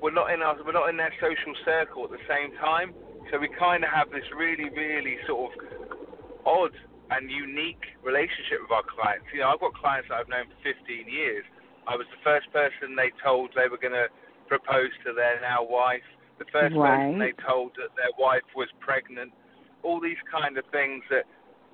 we're 0.01 0.11
not 0.11 0.31
in 0.33 0.43
our, 0.43 0.57
we're 0.63 0.73
not 0.73 0.89
in 0.89 0.97
their 0.97 1.13
social 1.21 1.55
circle 1.65 2.05
at 2.05 2.11
the 2.11 2.21
same 2.29 2.53
time. 2.57 2.95
So 3.31 3.39
we 3.39 3.49
kind 3.49 3.85
of 3.85 3.91
have 3.91 4.11
this 4.11 4.25
really, 4.33 4.69
really 4.71 5.19
sort 5.27 5.53
of 5.55 5.99
odd 6.45 6.73
and 7.11 7.31
unique 7.31 7.85
relationship 8.03 8.61
with 8.63 8.71
our 8.71 8.83
clients. 8.83 9.27
You 9.33 9.41
know, 9.41 9.51
I've 9.51 9.61
got 9.61 9.75
clients 9.75 10.09
that 10.09 10.19
I've 10.19 10.29
known 10.29 10.47
for 10.49 10.57
15 10.63 11.09
years. 11.09 11.45
I 11.87 11.97
was 11.97 12.07
the 12.09 12.17
first 12.19 12.51
person 12.53 12.97
they 12.97 13.11
told 13.23 13.53
they 13.55 13.69
were 13.69 13.79
going 13.79 13.95
to 13.95 14.09
propose 14.51 14.91
to 15.07 15.15
their 15.15 15.41
now 15.41 15.63
wife. 15.63 16.05
The 16.43 16.45
first 16.51 16.75
person 16.75 17.23
they 17.23 17.33
told 17.47 17.71
that 17.79 17.95
their 17.95 18.11
wife 18.19 18.45
was 18.57 18.69
pregnant. 18.81 19.31
All 19.87 20.01
these 20.03 20.21
kind 20.27 20.59
of 20.59 20.65
things 20.75 21.05
that 21.09 21.25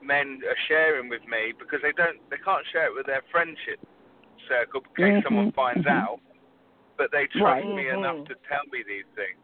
men 0.04 0.42
are 0.44 0.60
sharing 0.68 1.08
with 1.08 1.24
me 1.24 1.56
because 1.58 1.80
they 1.82 1.96
don't, 1.96 2.20
they 2.28 2.36
can't 2.44 2.62
share 2.70 2.92
it 2.92 2.94
with 2.94 3.06
their 3.06 3.22
friendship 3.32 3.80
circle 4.46 4.84
in 4.84 4.92
case 4.94 5.16
Mhm, 5.16 5.24
someone 5.24 5.52
finds 5.52 5.86
mhm. 5.86 5.90
out. 5.90 6.20
But 6.98 7.10
they 7.10 7.26
trust 7.26 7.64
Right. 7.64 7.66
me 7.66 7.84
Mhm. 7.88 7.98
enough 7.98 8.24
to 8.28 8.34
tell 8.46 8.64
me 8.70 8.82
these 8.82 9.08
things. 9.16 9.40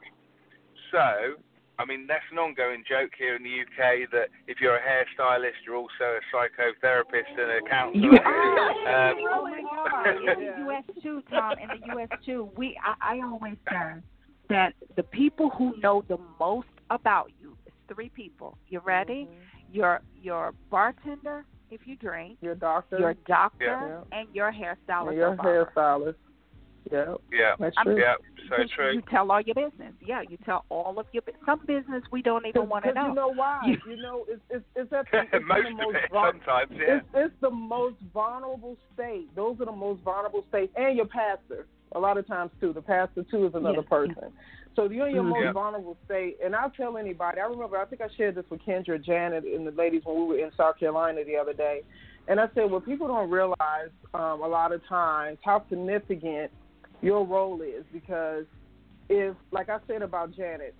So 0.90 1.36
I 1.82 1.84
I 1.84 1.86
mean, 1.96 2.06
that's 2.06 2.22
an 2.30 2.38
ongoing 2.38 2.84
joke 2.88 3.10
here 3.18 3.34
in 3.34 3.42
the 3.42 3.50
UK 3.50 4.08
that 4.12 4.28
if 4.46 4.60
you're 4.60 4.76
a 4.76 4.80
hairstylist, 4.80 5.66
you're 5.66 5.76
also 5.76 5.90
a 6.00 6.20
psychotherapist 6.32 7.38
and 7.38 7.66
a 7.66 7.68
counselor. 7.68 8.02
You 8.04 8.18
are. 8.24 9.10
Um, 9.10 9.16
oh 9.32 9.42
my 9.42 9.62
God! 9.62 10.16
In 10.16 10.24
the 10.26 10.58
U.S. 10.64 10.84
too, 11.02 11.22
Tom. 11.28 11.54
In 11.58 11.68
the 11.80 11.86
U.S. 11.94 12.08
too, 12.24 12.50
we 12.56 12.78
I, 12.84 13.16
I 13.16 13.20
always 13.24 13.56
say 13.68 14.00
that 14.48 14.74
the 14.96 15.02
people 15.02 15.50
who 15.50 15.74
know 15.80 16.04
the 16.08 16.18
most 16.38 16.68
about 16.90 17.30
you 17.40 17.56
is 17.66 17.72
three 17.92 18.10
people. 18.10 18.56
You 18.68 18.80
ready? 18.84 19.26
Mm-hmm. 19.28 19.74
Your 19.74 20.00
your 20.20 20.54
bartender, 20.70 21.44
if 21.70 21.80
you 21.84 21.96
drink, 21.96 22.38
Your 22.40 22.54
doctor. 22.54 22.98
your 22.98 23.14
doctor, 23.26 24.04
Yeah. 24.12 24.18
and 24.18 24.28
your 24.34 24.52
hairstylist. 24.52 25.08
and 25.08 25.16
your 25.16 25.28
or 25.30 25.36
barber. 25.36 25.72
hairstylist. 25.76 26.14
Yeah. 26.90 27.14
yeah, 27.32 27.54
That's 27.58 27.76
I'm- 27.78 27.86
true. 27.86 27.98
yeah, 28.00 28.14
so 28.48 28.56
Because 28.56 28.70
true. 28.70 28.92
You 28.92 29.02
tell 29.10 29.30
all 29.30 29.40
your 29.40 29.54
business. 29.54 29.92
Yeah, 30.04 30.22
you 30.28 30.36
tell 30.44 30.64
all 30.68 30.98
of 30.98 31.06
your 31.12 31.22
bu- 31.22 31.32
some 31.46 31.60
business 31.66 32.02
we 32.10 32.22
don't 32.22 32.44
even 32.46 32.68
want 32.68 32.84
to 32.84 32.92
know. 32.92 33.08
you 33.08 33.14
know 33.14 33.28
why? 33.32 33.60
You- 33.64 33.78
You 33.86 33.96
know, 34.02 34.24
it's 34.28 34.42
it's 34.50 34.64
it's 34.74 34.92
at 34.92 35.06
the, 35.12 35.20
it's 35.32 35.32
in 35.34 35.46
Most 35.46 35.62
the 35.62 35.68
of 35.70 35.76
most 35.76 35.96
it, 35.96 36.10
vul- 36.10 36.30
sometimes, 36.32 36.70
yeah. 36.72 36.96
It's 36.96 37.06
it's 37.14 37.34
the 37.40 37.50
most 37.50 37.96
vulnerable 38.12 38.76
state. 38.94 39.34
Those 39.36 39.60
are 39.60 39.66
the 39.66 39.72
most 39.72 40.02
vulnerable 40.02 40.44
states, 40.48 40.72
and 40.76 40.96
your 40.96 41.06
pastor. 41.06 41.66
A 41.94 41.98
lot 41.98 42.16
of 42.16 42.26
times 42.26 42.50
too, 42.60 42.72
the 42.72 42.82
pastor 42.82 43.22
too 43.30 43.46
is 43.46 43.54
another 43.54 43.78
Yes, 43.82 43.88
person. 43.88 44.32
So 44.74 44.88
you're 44.88 45.08
in 45.08 45.14
your 45.14 45.24
Mhm. 45.24 45.28
most 45.28 45.44
Yeah. 45.44 45.52
vulnerable 45.52 45.96
state, 46.06 46.38
and 46.42 46.56
I'll 46.56 46.70
tell 46.70 46.96
anybody. 46.96 47.38
I 47.40 47.44
remember, 47.44 47.76
I 47.76 47.84
think 47.84 48.00
I 48.00 48.08
shared 48.16 48.34
this 48.34 48.48
with 48.50 48.62
Kendra, 48.64 49.00
Janet, 49.02 49.44
and 49.44 49.66
the 49.66 49.70
ladies 49.72 50.02
when 50.04 50.16
we 50.16 50.24
were 50.26 50.38
in 50.38 50.50
South 50.52 50.78
Carolina 50.78 51.22
the 51.24 51.36
other 51.36 51.52
day, 51.52 51.82
and 52.28 52.40
I 52.40 52.48
said, 52.54 52.70
well, 52.70 52.80
people 52.80 53.06
don't 53.08 53.28
realize 53.28 53.90
um, 54.14 54.40
a 54.42 54.48
lot 54.48 54.72
of 54.72 54.82
times 54.86 55.38
how 55.44 55.64
significant 55.68 56.50
your 57.02 57.26
role 57.26 57.60
is 57.60 57.84
because 57.92 58.44
if, 59.08 59.36
like 59.50 59.68
I 59.68 59.78
said 59.86 60.02
about 60.02 60.34
Janet, 60.34 60.74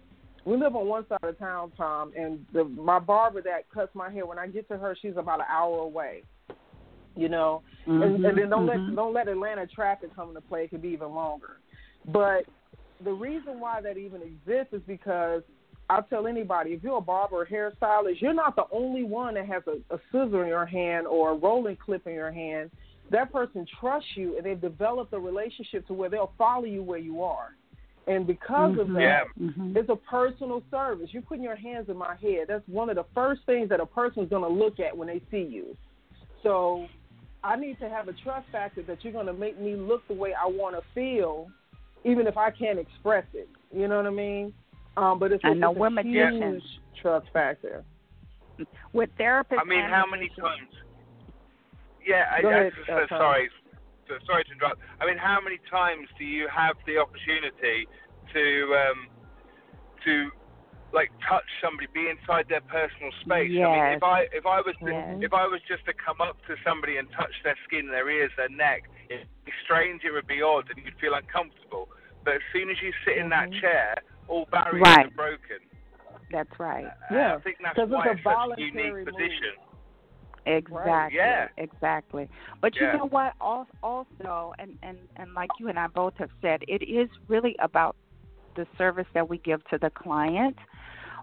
we 0.44 0.56
live 0.56 0.74
on 0.74 0.86
one 0.86 1.06
side 1.08 1.18
of 1.22 1.38
town, 1.38 1.72
Tom, 1.76 2.12
and 2.16 2.44
the 2.52 2.64
my 2.64 2.98
barber 2.98 3.42
that 3.42 3.70
cuts 3.72 3.94
my 3.94 4.10
hair. 4.10 4.26
When 4.26 4.38
I 4.38 4.46
get 4.46 4.66
to 4.68 4.78
her, 4.78 4.96
she's 5.00 5.16
about 5.16 5.40
an 5.40 5.46
hour 5.48 5.78
away. 5.78 6.22
You 7.14 7.28
know, 7.28 7.62
and, 7.86 8.24
and 8.24 8.38
then 8.38 8.48
don't 8.48 8.66
Mhm, 8.66 8.88
let 8.88 8.96
don't 8.96 9.12
let 9.12 9.28
Atlanta 9.28 9.66
traffic 9.66 10.14
come 10.16 10.30
into 10.30 10.40
play. 10.40 10.64
It 10.64 10.70
could 10.70 10.82
be 10.82 10.88
even 10.88 11.10
longer. 11.10 11.58
But 12.06 12.46
the 13.04 13.12
reason 13.12 13.60
why 13.60 13.80
that 13.82 13.98
even 13.98 14.22
exists 14.22 14.72
is 14.72 14.82
because 14.86 15.42
I'll 15.90 16.02
tell 16.04 16.26
anybody 16.26 16.70
if 16.70 16.82
you're 16.82 16.98
a 16.98 17.02
barber 17.02 17.42
or 17.42 17.46
hairstylist, 17.46 18.20
you're 18.20 18.32
not 18.32 18.56
the 18.56 18.64
only 18.72 19.04
one 19.04 19.34
that 19.34 19.46
has 19.46 19.62
a, 19.66 19.94
a 19.94 19.98
scissor 20.10 20.42
in 20.42 20.48
your 20.48 20.66
hand 20.66 21.06
or 21.06 21.32
a 21.32 21.34
rolling 21.34 21.76
clip 21.76 22.06
in 22.06 22.14
your 22.14 22.32
hand. 22.32 22.70
That 23.12 23.30
person 23.30 23.66
trusts 23.78 24.08
you, 24.16 24.36
and 24.36 24.44
they've 24.44 24.60
developed 24.60 25.12
a 25.12 25.18
relationship 25.18 25.86
to 25.86 25.92
where 25.92 26.08
they'll 26.08 26.32
follow 26.38 26.64
you 26.64 26.82
where 26.82 26.98
you 26.98 27.22
are. 27.22 27.54
And 28.08 28.26
because 28.26 28.78
of 28.78 28.88
Mhm. 28.88 28.94
that, 28.94 29.26
Yeah. 29.36 29.48
Mhm. 29.50 29.76
it's 29.76 29.88
a 29.88 29.96
personal 29.96 30.62
service. 30.70 31.12
You're 31.12 31.22
putting 31.22 31.44
your 31.44 31.54
hands 31.54 31.88
in 31.88 31.96
my 31.96 32.16
head. 32.16 32.48
That's 32.48 32.66
one 32.66 32.88
of 32.90 32.96
the 32.96 33.04
first 33.14 33.44
things 33.44 33.68
that 33.68 33.78
a 33.80 33.86
person's 33.86 34.28
going 34.28 34.42
to 34.42 34.48
look 34.48 34.80
at 34.80 34.96
when 34.96 35.06
they 35.06 35.20
see 35.30 35.42
you. 35.42 35.76
So 36.42 36.88
I 37.44 37.54
need 37.56 37.78
to 37.80 37.88
have 37.88 38.08
a 38.08 38.12
trust 38.14 38.48
factor 38.50 38.82
that 38.82 39.04
you're 39.04 39.12
going 39.12 39.26
to 39.26 39.32
make 39.32 39.58
me 39.58 39.76
look 39.76 40.06
the 40.08 40.14
way 40.14 40.32
I 40.34 40.46
want 40.46 40.74
to 40.74 40.82
feel, 40.94 41.48
even 42.04 42.26
if 42.26 42.36
I 42.36 42.50
can't 42.50 42.78
express 42.78 43.26
it. 43.34 43.48
You 43.72 43.86
know 43.88 43.98
what 43.98 44.06
I 44.06 44.10
mean? 44.10 44.52
Um, 44.96 45.18
but 45.18 45.30
it's, 45.32 45.44
a- 45.44 45.48
I 45.48 45.54
know 45.54 45.70
it's 45.70 45.78
we're 45.78 45.86
a 45.88 46.02
huge 46.02 46.06
magicians. 46.32 46.78
trust 47.00 47.28
factor. 47.32 47.84
With 48.92 49.10
therapists. 49.16 49.60
I 49.60 49.64
mean, 49.64 49.84
how 49.84 50.06
many 50.06 50.28
times? 50.30 50.68
Yeah, 52.04 52.26
I, 52.30 52.42
Go 52.42 52.48
I, 52.50 52.52
ahead, 52.52 52.72
so, 52.86 52.92
uh, 52.94 53.06
sorry, 53.08 53.50
so, 54.08 54.14
sorry 54.26 54.44
to 54.44 54.52
interrupt. 54.52 54.80
I 55.00 55.06
mean, 55.06 55.18
how 55.18 55.38
many 55.40 55.58
times 55.70 56.08
do 56.18 56.24
you 56.24 56.48
have 56.48 56.76
the 56.86 56.98
opportunity 56.98 57.86
to 58.34 58.44
um, 58.74 59.06
to 60.04 60.30
like 60.92 61.10
touch 61.26 61.46
somebody, 61.62 61.86
be 61.94 62.10
inside 62.10 62.46
their 62.48 62.60
personal 62.62 63.10
space? 63.22 63.54
I 63.54 63.70
mean, 63.70 63.96
if 63.96 64.02
I 64.02 64.26
if 64.32 64.46
I 64.46 64.60
was 64.60 64.74
to, 64.84 64.90
Yes. 64.90 65.18
if 65.22 65.32
I 65.32 65.46
was 65.46 65.60
just 65.68 65.84
to 65.86 65.94
come 65.94 66.20
up 66.20 66.36
to 66.48 66.56
somebody 66.66 66.96
and 66.98 67.08
touch 67.12 67.32
their 67.44 67.56
skin, 67.64 67.88
their 67.88 68.08
ears, 68.10 68.30
their 68.36 68.50
neck, 68.50 68.90
it'd 69.08 69.28
be 69.44 69.52
strange. 69.64 70.02
It 70.04 70.10
would 70.12 70.26
be 70.26 70.42
odd, 70.42 70.68
and 70.74 70.84
you'd 70.84 70.98
feel 71.00 71.14
uncomfortable. 71.14 71.88
But 72.24 72.34
as 72.34 72.44
soon 72.52 72.70
as 72.70 72.76
you 72.82 72.92
sit 73.06 73.16
in 73.16 73.28
that 73.30 73.50
Mhm. 73.50 73.60
chair, 73.60 73.94
all 74.28 74.46
barriers 74.46 74.82
Right. 74.82 75.06
are 75.06 75.10
broken. 75.10 75.58
That's 76.30 76.58
right. 76.58 76.86
Uh, 76.86 77.14
Yeah, 77.14 77.34
I 77.34 77.40
think 77.40 77.58
that's 77.62 77.76
'cause 77.76 77.90
it's 77.92 78.20
a 78.20 78.22
such 78.22 78.58
a 78.58 78.60
unique 78.60 79.04
position. 79.04 79.54
Exactly. 80.46 81.16
Yeah. 81.16 81.48
Exactly. 81.56 82.28
But 82.60 82.74
you 82.76 82.86
know 82.92 83.06
what? 83.06 83.34
Also, 83.40 84.54
and 84.58 84.76
and 84.82 84.98
and 85.16 85.34
like 85.34 85.50
you 85.58 85.68
and 85.68 85.78
I 85.78 85.86
both 85.86 86.14
have 86.18 86.30
said, 86.40 86.62
it 86.68 86.82
is 86.84 87.08
really 87.28 87.56
about 87.60 87.96
the 88.56 88.66
service 88.76 89.06
that 89.14 89.28
we 89.28 89.38
give 89.38 89.64
to 89.68 89.78
the 89.78 89.90
client. 89.90 90.56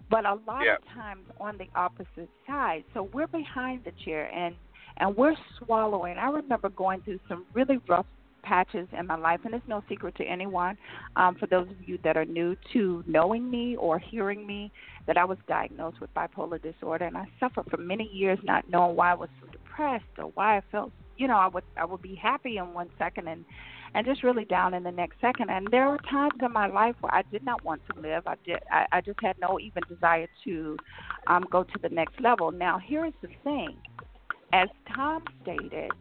But 0.09 0.25
a 0.25 0.35
lot 0.47 0.63
Yeah. 0.65 0.75
of 0.75 0.85
times 0.93 1.25
on 1.39 1.57
the 1.57 1.67
opposite 1.75 2.29
side, 2.47 2.83
so 2.93 3.03
we're 3.13 3.27
behind 3.27 3.83
the 3.83 3.91
chair 4.03 4.31
and 4.33 4.55
and 4.97 5.15
we're 5.15 5.35
swallowing. 5.57 6.17
I 6.17 6.29
remember 6.29 6.69
going 6.69 7.01
through 7.01 7.19
some 7.29 7.45
really 7.53 7.77
rough 7.87 8.07
patches 8.41 8.87
in 8.97 9.07
my 9.07 9.15
life, 9.15 9.39
and 9.45 9.53
it's 9.53 9.67
no 9.67 9.83
secret 9.89 10.15
to 10.17 10.23
anyone. 10.23 10.77
Um, 11.15 11.35
for 11.35 11.47
those 11.47 11.67
of 11.69 11.87
you 11.87 11.99
that 12.03 12.17
are 12.17 12.25
new 12.25 12.55
to 12.73 13.03
knowing 13.07 13.49
me 13.49 13.75
or 13.75 13.99
hearing 13.99 14.45
me, 14.45 14.71
that 15.07 15.17
I 15.17 15.25
was 15.25 15.37
diagnosed 15.47 15.99
with 16.01 16.13
bipolar 16.13 16.61
disorder, 16.61 17.05
and 17.05 17.17
I 17.17 17.25
suffered 17.39 17.65
for 17.69 17.77
many 17.77 18.09
years 18.13 18.39
not 18.43 18.69
knowing 18.69 18.95
why 18.95 19.11
I 19.11 19.15
was 19.15 19.29
so 19.41 19.47
depressed 19.51 20.05
or 20.17 20.25
why 20.35 20.57
I 20.57 20.61
felt, 20.71 20.91
you 21.17 21.27
know, 21.27 21.37
I 21.37 21.47
would 21.47 21.63
I 21.77 21.85
would 21.85 22.01
be 22.01 22.15
happy 22.15 22.57
in 22.57 22.73
one 22.73 22.89
second 22.97 23.27
and 23.27 23.45
and 23.93 24.05
just 24.05 24.23
really 24.23 24.45
down 24.45 24.73
in 24.73 24.83
the 24.83 24.91
next 24.91 25.19
second. 25.19 25.49
And 25.49 25.67
there 25.71 25.89
were 25.89 25.97
times 26.09 26.33
in 26.41 26.53
my 26.53 26.67
life 26.67 26.95
where 27.01 27.13
I 27.13 27.23
did 27.31 27.43
not 27.43 27.63
want 27.63 27.81
to 27.91 27.99
live. 27.99 28.27
I 28.27 28.35
did. 28.45 28.59
I, 28.71 28.85
I 28.91 29.01
just 29.01 29.19
had 29.21 29.35
no 29.39 29.59
even 29.59 29.83
desire 29.89 30.27
to 30.45 30.77
um, 31.27 31.45
go 31.51 31.63
to 31.63 31.79
the 31.81 31.89
next 31.89 32.19
level. 32.19 32.51
Now, 32.51 32.79
here 32.79 33.05
is 33.05 33.13
the 33.21 33.29
thing. 33.43 33.77
As 34.53 34.67
Tom 34.95 35.23
stated, 35.43 35.91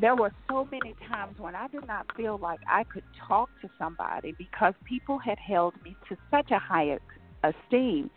there 0.00 0.16
were 0.16 0.32
so 0.48 0.66
many 0.70 0.94
times 1.08 1.38
when 1.38 1.54
I 1.54 1.68
did 1.68 1.86
not 1.86 2.06
feel 2.16 2.38
like 2.38 2.60
I 2.68 2.84
could 2.84 3.04
talk 3.26 3.50
to 3.62 3.68
somebody 3.78 4.34
because 4.38 4.74
people 4.84 5.18
had 5.18 5.38
held 5.38 5.74
me 5.82 5.96
to 6.08 6.16
such 6.30 6.50
a 6.50 6.58
high 6.58 6.98
esteem. 7.44 8.10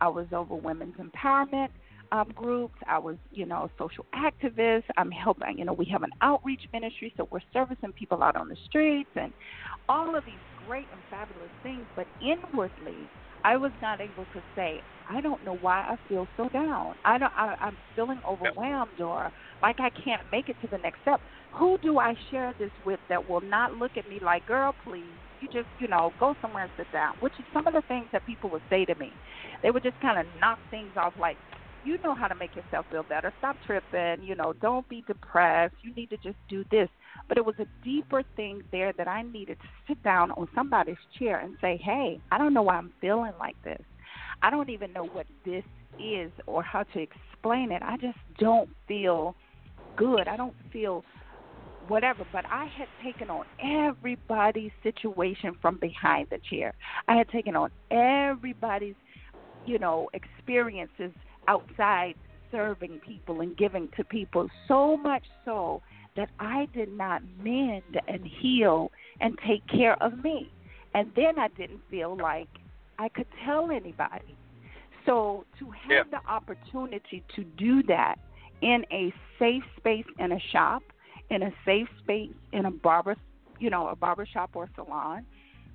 I 0.00 0.08
was 0.08 0.26
over 0.32 0.54
women's 0.54 0.96
empowerment 0.96 1.68
um, 2.12 2.30
groups. 2.34 2.74
I 2.86 2.98
was, 2.98 3.16
you 3.30 3.46
know, 3.46 3.64
a 3.64 3.70
social 3.78 4.06
activist. 4.14 4.84
I'm 4.96 5.10
helping, 5.10 5.58
you 5.58 5.64
know, 5.64 5.72
we 5.72 5.86
have 5.86 6.02
an 6.02 6.10
outreach 6.20 6.62
ministry, 6.72 7.12
so 7.16 7.28
we're 7.30 7.40
servicing 7.52 7.92
people 7.92 8.22
out 8.22 8.36
on 8.36 8.48
the 8.48 8.56
streets 8.66 9.10
and 9.16 9.32
all 9.88 10.16
of 10.16 10.24
these 10.24 10.40
great 10.56 10.88
and 10.92 11.02
fabulous 11.10 11.50
things. 11.62 11.86
But 11.96 12.06
inwardly, 12.20 13.10
I 13.44 13.56
was 13.56 13.72
not 13.82 14.00
able 14.00 14.26
to 14.32 14.42
say, 14.54 14.82
I 15.08 15.20
don't 15.20 15.44
know 15.44 15.54
why 15.54 15.80
I 15.80 15.96
feel 16.08 16.26
so 16.36 16.48
down. 16.48 16.94
I 17.04 17.18
don't. 17.18 17.32
I, 17.36 17.54
I'm 17.60 17.76
feeling 17.94 18.20
overwhelmed 18.26 19.00
or 19.00 19.30
like 19.62 19.76
I 19.78 19.90
can't 19.90 20.22
make 20.32 20.48
it 20.48 20.56
to 20.62 20.68
the 20.68 20.78
next 20.78 21.02
step. 21.02 21.20
Who 21.52 21.76
do 21.82 21.98
I 21.98 22.14
share 22.30 22.54
this 22.58 22.70
with 22.84 23.00
that 23.10 23.28
will 23.28 23.42
not 23.42 23.74
look 23.74 23.98
at 23.98 24.08
me 24.08 24.18
like, 24.22 24.46
girl, 24.46 24.74
please, 24.82 25.18
you 25.40 25.48
just, 25.48 25.68
you 25.78 25.88
know, 25.88 26.14
go 26.18 26.34
somewhere 26.40 26.64
and 26.64 26.72
sit 26.76 26.90
down? 26.90 27.14
Which 27.20 27.34
is 27.38 27.44
some 27.52 27.66
of 27.66 27.74
the 27.74 27.82
things 27.82 28.08
that 28.12 28.24
people 28.24 28.48
would 28.50 28.62
say 28.70 28.86
to 28.86 28.94
me. 28.94 29.18
They 29.62 29.70
would 29.70 29.82
just 29.82 30.00
kind 30.00 30.18
of 30.18 30.26
knock 30.40 30.58
things 30.70 30.94
off 30.96 31.12
like, 31.18 31.38
you 31.82 31.98
know 32.02 32.14
how 32.14 32.28
to 32.28 32.34
make 32.34 32.56
yourself 32.56 32.86
feel 32.90 33.02
better. 33.02 33.30
Stop 33.38 33.58
tripping. 33.66 34.22
You 34.22 34.34
know, 34.36 34.54
don't 34.62 34.88
be 34.88 35.04
depressed. 35.06 35.74
You 35.82 35.94
need 35.94 36.08
to 36.10 36.16
just 36.16 36.38
do 36.48 36.64
this. 36.70 36.88
But 37.28 37.38
it 37.38 37.44
was 37.44 37.54
a 37.58 37.66
deeper 37.84 38.22
thing 38.36 38.62
there 38.70 38.92
that 38.98 39.08
I 39.08 39.22
needed 39.22 39.58
to 39.60 39.68
sit 39.88 40.02
down 40.02 40.30
on 40.32 40.48
somebody's 40.54 40.96
chair 41.18 41.38
and 41.38 41.56
say, 41.60 41.80
hey, 41.82 42.20
I 42.30 42.38
don't 42.38 42.54
know 42.54 42.62
why 42.62 42.76
I'm 42.76 42.92
feeling 43.00 43.32
like 43.38 43.56
this. 43.64 43.82
I 44.42 44.50
don't 44.50 44.70
even 44.70 44.92
know 44.92 45.06
what 45.06 45.26
this 45.44 45.64
is 45.98 46.30
or 46.46 46.62
how 46.62 46.82
to 46.82 46.98
explain 47.00 47.72
it. 47.72 47.82
I 47.82 47.96
just 47.96 48.18
don't 48.38 48.68
feel 48.86 49.34
good. 49.96 50.28
I 50.28 50.36
don't 50.36 50.54
feel 50.72 51.04
whatever. 51.88 52.24
But 52.32 52.44
I 52.50 52.66
had 52.76 52.88
taken 53.02 53.30
on 53.30 53.46
everybody's 53.62 54.72
situation 54.82 55.56
from 55.62 55.78
behind 55.78 56.28
the 56.30 56.38
chair. 56.50 56.74
I 57.08 57.16
had 57.16 57.28
taken 57.30 57.56
on 57.56 57.70
everybody's, 57.90 58.96
you 59.66 59.78
know, 59.78 60.10
experiences 60.12 61.12
outside 61.48 62.14
serving 62.50 63.00
people 63.06 63.40
and 63.40 63.56
giving 63.56 63.88
to 63.96 64.04
people 64.04 64.48
so 64.68 64.96
much 64.96 65.24
so 65.44 65.82
that 66.16 66.30
I 66.38 66.68
did 66.72 66.92
not 66.92 67.22
mend 67.42 68.00
and 68.08 68.24
heal 68.24 68.90
and 69.20 69.38
take 69.46 69.66
care 69.66 70.00
of 70.02 70.22
me. 70.22 70.50
And 70.94 71.10
then 71.16 71.38
I 71.38 71.48
didn't 71.48 71.80
feel 71.90 72.16
like 72.16 72.48
I 72.98 73.08
could 73.08 73.26
tell 73.44 73.70
anybody. 73.70 74.36
So 75.06 75.44
to 75.58 75.70
have 75.70 76.08
Yeah. 76.12 76.20
the 76.20 76.28
opportunity 76.28 77.22
to 77.34 77.44
do 77.44 77.82
that 77.84 78.18
in 78.60 78.86
a 78.90 79.12
safe 79.38 79.64
space 79.76 80.06
in 80.18 80.32
a 80.32 80.38
shop, 80.38 80.82
in 81.30 81.42
a 81.42 81.52
safe 81.64 81.88
space 81.98 82.32
in 82.52 82.66
a 82.66 82.70
barber, 82.70 83.16
you 83.58 83.70
know, 83.70 83.88
a 83.88 83.96
barber 83.96 84.24
shop 84.24 84.50
or 84.54 84.68
salon, 84.74 85.26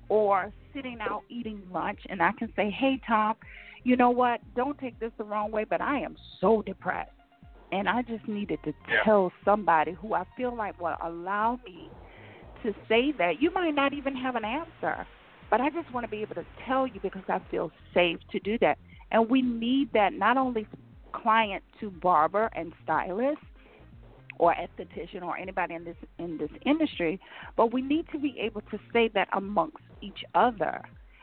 or 0.08 0.52
sitting 0.72 1.00
out 1.00 1.22
eating 1.28 1.62
lunch, 1.70 2.00
and 2.08 2.22
I 2.22 2.32
can 2.32 2.52
say, 2.54 2.70
"Hey, 2.70 2.98
Tom, 3.06 3.36
you 3.84 3.96
know 3.96 4.10
what? 4.10 4.40
Don't 4.54 4.78
take 4.78 4.98
this 4.98 5.12
the 5.18 5.24
wrong 5.24 5.50
way, 5.50 5.64
but 5.64 5.80
I 5.80 6.00
am 6.00 6.16
so 6.40 6.62
depressed, 6.62 7.12
and 7.72 7.88
I 7.88 8.02
just 8.02 8.26
needed 8.28 8.62
to 8.64 8.74
Yeah. 8.88 9.02
tell 9.04 9.32
somebody 9.44 9.92
who 9.92 10.14
I 10.14 10.24
feel 10.36 10.54
like 10.54 10.78
will 10.80 10.96
allow 11.00 11.58
me 11.64 11.90
to 12.62 12.74
say 12.88 13.12
that. 13.12 13.40
You 13.40 13.50
might 13.52 13.74
not 13.74 13.92
even 13.92 14.14
have 14.16 14.36
an 14.36 14.44
answer, 14.44 15.06
But 15.50 15.60
I 15.60 15.68
just 15.70 15.90
want 15.92 16.04
to 16.04 16.08
be 16.08 16.22
able 16.22 16.36
to 16.36 16.46
tell 16.64 16.86
you 16.86 17.00
because 17.00 17.24
I 17.28 17.40
feel 17.50 17.72
safe 17.92 18.18
to 18.30 18.38
do 18.40 18.56
that. 18.58 18.78
And 19.10 19.28
we 19.28 19.42
need 19.42 19.90
that 19.92 20.12
not 20.12 20.36
only 20.36 20.66
client 21.12 21.64
to 21.80 21.90
barber 21.90 22.48
and 22.54 22.72
stylist 22.84 23.40
or 24.38 24.54
esthetician 24.54 25.22
or 25.22 25.36
anybody 25.36 25.74
in 25.74 25.84
this 25.84 25.96
in 26.18 26.36
this 26.38 26.50
industry, 26.64 27.18
but 27.56 27.72
we 27.72 27.82
need 27.82 28.06
to 28.12 28.18
be 28.18 28.38
able 28.38 28.60
to 28.70 28.78
say 28.92 29.08
that 29.14 29.28
amongst 29.32 29.82
each 30.00 30.22
other. 30.34 30.80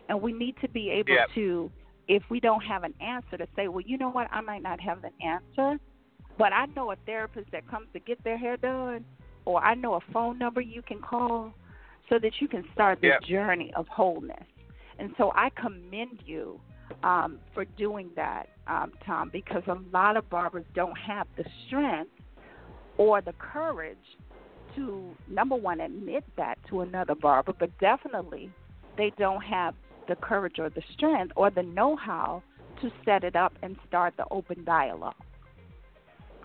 And 0.10 0.22
we 0.22 0.34
need 0.34 0.56
to 0.62 0.68
be 0.70 0.90
able 0.90 1.14
Yep. 1.14 1.30
to 1.36 1.72
if 2.08 2.24
we 2.30 2.40
don't 2.40 2.62
have 2.64 2.84
an 2.84 2.94
answer 3.02 3.38
to 3.38 3.48
say, 3.56 3.68
well, 3.68 3.82
you 3.82 3.98
know 3.98 4.10
what, 4.10 4.28
I 4.32 4.42
might 4.42 4.62
not 4.62 4.80
have 4.82 5.04
an 5.04 5.12
answer, 5.22 5.78
but 6.38 6.54
I 6.54 6.66
know 6.76 6.92
a 6.92 6.96
therapist 7.06 7.52
that 7.52 7.68
comes 7.68 7.88
to 7.94 8.00
get 8.00 8.24
their 8.24 8.38
hair 8.38 8.58
done, 8.58 9.06
or 9.46 9.64
I 9.64 9.74
know 9.76 9.96
a 9.96 10.00
phone 10.14 10.38
number 10.38 10.62
you 10.62 10.82
can 10.82 11.00
call 11.00 11.54
so 12.10 12.20
that 12.20 12.34
you 12.40 12.48
can 12.48 12.64
start 12.74 13.02
the 13.02 13.08
Yep. 13.08 13.24
journey 13.24 13.74
of 13.76 13.88
wholeness. 13.88 14.46
And 15.00 15.14
so 15.18 15.32
I 15.36 15.50
commend 15.52 16.22
you 16.26 16.60
um, 17.04 17.40
for 17.54 17.66
doing 17.66 18.10
that, 18.16 18.50
um, 18.68 18.94
Tom, 19.06 19.30
because 19.32 19.64
a 19.68 19.78
lot 19.92 20.18
of 20.18 20.30
barbers 20.30 20.66
don't 20.74 20.98
have 20.98 21.28
the 21.38 21.46
strength 21.66 22.12
or 22.98 23.22
the 23.22 23.34
courage 23.34 23.98
to, 24.76 25.16
number 25.28 25.56
one, 25.56 25.80
admit 25.82 26.24
that 26.38 26.58
to 26.70 26.82
another 26.82 27.16
barber, 27.16 27.54
but 27.58 27.70
definitely 27.80 28.50
they 28.98 29.12
don't 29.18 29.44
have 29.44 29.76
the 30.08 30.16
courage 30.16 30.60
or 30.60 30.70
the 30.70 30.82
strength 30.94 31.34
or 31.36 31.50
the 31.50 31.64
know 31.64 31.96
how 31.96 32.42
to 32.82 32.92
set 33.06 33.24
it 33.24 33.36
up 33.36 33.54
and 33.62 33.76
start 33.88 34.14
the 34.18 34.26
open 34.32 34.64
dialogue. 34.64 35.16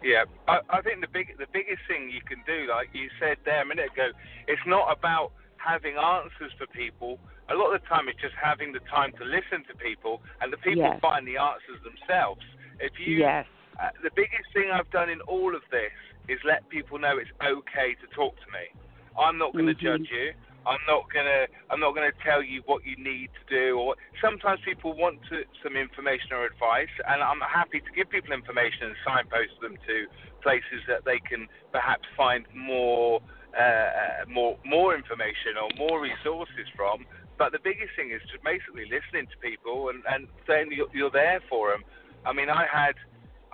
Yeah, 0.02 0.24
I, 0.48 0.58
I 0.68 0.82
think 0.82 1.00
the 1.00 1.10
big 1.10 1.38
the 1.38 1.46
biggest 1.52 1.82
thing 1.86 2.10
you 2.10 2.20
can 2.26 2.42
do, 2.46 2.66
like 2.68 2.90
you 2.92 3.08
said 3.22 3.38
there 3.44 3.62
a 3.62 3.66
minute 3.66 3.94
ago, 3.94 4.10
it's 4.48 4.62
not 4.66 4.90
about 4.90 5.30
having 5.62 5.94
answers 5.94 6.50
for 6.58 6.66
people. 6.66 7.18
A 7.50 7.54
lot 7.54 7.70
of 7.74 7.80
the 7.80 7.86
time, 7.86 8.08
it's 8.10 8.20
just 8.20 8.34
having 8.34 8.72
the 8.72 8.82
time 8.90 9.12
to 9.18 9.24
listen 9.24 9.62
to 9.70 9.74
people, 9.78 10.22
and 10.40 10.52
the 10.52 10.58
people 10.58 10.90
Yes. 10.90 11.00
find 11.00 11.26
the 11.26 11.38
answers 11.38 11.78
themselves. 11.86 12.42
If 12.80 12.98
you, 12.98 13.18
Yes. 13.18 13.46
uh, 13.78 13.90
the 14.02 14.10
biggest 14.10 14.50
thing 14.52 14.70
I've 14.70 14.90
done 14.90 15.08
in 15.08 15.20
all 15.22 15.54
of 15.54 15.62
this 15.70 15.92
is 16.28 16.42
let 16.42 16.68
people 16.68 16.98
know 16.98 17.18
it's 17.18 17.30
okay 17.42 17.94
to 17.94 18.06
talk 18.08 18.34
to 18.42 18.50
me. 18.50 18.70
I'm 19.18 19.38
not 19.38 19.52
going 19.52 19.66
to 19.66 19.74
Mhm. 19.74 19.78
judge 19.78 20.10
you. 20.10 20.34
I'm 20.66 20.82
not 20.86 21.04
gonna. 21.12 21.46
I'm 21.70 21.80
not 21.80 21.94
gonna 21.94 22.14
tell 22.24 22.42
you 22.42 22.62
what 22.66 22.86
you 22.86 22.96
need 22.96 23.30
to 23.34 23.44
do. 23.50 23.78
Or 23.78 23.96
sometimes 24.22 24.60
people 24.64 24.94
want 24.94 25.18
to, 25.30 25.42
some 25.62 25.76
information 25.76 26.32
or 26.32 26.46
advice, 26.46 26.92
and 27.08 27.22
I'm 27.22 27.40
happy 27.40 27.80
to 27.80 27.90
give 27.94 28.10
people 28.10 28.32
information 28.32 28.94
and 28.94 28.96
signpost 29.04 29.58
them 29.60 29.76
to 29.86 30.06
places 30.42 30.82
that 30.88 31.04
they 31.04 31.18
can 31.18 31.48
perhaps 31.72 32.06
find 32.16 32.46
more, 32.54 33.20
uh, 33.58 34.26
more, 34.28 34.58
more 34.64 34.94
information 34.94 35.58
or 35.58 35.70
more 35.78 36.00
resources 36.00 36.66
from. 36.76 37.06
But 37.38 37.52
the 37.52 37.62
biggest 37.62 37.94
thing 37.96 38.10
is 38.10 38.20
just 38.30 38.44
basically 38.44 38.86
listening 38.86 39.26
to 39.30 39.36
people 39.42 39.88
and, 39.90 40.02
and 40.06 40.28
saying 40.46 40.70
you're, 40.70 40.90
you're 40.94 41.10
there 41.10 41.40
for 41.48 41.70
them. 41.70 41.82
I 42.26 42.32
mean, 42.32 42.48
I 42.50 42.66
had. 42.70 42.94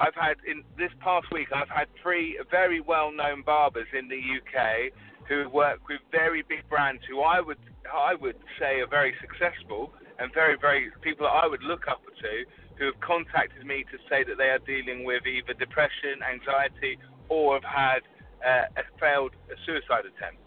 I've 0.00 0.14
had 0.14 0.36
in 0.46 0.62
this 0.78 0.92
past 1.00 1.26
week. 1.32 1.48
I've 1.52 1.68
had 1.68 1.88
three 2.00 2.38
very 2.52 2.80
well-known 2.80 3.42
barbers 3.42 3.88
in 3.92 4.06
the 4.06 4.14
UK 4.14 4.92
who 5.28 5.48
work 5.50 5.88
with 5.88 6.00
very 6.10 6.42
big 6.42 6.68
brands 6.68 7.02
who 7.08 7.20
I 7.20 7.40
would 7.40 7.58
I 7.92 8.14
would 8.14 8.36
say 8.58 8.80
are 8.80 8.88
very 8.88 9.14
successful 9.20 9.92
and 10.18 10.32
very 10.32 10.56
very 10.60 10.90
people 11.02 11.26
that 11.26 11.36
I 11.44 11.46
would 11.46 11.62
look 11.62 11.86
up 11.88 12.02
to 12.04 12.44
who 12.78 12.86
have 12.86 13.00
contacted 13.00 13.66
me 13.66 13.84
to 13.90 13.98
say 14.08 14.24
that 14.24 14.38
they 14.38 14.50
are 14.50 14.62
dealing 14.62 15.04
with 15.04 15.26
either 15.26 15.52
depression, 15.52 16.22
anxiety, 16.22 16.96
or 17.28 17.58
have 17.58 17.66
had 17.66 18.02
uh, 18.46 18.80
a 18.80 18.84
failed 19.00 19.32
suicide 19.66 20.06
attempt. 20.06 20.38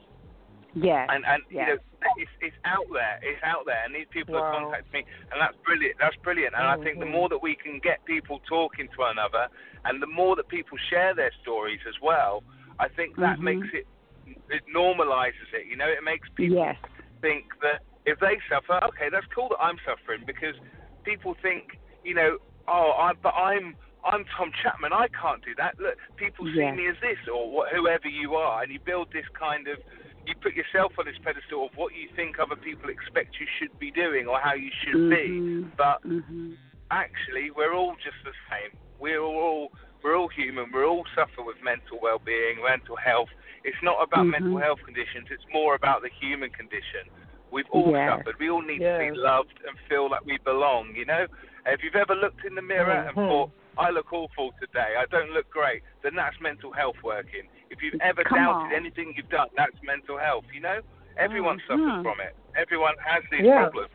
Yes. 0.73 1.09
And 1.11 1.25
and 1.25 1.43
yes. 1.51 1.51
you 1.51 1.65
know 1.67 1.79
it's 2.17 2.31
it's 2.39 2.55
out 2.65 2.87
there, 2.91 3.19
it's 3.21 3.43
out 3.43 3.65
there, 3.65 3.83
and 3.83 3.93
these 3.93 4.07
people 4.09 4.35
have 4.35 4.51
contacted 4.55 4.91
me, 4.93 5.03
and 5.31 5.37
that's 5.39 5.55
brilliant. 5.65 5.95
That's 5.99 6.15
brilliant, 6.23 6.55
and 6.57 6.65
I 6.65 6.77
think 6.77 6.99
the 6.99 7.05
Mhm. 7.05 7.11
more 7.11 7.29
that 7.29 7.41
we 7.43 7.55
can 7.55 7.79
get 7.79 8.03
people 8.05 8.39
talking 8.47 8.87
to 8.87 8.97
one 8.97 9.11
another, 9.11 9.49
and 9.85 10.01
the 10.01 10.07
more 10.07 10.35
that 10.37 10.47
people 10.47 10.77
share 10.89 11.13
their 11.13 11.31
stories 11.41 11.81
as 11.87 11.99
well, 12.01 12.43
I 12.79 12.87
think 12.87 13.17
that 13.17 13.37
Mhm. 13.37 13.43
makes 13.43 13.73
it 13.73 13.85
it 14.25 14.63
normalizes 14.73 15.49
it. 15.53 15.67
You 15.67 15.75
know, 15.77 15.87
it 15.87 16.03
makes 16.03 16.27
people 16.35 16.57
Yes. 16.57 16.77
think 17.21 17.45
that 17.61 17.81
if 18.05 18.19
they 18.19 18.39
suffer, 18.49 18.79
okay, 18.83 19.09
that's 19.09 19.25
cool 19.27 19.49
that 19.49 19.61
I'm 19.61 19.77
suffering 19.85 20.23
because 20.25 20.55
people 21.03 21.35
think, 21.41 21.79
you 22.03 22.13
know, 22.13 22.37
oh, 22.67 22.91
I, 22.97 23.13
but 23.13 23.33
I'm 23.35 23.75
I'm 24.03 24.25
Tom 24.35 24.51
Chapman, 24.63 24.93
I 24.93 25.07
can't 25.09 25.45
do 25.45 25.53
that. 25.57 25.79
Look, 25.79 25.95
people 26.17 26.47
see 26.47 26.71
me 26.71 26.87
as 26.87 26.95
this 27.01 27.19
or 27.31 27.51
what, 27.51 27.69
whoever 27.71 28.07
you 28.07 28.33
are, 28.33 28.63
and 28.63 28.71
you 28.71 28.79
build 28.83 29.13
this 29.13 29.27
kind 29.37 29.67
of, 29.67 29.77
you 30.25 30.33
put 30.41 30.55
yourself 30.55 30.93
on 30.97 31.05
this 31.05 31.17
pedestal 31.23 31.65
of 31.65 31.71
what 31.75 31.93
you 31.93 32.09
think 32.15 32.39
other 32.39 32.55
people 32.55 32.89
expect 32.89 33.39
you 33.39 33.45
should 33.59 33.77
be 33.77 33.91
doing 33.91 34.25
or 34.25 34.39
how 34.39 34.55
you 34.55 34.71
should 34.81 35.07
be. 35.09 35.29
Mhm. 35.29 35.71
But 35.77 36.01
Mhm. 36.01 36.57
actually, 36.89 37.51
we're 37.51 37.73
all 37.73 37.95
just 37.97 38.17
the 38.23 38.33
same. 38.49 38.71
We're 38.97 39.21
all 39.21 39.71
we're 40.01 40.15
all 40.17 40.29
human. 40.29 40.71
We 40.71 40.83
all 40.83 41.05
suffer 41.13 41.43
with 41.43 41.61
mental 41.61 41.99
well-being, 42.01 42.63
mental 42.63 42.95
health. 42.95 43.29
It's 43.63 43.81
not 43.83 44.01
about 44.01 44.25
Mhm. 44.25 44.31
mental 44.31 44.57
health 44.57 44.81
conditions. 44.83 45.27
It's 45.29 45.45
more 45.53 45.75
about 45.75 46.01
the 46.01 46.09
human 46.09 46.49
condition. 46.49 47.09
We've 47.51 47.69
all 47.69 47.91
Yes. 47.91 48.17
suffered. 48.17 48.39
We 48.39 48.49
all 48.49 48.61
need 48.61 48.79
to 48.79 48.97
be 48.97 49.11
loved 49.11 49.59
and 49.67 49.77
feel 49.89 50.09
like 50.09 50.23
we 50.25 50.37
belong. 50.39 50.95
You 50.95 51.05
know, 51.05 51.27
if 51.65 51.83
you've 51.83 51.95
ever 51.95 52.15
looked 52.15 52.43
in 52.45 52.55
the 52.55 52.61
mirror 52.61 52.91
and 52.91 53.15
Mhm. 53.15 53.27
thought, 53.27 53.51
"I 53.77 53.89
look 53.89 54.11
awful 54.13 54.53
today. 54.59 54.95
I 54.97 55.05
don't 55.05 55.31
look 55.31 55.49
great," 55.49 55.83
then 56.01 56.15
that's 56.15 56.39
mental 56.39 56.71
health 56.71 57.01
working. 57.03 57.47
If 57.69 57.81
you've 57.83 57.99
ever 58.01 58.23
Come 58.23 58.37
doubted 58.39 58.67
on. 58.67 58.73
anything 58.73 59.13
you've 59.15 59.29
done, 59.29 59.49
that's 59.55 59.75
mental 59.83 60.17
health. 60.17 60.45
You 60.53 60.61
know, 60.61 60.81
everyone 61.17 61.59
Mhm. 61.59 61.67
suffers 61.67 62.03
from 62.03 62.19
it. 62.21 62.35
Everyone 62.55 62.95
has 62.99 63.23
these 63.31 63.41
Yeah. 63.41 63.63
problems. 63.63 63.91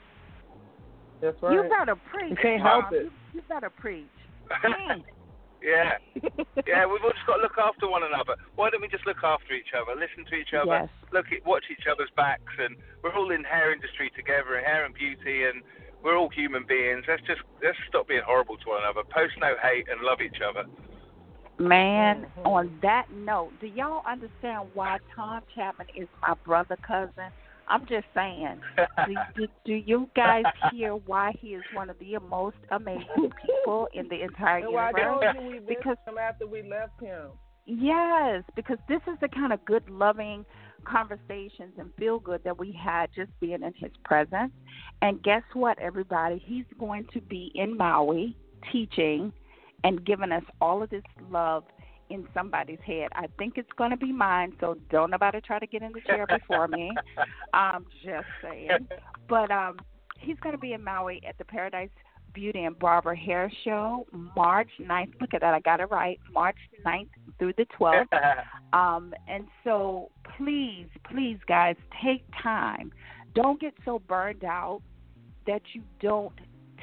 That's 1.21 1.43
right. 1.43 1.53
You 1.55 1.63
better 1.65 1.97
preach. 1.97 2.31
You 2.31 2.37
can't 2.37 2.63
Tom. 2.63 2.83
help 2.83 2.93
it. 2.93 3.03
You, 3.05 3.13
you 3.35 3.43
better 3.43 3.71
preach. 3.71 4.07
yeah. 5.63 5.99
Yeah, 6.67 6.83
we've 6.83 6.99
all 7.05 7.15
just 7.15 7.27
got 7.31 7.37
to 7.37 7.43
look 7.47 7.59
after 7.63 7.87
one 7.87 8.03
another. 8.03 8.35
Why 8.57 8.71
don't 8.71 8.83
we 8.83 8.89
just 8.89 9.07
look 9.07 9.23
after 9.23 9.55
each 9.55 9.71
other, 9.71 9.95
listen 9.95 10.27
to 10.27 10.35
each 10.35 10.51
other, 10.51 10.83
Yes. 10.83 10.89
look 11.13 11.27
at, 11.31 11.47
watch 11.47 11.63
each 11.71 11.87
other's 11.87 12.11
backs, 12.17 12.51
and 12.59 12.75
we're 13.05 13.15
all 13.15 13.31
in 13.31 13.45
hair 13.45 13.73
industry 13.73 14.11
together, 14.17 14.59
hair 14.59 14.85
and 14.85 14.93
beauty, 14.93 15.45
and 15.45 15.63
we're 16.03 16.17
all 16.17 16.29
human 16.29 16.65
beings. 16.67 17.05
Let's 17.07 17.23
just 17.23 17.41
let's 17.63 17.79
stop 17.87 18.09
being 18.09 18.27
horrible 18.27 18.57
to 18.57 18.67
one 18.69 18.83
another. 18.83 19.07
Post 19.15 19.35
no 19.39 19.55
hate 19.63 19.87
and 19.87 20.03
love 20.03 20.19
each 20.21 20.43
other. 20.43 20.67
Man, 21.59 22.27
on 22.45 22.79
that 22.83 23.07
note, 23.13 23.53
do 23.61 23.67
y'all 23.67 24.03
understand 24.07 24.69
why 24.75 24.99
Tom 25.15 25.43
Chapman 25.55 25.87
is 25.95 26.09
my 26.21 26.35
brother 26.45 26.77
cousin? 26.87 27.31
I'm 27.69 27.87
just 27.87 28.07
saying. 28.15 28.61
Do, 29.07 29.15
do, 29.37 29.47
do 29.65 29.75
you 29.75 30.09
guys 30.15 30.45
hear 30.73 30.93
why 30.95 31.33
he 31.41 31.49
is 31.49 31.63
one 31.75 31.91
of 31.91 31.99
the 31.99 32.19
most 32.29 32.57
amazing 32.71 33.33
people 33.45 33.89
in 33.93 34.09
the 34.09 34.23
entire 34.23 34.59
And 34.59 34.73
why 34.73 34.91
I 34.95 34.99
universe? 34.99 35.35
told 35.35 35.45
you 35.45 35.63
we 35.67 35.75
Because 35.75 35.97
him 36.07 36.19
after 36.19 36.47
we 36.47 36.63
left 36.63 37.01
him. 37.01 37.31
Yes, 37.67 38.45
because 38.55 38.79
this 38.89 39.01
is 39.09 39.19
the 39.21 39.29
kind 39.29 39.53
of 39.53 39.65
good, 39.65 39.89
loving 39.91 40.45
conversations 40.85 41.73
and 41.79 41.91
feel 41.99 42.21
good 42.21 42.43
that 42.45 42.57
we 42.57 42.71
had 42.73 43.11
just 43.15 43.31
being 43.41 43.63
in 43.65 43.73
his 43.77 43.91
presence. 44.05 44.53
And 45.03 45.21
guess 45.23 45.43
what, 45.53 45.77
everybody? 45.81 46.41
He's 46.45 46.65
going 46.79 47.07
to 47.13 47.21
be 47.21 47.51
in 47.57 47.77
Maui 47.77 48.37
teaching 48.71 49.33
and 49.83 50.05
giving 50.05 50.31
us 50.31 50.45
all 50.61 50.83
of 50.83 50.91
this 50.91 51.03
love 51.29 51.65
in 52.11 52.27
somebody's 52.35 52.79
head. 52.85 53.09
I 53.13 53.27
think 53.39 53.55
it's 53.57 53.71
going 53.77 53.91
to 53.91 53.97
be 53.97 54.13
mine, 54.13 54.53
so 54.61 54.77
don't 54.91 55.11
nobody 55.11 55.41
try 55.41 55.59
to 55.59 55.67
get 55.67 55.83
in 55.83 55.93
the 55.93 56.01
chair 56.01 56.27
before 56.27 56.69
me. 56.69 56.93
I'm 57.53 57.87
just 58.05 58.27
saying. 58.43 58.89
But 59.29 59.51
um, 59.51 59.79
he's 60.19 60.39
going 60.41 60.55
to 60.55 60.61
be 60.61 60.73
in 60.73 60.83
Maui 60.83 61.21
at 61.29 61.37
the 61.39 61.45
Paradise 61.45 61.91
Beauty 62.33 62.65
and 62.65 62.79
Barber 62.79 63.15
Hair 63.15 63.51
Show 63.65 64.07
March 64.37 64.69
9th. 64.81 65.21
Look 65.21 65.33
at 65.33 65.41
that, 65.41 65.55
I 65.55 65.61
got 65.61 65.81
it 65.81 65.91
right. 65.91 66.21
March 66.33 66.59
9th 66.85 67.09
through 67.39 67.55
the 67.57 67.67
12th. 67.79 68.07
Um, 68.73 69.15
and 69.27 69.47
so 69.65 70.11
please, 70.37 70.89
please, 71.11 71.39
guys, 71.49 71.77
take 72.05 72.25
time. 72.43 72.93
Don't 73.35 73.59
get 73.59 73.73
so 73.87 74.01
burned 74.01 74.45
out 74.45 74.83
that 75.47 75.63
you 75.73 75.83
don't 76.01 76.35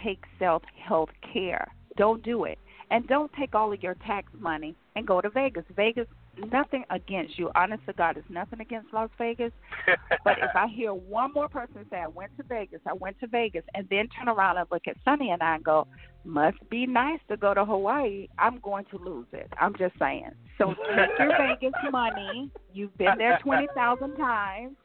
take 0.03 0.23
self 0.39 0.63
health 0.83 1.09
care. 1.31 1.67
Don't 1.97 2.23
do 2.23 2.45
it. 2.45 2.57
And 2.93 3.07
don't 3.07 3.31
take 3.33 3.55
all 3.55 3.73
of 3.73 3.81
your 3.81 3.95
tax 4.05 4.31
money 4.39 4.75
and 4.95 5.07
go 5.07 5.19
to 5.19 5.27
Vegas. 5.31 5.63
Vegas, 5.75 6.05
nothing 6.51 6.83
against 6.91 7.39
you. 7.39 7.49
Honest 7.55 7.83
to 7.87 7.93
God, 7.93 8.17
it's 8.17 8.29
nothing 8.29 8.61
against 8.61 8.93
Las 8.93 9.09
Vegas. 9.17 9.51
But 10.23 10.37
if 10.37 10.55
I 10.55 10.67
hear 10.67 10.93
one 10.93 11.33
more 11.33 11.49
person 11.49 11.87
say, 11.89 11.97
I 11.97 12.07
went 12.07 12.37
to 12.37 12.43
Vegas, 12.43 12.81
I 12.85 12.93
went 12.93 13.19
to 13.21 13.27
Vegas, 13.27 13.63
and 13.73 13.87
then 13.89 14.07
turn 14.09 14.29
around 14.29 14.57
and 14.57 14.67
look 14.71 14.83
at 14.87 14.95
Sunny 15.03 15.31
and 15.31 15.41
I 15.41 15.55
and 15.55 15.63
go, 15.63 15.87
must 16.23 16.57
be 16.69 16.85
nice 16.85 17.19
to 17.29 17.35
go 17.35 17.55
to 17.55 17.65
Hawaii, 17.65 18.27
I'm 18.37 18.59
going 18.59 18.85
to 18.91 18.97
lose 18.99 19.25
it. 19.33 19.51
I'm 19.59 19.73
just 19.75 19.97
saying. 19.97 20.29
So 20.59 20.75
take 20.95 21.09
your 21.17 21.35
Vegas 21.35 21.73
money. 21.91 22.51
You've 22.73 22.95
been 22.99 23.17
there 23.17 23.39
20,000 23.41 24.15
times. 24.17 24.75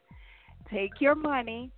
Take 0.73 0.99
your 0.99 1.13
money, 1.13 1.71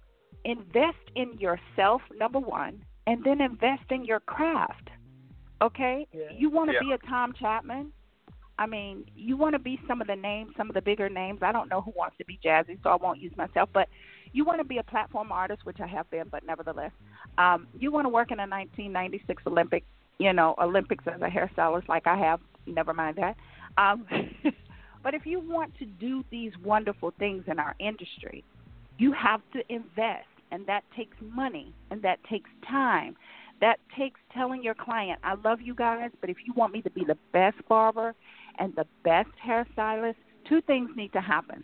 invest 0.45 0.97
in 1.17 1.37
yourself, 1.39 2.01
number 2.17 2.39
one, 2.39 2.85
and 3.05 3.21
then 3.25 3.41
invest 3.41 3.83
in 3.89 4.05
your 4.05 4.21
craft. 4.21 4.91
Okay? 5.61 6.07
Yeah. 6.11 6.31
You 6.31 6.49
want 6.49 6.69
to 6.69 6.73
Yeah. 6.73 6.79
be 6.79 6.91
a 6.93 6.97
Tom 6.97 7.33
Chapman? 7.33 7.91
I 8.57 8.67
mean, 8.67 9.05
you 9.15 9.37
want 9.37 9.53
to 9.53 9.59
be 9.59 9.79
some 9.87 10.01
of 10.01 10.07
the 10.07 10.15
names, 10.15 10.55
some 10.55 10.69
of 10.69 10.75
the 10.75 10.81
bigger 10.81 11.09
names. 11.09 11.39
I 11.41 11.51
don't 11.51 11.69
know 11.69 11.81
who 11.81 11.91
wants 11.95 12.17
to 12.17 12.25
be 12.25 12.39
Jazzy, 12.43 12.77
so 12.83 12.89
I 12.89 12.95
won't 12.95 13.19
use 13.19 13.35
myself. 13.35 13.69
But 13.73 13.89
you 14.33 14.45
want 14.45 14.59
to 14.59 14.63
be 14.63 14.77
a 14.77 14.83
platform 14.83 15.31
artist, 15.31 15.65
which 15.65 15.79
I 15.79 15.87
have 15.87 16.09
been, 16.09 16.27
but 16.29 16.45
nevertheless, 16.45 16.91
um, 17.37 17.67
you 17.79 17.91
want 17.91 18.05
to 18.05 18.09
work 18.09 18.31
in 18.31 18.39
a 18.39 18.47
1996 18.47 19.43
Olympic, 19.47 19.83
you 20.19 20.31
know, 20.31 20.55
Olympics 20.61 21.03
as 21.07 21.21
a 21.21 21.27
hairstylist, 21.27 21.87
like 21.87 22.05
I 22.05 22.17
have. 22.17 22.39
Never 22.67 22.93
mind 22.93 23.17
that. 23.17 23.35
Um, 23.77 24.05
but 25.03 25.13
if 25.13 25.25
you 25.25 25.39
want 25.39 25.75
to 25.79 25.85
do 25.85 26.23
these 26.29 26.51
wonderful 26.63 27.13
things 27.17 27.43
in 27.47 27.57
our 27.57 27.75
industry, 27.79 28.43
you 28.99 29.11
have 29.13 29.41
to 29.53 29.61
invest, 29.73 30.27
and 30.51 30.67
that 30.67 30.83
takes 30.95 31.17
money, 31.19 31.73
and 31.89 32.01
that 32.03 32.23
takes 32.29 32.49
time. 32.69 33.15
That 33.61 33.79
takes 33.97 34.19
telling 34.33 34.63
your 34.63 34.73
client, 34.73 35.19
I 35.23 35.35
love 35.35 35.61
you 35.61 35.75
guys, 35.75 36.09
but 36.19 36.29
if 36.29 36.37
you 36.45 36.53
want 36.53 36.73
me 36.73 36.81
to 36.81 36.89
be 36.89 37.03
the 37.05 37.17
best 37.31 37.57
barber 37.69 38.15
and 38.57 38.73
the 38.75 38.85
best 39.03 39.29
hairstylist, 39.45 40.15
two 40.49 40.61
things 40.61 40.89
need 40.95 41.13
to 41.13 41.21
happen. 41.21 41.63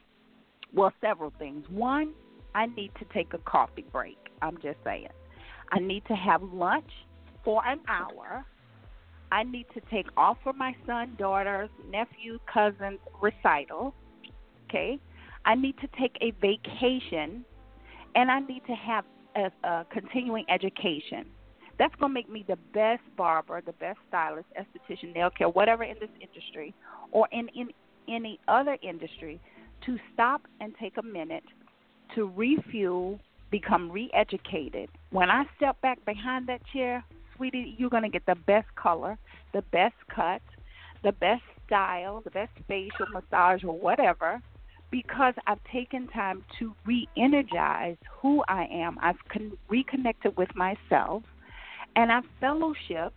Well, 0.74 0.94
several 1.02 1.34
things. 1.40 1.66
One, 1.70 2.14
I 2.54 2.68
need 2.68 2.92
to 3.00 3.06
take 3.14 3.34
a 3.34 3.40
coffee 3.40 3.86
break. 3.92 4.18
I'm 4.42 4.58
just 4.62 4.78
saying. 4.84 5.08
I 5.72 5.80
need 5.80 6.04
to 6.08 6.16
have 6.16 6.44
lunch 6.44 6.90
for 7.44 7.66
an 7.66 7.80
hour. 7.88 8.46
I 9.32 9.44
need 9.44 9.66
to 9.74 9.82
take 9.92 10.06
off 10.16 10.38
for 10.44 10.54
my 10.54 10.76
son, 10.86 11.16
daughters, 11.18 11.70
nephew, 11.90 12.40
cousins 12.52 13.00
recital. 13.22 13.94
Okay. 14.70 15.00
I 15.46 15.56
need 15.56 15.76
to 15.80 15.88
take 16.00 16.16
a 16.22 16.32
vacation, 16.42 17.44
and 18.16 18.30
I 18.30 18.40
need 18.42 18.64
to 18.68 18.76
have 18.76 19.06
a, 19.36 19.68
a 19.68 19.86
continuing 19.92 20.46
education. 20.50 21.26
That's 21.80 21.94
going 21.96 22.10
to 22.10 22.14
make 22.14 22.30
me 22.30 22.44
the 22.48 22.58
best 22.74 23.04
barber, 23.16 23.62
the 23.62 23.74
best 23.74 24.00
stylist, 24.08 24.48
esthetician, 24.60 25.14
nail 25.14 25.30
care, 25.30 25.50
whatever 25.50 25.84
in 25.84 25.96
this 26.00 26.10
industry 26.22 26.74
or 27.12 27.28
in, 27.32 27.50
in 27.50 27.70
any 28.08 28.40
other 28.48 28.78
industry 28.82 29.40
to 29.86 29.98
stop 30.14 30.42
and 30.60 30.74
take 30.80 30.98
a 30.98 31.04
minute 31.04 31.44
to 32.16 32.32
refuel, 32.36 33.20
become 33.52 33.92
re 33.92 34.10
educated. 34.14 34.90
When 35.12 35.30
I 35.30 35.44
step 35.56 35.80
back 35.82 36.04
behind 36.06 36.48
that 36.48 36.62
chair, 36.74 37.04
sweetie, 37.36 37.76
you're 37.78 37.90
going 37.90 38.04
to 38.04 38.10
get 38.10 38.26
the 38.26 38.36
best 38.36 38.68
color, 38.76 39.18
the 39.54 39.62
best 39.72 39.96
cut, 40.14 40.42
the 41.04 41.12
best 41.12 41.44
style, 41.66 42.22
the 42.24 42.32
best 42.32 42.52
facial 42.68 43.06
massage 43.14 43.64
or 43.64 43.78
whatever 43.78 44.42
because 44.90 45.34
I've 45.46 45.60
taken 45.72 46.08
time 46.08 46.44
to 46.60 46.74
re 46.86 47.08
energize 47.18 47.98
who 48.22 48.44
I 48.48 48.68
am. 48.72 48.98
I've 49.02 49.18
con- 49.32 49.58
reconnected 49.70 50.38
with 50.38 50.50
myself 50.56 51.24
and 51.98 52.12
I've 52.12 52.24
fellowshipped 52.42 53.12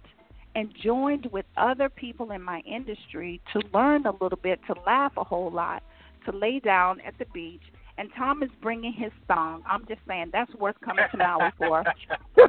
and 0.57 0.73
joined 0.83 1.29
with 1.31 1.45
other 1.57 1.89
people 1.89 2.33
in 2.33 2.43
my 2.43 2.61
industry 2.61 3.41
to 3.53 3.61
learn 3.73 4.07
a 4.07 4.13
little 4.13 4.39
bit, 4.43 4.59
to 4.67 4.75
laugh 4.87 5.13
a 5.17 5.23
whole 5.23 5.53
lot, 5.53 5.83
to 6.25 6.37
lay 6.37 6.59
down 6.59 7.01
at 7.03 7.17
the 7.19 7.27
beach. 7.27 7.63
And 7.99 8.09
Tom 8.17 8.43
is 8.43 8.49
bringing 8.63 8.95
his 8.95 9.13
song. 9.29 9.63
I'm 9.69 9.85
just 9.87 10.01
saying 10.09 10.31
that's 10.33 10.53
worth 10.55 10.77
coming 10.83 11.05
to 11.11 11.17
Maui 11.19 11.51
for. 11.59 11.85
I'm 12.39 12.47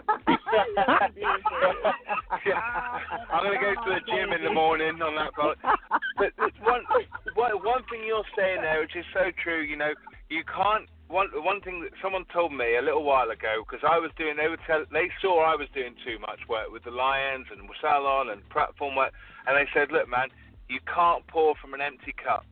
gonna 3.43 3.59
go 3.59 3.73
to 3.73 3.89
the 3.89 3.99
gym 4.07 4.31
in 4.31 4.43
the 4.45 4.53
morning 4.53 5.01
on 5.01 5.15
that 5.15 5.33
part. 5.33 5.57
But 6.17 6.31
one, 6.61 6.83
one, 7.35 7.51
one 7.63 7.83
thing 7.91 8.03
you're 8.07 8.23
saying 8.37 8.61
there, 8.61 8.79
which 8.79 8.95
is 8.95 9.03
so 9.13 9.31
true. 9.43 9.61
You 9.61 9.75
know, 9.75 9.91
you 10.29 10.43
can't. 10.45 10.87
One, 11.11 11.27
one 11.43 11.59
thing 11.59 11.81
that 11.81 11.91
someone 12.01 12.23
told 12.31 12.53
me 12.53 12.77
a 12.79 12.81
little 12.81 13.03
while 13.03 13.29
ago, 13.29 13.67
because 13.67 13.83
I 13.83 13.99
was 13.99 14.11
doing, 14.17 14.38
they 14.38 14.47
would 14.47 14.63
tell, 14.65 14.85
they 14.91 15.11
saw 15.21 15.43
I 15.43 15.55
was 15.55 15.67
doing 15.75 15.93
too 16.05 16.17
much 16.19 16.39
work 16.47 16.71
with 16.71 16.83
the 16.83 16.91
Lions 16.91 17.47
and 17.51 17.67
salon 17.81 18.29
and 18.29 18.47
platform 18.49 18.95
work, 18.95 19.11
and 19.45 19.57
they 19.57 19.67
said, 19.73 19.91
look, 19.91 20.07
man, 20.07 20.29
you 20.69 20.79
can't 20.88 21.27
pour 21.27 21.55
from 21.59 21.73
an 21.73 21.81
empty 21.81 22.15
cup. 22.15 22.45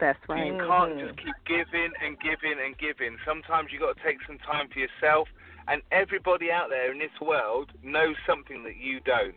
That's 0.00 0.18
right. 0.28 0.46
You 0.46 0.58
can't 0.58 0.96
mm-hmm. 0.96 1.06
just 1.06 1.18
keep 1.18 1.36
giving 1.46 1.92
and 2.02 2.18
giving 2.18 2.56
and 2.58 2.76
giving. 2.78 3.16
Sometimes 3.24 3.68
you 3.70 3.78
got 3.78 3.96
to 3.96 4.02
take 4.02 4.18
some 4.26 4.38
time 4.38 4.68
for 4.72 4.78
yourself. 4.80 5.28
And 5.68 5.80
everybody 5.92 6.50
out 6.50 6.68
there 6.68 6.92
in 6.92 6.98
this 6.98 7.14
world 7.20 7.70
knows 7.82 8.16
something 8.26 8.64
that 8.64 8.76
you 8.76 9.00
don't. 9.00 9.36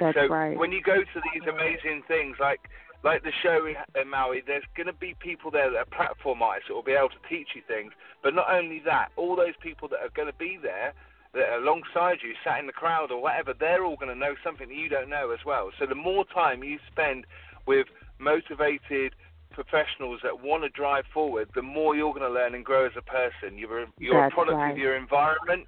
That's 0.00 0.16
so 0.16 0.26
right. 0.26 0.58
when 0.58 0.72
you 0.72 0.82
go 0.82 0.96
to 0.96 1.18
these 1.32 1.42
amazing 1.48 2.02
things 2.08 2.36
like 2.40 2.60
like 3.04 3.22
the 3.22 3.32
show 3.42 3.66
in, 3.66 4.08
Maui, 4.08 4.42
there's 4.44 4.64
going 4.74 4.86
to 4.86 4.94
be 4.94 5.14
people 5.20 5.50
there 5.50 5.70
that 5.70 5.78
are 5.78 5.84
platform 5.84 6.40
artists 6.42 6.68
that 6.68 6.74
will 6.74 6.82
be 6.82 6.92
able 6.92 7.10
to 7.10 7.28
teach 7.28 7.48
you 7.54 7.60
things. 7.68 7.92
But 8.22 8.34
not 8.34 8.50
only 8.50 8.80
that, 8.86 9.10
all 9.16 9.36
those 9.36 9.54
people 9.62 9.88
that 9.88 10.00
are 10.00 10.08
going 10.16 10.28
to 10.28 10.38
be 10.38 10.58
there 10.60 10.94
that 11.34 11.48
are 11.50 11.58
alongside 11.58 12.18
you, 12.22 12.32
sat 12.42 12.58
in 12.58 12.66
the 12.66 12.72
crowd 12.72 13.10
or 13.10 13.20
whatever, 13.20 13.52
they're 13.52 13.84
all 13.84 13.96
going 13.96 14.08
to 14.08 14.18
know 14.18 14.34
something 14.42 14.68
that 14.68 14.74
you 14.74 14.88
don't 14.88 15.10
know 15.10 15.30
as 15.30 15.44
well. 15.44 15.70
So 15.78 15.84
the 15.84 15.94
more 15.94 16.24
time 16.32 16.64
you 16.64 16.78
spend 16.90 17.26
with 17.66 17.88
motivated 18.18 19.12
professionals 19.50 20.20
that 20.22 20.42
want 20.42 20.62
to 20.62 20.70
drive 20.70 21.04
forward, 21.12 21.48
the 21.54 21.62
more 21.62 21.94
you're 21.94 22.14
going 22.14 22.26
to 22.26 22.32
learn 22.32 22.54
and 22.54 22.64
grow 22.64 22.86
as 22.86 22.92
a 22.96 23.02
person. 23.02 23.58
You're, 23.58 23.86
you're 23.98 24.20
That's 24.20 24.32
a 24.32 24.34
product 24.34 24.56
right. 24.56 24.72
of 24.72 24.78
your 24.78 24.96
environment. 24.96 25.66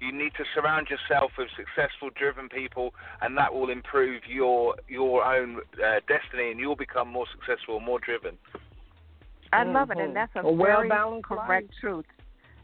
You 0.00 0.12
need 0.12 0.32
to 0.36 0.44
surround 0.54 0.88
yourself 0.88 1.32
with 1.36 1.48
successful, 1.56 2.10
driven 2.14 2.48
people, 2.48 2.94
and 3.20 3.36
that 3.36 3.52
will 3.52 3.68
improve 3.70 4.22
your 4.28 4.76
your 4.88 5.24
own 5.24 5.58
uh, 5.84 6.00
destiny, 6.06 6.50
and 6.50 6.60
you'll 6.60 6.76
become 6.76 7.08
more 7.08 7.26
successful, 7.32 7.80
more 7.80 7.98
driven. 7.98 8.38
I 9.52 9.64
love 9.64 9.90
it, 9.90 9.98
and 9.98 10.14
that's 10.14 10.34
a, 10.36 10.40
A 10.40 10.42
very 10.42 10.88
well-balanced 10.88 11.26
correct 11.26 11.48
life. 11.48 11.64
truth. 11.80 12.04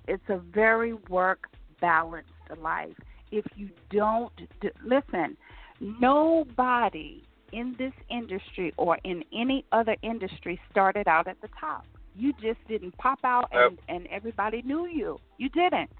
It's 0.06 0.28
a 0.28 0.36
very 0.36 0.92
work 1.08 1.48
balanced 1.80 2.28
life. 2.60 2.94
If 3.32 3.46
you 3.56 3.70
don't 3.90 4.32
d- 4.60 4.70
listen, 4.84 5.36
nobody 5.80 7.22
in 7.52 7.74
this 7.78 7.92
industry 8.10 8.72
or 8.76 8.98
in 9.04 9.24
any 9.32 9.64
other 9.72 9.96
industry 10.02 10.60
started 10.70 11.08
out 11.08 11.26
at 11.26 11.40
the 11.40 11.48
top. 11.58 11.86
You 12.16 12.32
just 12.34 12.58
didn't 12.68 12.96
pop 12.98 13.20
out 13.24 13.48
and, 13.50 13.78
and 13.88 14.06
everybody 14.08 14.62
knew 14.62 14.86
you. 14.86 15.18
You 15.38 15.48
didn't. 15.48 15.90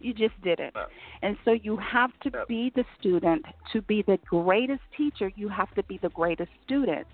You 0.00 0.14
just 0.14 0.40
didn't. 0.42 0.74
And 1.22 1.36
so 1.44 1.52
you 1.52 1.76
have 1.76 2.10
to 2.20 2.30
be 2.48 2.72
the 2.74 2.84
student. 2.98 3.44
To 3.72 3.82
be 3.82 4.02
the 4.02 4.18
greatest 4.28 4.82
teacher, 4.96 5.30
you 5.36 5.48
have 5.48 5.72
to 5.74 5.82
be 5.84 5.98
the 5.98 6.08
greatest 6.10 6.50
student. 6.64 7.06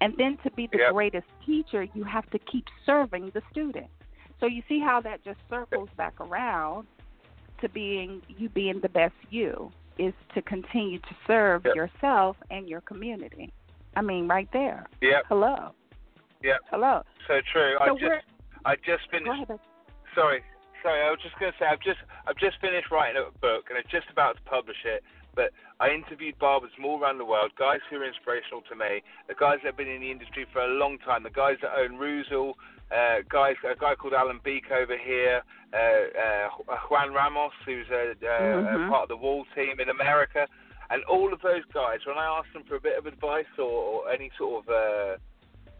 And 0.00 0.14
then 0.18 0.36
to 0.42 0.50
be 0.50 0.66
the 0.66 0.78
Yep. 0.78 0.92
greatest 0.92 1.28
teacher, 1.46 1.84
you 1.94 2.04
have 2.04 2.28
to 2.30 2.38
keep 2.40 2.66
serving 2.84 3.30
the 3.30 3.42
student. 3.50 3.86
So 4.40 4.46
you 4.46 4.62
see 4.68 4.80
how 4.80 5.00
that 5.02 5.22
just 5.24 5.38
circles 5.48 5.88
back 5.96 6.20
around 6.20 6.86
to 7.60 7.68
being 7.68 8.20
you 8.28 8.48
being 8.48 8.80
the 8.80 8.88
best 8.88 9.14
you 9.30 9.70
is 9.96 10.12
to 10.34 10.42
continue 10.42 10.98
to 10.98 11.14
serve 11.26 11.64
Yep. 11.64 11.76
yourself 11.76 12.36
and 12.50 12.68
your 12.68 12.80
community. 12.80 13.52
I 13.96 14.02
mean, 14.02 14.26
right 14.26 14.48
there. 14.52 14.86
Yep. 15.00 15.26
Hello. 15.28 15.72
Yep. 16.42 16.60
Hello. 16.68 17.02
So 17.28 17.40
true. 17.52 17.78
I 17.80 17.88
just 17.90 18.24
I 18.64 18.74
just 18.76 19.08
finished. 19.10 19.26
Go 19.26 19.32
ahead. 19.32 19.60
Sorry, 20.14 20.42
sorry. 20.84 21.00
I 21.02 21.10
was 21.10 21.18
just 21.24 21.34
going 21.40 21.50
to 21.50 21.58
say 21.58 21.64
I've 21.66 21.80
just 21.80 21.98
I've 22.28 22.36
just 22.36 22.60
finished 22.60 22.92
writing 22.92 23.16
a 23.16 23.32
book 23.40 23.72
and 23.72 23.80
I'm 23.80 23.88
just 23.90 24.06
about 24.12 24.36
to 24.36 24.42
publish 24.44 24.84
it. 24.84 25.02
But 25.34 25.50
I 25.80 25.90
interviewed 25.90 26.38
barbers 26.38 26.70
from 26.76 26.84
all 26.84 27.00
around 27.00 27.18
the 27.18 27.24
world, 27.24 27.50
guys 27.58 27.80
who 27.90 27.96
are 27.96 28.06
inspirational 28.06 28.62
to 28.70 28.76
me, 28.76 29.02
the 29.26 29.34
guys 29.34 29.58
that 29.64 29.74
have 29.74 29.76
been 29.76 29.90
in 29.90 30.00
the 30.00 30.12
industry 30.12 30.46
for 30.52 30.60
a 30.62 30.68
long 30.68 30.98
time, 30.98 31.24
the 31.24 31.34
guys 31.34 31.56
that 31.62 31.74
own 31.74 31.98
Ruzel, 31.98 32.54
uh, 32.94 33.26
guys, 33.28 33.56
a 33.66 33.74
guy 33.74 33.96
called 33.96 34.14
Alan 34.14 34.38
Beak 34.44 34.70
over 34.70 34.94
here, 34.96 35.42
uh, 35.74 36.46
uh, 36.70 36.76
Juan 36.86 37.12
Ramos, 37.12 37.50
who's 37.66 37.90
a, 37.90 38.12
uh, 38.12 38.14
Mhm. 38.14 38.86
a 38.86 38.90
part 38.90 39.02
of 39.04 39.08
the 39.08 39.16
Wahl 39.16 39.44
team 39.56 39.80
in 39.80 39.88
America, 39.88 40.46
and 40.90 41.02
all 41.04 41.32
of 41.32 41.40
those 41.40 41.64
guys. 41.72 42.06
When 42.06 42.16
I 42.16 42.26
asked 42.26 42.52
them 42.52 42.62
for 42.62 42.76
a 42.76 42.80
bit 42.80 42.96
of 42.96 43.06
advice 43.06 43.50
or, 43.58 43.64
or 43.64 44.10
any 44.12 44.30
sort 44.38 44.62
of 44.62 44.70
uh, 44.70 45.16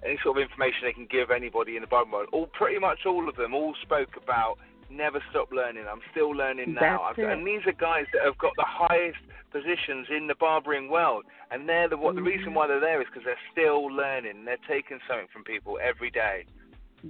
any 0.03 0.19
sort 0.19 0.37
of 0.37 0.43
information 0.43 0.81
they 0.83 0.93
can 0.93 1.07
give 1.07 1.31
anybody 1.31 1.77
in 1.77 1.83
the 1.83 1.87
barbering 1.87 2.13
world, 2.13 2.29
all 2.33 2.47
pretty 2.49 2.81
much 2.81 3.07
all 3.07 3.29
of 3.29 3.37
them 3.37 3.55
all 3.55 3.75
spoke 3.77 4.17
about 4.17 4.59
never 4.91 5.23
stop 5.31 5.51
learning. 5.53 5.85
I'm 5.91 6.01
still 6.11 6.31
learning 6.31 6.75
now. 6.75 7.11
It. 7.17 7.25
and 7.25 7.47
these 7.47 7.61
are 7.67 7.73
guys 7.73 8.07
that 8.13 8.23
have 8.25 8.39
got 8.39 8.53
the 8.57 8.65
highest 8.67 9.19
positions 9.53 10.09
in 10.17 10.27
the 10.27 10.35
barbering 10.35 10.91
world, 10.91 11.25
and 11.51 11.69
they're 11.69 11.89
the 11.89 11.97
what 11.97 12.15
the 12.15 12.23
reason 12.23 12.47
Mm-hmm. 12.47 12.55
why 12.55 12.67
they're 12.67 12.81
there 12.81 13.01
is 13.01 13.07
because 13.09 13.25
they're 13.25 13.37
still 13.53 13.87
learning. 13.87 14.45
They're 14.45 14.57
taking 14.69 14.99
something 15.09 15.29
from 15.33 15.45
people 15.45 15.79
every 15.83 16.11
day. 16.11 16.45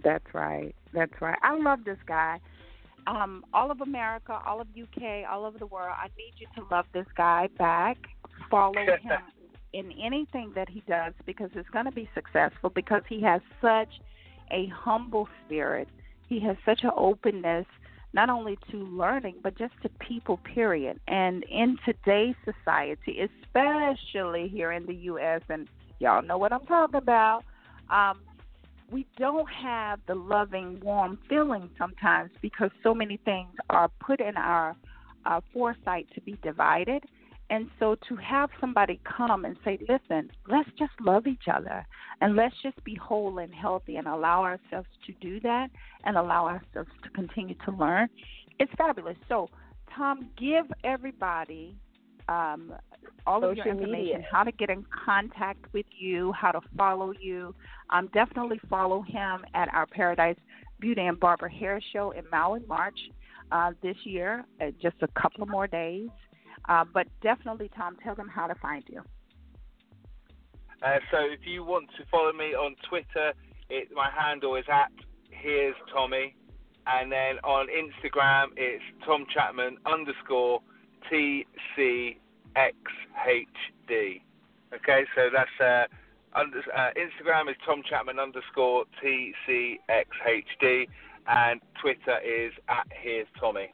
That's 0.03 0.25
right. 0.35 0.75
That's 0.93 1.13
right. 1.21 1.39
I 1.43 1.57
love 1.57 1.85
this 1.85 1.99
guy. 2.07 2.41
Um, 3.07 3.45
all 3.53 3.71
of 3.71 3.81
America, 3.81 4.41
all 4.47 4.61
of 4.61 4.69
UK, 4.69 5.29
all 5.31 5.45
over 5.45 5.59
the 5.59 5.67
world. 5.67 5.95
I 5.97 6.09
need 6.17 6.35
you 6.39 6.47
to 6.57 6.67
love 6.75 6.87
this 6.95 7.07
guy 7.17 7.49
back. 7.59 7.99
Follow 8.51 8.75
him 9.03 9.21
in 9.73 9.93
anything 10.03 10.53
that 10.55 10.69
he 10.69 10.83
does 10.89 11.13
because 11.27 11.51
it's 11.55 11.69
going 11.71 11.85
to 11.85 11.93
be 11.93 12.09
successful 12.15 12.71
because 12.71 13.03
he 13.09 13.21
has 13.23 13.41
such 13.61 13.89
a 14.51 14.67
humble 14.69 15.29
spirit. 15.45 15.89
He 16.29 16.41
has 16.41 16.57
such 16.65 16.83
an 16.83 16.91
openness 16.97 17.67
not 18.13 18.31
only 18.31 18.57
to 18.71 18.77
learning 18.77 19.37
but 19.43 19.59
just 19.59 19.75
to 19.83 19.89
people 19.89 20.39
period. 20.39 21.01
And 21.09 21.45
in 21.45 21.79
today's 21.85 22.37
society, 22.45 23.21
especially 23.21 24.49
here 24.49 24.71
in 24.73 24.87
the 24.87 24.95
US 24.95 25.43
and 25.49 25.69
y'all 25.99 26.23
know 26.23 26.39
what 26.39 26.53
I'm 26.53 26.67
talking 26.67 26.97
about, 26.97 27.45
um 27.91 28.21
we 28.91 29.07
don't 29.17 29.51
have 29.51 29.99
the 30.07 30.15
loving, 30.15 30.79
warm 30.81 31.19
feeling 31.29 31.71
sometimes 31.79 32.31
because 32.43 32.71
so 32.83 32.95
many 32.95 33.17
things 33.17 33.49
are 33.71 33.89
put 33.99 34.21
in 34.21 34.37
our 34.37 34.77
uh, 35.27 35.41
foresight 35.53 36.07
to 36.15 36.21
be 36.21 36.39
divided. 36.43 37.05
And 37.51 37.69
so 37.79 37.97
to 38.09 38.17
have 38.17 38.51
somebody 38.61 39.01
come 39.05 39.45
and 39.45 39.57
say, 39.65 39.79
listen, 39.89 40.31
let's 40.49 40.69
just 40.79 40.93
love 41.01 41.27
each 41.27 41.45
other 41.53 41.87
and 42.21 42.37
let's 42.37 42.55
just 42.63 42.83
be 42.85 42.95
whole 42.95 43.39
and 43.39 43.55
healthy 43.55 43.97
and 43.97 44.07
allow 44.07 44.43
ourselves 44.43 44.89
to 45.07 45.13
do 45.21 45.41
that 45.41 45.69
and 46.05 46.17
allow 46.17 46.47
ourselves 46.47 46.91
to 47.03 47.11
continue 47.11 47.55
to 47.67 47.71
learn, 47.73 48.09
it's 48.59 48.73
fabulous. 48.79 49.17
So, 49.29 49.51
Tom, 49.95 50.31
give 50.39 50.65
everybody 50.85 51.77
um, 52.29 52.73
all 53.27 53.45
of 53.45 53.57
your 53.57 53.67
information, 53.67 53.93
media. 53.93 54.27
how 54.31 54.43
to 54.43 54.53
get 54.53 54.71
in 54.71 54.85
contact 55.05 55.73
with 55.73 55.87
you, 55.99 56.33
how 56.33 56.53
to 56.53 56.61
follow 56.77 57.13
you. 57.21 57.55
Um, 57.91 58.09
definitely 58.15 58.61
follow 58.69 59.03
him 59.03 59.45
at 59.55 59.73
our 59.75 59.87
Paradise 59.87 60.37
Beauty 60.81 61.03
and 61.03 61.19
Barber 61.21 61.49
Hair 61.49 61.81
Show 61.93 62.13
in 62.13 62.25
Maui, 62.33 62.61
March 62.67 62.99
uh, 63.53 63.73
this 63.83 63.97
year. 64.05 64.45
Uh, 64.61 64.67
just 64.81 64.97
a 65.03 65.09
couple 65.21 65.47
more 65.47 65.67
days. 65.67 66.09
Uh, 66.69 66.85
but 66.93 67.07
definitely, 67.23 67.71
Tom, 67.77 67.97
tell 68.03 68.15
them 68.15 68.29
how 68.29 68.47
to 68.47 68.55
find 68.57 68.85
you. 68.89 69.03
Uh, 70.83 70.99
so 71.11 71.19
if 71.21 71.47
you 71.47 71.65
want 71.65 71.89
to 71.97 72.05
follow 72.11 72.33
me 72.33 72.55
on 72.55 72.75
Twitter, 72.89 73.33
it, 73.71 73.89
my 73.95 74.11
handle 74.11 74.57
is 74.57 74.65
at 74.71 74.91
here's 75.31 75.75
Tommy, 75.93 76.35
and 76.87 77.11
then 77.11 77.39
on 77.45 77.69
Instagram 77.69 78.49
it's 78.57 78.85
Tom 79.07 79.25
Chapman 79.33 79.79
underscore 79.87 80.61
TCXHD. 81.11 82.17
Okay, 84.75 85.05
so 85.15 85.31
that's 85.33 85.61
uh, 85.61 85.87
under, 86.39 86.59
uh, 86.77 86.91
Instagram 86.97 87.49
is 87.51 87.57
Tom 87.65 87.83
Chapman 87.89 88.19
underscore 88.19 88.85
TCXHD, 89.03 90.87
and 91.29 91.61
Twitter 91.81 92.19
is 92.25 92.53
at 92.69 92.87
here's 92.91 93.29
Tommy. 93.41 93.73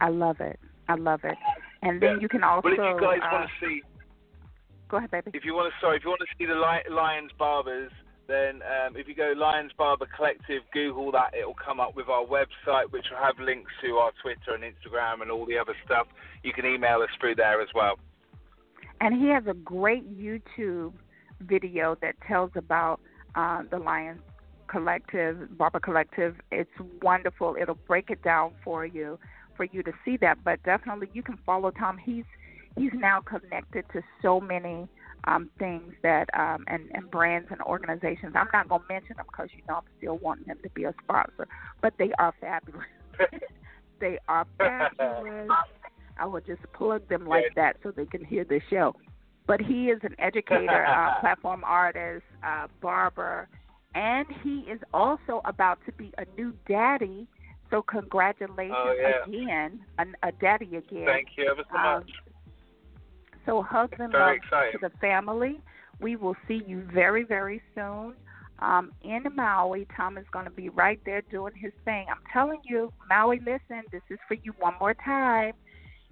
I 0.00 0.10
love 0.10 0.40
it. 0.40 0.60
I 0.88 0.94
love 0.94 1.24
it. 1.24 1.36
And 1.82 2.00
then 2.00 2.16
Yeah. 2.16 2.20
you 2.22 2.28
can 2.28 2.42
also. 2.42 2.68
Well, 2.68 2.74
if 2.74 2.78
you 2.78 3.00
guys 3.00 3.20
uh, 3.22 3.28
want 3.32 3.48
to 3.48 3.66
see 3.66 3.82
go 4.88 4.96
ahead, 4.96 5.10
baby. 5.10 5.30
if 5.34 5.44
you 5.44 5.54
want 5.54 5.72
to, 5.72 5.80
sorry, 5.80 5.96
if 5.98 6.04
you 6.04 6.10
want 6.10 6.20
to 6.20 6.34
see 6.38 6.46
the 6.46 6.54
Lions 6.54 7.30
Barbers, 7.38 7.92
then 8.26 8.62
um, 8.62 8.96
if 8.96 9.08
you 9.08 9.14
go 9.14 9.32
Lions 9.36 9.72
Barber 9.76 10.06
Collective, 10.14 10.62
Google 10.72 11.10
that, 11.12 11.34
it'll 11.38 11.54
come 11.54 11.80
up 11.80 11.96
with 11.96 12.08
our 12.08 12.24
website, 12.24 12.90
which 12.90 13.06
will 13.10 13.24
have 13.24 13.38
links 13.38 13.72
to 13.82 13.96
our 13.96 14.12
Twitter 14.22 14.54
and 14.54 14.62
Instagram 14.62 15.22
and 15.22 15.30
all 15.30 15.46
the 15.46 15.58
other 15.58 15.74
stuff. 15.84 16.06
You 16.42 16.52
can 16.52 16.66
email 16.66 17.00
us 17.00 17.08
through 17.20 17.36
there 17.36 17.60
as 17.62 17.68
well. 17.74 17.98
And 19.00 19.14
he 19.14 19.28
has 19.28 19.44
a 19.46 19.54
great 19.54 20.04
YouTube 20.18 20.92
video 21.40 21.96
that 22.02 22.16
tells 22.26 22.50
about 22.54 23.00
uh, 23.34 23.62
the 23.70 23.78
Lions 23.78 24.20
Collective, 24.66 25.56
Barber 25.56 25.80
Collective. 25.80 26.36
It's 26.52 26.70
wonderful. 27.00 27.56
It'll 27.58 27.78
break 27.86 28.10
it 28.10 28.22
down 28.22 28.52
for 28.62 28.84
you, 28.84 29.18
for 29.58 29.64
you 29.64 29.82
to 29.82 29.92
see 30.06 30.16
that. 30.18 30.38
But 30.42 30.62
definitely, 30.62 31.10
you 31.12 31.22
can 31.22 31.38
follow 31.44 31.70
Tom. 31.70 31.98
He's 31.98 32.24
he's 32.78 32.92
now 32.94 33.20
connected 33.20 33.84
to 33.92 34.00
so 34.22 34.40
many 34.40 34.88
um, 35.24 35.50
things 35.58 35.92
that 36.02 36.28
um, 36.32 36.64
and, 36.68 36.88
and 36.94 37.10
brands 37.10 37.48
and 37.50 37.60
organizations. 37.60 38.32
I'm 38.34 38.48
not 38.54 38.70
going 38.70 38.80
to 38.80 38.86
mention 38.88 39.16
them 39.16 39.26
because 39.30 39.50
you 39.54 39.62
know 39.68 39.76
I'm 39.76 39.82
still 39.98 40.16
wanting 40.18 40.46
them 40.46 40.58
to 40.62 40.70
be 40.70 40.84
a 40.84 40.94
sponsor, 41.04 41.46
but 41.82 41.92
they 41.98 42.12
are 42.18 42.32
fabulous. 42.40 42.86
they 44.00 44.18
are 44.28 44.46
fabulous. 44.56 45.50
I 46.18 46.26
will 46.26 46.40
just 46.40 46.62
plug 46.72 47.06
them 47.08 47.26
like 47.26 47.54
that 47.56 47.76
so 47.82 47.90
they 47.90 48.06
can 48.06 48.24
hear 48.24 48.44
the 48.44 48.60
show. 48.70 48.94
But 49.46 49.60
he 49.60 49.86
is 49.86 50.00
an 50.02 50.14
educator, 50.18 50.84
uh, 50.84 51.18
platform 51.20 51.62
artist, 51.64 52.24
uh, 52.44 52.66
barber, 52.82 53.48
and 53.94 54.26
he 54.42 54.60
is 54.70 54.80
also 54.92 55.40
about 55.44 55.78
to 55.86 55.92
be 55.92 56.12
a 56.18 56.24
new 56.36 56.52
daddy. 56.68 57.26
So 57.70 57.82
congratulations 57.82 58.76
Oh, 58.76 58.94
yeah. 58.98 59.24
again, 59.26 59.80
a, 59.98 60.28
a 60.28 60.32
daddy 60.32 60.76
again. 60.76 61.06
Thank 61.06 61.28
you 61.36 61.48
ever 61.50 61.62
so 61.70 61.76
Um, 61.76 62.00
much. 62.00 62.10
So 63.46 63.62
hugs 63.62 63.96
and 63.98 64.12
love 64.12 64.36
exciting. 64.36 64.78
to 64.80 64.88
the 64.88 64.96
family. 64.98 65.60
We 66.00 66.16
will 66.16 66.36
see 66.46 66.62
you 66.66 66.82
very, 66.92 67.24
very 67.24 67.62
soon. 67.74 68.14
Um, 68.60 68.92
in 69.02 69.24
Maui, 69.34 69.86
Tom 69.96 70.18
is 70.18 70.26
going 70.32 70.44
to 70.44 70.50
be 70.50 70.68
right 70.68 71.00
there 71.04 71.22
doing 71.30 71.54
his 71.56 71.72
thing. 71.84 72.06
I'm 72.10 72.18
telling 72.32 72.60
you, 72.64 72.92
Maui, 73.08 73.38
listen, 73.38 73.82
this 73.92 74.02
is 74.10 74.18
for 74.26 74.34
you 74.34 74.52
one 74.58 74.74
more 74.80 74.94
time. 74.94 75.52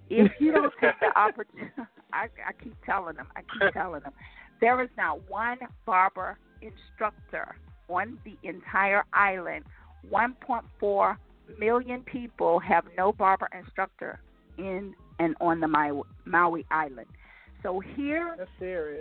If 0.09 0.31
you 0.39 0.51
don't 0.53 0.73
take 0.79 0.99
the 0.99 1.07
opportunity, 1.19 1.71
I, 2.13 2.27
I 2.47 2.53
keep 2.63 2.75
telling 2.85 3.17
them, 3.17 3.27
I 3.35 3.41
keep 3.41 3.73
telling 3.73 4.01
them, 4.01 4.13
there 4.61 4.81
is 4.81 4.89
not 4.97 5.29
one 5.29 5.57
barber 5.85 6.37
instructor 6.61 7.55
on 7.89 8.17
the 8.23 8.37
entire 8.47 9.03
island. 9.13 9.65
1.4 10.11 11.17
million 11.59 12.01
people 12.01 12.59
have 12.59 12.85
no 12.97 13.11
barber 13.11 13.49
instructor 13.57 14.19
in 14.57 14.93
and 15.19 15.35
on 15.41 15.59
the 15.59 15.67
Maui, 15.67 16.01
Maui 16.25 16.65
Island. 16.71 17.07
So 17.63 17.79
here, 17.79 18.35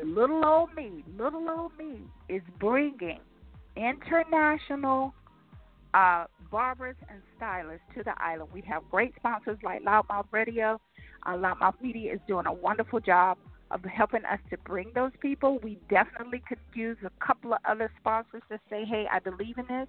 little 0.05 0.45
old 0.45 0.75
me, 0.75 1.05
little 1.19 1.49
old 1.51 1.73
me 1.79 2.01
is 2.29 2.43
bringing 2.59 3.21
international 3.77 5.13
uh, 5.95 6.25
barbers 6.51 6.97
and 7.11 7.21
stylists 7.37 7.85
to 7.97 8.03
the 8.03 8.15
island. 8.21 8.51
We 8.53 8.63
have 8.63 8.83
great 8.91 9.15
sponsors 9.17 9.59
like 9.63 9.83
Loudmouth 9.85 10.27
Radio. 10.33 10.81
Uh, 11.27 11.33
Loudmouth 11.33 11.81
Media 11.83 12.15
is 12.15 12.21
doing 12.27 12.47
a 12.47 12.53
wonderful 12.53 13.01
job 13.01 13.37
of 13.71 13.83
helping 13.85 14.25
us 14.25 14.39
to 14.51 14.57
bring 14.59 14.91
those 14.95 15.11
people. 15.21 15.59
We 15.63 15.79
definitely 15.91 16.43
could 16.49 16.59
use 16.75 16.97
a 17.05 17.25
couple 17.25 17.53
of 17.53 17.59
other 17.69 17.91
sponsors 18.01 18.43
to 18.49 18.59
say, 18.71 18.85
hey, 18.85 19.07
I 19.11 19.19
believe 19.19 19.59
in 19.59 19.67
this 19.67 19.89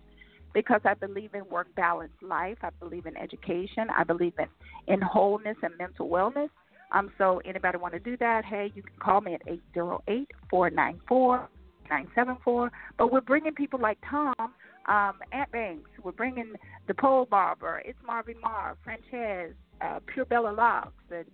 because 0.58 0.82
I 0.86 0.96
believe 0.96 1.36
in 1.36 1.48
work 1.52 1.68
balance 1.76 2.14
life. 2.20 2.58
I 2.64 2.72
believe 2.80 3.06
in 3.06 3.16
education. 3.16 3.90
I 3.96 4.04
believe 4.04 4.34
in, 4.40 4.48
in 4.92 5.00
wholeness 5.02 5.56
and 5.62 5.72
mental 5.78 6.10
wellness. 6.10 6.50
Um, 6.92 7.12
so 7.20 7.44
anybody 7.46 7.78
want 7.78 7.94
to 7.94 8.00
do 8.00 8.18
that? 8.18 8.44
Hey, 8.44 8.72
you 8.74 8.82
can 8.82 8.96
call 9.00 9.22
me 9.22 9.36
at 9.36 9.42
eight 9.46 9.62
zero 9.76 10.02
eight 10.08 10.32
four 10.50 10.72
nine 10.72 11.00
four 11.08 11.48
nine 11.92 12.08
seven 12.16 12.38
four. 12.44 12.72
But 12.98 13.12
we're 13.12 13.22
bringing 13.22 13.54
people 13.54 13.80
like 13.80 14.00
Tom, 14.10 14.34
um, 14.40 15.14
Aunt 15.32 15.52
Banks. 15.52 15.92
We're 16.04 16.12
bringing 16.12 16.54
the 16.88 16.96
pole 16.96 17.28
barber. 17.30 17.84
It's 17.86 18.00
Marvin 18.04 18.42
Marv, 18.42 18.78
Frances, 18.84 19.54
uh, 19.82 20.00
Pure 20.12 20.26
Bella 20.26 20.56
Locks, 20.58 21.04
and 21.12 21.26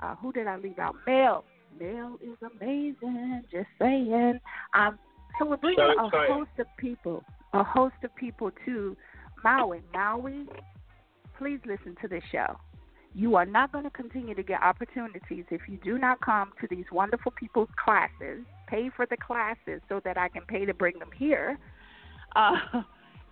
uh, 0.00 0.16
who 0.16 0.32
did 0.32 0.48
I 0.48 0.56
leave 0.56 0.80
out? 0.80 0.96
Mel. 1.06 1.44
Mel 1.78 2.18
is 2.20 2.36
amazing. 2.42 3.44
Just 3.52 3.68
saying. 3.78 4.40
Um, 4.74 4.98
so 5.38 5.46
we're 5.46 5.58
bringing 5.58 5.78
So 5.78 6.06
a 6.08 6.26
host 6.26 6.50
of 6.58 6.66
people, 6.76 7.22
a 7.52 7.64
host 7.64 7.94
of 8.04 8.14
people 8.16 8.50
to 8.64 8.96
Maui. 9.42 9.80
Maui, 9.92 10.46
please 11.38 11.60
listen 11.66 11.96
to 12.02 12.08
this 12.08 12.22
show. 12.30 12.58
You 13.14 13.36
are 13.36 13.46
not 13.46 13.72
going 13.72 13.84
to 13.84 13.90
continue 13.90 14.34
to 14.34 14.42
get 14.42 14.62
opportunities 14.62 15.44
if 15.50 15.62
you 15.68 15.78
do 15.82 15.98
not 15.98 16.20
come 16.20 16.52
to 16.60 16.66
these 16.68 16.84
wonderful 16.92 17.32
people's 17.32 17.68
classes, 17.82 18.44
pay 18.66 18.90
for 18.94 19.06
the 19.06 19.16
classes 19.16 19.80
so 19.88 20.00
that 20.04 20.18
I 20.18 20.28
can 20.28 20.42
pay 20.42 20.64
to 20.66 20.74
bring 20.74 20.98
them 20.98 21.10
here, 21.16 21.58
uh, 22.36 22.52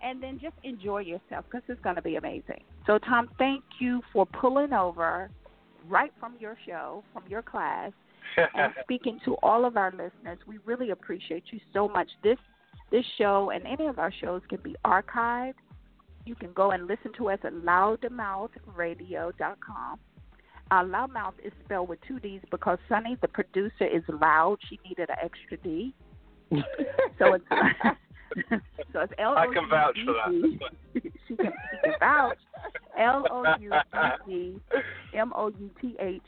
and 0.01 0.21
then 0.21 0.39
just 0.41 0.55
enjoy 0.63 0.99
yourself 1.01 1.45
because 1.49 1.63
it's 1.67 1.81
going 1.81 1.95
to 1.95 2.01
be 2.01 2.15
amazing. 2.15 2.63
So, 2.85 2.97
Tom, 2.97 3.29
thank 3.37 3.63
you 3.79 4.01
for 4.11 4.25
pulling 4.25 4.73
over 4.73 5.29
right 5.87 6.11
from 6.19 6.35
your 6.39 6.57
show, 6.65 7.03
from 7.13 7.23
your 7.29 7.41
class, 7.41 7.91
and 8.37 8.73
speaking 8.83 9.19
to 9.25 9.35
all 9.43 9.63
of 9.65 9.77
our 9.77 9.91
listeners. 9.91 10.39
We 10.47 10.57
really 10.65 10.89
appreciate 10.89 11.43
you 11.51 11.59
so 11.71 11.87
much. 11.87 12.09
This 12.23 12.37
this 12.91 13.05
show 13.17 13.51
and 13.53 13.65
any 13.65 13.87
of 13.87 13.97
our 13.99 14.11
shows 14.11 14.41
can 14.49 14.59
be 14.61 14.75
archived. 14.85 15.53
You 16.25 16.35
can 16.35 16.51
go 16.53 16.71
and 16.71 16.87
listen 16.87 17.11
to 17.17 17.29
us 17.29 17.39
at 17.43 17.53
loudmouthradio.com. 17.53 19.99
Uh, 20.69 20.83
loudmouth 20.83 21.35
is 21.43 21.53
spelled 21.63 21.87
with 21.87 21.99
two 22.05 22.19
D's 22.19 22.41
because 22.51 22.77
Sunny, 22.89 23.15
the 23.21 23.29
producer, 23.29 23.85
is 23.85 24.03
loud. 24.09 24.57
She 24.69 24.77
needed 24.87 25.09
an 25.09 25.15
extra 25.23 25.55
D. 25.57 25.93
so 27.17 27.33
it's 27.33 27.45
so 28.93 28.99
it's 28.99 29.13
L 29.17 29.31
O 29.31 29.35
I 29.35 29.47
can 29.47 29.67
vouch 29.69 29.97
for 30.05 30.13
that. 30.13 30.59
She 31.27 31.35
can 31.35 31.51
she 31.71 31.77
can 31.83 31.93
vouch. 31.99 32.37
L 32.99 33.25
O 33.31 33.43
U 33.59 33.69
D 33.69 33.75
D 34.27 34.59
M 35.17 35.33
O 35.35 35.47
U 35.47 35.71
T 35.81 35.95
H 35.99 36.21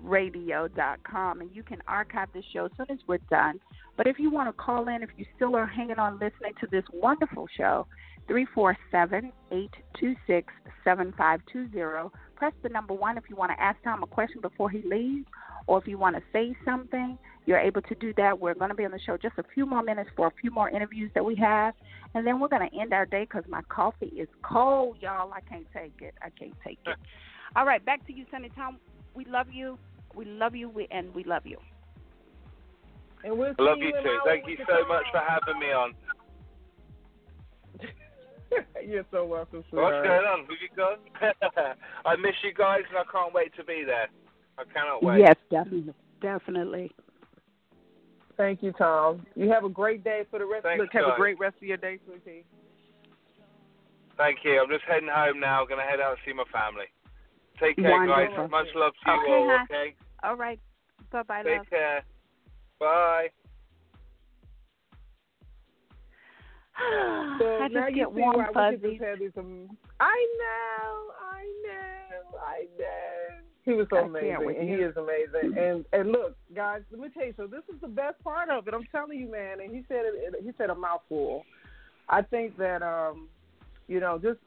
radio.com 0.00 1.40
and 1.40 1.50
you 1.54 1.62
can 1.62 1.78
archive 1.86 2.28
the 2.32 2.42
show 2.52 2.66
as 2.66 2.70
soon 2.76 2.90
as 2.90 2.98
we're 3.06 3.18
done. 3.30 3.60
But 3.96 4.06
if 4.06 4.18
you 4.18 4.30
want 4.30 4.48
to 4.48 4.52
call 4.52 4.88
in, 4.88 5.02
if 5.02 5.10
you 5.16 5.26
still 5.36 5.56
are 5.56 5.66
hanging 5.66 5.98
on 5.98 6.14
listening 6.14 6.52
to 6.60 6.66
this 6.70 6.84
wonderful 6.92 7.48
show, 7.56 7.86
347 8.28 9.32
826 9.50 10.52
7520. 10.84 12.10
Press 12.36 12.52
the 12.62 12.68
number 12.68 12.94
one 12.94 13.18
if 13.18 13.24
you 13.28 13.34
want 13.34 13.50
to 13.50 13.60
ask 13.60 13.82
Tom 13.82 14.02
a 14.02 14.06
question 14.06 14.40
before 14.40 14.70
he 14.70 14.82
leaves, 14.82 15.26
or 15.66 15.78
if 15.78 15.88
you 15.88 15.98
want 15.98 16.14
to 16.14 16.22
say 16.32 16.54
something, 16.64 17.18
you're 17.46 17.58
able 17.58 17.82
to 17.82 17.94
do 17.96 18.12
that. 18.16 18.38
We're 18.38 18.54
going 18.54 18.68
to 18.68 18.76
be 18.76 18.84
on 18.84 18.92
the 18.92 19.00
show 19.04 19.16
just 19.16 19.38
a 19.38 19.44
few 19.54 19.66
more 19.66 19.82
minutes 19.82 20.10
for 20.14 20.28
a 20.28 20.32
few 20.40 20.50
more 20.50 20.68
interviews 20.68 21.10
that 21.14 21.24
we 21.24 21.34
have, 21.36 21.74
and 22.14 22.26
then 22.26 22.38
we're 22.38 22.48
going 22.48 22.68
to 22.68 22.80
end 22.80 22.92
our 22.92 23.06
day 23.06 23.24
because 23.24 23.44
my 23.48 23.62
coffee 23.68 24.12
is 24.16 24.28
cold, 24.42 24.98
y'all. 25.00 25.32
I 25.32 25.40
can't 25.40 25.66
take 25.74 25.94
it. 26.00 26.14
I 26.22 26.28
can't 26.30 26.54
take 26.64 26.78
it. 26.86 26.96
All 27.56 27.64
right, 27.64 27.84
back 27.84 28.06
to 28.06 28.12
you, 28.12 28.26
Sunny 28.30 28.50
Tom. 28.54 28.78
We 29.14 29.24
love 29.24 29.46
you. 29.50 29.78
We 30.14 30.24
love 30.24 30.54
you, 30.54 30.68
we, 30.68 30.88
and 30.90 31.14
we 31.14 31.24
love 31.24 31.46
you. 31.46 31.58
And 33.24 33.36
we'll 33.36 33.54
I 33.58 33.62
love 33.62 33.78
see 33.78 33.86
you 33.86 33.92
too. 34.02 34.18
Thank 34.24 34.46
you 34.46 34.56
so 34.58 34.86
much 34.86 35.04
for 35.12 35.20
having 35.20 35.58
me 35.60 35.72
on. 35.72 35.94
You're 38.86 39.04
so 39.10 39.26
welcome, 39.26 39.64
What's 39.70 40.06
going 40.06 40.24
on? 40.24 40.40
Have 40.40 40.48
you 40.60 40.68
gone? 40.76 40.98
I 42.06 42.16
miss 42.16 42.34
you 42.42 42.54
guys 42.54 42.82
and 42.88 42.98
I 42.98 43.02
can't 43.10 43.34
wait 43.34 43.54
to 43.56 43.64
be 43.64 43.82
there. 43.84 44.08
I 44.58 44.64
cannot 44.72 45.02
wait. 45.02 45.20
Yes, 45.20 45.36
definitely, 45.50 45.94
definitely. 46.20 46.90
Thank 48.36 48.62
you, 48.62 48.72
Tom. 48.72 49.26
You 49.34 49.50
have 49.50 49.64
a 49.64 49.68
great 49.68 50.04
day 50.04 50.22
for 50.30 50.38
the 50.38 50.46
rest. 50.46 50.62
Thanks, 50.62 50.80
Look, 50.80 50.92
have 50.92 51.12
a 51.12 51.16
great 51.16 51.38
rest 51.38 51.56
of 51.56 51.64
your 51.64 51.76
day, 51.76 51.98
sweetie. 52.06 52.44
Thank 54.16 54.38
you. 54.44 54.60
I'm 54.62 54.68
just 54.68 54.84
heading 54.88 55.08
home 55.12 55.40
now. 55.40 55.64
Going 55.66 55.80
to 55.80 55.86
head 55.86 56.00
out 56.00 56.12
and 56.12 56.20
see 56.24 56.32
my 56.32 56.44
family. 56.52 56.86
Take 57.60 57.76
care, 57.76 57.90
Wonderful. 57.90 58.36
guys. 58.44 58.50
Much 58.50 58.66
love 58.74 58.92
to 59.04 59.10
you 59.10 59.18
Okay, 59.20 59.32
all. 59.32 59.48
hon. 59.48 59.64
Okay. 59.70 59.94
All 60.22 60.36
right. 60.36 60.60
Bye 61.10 61.22
bye, 61.22 61.42
Take 61.42 61.58
love. 61.58 61.70
care. 61.70 62.02
Bye. 62.80 63.28
So 67.38 67.44
I 67.44 67.68
now 67.68 67.86
just 67.86 67.96
you 67.96 68.04
get 68.04 68.14
see 68.14 68.20
warm 68.20 68.36
why 68.36 68.46
we 68.48 68.54
fuzzies. 68.54 68.80
could 68.80 68.90
just 68.90 69.36
have. 69.36 69.44
Um, 69.44 69.76
I 70.00 70.26
know, 70.38 71.12
I 71.20 71.42
know, 71.64 72.38
I 72.38 72.66
know. 72.78 73.38
He 73.64 73.72
was 73.74 73.86
so 73.90 73.98
I 73.98 74.00
amazing, 74.06 74.54
and 74.58 74.68
he 74.68 74.74
is 74.76 74.96
amazing. 74.96 75.56
And 75.58 75.84
and 75.92 76.10
look, 76.10 76.36
guys, 76.54 76.82
let 76.90 77.00
me 77.00 77.08
tell 77.12 77.26
you. 77.26 77.34
So 77.36 77.46
this 77.46 77.62
is 77.72 77.80
the 77.80 77.88
best 77.88 78.22
part 78.24 78.48
of 78.48 78.66
it. 78.66 78.74
I'm 78.74 78.86
telling 78.90 79.18
you, 79.18 79.30
man. 79.30 79.60
And 79.60 79.74
he 79.74 79.82
said 79.88 80.02
it. 80.04 80.34
He 80.42 80.50
said 80.56 80.70
a 80.70 80.74
mouthful. 80.74 81.44
I 82.08 82.22
think 82.22 82.56
that 82.58 82.82
um, 82.82 83.28
you 83.88 84.00
know, 84.00 84.18
just 84.18 84.38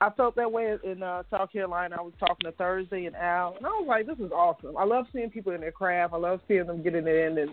I 0.00 0.10
felt 0.10 0.36
that 0.36 0.50
way 0.50 0.74
in 0.82 1.02
uh, 1.02 1.22
South 1.30 1.52
Carolina. 1.52 1.96
I 1.98 2.02
was 2.02 2.14
talking 2.18 2.50
to 2.50 2.52
Thursday 2.52 3.04
and 3.04 3.14
Al, 3.14 3.54
and 3.56 3.66
I 3.66 3.68
was 3.68 3.84
like, 3.86 4.06
this 4.06 4.18
is 4.18 4.32
awesome. 4.32 4.76
I 4.76 4.84
love 4.84 5.04
seeing 5.12 5.28
people 5.30 5.52
in 5.52 5.60
their 5.60 5.70
craft. 5.70 6.14
I 6.14 6.16
love 6.16 6.40
seeing 6.48 6.66
them 6.66 6.82
getting 6.82 7.06
it 7.06 7.14
in 7.14 7.50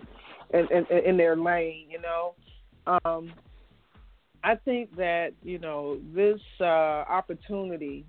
and 0.54 0.88
in 0.90 1.18
their 1.18 1.36
lane. 1.36 1.88
You 1.90 2.00
know. 2.02 2.34
Um, 3.06 3.34
I 4.44 4.56
think 4.56 4.96
that 4.96 5.34
you 5.44 5.60
know 5.60 6.00
this 6.16 6.40
uh, 6.62 6.64
opportunity 6.64 8.06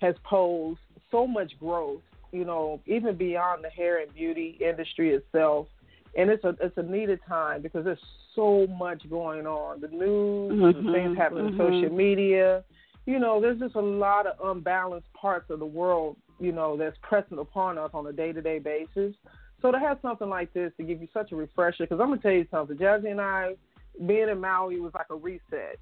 has 0.00 0.14
posed 0.24 0.80
so 1.10 1.26
much 1.26 1.52
growth. 1.60 2.02
You 2.32 2.46
know, 2.46 2.80
even 2.86 3.16
beyond 3.16 3.62
the 3.62 3.68
hair 3.68 4.00
and 4.00 4.12
beauty 4.14 4.56
industry 4.60 5.10
itself, 5.10 5.66
and 6.16 6.30
it's 6.30 6.44
a 6.44 6.56
it's 6.60 6.76
a 6.78 6.82
needed 6.82 7.20
time 7.28 7.60
because 7.60 7.84
there's 7.84 7.98
so 8.34 8.66
much 8.66 9.08
going 9.10 9.46
on. 9.46 9.80
The 9.80 9.88
news, 9.88 10.58
the 10.74 10.82
Mhm, 10.82 10.92
things 10.92 11.16
happening 11.16 11.44
mhm. 11.44 11.60
on 11.60 11.72
social 11.72 11.90
media. 11.90 12.64
You 13.06 13.18
know, 13.18 13.40
there's 13.40 13.58
just 13.58 13.74
a 13.74 13.80
lot 13.80 14.26
of 14.26 14.34
unbalanced 14.56 15.12
parts 15.12 15.50
of 15.50 15.58
the 15.58 15.66
world. 15.66 16.16
You 16.38 16.52
know, 16.52 16.76
that's 16.76 16.96
pressing 17.02 17.38
upon 17.38 17.78
us 17.78 17.90
on 17.94 18.06
a 18.06 18.12
day 18.12 18.32
to 18.32 18.40
day 18.42 18.58
basis. 18.58 19.14
So 19.60 19.70
to 19.70 19.78
have 19.78 19.98
something 20.02 20.28
like 20.28 20.52
this 20.52 20.72
to 20.76 20.82
give 20.82 21.00
you 21.00 21.08
such 21.12 21.32
a 21.32 21.36
refresher, 21.36 21.84
because 21.84 22.00
I'm 22.00 22.08
gonna 22.08 22.20
tell 22.20 22.32
you 22.32 22.46
something, 22.50 22.76
Jazzy 22.76 23.10
and 23.10 23.20
I 23.20 23.54
being 24.06 24.28
in 24.28 24.40
Maui 24.40 24.80
was 24.80 24.94
like 24.94 25.10
a 25.10 25.14
reset. 25.14 25.78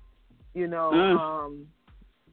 You 0.55 0.66
know, 0.66 0.90
Mm. 0.93 1.16
um, 1.16 1.66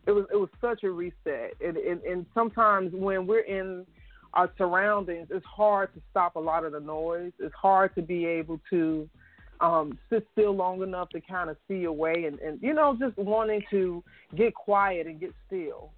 it 0.05 0.11
was 0.11 0.25
it 0.31 0.35
was 0.35 0.49
such 0.59 0.83
a 0.83 0.91
reset, 0.91 1.53
and, 1.61 1.77
and 1.77 2.01
and 2.03 2.25
sometimes 2.33 2.93
when 2.93 3.27
we're 3.27 3.41
in 3.41 3.85
our 4.33 4.49
surroundings, 4.57 5.27
it's 5.31 5.45
hard 5.45 5.93
to 5.93 6.01
stop 6.09 6.35
a 6.35 6.39
lot 6.39 6.63
of 6.65 6.71
the 6.73 6.79
noise. 6.79 7.31
It's 7.39 7.55
hard 7.55 7.93
to 7.95 8.01
be 8.01 8.25
able 8.25 8.59
to 8.69 9.09
um, 9.59 9.97
sit 10.09 10.27
still 10.33 10.55
long 10.55 10.81
enough 10.81 11.09
to 11.09 11.21
kind 11.21 11.49
of 11.49 11.57
see 11.67 11.77
your 11.77 11.93
way, 11.93 12.25
and 12.25 12.39
and 12.39 12.61
you 12.61 12.73
know, 12.73 12.95
just 12.99 13.17
wanting 13.17 13.63
to 13.71 14.03
get 14.35 14.53
quiet 14.53 15.07
and 15.07 15.19
get 15.19 15.33
still. 15.47 15.91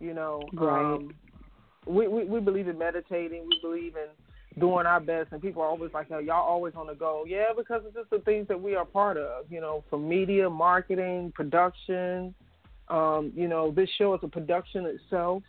You 0.00 0.14
know, 0.14 0.42
Right. 0.52 0.94
um, 0.94 1.14
we, 1.86 2.08
we 2.08 2.24
we 2.24 2.40
believe 2.40 2.68
in 2.68 2.78
meditating. 2.78 3.46
We 3.48 3.58
believe 3.60 3.94
in 3.96 4.60
doing 4.60 4.86
our 4.86 5.00
best, 5.00 5.32
and 5.32 5.40
people 5.40 5.62
are 5.62 5.68
always 5.68 5.92
like, 5.92 6.08
"Oh, 6.10 6.18
y'all 6.18 6.46
always 6.46 6.74
on 6.74 6.86
the 6.86 6.94
go." 6.94 7.24
Yeah, 7.26 7.46
because 7.56 7.82
it's 7.86 7.94
just 7.94 8.10
the 8.10 8.18
things 8.20 8.48
that 8.48 8.60
we 8.60 8.74
are 8.74 8.84
part 8.84 9.16
of. 9.16 9.50
You 9.50 9.60
know, 9.60 9.84
from 9.88 10.08
media, 10.08 10.48
marketing, 10.50 11.32
production. 11.34 12.34
Um, 12.88 13.32
you 13.34 13.48
know, 13.48 13.72
this 13.72 13.88
show 13.98 14.14
is 14.14 14.20
a 14.22 14.28
production 14.28 14.86
itself, 14.86 15.42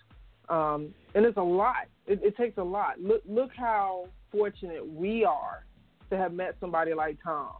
um, 0.50 0.94
and 1.14 1.24
it's 1.26 1.38
a 1.38 1.42
lot. 1.42 1.88
It, 2.08 2.20
it 2.24 2.36
takes 2.36 2.58
a 2.58 2.64
lot. 2.64 3.00
Look, 3.00 3.22
look 3.28 3.52
how 3.56 4.08
fortunate 4.32 4.88
we 4.88 5.24
are 5.24 5.67
to 6.10 6.18
have 6.18 6.34
met 6.34 6.56
somebody 6.60 6.94
like 6.94 7.18
Tom. 7.24 7.54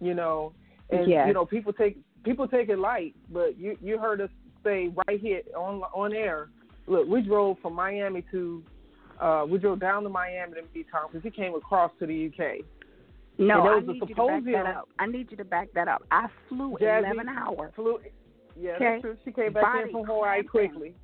You 0.00 0.14
know, 0.14 0.52
and 0.90 1.08
Yes. 1.08 1.26
you 1.26 1.32
know, 1.34 1.44
people 1.44 1.72
take 1.72 1.98
people 2.24 2.48
take 2.48 2.68
it 2.68 2.78
light, 2.78 3.14
but 3.30 3.58
you 3.58 3.76
you 3.80 3.98
heard 3.98 4.20
us 4.20 4.30
say 4.64 4.90
right 5.08 5.20
here 5.20 5.42
on 5.56 5.82
on 5.94 6.12
air. 6.14 6.48
Look, 6.86 7.06
we 7.08 7.22
drove 7.22 7.58
from 7.60 7.74
Miami 7.74 8.24
to 8.30 8.64
uh, 9.20 9.44
we 9.48 9.58
drove 9.58 9.80
down 9.80 10.02
to 10.02 10.08
Miami 10.08 10.54
to 10.54 10.62
meet 10.74 10.86
Tom 10.90 11.08
because 11.12 11.22
he 11.22 11.30
came 11.30 11.54
across 11.54 11.92
to 11.98 12.06
the 12.06 12.26
UK. 12.26 12.64
No, 13.38 13.62
I 13.62 13.80
need 13.80 14.00
you 14.02 14.06
to 14.06 14.14
back 14.14 14.44
that 14.44 14.66
up. 14.66 14.88
I 14.98 15.06
need 15.06 15.30
you 15.30 15.36
to 15.38 15.44
back 15.44 15.68
that 15.74 15.88
up. 15.88 16.02
I 16.10 16.26
flew 16.48 16.76
Jazzy 16.80 17.04
11 17.04 17.28
hours. 17.28 17.72
Flew, 17.74 17.98
yeah, 18.58 18.72
Okay. 18.72 19.00
She 19.24 19.32
came 19.32 19.52
back 19.54 19.62
Body 19.62 19.82
in 19.84 19.92
from 19.92 20.04
Hawaii 20.04 20.42
quickly. 20.42 20.94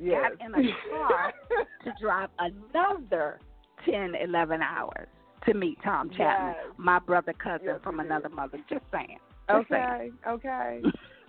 Yes. 0.00 0.32
Got 0.38 0.46
in 0.46 0.66
a 0.66 0.72
car 0.90 1.32
to 1.84 1.92
drive 2.00 2.28
another 2.38 3.40
10, 3.84 4.14
11 4.14 4.62
hours 4.62 5.08
to 5.46 5.54
meet 5.54 5.78
Tom 5.82 6.10
Chapman, 6.10 6.54
Yes. 6.56 6.74
my 6.76 6.98
brother 6.98 7.32
cousin 7.32 7.66
Yes, 7.66 7.80
from 7.82 8.00
another 8.00 8.28
mother. 8.28 8.58
Just 8.68 8.84
saying. 8.92 9.18
Just 9.50 9.68
saying. 9.68 10.12
Okay, 10.26 10.80
okay. 10.82 10.82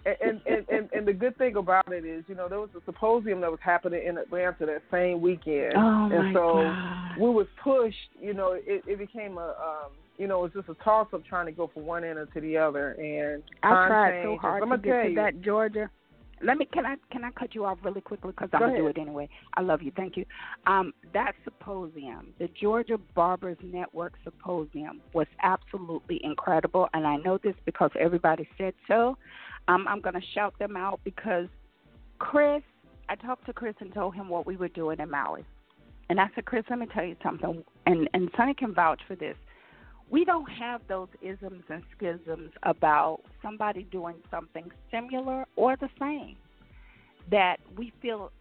and, 0.06 0.42
and, 0.46 0.68
and 0.70 0.90
and 0.94 1.08
the 1.08 1.14
good 1.14 1.38
thing 1.38 1.56
about 1.56 1.92
it 1.92 2.06
is, 2.06 2.24
you 2.28 2.36
know, 2.36 2.48
there 2.50 2.60
was 2.60 2.70
a 2.76 2.82
symposium 2.86 3.42
that 3.42 3.50
was 3.52 3.60
happening 3.64 4.06
in 4.06 4.18
Atlanta 4.18 4.66
that 4.66 4.82
same 4.92 5.22
weekend, 5.22 5.74
Oh, 5.76 6.10
and 6.12 6.34
so 6.36 6.54
God. 6.56 7.18
we 7.20 7.30
was 7.30 7.48
pushed. 7.64 7.96
You 8.22 8.34
know, 8.34 8.54
it, 8.54 8.84
it 8.86 9.00
became 9.00 9.38
a, 9.38 9.48
um, 9.48 9.92
you 10.18 10.28
know, 10.28 10.40
it 10.46 10.54
was 10.54 10.66
just 10.66 10.78
a 10.78 10.84
toss 10.84 11.08
up 11.14 11.26
trying 11.26 11.46
to 11.48 11.52
go 11.52 11.70
from 11.74 11.86
one 11.86 12.04
end 12.04 12.20
to 12.34 12.42
the 12.42 12.58
other, 12.58 12.92
and 12.92 13.44
I 13.64 13.88
tried 13.88 14.24
so 14.24 14.38
hard 14.38 14.62
I'm 14.64 14.70
to 14.70 14.78
get 14.78 15.04
to 15.04 15.10
you, 15.10 15.16
that 15.16 15.42
Georgia. 15.42 15.90
Let 16.44 16.58
me 16.58 16.68
can 16.72 16.86
I 16.86 16.96
can 17.12 17.24
I 17.24 17.32
cut 17.32 17.56
you 17.56 17.66
off 17.66 17.80
really 17.84 18.02
quickly 18.02 18.32
because 18.32 18.50
I'm 18.54 18.60
gonna 18.60 18.78
do 18.78 18.88
it 18.88 18.98
anyway. 18.98 19.30
I 19.56 19.62
love 19.62 19.82
you, 19.82 19.92
thank 19.96 20.18
you. 20.18 20.26
Um, 20.68 20.94
that 21.14 21.34
symposium, 21.44 22.34
the 22.40 22.50
Georgia 22.60 22.98
Barbers 23.16 23.58
Network 23.64 24.14
symposium, 24.24 25.02
was 25.14 25.28
absolutely 25.42 26.20
incredible, 26.24 26.90
and 26.94 27.08
I 27.08 27.18
know 27.18 27.38
this 27.38 27.56
because 27.66 27.92
everybody 28.00 28.48
said 28.58 28.74
so. 28.88 29.18
Um, 29.68 29.88
I'm 29.88 30.02
gonna 30.02 30.22
shout 30.34 30.58
them 30.60 30.76
out 30.76 31.00
because 31.04 31.48
Chris, 32.20 32.62
I 33.08 33.16
talked 33.16 33.46
to 33.46 33.54
Chris 33.54 33.76
and 33.80 33.94
told 33.94 34.16
him 34.16 34.28
what 34.28 34.46
we 34.46 34.58
were 34.58 34.70
doing 34.70 35.00
in 35.00 35.10
Maui, 35.10 35.46
and 36.10 36.20
I 36.20 36.30
said, 36.36 36.46
Chris, 36.46 36.66
let 36.70 36.80
me 36.80 36.88
tell 36.94 37.06
you 37.06 37.16
something, 37.24 37.64
and 37.86 38.10
and 38.14 38.30
Sonny 38.36 38.54
can 38.54 38.74
vouch 38.74 39.02
for 39.08 39.16
this 39.16 39.38
we 40.14 40.24
don't 40.24 40.46
have 40.46 40.80
those 40.88 41.08
isms 41.24 41.64
and 41.70 41.82
schisms 41.98 42.52
about 42.62 43.22
somebody 43.42 43.82
doing 43.92 44.14
something 44.30 44.70
similar 44.92 45.44
or 45.56 45.76
the 45.76 45.90
same 46.00 46.36
that 47.32 47.58
we 47.76 47.92
feel 48.00 48.32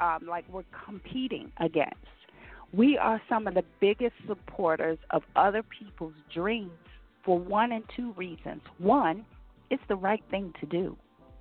um, 0.00 0.20
like 0.28 0.44
we're 0.48 0.62
competing 0.86 1.50
against. 1.58 1.96
We 2.72 2.96
are 2.96 3.20
some 3.28 3.48
of 3.48 3.54
the 3.54 3.64
biggest 3.80 4.14
supporters 4.28 4.98
of 5.10 5.24
other 5.34 5.64
people's 5.64 6.14
dreams 6.32 6.70
for 7.24 7.40
one 7.40 7.72
and 7.72 7.82
two 7.96 8.12
reasons. 8.12 8.60
One, 8.78 9.26
it's 9.70 9.82
the 9.88 9.96
right 9.96 10.22
thing 10.30 10.54
to 10.60 10.66
do. 10.66 10.96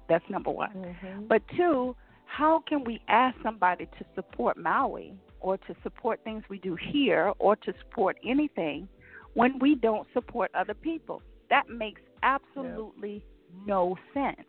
That's 0.09 0.25
number 0.31 0.49
one. 0.49 0.71
Mm-hmm. 0.71 1.27
But 1.27 1.43
two, 1.55 1.95
how 2.25 2.63
can 2.67 2.83
we 2.85 3.01
ask 3.07 3.37
somebody 3.43 3.85
to 3.85 4.05
support 4.15 4.57
Maui 4.57 5.13
or 5.41 5.57
to 5.57 5.75
support 5.83 6.21
things 6.23 6.43
we 6.49 6.57
do 6.57 6.75
here 6.75 7.33
or 7.37 7.55
to 7.57 7.73
support 7.83 8.17
anything 8.25 8.87
when 9.33 9.59
we 9.59 9.75
don't 9.75 10.07
support 10.13 10.51
other 10.55 10.73
people? 10.73 11.21
That 11.49 11.69
makes 11.69 12.01
absolutely 12.23 13.23
no 13.65 13.95
sense. 14.13 14.47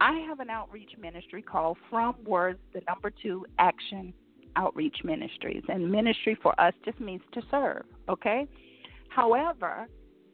I 0.00 0.12
have 0.28 0.40
an 0.40 0.50
outreach 0.50 0.92
ministry 1.00 1.42
called 1.42 1.78
From 1.88 2.16
Words, 2.24 2.58
the 2.72 2.82
number 2.88 3.10
two, 3.10 3.46
Action 3.58 4.12
Outreach 4.56 4.96
Ministries. 5.04 5.62
And 5.68 5.90
ministry 5.90 6.36
for 6.42 6.58
us 6.60 6.74
just 6.84 7.00
means 7.00 7.22
to 7.32 7.42
serve, 7.50 7.84
okay? 8.08 8.46
However, 9.08 9.86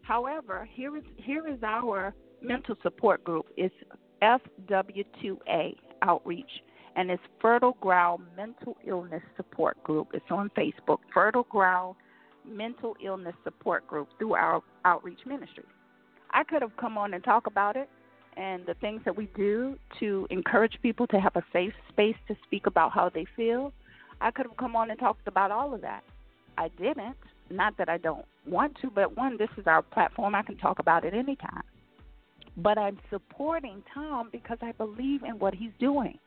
however, 0.02 0.68
here 0.72 0.96
is 0.96 1.04
here 1.16 1.46
is 1.46 1.62
our 1.62 2.14
mental 2.42 2.74
support 2.82 3.22
group. 3.24 3.46
It's 3.56 3.74
FW2A 4.22 5.76
Outreach, 6.02 6.50
and 6.96 7.10
it's 7.10 7.22
Fertile 7.40 7.76
Ground 7.80 8.24
Mental 8.36 8.76
Illness 8.86 9.22
Support 9.36 9.82
Group. 9.84 10.08
It's 10.14 10.30
on 10.30 10.50
Facebook, 10.56 10.98
Fertile 11.12 11.46
Ground 11.50 11.96
Mental 12.46 12.96
Illness 13.04 13.34
Support 13.44 13.86
Group 13.86 14.08
through 14.18 14.34
our 14.34 14.62
outreach 14.84 15.20
ministry. 15.26 15.64
I 16.32 16.44
could 16.44 16.62
have 16.62 16.76
come 16.76 16.96
on 16.96 17.14
and 17.14 17.22
talk 17.22 17.46
about 17.46 17.76
it 17.76 17.88
and 18.36 18.64
the 18.66 18.74
things 18.74 19.02
that 19.04 19.16
we 19.16 19.28
do 19.36 19.76
to 19.98 20.26
encourage 20.30 20.78
people 20.82 21.06
to 21.08 21.20
have 21.20 21.34
a 21.36 21.42
safe 21.52 21.72
space 21.88 22.16
to 22.28 22.36
speak 22.44 22.66
about 22.66 22.92
how 22.92 23.10
they 23.12 23.26
feel. 23.36 23.72
I 24.20 24.30
could 24.30 24.46
have 24.46 24.56
come 24.56 24.76
on 24.76 24.90
and 24.90 24.98
talked 24.98 25.26
about 25.26 25.50
all 25.50 25.74
of 25.74 25.80
that. 25.80 26.04
I 26.56 26.68
didn't. 26.68 27.16
Not 27.50 27.76
that 27.78 27.88
I 27.88 27.98
don't 27.98 28.24
want 28.46 28.76
to, 28.80 28.90
but 28.90 29.16
one, 29.16 29.36
this 29.36 29.48
is 29.56 29.66
our 29.66 29.82
platform. 29.82 30.34
I 30.34 30.42
can 30.42 30.56
talk 30.56 30.78
about 30.78 31.04
it 31.04 31.14
anytime. 31.14 31.62
But 32.56 32.78
I'm 32.78 32.98
supporting 33.10 33.82
Tom 33.92 34.28
because 34.30 34.58
I 34.62 34.72
believe 34.72 35.24
in 35.24 35.38
what 35.38 35.54
he's 35.54 35.72
doing. 35.80 36.18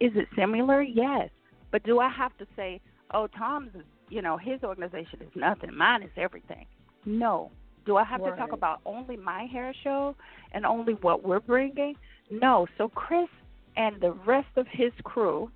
Is 0.00 0.12
it 0.16 0.26
similar? 0.36 0.82
Yes. 0.82 1.30
But 1.70 1.84
do 1.84 2.00
I 2.00 2.08
have 2.08 2.36
to 2.38 2.46
say, 2.56 2.80
oh, 3.12 3.28
Tom's, 3.28 3.70
you 4.08 4.22
know, 4.22 4.36
his 4.36 4.62
organization 4.62 5.20
is 5.20 5.30
nothing, 5.34 5.74
mine 5.74 6.02
is 6.02 6.10
everything? 6.16 6.66
No. 7.04 7.50
Do 7.86 7.96
I 7.96 8.04
have 8.04 8.24
to 8.24 8.34
talk 8.36 8.52
about 8.52 8.80
only 8.86 9.16
my 9.16 9.44
hair 9.44 9.74
show 9.82 10.16
and 10.52 10.64
only 10.64 10.94
what 10.94 11.22
we're 11.22 11.40
bringing? 11.40 11.96
No. 12.30 12.66
So 12.78 12.88
Chris 12.88 13.28
and 13.76 14.00
the 14.00 14.12
rest 14.12 14.48
of 14.56 14.66
his 14.72 14.92
crew, 15.04 15.50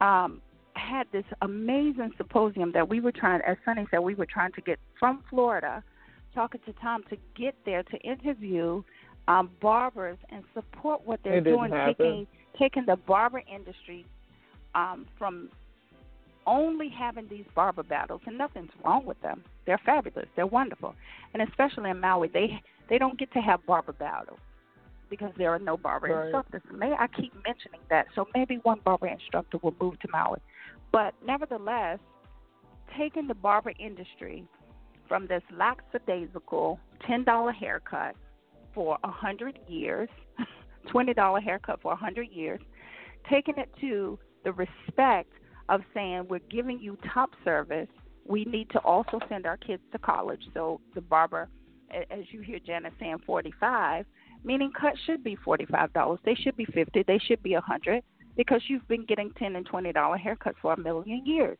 um, 0.00 0.40
had 0.76 1.06
this 1.12 1.24
amazing 1.42 2.12
symposium 2.16 2.72
that 2.72 2.88
we 2.88 3.00
were 3.00 3.12
trying, 3.12 3.40
as 3.46 3.56
Sunny 3.64 3.86
said, 3.90 4.00
we 4.00 4.14
were 4.14 4.26
trying 4.26 4.52
to 4.52 4.60
get 4.60 4.78
from 4.98 5.22
Florida, 5.30 5.82
talking 6.34 6.60
to 6.66 6.72
Tom 6.74 7.02
to 7.10 7.16
get 7.36 7.54
there 7.64 7.82
to 7.84 7.96
interview 7.98 8.82
um, 9.28 9.50
barbers 9.60 10.18
and 10.30 10.44
support 10.52 11.06
what 11.06 11.20
they're 11.24 11.38
It 11.38 11.44
doing, 11.44 11.70
taking 11.86 12.26
taking 12.58 12.84
the 12.86 12.96
barber 12.96 13.42
industry 13.52 14.04
um, 14.74 15.06
from 15.18 15.48
only 16.46 16.88
having 16.88 17.28
these 17.28 17.44
barber 17.54 17.82
battles, 17.82 18.20
and 18.26 18.36
nothing's 18.38 18.70
wrong 18.84 19.04
with 19.04 19.20
them. 19.22 19.42
They're 19.66 19.80
fabulous. 19.84 20.26
They're 20.36 20.46
wonderful, 20.46 20.94
and 21.32 21.42
especially 21.42 21.90
in 21.90 22.00
Maui, 22.00 22.28
they 22.28 22.60
they 22.88 22.98
don't 22.98 23.18
get 23.18 23.32
to 23.32 23.40
have 23.40 23.64
barber 23.66 23.92
battles 23.92 24.38
because 25.08 25.32
there 25.38 25.50
are 25.50 25.58
no 25.58 25.76
barber 25.76 26.08
Right. 26.08 26.24
instructors. 26.24 26.62
May 26.72 26.92
I 26.92 27.06
keep 27.06 27.32
mentioning 27.46 27.80
that? 27.90 28.06
So 28.14 28.26
maybe 28.34 28.56
one 28.62 28.80
barber 28.84 29.06
instructor 29.06 29.58
will 29.62 29.74
move 29.80 29.98
to 30.00 30.08
Maui, 30.12 30.38
but 30.92 31.14
nevertheless, 31.24 31.98
taking 32.96 33.26
the 33.26 33.34
barber 33.34 33.72
industry 33.78 34.44
from 35.08 35.26
this 35.26 35.42
lackadaisical 35.52 36.78
ten 37.06 37.24
dollar 37.24 37.52
haircut 37.52 38.16
for 38.74 38.98
a 39.04 39.10
hundred 39.10 39.58
years, 39.68 40.08
twenty 40.90 41.14
dollar 41.14 41.40
haircut 41.40 41.80
for 41.82 41.92
a 41.92 41.96
hundred 41.96 42.28
years, 42.30 42.60
taking 43.30 43.56
it 43.58 43.70
to 43.80 44.18
the 44.44 44.52
respect 44.52 45.30
of 45.68 45.80
saying 45.92 46.26
we're 46.28 46.40
giving 46.50 46.80
you 46.80 46.98
top 47.12 47.30
service. 47.44 47.88
We 48.26 48.44
need 48.44 48.70
to 48.70 48.78
also 48.80 49.18
send 49.28 49.46
our 49.46 49.56
kids 49.56 49.82
to 49.92 49.98
college. 49.98 50.42
So 50.54 50.80
the 50.94 51.00
barber, 51.00 51.48
as 51.90 52.24
you 52.30 52.40
hear 52.40 52.58
Janet 52.58 52.94
saying, 52.98 53.18
forty 53.26 53.52
five, 53.60 54.06
meaning 54.44 54.72
cuts 54.78 54.98
should 55.06 55.22
be 55.22 55.36
forty 55.36 55.66
five 55.66 55.92
dollars. 55.92 56.20
They 56.24 56.34
should 56.34 56.56
be 56.56 56.66
fifty. 56.66 57.02
They 57.06 57.18
should 57.18 57.42
be 57.42 57.54
a 57.54 57.60
hundred 57.60 58.02
because 58.36 58.62
you've 58.68 58.86
been 58.88 59.04
getting 59.04 59.30
ten 59.38 59.56
and 59.56 59.66
twenty 59.66 59.92
dollar 59.92 60.18
haircuts 60.18 60.54
for 60.62 60.72
a 60.72 60.80
million 60.80 61.24
years. 61.26 61.58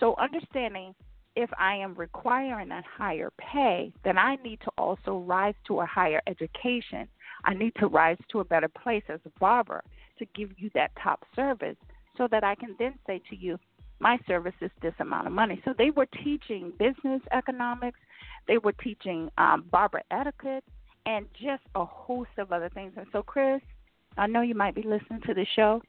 So 0.00 0.16
understanding 0.18 0.94
if 1.34 1.50
I 1.58 1.76
am 1.76 1.94
requiring 1.94 2.70
a 2.70 2.82
higher 2.98 3.30
pay, 3.38 3.92
then 4.04 4.18
I 4.18 4.36
need 4.44 4.60
to 4.62 4.70
also 4.76 5.18
rise 5.18 5.54
to 5.66 5.80
a 5.80 5.86
higher 5.86 6.20
education. 6.26 7.08
I 7.44 7.54
need 7.54 7.72
to 7.76 7.86
rise 7.86 8.18
to 8.32 8.40
a 8.40 8.44
better 8.44 8.68
place 8.68 9.04
as 9.08 9.20
a 9.24 9.38
barber 9.38 9.82
to 10.18 10.26
give 10.34 10.50
you 10.58 10.70
that 10.74 10.90
top 11.02 11.24
service 11.34 11.76
so 12.16 12.28
that 12.30 12.44
I 12.44 12.54
can 12.54 12.74
then 12.78 12.94
say 13.06 13.20
to 13.30 13.36
you, 13.36 13.58
my 14.00 14.18
service 14.26 14.54
is 14.60 14.70
this 14.82 14.94
amount 14.98 15.28
of 15.28 15.32
money. 15.32 15.60
So 15.64 15.72
they 15.76 15.90
were 15.90 16.06
teaching 16.24 16.72
business 16.78 17.22
economics, 17.30 18.00
they 18.48 18.58
were 18.58 18.72
teaching 18.72 19.30
um, 19.38 19.64
barber 19.70 20.02
etiquette, 20.10 20.64
and 21.06 21.26
just 21.40 21.62
a 21.74 21.84
host 21.84 22.30
of 22.38 22.52
other 22.52 22.68
things. 22.68 22.92
And 22.96 23.06
so, 23.12 23.22
Chris, 23.22 23.60
I 24.18 24.26
know 24.26 24.42
you 24.42 24.54
might 24.54 24.74
be 24.74 24.82
listening 24.82 25.20
to 25.26 25.34
the 25.34 25.46
show. 25.56 25.82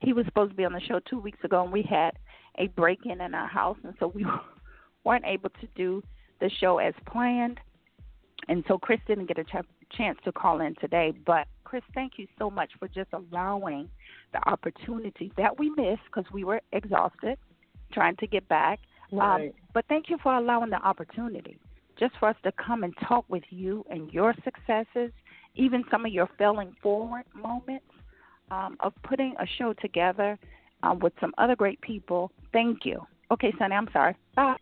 He 0.00 0.12
was 0.12 0.24
supposed 0.24 0.52
to 0.52 0.56
be 0.56 0.64
on 0.64 0.72
the 0.72 0.80
show 0.80 1.00
two 1.08 1.18
weeks 1.18 1.38
ago, 1.44 1.62
and 1.62 1.72
we 1.72 1.82
had 1.82 2.12
a 2.58 2.68
break 2.68 3.00
in 3.04 3.20
in 3.20 3.34
our 3.34 3.46
house, 3.46 3.76
and 3.84 3.94
so 4.00 4.08
we 4.08 4.24
weren't 5.04 5.26
able 5.26 5.50
to 5.50 5.68
do 5.76 6.02
the 6.40 6.50
show 6.60 6.78
as 6.78 6.94
planned. 7.06 7.58
And 8.48 8.64
so 8.66 8.78
Chris 8.78 9.00
didn't 9.06 9.26
get 9.26 9.38
a 9.38 9.44
ch- 9.44 9.66
chance 9.92 10.18
to 10.24 10.32
call 10.32 10.60
in 10.60 10.74
today. 10.80 11.12
But 11.26 11.46
Chris, 11.70 11.84
thank 11.94 12.14
you 12.16 12.26
so 12.36 12.50
much 12.50 12.68
for 12.80 12.88
just 12.88 13.06
allowing 13.12 13.88
the 14.32 14.48
opportunity 14.48 15.32
that 15.36 15.56
we 15.56 15.70
missed 15.70 16.02
because 16.06 16.24
we 16.32 16.42
were 16.42 16.60
exhausted 16.72 17.38
trying 17.92 18.16
to 18.16 18.26
get 18.26 18.48
back. 18.48 18.80
Right. 19.12 19.46
Um, 19.46 19.52
but 19.72 19.84
thank 19.88 20.10
you 20.10 20.18
for 20.20 20.34
allowing 20.34 20.70
the 20.70 20.82
opportunity 20.82 21.60
just 21.96 22.14
for 22.18 22.28
us 22.28 22.34
to 22.42 22.50
come 22.50 22.82
and 22.82 22.92
talk 23.06 23.24
with 23.28 23.44
you 23.50 23.84
and 23.88 24.12
your 24.12 24.34
successes, 24.42 25.12
even 25.54 25.84
some 25.92 26.04
of 26.04 26.10
your 26.10 26.28
failing 26.36 26.74
forward 26.82 27.22
moments 27.36 27.86
um, 28.50 28.76
of 28.80 28.92
putting 29.04 29.36
a 29.38 29.46
show 29.56 29.72
together 29.74 30.40
um, 30.82 30.98
with 30.98 31.12
some 31.20 31.32
other 31.38 31.54
great 31.54 31.80
people. 31.82 32.32
Thank 32.52 32.84
you. 32.84 33.00
Okay, 33.30 33.52
Sonny, 33.60 33.76
I'm 33.76 33.88
sorry. 33.92 34.16
Bye. 34.34 34.56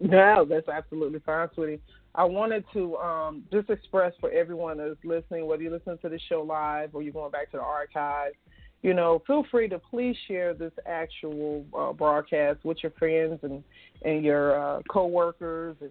No, 0.00 0.46
that's 0.48 0.68
absolutely 0.68 1.20
fine, 1.20 1.48
sweetie. 1.54 1.80
I 2.14 2.24
wanted 2.24 2.64
to 2.72 2.96
um, 2.96 3.44
just 3.52 3.70
express 3.70 4.12
for 4.18 4.30
everyone 4.30 4.78
that's 4.78 4.96
listening, 5.04 5.46
whether 5.46 5.62
you 5.62 5.70
listen 5.70 5.98
to 5.98 6.08
the 6.08 6.18
show 6.28 6.42
live 6.42 6.94
or 6.94 7.02
you're 7.02 7.12
going 7.12 7.30
back 7.30 7.50
to 7.52 7.58
the 7.58 7.62
archives, 7.62 8.34
you 8.82 8.94
know, 8.94 9.22
feel 9.26 9.44
free 9.50 9.68
to 9.68 9.78
please 9.78 10.16
share 10.26 10.54
this 10.54 10.72
actual 10.86 11.64
uh, 11.78 11.92
broadcast 11.92 12.64
with 12.64 12.78
your 12.82 12.92
friends 12.92 13.38
and 13.42 13.62
and 14.02 14.24
your 14.24 14.58
uh, 14.58 14.80
coworkers 14.90 15.76
and 15.82 15.90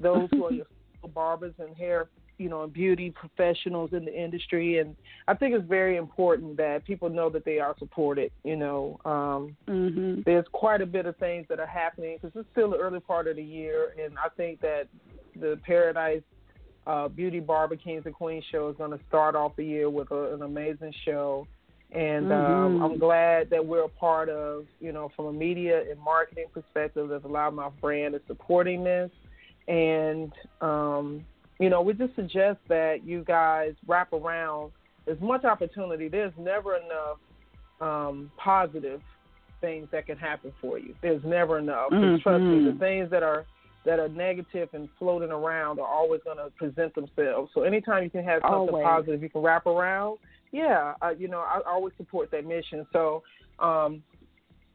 those 0.00 0.28
who 0.30 0.44
are 0.46 0.52
your 0.52 0.66
barbers 1.14 1.54
and 1.58 1.76
hair, 1.76 2.08
you 2.38 2.48
know, 2.48 2.66
beauty 2.66 3.10
professionals 3.10 3.90
in 3.92 4.04
the 4.04 4.14
industry. 4.14 4.78
And 4.78 4.96
I 5.26 5.34
think 5.34 5.54
it's 5.54 5.68
very 5.68 5.96
important 5.96 6.56
that 6.56 6.84
people 6.84 7.08
know 7.08 7.28
that 7.30 7.44
they 7.44 7.58
are 7.58 7.74
supported. 7.78 8.30
You 8.44 8.56
know, 8.56 9.00
um, 9.04 9.56
mm-hmm. 9.66 10.22
there's 10.24 10.46
quite 10.52 10.80
a 10.80 10.86
bit 10.86 11.06
of 11.06 11.16
things 11.16 11.46
that 11.48 11.60
are 11.60 11.66
happening 11.66 12.16
because 12.20 12.38
it's 12.38 12.48
still 12.52 12.70
the 12.70 12.78
early 12.78 13.00
part 13.00 13.28
of 13.28 13.36
the 13.36 13.42
year, 13.42 13.92
and 14.02 14.16
I 14.18 14.28
think 14.36 14.60
that 14.60 14.88
the 15.38 15.58
Paradise 15.64 16.22
uh, 16.86 17.08
Beauty 17.08 17.40
Barber 17.40 17.76
Kings 17.76 18.04
and 18.06 18.14
Queens 18.14 18.44
show 18.50 18.68
is 18.70 18.76
going 18.76 18.90
to 18.90 19.00
start 19.08 19.34
off 19.34 19.54
the 19.56 19.64
year 19.64 19.90
with 19.90 20.10
a, 20.10 20.34
an 20.34 20.42
amazing 20.42 20.94
show. 21.04 21.46
And 21.90 22.32
um, 22.32 22.78
Mhm. 22.78 22.84
I'm 22.84 22.98
glad 22.98 23.50
that 23.50 23.64
we're 23.64 23.84
a 23.84 23.88
part 23.88 24.28
of, 24.28 24.66
you 24.78 24.92
know, 24.92 25.10
from 25.16 25.26
a 25.26 25.32
media 25.32 25.90
and 25.90 25.98
marketing 26.00 26.46
perspective, 26.52 27.08
that 27.08 27.22
the 27.22 27.28
Loudmouth 27.28 27.72
brand 27.80 28.14
is 28.14 28.20
supporting 28.26 28.84
this. 28.84 29.10
And, 29.68 30.32
um, 30.60 31.24
you 31.58 31.70
know, 31.70 31.82
we 31.82 31.92
just 31.92 32.14
suggest 32.14 32.58
that 32.68 33.04
you 33.04 33.24
guys 33.24 33.74
wrap 33.86 34.12
around 34.12 34.72
as 35.10 35.18
much 35.20 35.44
opportunity. 35.44 36.08
There's 36.08 36.32
never 36.38 36.76
enough 36.76 37.18
um, 37.80 38.30
positive 38.36 39.00
things 39.60 39.88
that 39.92 40.06
can 40.06 40.18
happen 40.18 40.52
for 40.60 40.78
you. 40.78 40.94
There's 41.02 41.22
never 41.24 41.58
enough. 41.58 41.90
'Cause 41.90 42.20
Trust 42.22 42.44
me, 42.44 42.64
the 42.64 42.72
Mhm. 42.72 42.78
things 42.78 43.10
that 43.10 43.22
are 43.22 43.44
that 43.84 43.98
are 44.00 44.08
negative 44.08 44.68
and 44.74 44.90
floating 44.98 45.30
around 45.30 45.78
are 45.78 45.86
always 45.86 46.20
going 46.24 46.36
to 46.36 46.50
present 46.56 46.94
themselves. 46.94 47.50
So 47.54 47.62
anytime 47.62 48.02
you 48.04 48.10
can 48.10 48.22
have 48.24 48.42
something 48.42 48.74
Always. 48.74 48.84
positive 48.84 49.22
you 49.22 49.30
can 49.30 49.40
wrap 49.40 49.66
around, 49.66 50.18
yeah, 50.50 50.94
I, 51.00 51.12
you 51.12 51.28
know, 51.28 51.40
I 51.40 51.60
always 51.64 51.94
support 51.96 52.30
that 52.32 52.44
mission. 52.44 52.86
So 52.92 53.22
um, 53.60 54.02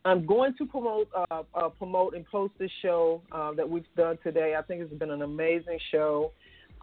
I'm 0.06 0.26
going 0.26 0.54
to 0.56 0.66
promote 0.66 1.10
uh, 1.14 1.44
uh, 1.54 1.70
promote 1.70 2.16
and 2.16 2.26
post 2.26 2.54
this 2.58 2.72
show 2.82 3.22
uh, 3.32 3.52
that 3.54 3.70
we've 3.70 3.86
done 3.96 4.18
today. 4.24 4.56
I 4.56 4.62
think 4.64 4.82
it's 4.82 4.94
been 4.94 5.12
an 5.12 5.22
amazing 5.22 5.80
show. 5.92 6.32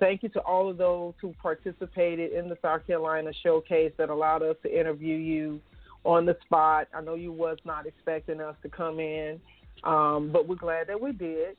Thank 0.00 0.22
you 0.22 0.30
to 0.30 0.40
all 0.40 0.70
of 0.70 0.78
those 0.78 1.12
who 1.20 1.34
participated 1.42 2.32
in 2.32 2.48
the 2.48 2.56
South 2.62 2.86
Carolina 2.86 3.32
showcase 3.42 3.92
that 3.98 4.08
allowed 4.08 4.42
us 4.42 4.56
to 4.62 4.80
interview 4.80 5.14
you 5.16 5.60
on 6.04 6.24
the 6.24 6.36
spot. 6.44 6.88
I 6.94 7.02
know 7.02 7.14
you 7.14 7.32
was 7.32 7.58
not 7.66 7.86
expecting 7.86 8.40
us 8.40 8.56
to 8.62 8.70
come 8.70 8.98
in, 8.98 9.38
um, 9.84 10.30
but 10.32 10.48
we're 10.48 10.56
glad 10.56 10.86
that 10.88 11.00
we 11.00 11.12
did. 11.12 11.56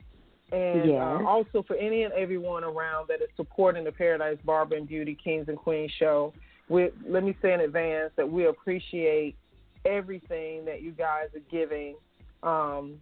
And 0.50 0.90
uh, 0.90 1.20
also 1.26 1.62
for 1.66 1.76
any 1.76 2.02
and 2.02 2.12
everyone 2.12 2.64
around 2.64 3.08
that 3.08 3.22
is 3.22 3.28
supporting 3.36 3.84
the 3.84 3.92
Paradise 3.92 4.36
Barber 4.44 4.76
and 4.76 4.86
Beauty 4.86 5.16
Kings 5.22 5.46
and 5.48 5.56
Queens 5.56 5.92
show, 5.98 6.34
we, 6.68 6.90
let 7.08 7.22
me 7.22 7.36
say 7.40 7.54
in 7.54 7.60
advance 7.60 8.10
that 8.16 8.30
we 8.30 8.46
appreciate 8.46 9.36
everything 9.84 10.64
that 10.64 10.82
you 10.82 10.90
guys 10.90 11.28
are 11.34 11.40
giving, 11.50 11.94
um, 12.42 12.96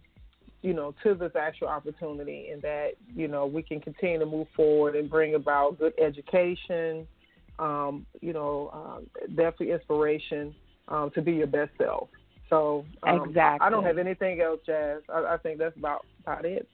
you 0.61 0.73
know, 0.73 0.93
to 1.03 1.15
this 1.15 1.31
actual 1.39 1.67
opportunity, 1.67 2.49
and 2.49 2.61
that 2.61 2.91
you 3.15 3.27
know 3.27 3.45
we 3.45 3.63
can 3.63 3.79
continue 3.81 4.19
to 4.19 4.25
move 4.25 4.47
forward 4.55 4.95
and 4.95 5.09
bring 5.09 5.35
about 5.35 5.79
good 5.79 5.93
education, 5.99 7.07
um, 7.59 8.05
you 8.21 8.33
know, 8.33 8.69
um, 8.73 9.07
definitely 9.29 9.71
inspiration 9.71 10.53
um, 10.87 11.11
to 11.15 11.21
be 11.21 11.33
your 11.33 11.47
best 11.47 11.71
self. 11.77 12.09
So 12.49 12.85
um, 13.03 13.29
Exactly. 13.29 13.65
I 13.65 13.69
don't 13.69 13.85
have 13.85 13.97
anything 13.97 14.41
else, 14.41 14.59
Jazz. 14.65 15.01
I, 15.09 15.33
I 15.33 15.37
think 15.37 15.57
that's 15.57 15.75
about 15.77 16.05
about 16.23 16.45
it. 16.45 16.67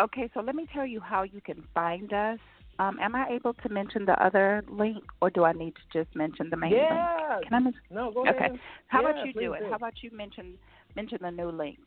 Okay, 0.00 0.28
so 0.34 0.40
let 0.40 0.54
me 0.54 0.66
tell 0.72 0.86
you 0.86 1.00
how 1.00 1.22
you 1.22 1.40
can 1.40 1.62
find 1.74 2.12
us. 2.12 2.38
Um, 2.78 2.98
am 3.00 3.14
I 3.14 3.28
able 3.28 3.54
to 3.54 3.68
mention 3.68 4.04
the 4.04 4.20
other 4.24 4.64
link, 4.68 5.04
or 5.20 5.30
do 5.30 5.44
I 5.44 5.52
need 5.52 5.74
to 5.76 6.04
just 6.04 6.14
mention 6.16 6.50
the 6.50 6.56
main 6.56 6.72
Yeah. 6.72 6.88
link? 6.90 7.44
Can 7.44 7.54
I 7.54 7.58
mention? 7.60 7.80
No, 7.90 8.10
go 8.10 8.26
Okay. 8.28 8.36
ahead. 8.36 8.58
How 8.88 9.02
Yeah, 9.02 9.10
about 9.10 9.26
you 9.26 9.32
do 9.32 9.52
it? 9.52 9.60
do. 9.60 9.70
How 9.70 9.76
about 9.76 9.94
you 10.02 10.10
mention 10.12 10.58
mention 10.96 11.18
the 11.20 11.30
new 11.30 11.50
link? 11.50 11.78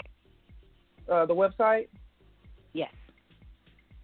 Uh, 1.12 1.26
the 1.26 1.36
website. 1.36 1.88
Yes. 2.74 2.92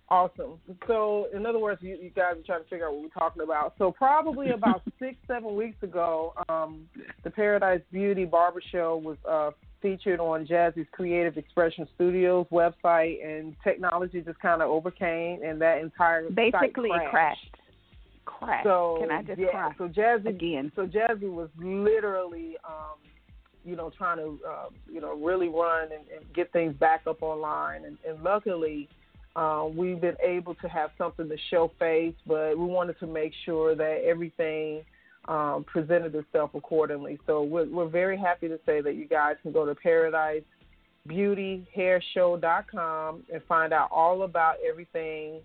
Awesome. 0.10 0.60
So, 0.86 1.28
in 1.34 1.46
other 1.46 1.60
words, 1.60 1.82
you, 1.82 1.98
you 2.00 2.12
guys 2.12 2.36
are 2.38 2.44
trying 2.46 2.64
to 2.64 2.70
figure 2.70 2.88
out 2.88 2.94
what 2.94 3.02
we're 3.04 3.10
talking 3.10 3.42
about. 3.42 3.74
So, 3.78 3.92
probably 3.92 4.50
about 4.52 4.84
six, 5.00 5.16
seven 5.28 5.56
weeks 5.56 5.82
ago, 5.82 6.34
um, 6.50 6.88
the 7.24 7.32
Paradise 7.32 7.82
Beauty 7.92 8.26
Barber 8.26 8.62
Show 8.72 8.98
was 8.98 9.18
uh, 9.28 9.52
featured 9.82 10.20
on 10.20 10.46
Jazzy's 10.46 10.88
Creative 10.92 11.38
Expression 11.38 11.88
Studios 11.96 12.46
website, 12.52 13.26
and 13.26 13.56
technology 13.64 14.22
just 14.22 14.40
kind 14.40 14.62
of 14.62 14.70
overcame, 14.70 15.42
and 15.44 15.60
that 15.62 15.80
entire 15.80 16.30
Basically, 16.30 16.90
crashed. 16.90 17.10
crashed. 17.12 17.58
Crashed. 18.26 18.66
So, 18.66 18.98
Can 19.02 19.12
I 19.12 19.24
just 19.24 19.40
yeah, 19.40 19.48
cry 19.50 19.72
so 19.78 19.88
Jazzy 19.88 20.28
again? 20.28 20.72
So 20.76 20.86
Jazzy 20.86 21.32
was 21.32 21.50
literally, 21.58 22.56
um, 22.66 22.98
you 23.66 23.76
know, 23.76 23.92
trying 23.98 24.18
to, 24.18 24.40
uh, 24.48 24.70
you 24.92 25.02
know, 25.02 25.16
really 25.16 25.50
run 25.50 25.84
and, 25.84 26.04
and 26.16 26.34
get 26.34 26.52
things 26.52 26.76
back 26.76 27.02
up 27.08 27.22
online, 27.22 27.86
and, 27.86 27.98
and 28.08 28.24
luckily, 28.24 28.90
uh, 29.36 29.68
we've 29.74 30.00
been 30.00 30.18
able 30.24 30.54
to 30.56 30.68
have 30.68 30.92
something 30.98 31.28
to 31.28 31.38
show 31.50 31.72
face. 31.80 32.14
But 32.28 32.58
we 32.58 32.66
wanted 32.66 33.00
to 33.00 33.08
make 33.08 33.34
sure 33.46 33.76
that 33.76 34.04
everything 34.06 34.84
um, 35.28 35.66
presented 35.66 36.16
itself 36.16 36.52
accordingly. 36.54 37.20
So 37.26 37.44
we're, 37.44 37.70
we're 37.70 37.88
very 37.88 38.18
happy 38.18 38.48
to 38.50 38.60
say 38.66 38.82
that 38.82 38.96
you 38.96 39.08
guys 39.08 39.36
can 39.42 39.52
go 39.52 39.66
to 39.66 39.76
ParadiseBeautyHairShow.com 41.10 43.24
and 43.34 43.42
find 43.48 43.74
out 43.74 43.90
all 43.92 44.24
about 44.24 44.56
everything 44.68 45.40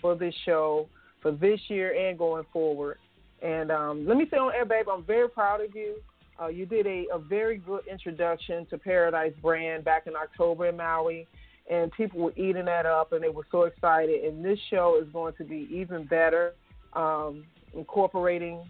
for 0.00 0.16
this 0.16 0.34
show 0.44 0.88
for 1.20 1.30
this 1.30 1.60
year 1.68 2.08
and 2.08 2.18
going 2.18 2.44
forward. 2.52 2.98
And 3.42 3.70
um, 3.70 4.06
let 4.06 4.16
me 4.16 4.26
say 4.30 4.36
on 4.36 4.54
air, 4.54 4.64
babe, 4.64 4.86
I'm 4.90 5.04
very 5.04 5.28
proud 5.28 5.60
of 5.60 5.74
you. 5.74 5.96
Uh, 6.42 6.48
you 6.48 6.66
did 6.66 6.86
a, 6.86 7.06
a 7.12 7.18
very 7.18 7.58
good 7.58 7.86
introduction 7.90 8.66
to 8.66 8.78
Paradise 8.78 9.32
Brand 9.40 9.84
back 9.84 10.06
in 10.06 10.16
October 10.16 10.66
in 10.66 10.76
Maui, 10.76 11.26
and 11.70 11.92
people 11.92 12.20
were 12.20 12.32
eating 12.36 12.64
that 12.64 12.86
up, 12.86 13.12
and 13.12 13.22
they 13.22 13.28
were 13.28 13.46
so 13.50 13.62
excited. 13.62 14.24
And 14.24 14.44
this 14.44 14.58
show 14.70 14.98
is 15.00 15.08
going 15.12 15.34
to 15.34 15.44
be 15.44 15.68
even 15.70 16.04
better, 16.04 16.54
um, 16.94 17.44
incorporating, 17.74 18.68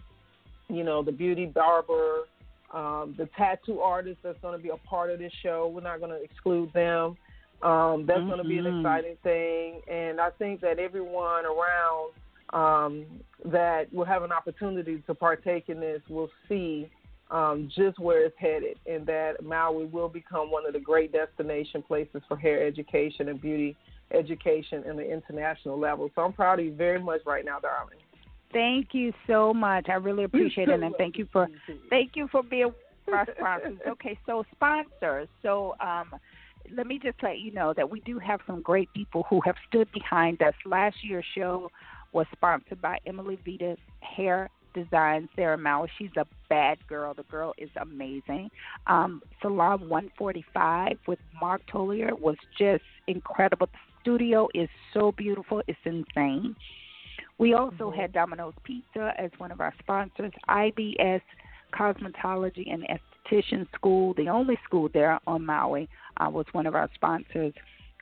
you 0.69 0.83
know, 0.83 1.01
the 1.01 1.11
beauty 1.11 1.45
barber, 1.45 2.27
um, 2.73 3.15
the 3.17 3.27
tattoo 3.37 3.79
artist 3.79 4.19
that's 4.23 4.39
going 4.41 4.55
to 4.55 4.61
be 4.61 4.69
a 4.69 4.77
part 4.77 5.09
of 5.09 5.19
this 5.19 5.33
show. 5.41 5.71
We're 5.73 5.81
not 5.81 5.99
going 5.99 6.11
to 6.11 6.21
exclude 6.21 6.71
them. 6.73 7.17
Um, 7.63 8.05
that's 8.05 8.19
mm-hmm. 8.19 8.27
going 8.27 8.43
to 8.43 8.47
be 8.47 8.57
an 8.57 8.67
exciting 8.67 9.17
thing, 9.23 9.81
and 9.89 10.19
I 10.19 10.29
think 10.31 10.59
that 10.61 10.79
everyone 10.79 11.45
around 11.45 12.11
um, 12.51 13.05
that 13.45 13.91
will 13.93 14.05
have 14.05 14.21
an 14.21 14.31
opportunity 14.31 15.01
to 15.07 15.15
partake 15.15 15.69
in 15.69 15.79
this 15.79 16.01
will 16.09 16.29
see 16.49 16.89
um, 17.31 17.69
just 17.75 17.99
where 17.99 18.25
it's 18.25 18.35
headed, 18.37 18.77
and 18.85 19.05
that 19.07 19.43
Maui 19.43 19.85
will 19.85 20.09
become 20.09 20.51
one 20.51 20.65
of 20.65 20.73
the 20.73 20.79
great 20.79 21.11
destination 21.11 21.81
places 21.81 22.21
for 22.27 22.37
hair 22.37 22.65
education 22.65 23.29
and 23.29 23.41
beauty 23.41 23.75
education 24.11 24.83
in 24.83 24.95
the 24.95 25.09
international 25.09 25.79
level. 25.79 26.09
So 26.15 26.21
I'm 26.21 26.33
proud 26.33 26.59
of 26.59 26.65
you 26.65 26.73
very 26.73 27.01
much 27.01 27.21
right 27.25 27.43
now, 27.43 27.59
darling. 27.59 27.97
Thank 28.51 28.89
you 28.93 29.11
so 29.25 29.53
much. 29.53 29.87
I 29.89 29.93
really 29.93 30.25
appreciate 30.25 30.69
it, 30.69 30.81
and 30.81 30.93
thank 30.97 31.17
you 31.17 31.27
for 31.31 31.47
thank 31.89 32.11
you 32.15 32.27
for 32.31 32.43
being 32.43 32.71
our 33.11 33.27
sponsors. 33.35 33.79
Okay, 33.87 34.17
so 34.25 34.45
sponsors. 34.53 35.27
So 35.41 35.75
um, 35.81 36.13
let 36.71 36.85
me 36.87 36.99
just 37.01 37.17
let 37.23 37.39
you 37.39 37.51
know 37.51 37.73
that 37.75 37.89
we 37.89 37.99
do 38.01 38.19
have 38.19 38.39
some 38.45 38.61
great 38.61 38.89
people 38.93 39.25
who 39.29 39.41
have 39.41 39.55
stood 39.67 39.91
behind 39.91 40.41
us. 40.41 40.53
Last 40.65 40.97
year's 41.03 41.25
show 41.35 41.71
was 42.13 42.27
sponsored 42.31 42.81
by 42.81 42.99
Emily 43.07 43.39
Vita 43.43 43.75
Hair 44.01 44.49
Design 44.73 45.27
Sarah 45.35 45.57
Mao. 45.57 45.87
She's 45.97 46.11
a 46.17 46.25
bad 46.53 46.77
girl. 46.87 47.15
The 47.15 47.23
girl 47.23 47.53
is 47.57 47.69
amazing. 47.81 48.51
Um, 48.85 49.23
Salon 49.41 49.89
145 49.89 50.97
with 51.07 51.17
Mark 51.41 51.63
Tollier 51.71 52.13
was 52.15 52.35
just 52.59 52.83
incredible. 53.07 53.65
The 53.65 53.79
studio 54.01 54.47
is 54.53 54.69
so 54.93 55.11
beautiful. 55.13 55.63
It's 55.67 55.79
insane. 55.83 56.55
We 57.39 57.55
also 57.55 57.89
mm-hmm. 57.89 57.99
had 57.99 58.13
Domino's 58.13 58.53
Pizza 58.63 59.13
as 59.17 59.31
one 59.39 59.51
of 59.51 59.61
our 59.61 59.73
sponsors. 59.79 60.31
IBS 60.47 61.21
Cosmetology 61.73 62.71
and 62.71 62.85
Esthetician 62.87 63.65
School, 63.73 64.13
the 64.13 64.29
only 64.29 64.59
school 64.63 64.89
there 64.93 65.19
on 65.25 65.43
Maui, 65.43 65.89
uh, 66.17 66.29
was 66.29 66.45
one 66.51 66.67
of 66.67 66.75
our 66.75 66.87
sponsors. 66.93 67.53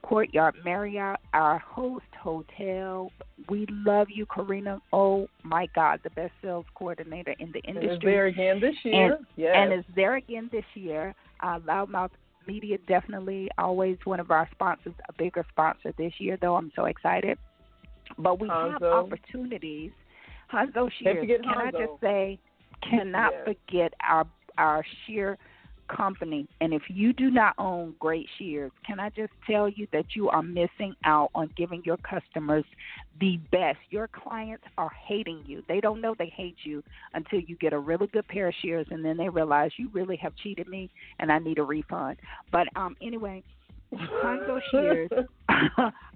Courtyard 0.03 0.55
Marriott, 0.63 1.19
our 1.33 1.59
host 1.59 2.05
hotel. 2.21 3.11
We 3.49 3.65
love 3.69 4.07
you, 4.13 4.25
Karina. 4.25 4.81
Oh 4.91 5.27
my 5.43 5.67
God, 5.73 5.99
the 6.03 6.09
best 6.11 6.33
sales 6.41 6.65
coordinator 6.75 7.35
in 7.39 7.51
the 7.51 7.61
industry. 7.61 7.89
And 7.89 7.97
is 7.97 8.03
there 8.03 8.25
again 8.25 8.59
this 8.59 8.75
year. 8.83 9.15
And, 9.15 9.25
yes. 9.35 9.53
and 9.55 9.73
is 9.73 9.85
there 9.95 10.15
again 10.15 10.49
this 10.51 10.65
year. 10.73 11.13
Uh, 11.41 11.59
Loudmouth 11.59 12.11
Media 12.47 12.77
definitely 12.87 13.49
always 13.57 13.97
one 14.03 14.19
of 14.19 14.31
our 14.31 14.49
sponsors, 14.51 14.93
a 15.07 15.13
bigger 15.13 15.45
sponsor 15.51 15.93
this 15.97 16.13
year 16.19 16.37
though. 16.41 16.55
I'm 16.55 16.71
so 16.75 16.85
excited. 16.85 17.37
But 18.17 18.39
we 18.39 18.49
Hanzo. 18.49 18.73
have 18.73 18.83
opportunities. 18.83 19.91
Hanzo 20.51 20.89
Shears. 20.99 21.25
Can 21.27 21.49
Hanzo. 21.49 21.67
I 21.67 21.71
just 21.71 22.01
say, 22.01 22.39
cannot 22.89 23.31
yes. 23.33 23.55
forget 23.55 23.93
our 24.01 24.25
our 24.57 24.83
shear 25.05 25.37
company. 25.95 26.47
And 26.59 26.73
if 26.73 26.83
you 26.87 27.13
do 27.13 27.29
not 27.29 27.53
own 27.57 27.95
Great 27.99 28.27
Shears, 28.37 28.71
can 28.85 28.99
I 28.99 29.09
just 29.09 29.31
tell 29.49 29.69
you 29.69 29.87
that 29.91 30.05
you 30.15 30.29
are 30.29 30.41
missing 30.41 30.93
out 31.03 31.29
on 31.35 31.49
giving 31.57 31.81
your 31.85 31.97
customers 31.97 32.65
the 33.19 33.39
best? 33.51 33.79
Your 33.89 34.07
clients 34.07 34.63
are 34.77 34.91
hating 35.07 35.43
you. 35.45 35.63
They 35.67 35.79
don't 35.79 36.01
know 36.01 36.15
they 36.17 36.31
hate 36.35 36.57
you 36.63 36.83
until 37.13 37.39
you 37.39 37.55
get 37.57 37.73
a 37.73 37.79
really 37.79 38.07
good 38.07 38.27
pair 38.27 38.47
of 38.47 38.53
shears 38.61 38.87
and 38.91 39.03
then 39.03 39.17
they 39.17 39.29
realize 39.29 39.71
you 39.77 39.89
really 39.93 40.17
have 40.17 40.35
cheated 40.35 40.67
me 40.67 40.89
and 41.19 41.31
I 41.31 41.39
need 41.39 41.59
a 41.59 41.63
refund. 41.63 42.17
But 42.51 42.67
um 42.75 42.95
anyway, 43.01 43.43
Hanzo 43.93 44.59
shears 44.71 45.09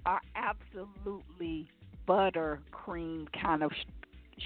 are 0.06 0.20
absolutely 0.34 1.68
buttercream 2.08 3.26
kind 3.40 3.62
of 3.62 3.72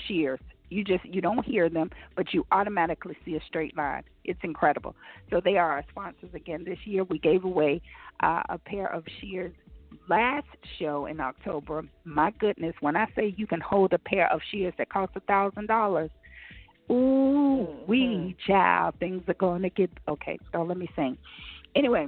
shears. 0.07 0.40
You 0.70 0.84
just 0.84 1.05
you 1.05 1.20
don't 1.20 1.44
hear 1.44 1.68
them, 1.68 1.90
but 2.16 2.32
you 2.32 2.47
automatically 2.52 3.16
see 3.24 3.34
a 3.34 3.40
straight 3.47 3.76
line. 3.76 4.05
It's 4.24 4.40
incredible. 4.42 4.94
So 5.30 5.40
they 5.44 5.56
are 5.56 5.72
our 5.72 5.84
sponsors 5.90 6.30
again 6.34 6.64
this 6.64 6.78
year. 6.84 7.05
We 7.05 7.18
gave 7.18 7.44
away 7.44 7.82
uh, 8.22 8.42
a 8.48 8.59
pair 8.59 8.92
of 8.92 9.05
shears 9.20 9.52
last 10.09 10.47
show 10.78 11.06
in 11.06 11.20
October. 11.20 11.84
My 12.05 12.30
goodness, 12.38 12.74
when 12.80 12.97
I 12.97 13.06
say 13.16 13.34
you 13.36 13.47
can 13.47 13.60
hold 13.60 13.92
a 13.92 13.98
pair 13.98 14.32
of 14.32 14.40
shears 14.51 14.74
that 14.78 14.88
cost 14.88 15.12
a 15.16 15.20
thousand 15.20 15.66
dollars, 15.66 16.10
ooh, 16.90 17.66
mm-hmm. 17.68 17.90
we 17.90 18.36
child, 18.47 18.94
things 19.01 19.22
are 19.28 19.34
going 19.34 19.62
to 19.62 19.70
get 19.70 19.90
okay. 20.09 20.38
So 20.52 20.62
let 20.62 20.76
me 20.76 20.88
sing. 20.97 21.18
Anyway, 21.74 22.06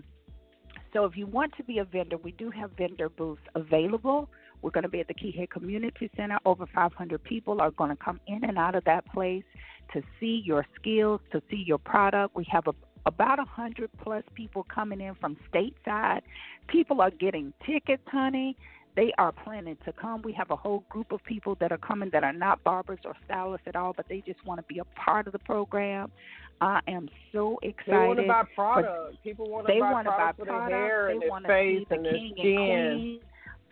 so 0.92 1.04
if 1.04 1.16
you 1.16 1.26
want 1.26 1.56
to 1.56 1.64
be 1.64 1.78
a 1.78 1.84
vendor, 1.84 2.16
we 2.16 2.32
do 2.32 2.50
have 2.50 2.72
vendor 2.72 3.08
booths 3.08 3.42
available. 3.54 4.28
We're 4.62 4.70
going 4.70 4.82
to 4.82 4.88
be 4.88 5.00
at 5.00 5.08
the 5.08 5.14
Kihei 5.14 5.50
Community 5.50 6.10
Center. 6.16 6.38
Over 6.44 6.66
500 6.72 7.22
people 7.22 7.60
are 7.60 7.72
going 7.72 7.90
to 7.90 7.96
come 7.96 8.20
in 8.26 8.44
and 8.44 8.56
out 8.56 8.74
of 8.74 8.84
that 8.84 9.04
place 9.12 9.44
to 9.92 10.02
see 10.18 10.42
your 10.44 10.64
skills, 10.80 11.20
to 11.32 11.42
see 11.50 11.64
your 11.66 11.78
product. 11.78 12.34
We 12.34 12.46
have 12.50 12.66
a, 12.68 12.72
about 13.04 13.38
100 13.38 13.90
plus 14.02 14.22
people 14.34 14.64
coming 14.72 15.00
in 15.00 15.14
from 15.16 15.36
stateside. 15.52 16.20
People 16.68 17.00
are 17.00 17.10
getting 17.10 17.52
tickets, 17.66 18.02
honey. 18.06 18.56
They 18.94 19.12
are 19.16 19.32
planning 19.32 19.78
to 19.86 19.92
come. 19.92 20.20
We 20.22 20.32
have 20.34 20.50
a 20.50 20.56
whole 20.56 20.84
group 20.90 21.12
of 21.12 21.24
people 21.24 21.56
that 21.60 21.72
are 21.72 21.78
coming 21.78 22.10
that 22.12 22.24
are 22.24 22.32
not 22.32 22.62
barbers 22.62 22.98
or 23.04 23.14
stylists 23.24 23.66
at 23.66 23.74
all, 23.74 23.94
but 23.96 24.06
they 24.08 24.22
just 24.26 24.44
want 24.46 24.60
to 24.60 24.66
be 24.72 24.80
a 24.80 24.84
part 24.84 25.26
of 25.26 25.32
the 25.32 25.38
program. 25.38 26.12
I 26.60 26.80
am 26.86 27.08
so 27.32 27.58
excited. 27.62 27.86
They 27.86 28.06
want 28.06 28.18
to 28.20 28.28
buy 28.28 28.44
products. 28.54 29.16
People 29.24 29.48
want 29.48 29.66
to 29.66 29.72
they 29.72 29.80
buy 29.80 29.92
want 29.92 30.06
to 30.06 30.12
products 30.12 30.38
buy 30.38 30.44
for 30.44 30.68
their 30.68 30.78
hair 30.78 31.06
they 31.06 31.12
and 31.12 31.22
their 31.22 31.30
want 31.30 31.46
face 31.46 31.86
to 31.88 31.94
and 31.94 32.04
the 32.04 32.10
their 32.10 32.18
skin. 32.36 33.20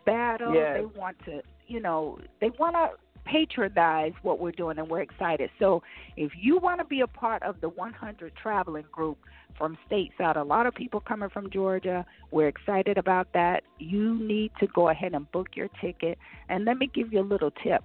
Battle. 0.05 0.55
Yes. 0.55 0.78
They 0.78 0.98
want 0.98 1.16
to, 1.27 1.43
you 1.66 1.81
know, 1.81 2.18
they 2.40 2.51
want 2.59 2.74
to 2.74 2.90
patronize 3.24 4.12
what 4.22 4.40
we're 4.40 4.52
doing, 4.52 4.78
and 4.78 4.89
we're 4.89 5.02
excited. 5.02 5.51
So, 5.59 5.82
if 6.16 6.32
you 6.40 6.59
want 6.59 6.81
to 6.81 6.85
be 6.85 7.01
a 7.01 7.06
part 7.06 7.43
of 7.43 7.60
the 7.60 7.68
100 7.68 8.32
traveling 8.35 8.86
group 8.90 9.18
from 9.56 9.77
stateside, 9.90 10.36
a 10.36 10.43
lot 10.43 10.66
of 10.66 10.74
people 10.74 11.01
coming 11.01 11.28
from 11.28 11.51
Georgia. 11.51 12.05
We're 12.31 12.48
excited 12.48 12.97
about 12.98 13.28
that. 13.35 13.62
You 13.78 14.14
need 14.18 14.52
to 14.60 14.66
go 14.68 14.89
ahead 14.89 15.14
and 15.14 15.31
book 15.32 15.48
your 15.55 15.68
ticket. 15.81 16.18
And 16.48 16.64
let 16.64 16.78
me 16.78 16.90
give 16.93 17.12
you 17.12 17.20
a 17.20 17.22
little 17.22 17.51
tip. 17.51 17.85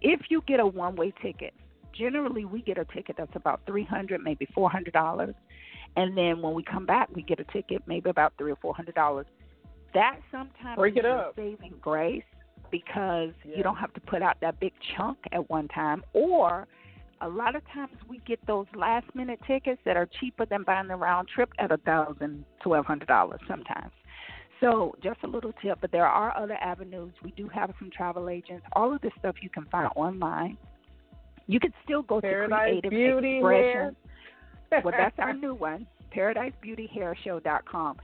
If 0.00 0.30
you 0.30 0.42
get 0.46 0.60
a 0.60 0.66
one-way 0.66 1.12
ticket, 1.20 1.52
generally 1.92 2.44
we 2.44 2.62
get 2.62 2.78
a 2.78 2.84
ticket 2.86 3.16
that's 3.18 3.34
about 3.34 3.60
300, 3.66 4.22
maybe 4.22 4.46
400 4.54 4.92
dollars, 4.92 5.34
and 5.96 6.16
then 6.16 6.40
when 6.40 6.54
we 6.54 6.62
come 6.62 6.86
back, 6.86 7.08
we 7.14 7.22
get 7.22 7.40
a 7.40 7.44
ticket 7.44 7.82
maybe 7.86 8.10
about 8.10 8.32
three 8.38 8.52
or 8.52 8.56
four 8.56 8.74
hundred 8.74 8.94
dollars 8.94 9.26
that 9.94 10.16
sometimes 10.30 10.76
Break 10.76 10.94
is 10.94 11.00
it 11.00 11.06
up. 11.06 11.34
saving 11.36 11.74
grace 11.80 12.22
because 12.70 13.30
Yeah. 13.44 13.56
you 13.56 13.62
don't 13.62 13.76
have 13.76 13.92
to 13.94 14.00
put 14.00 14.22
out 14.22 14.36
that 14.40 14.58
big 14.60 14.72
chunk 14.96 15.18
at 15.32 15.48
one 15.50 15.68
time 15.68 16.02
or 16.12 16.66
a 17.22 17.28
lot 17.28 17.54
of 17.54 17.62
times 17.72 17.90
we 18.08 18.18
get 18.26 18.38
those 18.46 18.66
last 18.74 19.06
minute 19.14 19.40
tickets 19.46 19.80
that 19.84 19.96
are 19.96 20.06
cheaper 20.20 20.46
than 20.46 20.62
buying 20.62 20.88
the 20.88 20.96
round 20.96 21.28
trip 21.28 21.50
at 21.58 21.70
a 21.72 21.76
thousand 21.78 22.44
twelve 22.62 22.86
hundred 22.86 23.08
dollars 23.08 23.40
sometimes 23.48 23.92
so 24.60 24.94
just 25.02 25.18
a 25.24 25.26
little 25.26 25.52
tip 25.62 25.78
but 25.80 25.90
there 25.90 26.06
are 26.06 26.36
other 26.36 26.54
avenues 26.60 27.12
we 27.24 27.30
do 27.32 27.48
have 27.48 27.72
some 27.78 27.90
travel 27.90 28.28
agents 28.28 28.64
all 28.74 28.92
of 28.94 29.00
this 29.00 29.12
stuff 29.18 29.34
you 29.42 29.50
can 29.50 29.64
find 29.66 29.90
online 29.96 30.56
you 31.46 31.58
can 31.58 31.72
still 31.84 32.02
go 32.02 32.20
Paradise 32.20 32.80
to 32.82 32.88
creative 32.88 32.90
Beauty 32.90 33.36
expression 33.38 33.96
Hair. 34.70 34.82
well, 34.84 34.94
that's 34.96 35.18
our 35.18 35.32
new 35.44 35.52
one, 35.54 35.84
ParadiseBeautyHairShow.com. 36.16 37.96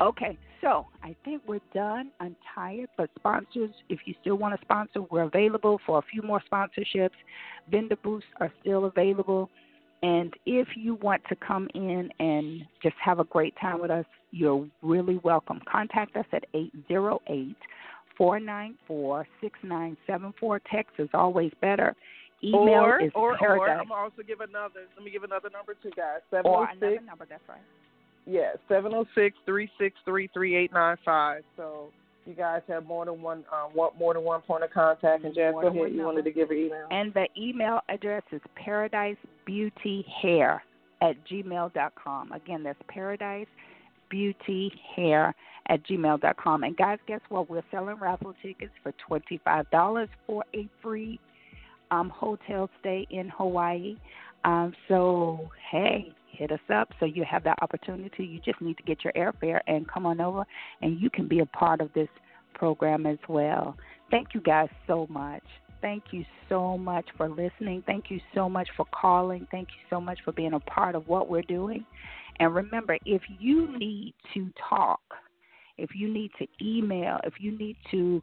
Okay, 0.00 0.38
so 0.60 0.86
I 1.02 1.14
think 1.24 1.42
we're 1.46 1.60
done. 1.74 2.10
I'm 2.18 2.34
tired, 2.54 2.88
but 2.96 3.10
sponsors, 3.16 3.70
if 3.88 4.00
you 4.04 4.14
still 4.20 4.36
want 4.36 4.58
to 4.58 4.64
sponsor, 4.64 5.02
we're 5.10 5.22
available 5.22 5.80
for 5.86 5.98
a 5.98 6.02
few 6.02 6.22
more 6.22 6.42
sponsorships. 6.50 7.10
Vendor 7.70 7.96
booths 7.96 8.26
are 8.40 8.50
still 8.60 8.86
available. 8.86 9.50
And 10.02 10.34
if 10.46 10.68
you 10.76 10.94
want 10.96 11.22
to 11.28 11.36
come 11.36 11.68
in 11.74 12.10
and 12.18 12.62
just 12.82 12.96
have 13.04 13.20
a 13.20 13.24
great 13.24 13.54
time 13.60 13.80
with 13.80 13.90
us, 13.90 14.06
you're 14.32 14.66
really 14.82 15.18
welcome. 15.18 15.60
Contact 15.70 16.16
us 16.16 16.26
at 16.32 16.44
808 16.54 17.56
494 18.16 19.26
6974. 19.40 20.60
Text 20.70 20.92
is 20.98 21.08
always 21.14 21.52
better. 21.60 21.94
Email 22.42 22.80
or, 22.80 23.00
is 23.00 23.12
or, 23.14 23.36
paradise. 23.38 23.60
or 23.60 23.70
I'm 23.70 23.88
gonna 23.88 24.02
also 24.02 24.22
give 24.26 24.40
another. 24.40 24.80
Let 24.96 25.04
me 25.04 25.10
give 25.10 25.22
another 25.22 25.48
number 25.50 25.74
too, 25.82 25.90
guys. 25.96 26.20
Seven 26.30 26.50
or 26.50 26.64
oh 26.64 26.66
another 26.70 27.00
number, 27.02 27.26
that's 27.28 27.42
right. 27.48 27.60
Yeah, 28.26 28.52
seven 28.68 28.92
zero 28.92 29.06
six 29.14 29.36
three 29.46 29.70
six 29.78 29.96
three 30.04 30.28
three 30.34 30.56
eight 30.56 30.72
nine 30.72 30.96
five. 31.04 31.42
So 31.56 31.90
you 32.26 32.34
guys 32.34 32.62
have 32.68 32.84
more 32.86 33.04
than 33.04 33.22
one, 33.22 33.44
um, 33.52 33.70
one 33.74 33.90
more 33.98 34.14
than 34.14 34.24
one 34.24 34.40
point 34.42 34.64
of 34.64 34.70
contact. 34.70 35.24
And 35.24 35.34
Jazz, 35.34 35.52
More 35.52 35.62
go 35.62 35.68
ahead. 35.68 35.80
one 35.80 35.94
You 35.94 36.02
wanted 36.02 36.24
to 36.24 36.30
give 36.30 36.48
her 36.48 36.54
email. 36.54 36.86
And 36.90 37.12
the 37.14 37.28
email 37.36 37.80
address 37.88 38.22
is 38.32 38.40
paradisebeautyhair 38.64 40.60
at 41.00 41.16
gmail.com. 41.28 42.32
Again, 42.32 42.62
that's 42.62 42.78
paradise 42.88 43.46
paradisebeautyhair 44.12 45.32
at 45.68 45.82
gmail.com. 45.86 46.64
And 46.64 46.76
guys, 46.76 46.98
guess 47.06 47.20
what? 47.28 47.48
We're 47.48 47.62
selling 47.70 47.96
raffle 47.96 48.34
tickets 48.42 48.72
for 48.82 48.92
$25 49.10 50.08
for 50.26 50.44
a 50.54 50.68
free 50.82 51.18
um, 51.92 52.08
hotel 52.08 52.68
stay 52.80 53.06
in 53.10 53.28
Hawaii. 53.28 53.96
Um, 54.44 54.72
so, 54.88 55.50
hey, 55.70 56.12
hit 56.26 56.50
us 56.50 56.60
up 56.74 56.88
so 56.98 57.06
you 57.06 57.24
have 57.30 57.44
that 57.44 57.58
opportunity. 57.62 58.24
You 58.24 58.40
just 58.44 58.60
need 58.60 58.76
to 58.78 58.82
get 58.82 59.04
your 59.04 59.12
airfare 59.12 59.60
and 59.66 59.86
come 59.88 60.06
on 60.06 60.20
over, 60.20 60.44
and 60.80 61.00
you 61.00 61.10
can 61.10 61.28
be 61.28 61.40
a 61.40 61.46
part 61.46 61.80
of 61.80 61.92
this 61.94 62.08
program 62.54 63.06
as 63.06 63.18
well. 63.28 63.76
Thank 64.10 64.28
you 64.34 64.40
guys 64.40 64.68
so 64.86 65.06
much. 65.10 65.44
Thank 65.80 66.04
you 66.12 66.24
so 66.48 66.78
much 66.78 67.04
for 67.16 67.28
listening. 67.28 67.82
Thank 67.86 68.04
you 68.08 68.20
so 68.34 68.48
much 68.48 68.68
for 68.76 68.86
calling. 68.98 69.46
Thank 69.50 69.68
you 69.68 69.86
so 69.90 70.00
much 70.00 70.18
for 70.24 70.32
being 70.32 70.54
a 70.54 70.60
part 70.60 70.94
of 70.94 71.06
what 71.08 71.28
we're 71.28 71.42
doing. 71.42 71.84
And 72.38 72.54
remember, 72.54 72.96
if 73.04 73.22
you 73.38 73.76
need 73.78 74.14
to 74.32 74.48
talk, 74.68 75.00
if 75.76 75.90
you 75.94 76.12
need 76.12 76.30
to 76.38 76.46
email, 76.62 77.18
if 77.24 77.34
you 77.38 77.56
need 77.58 77.76
to 77.90 78.22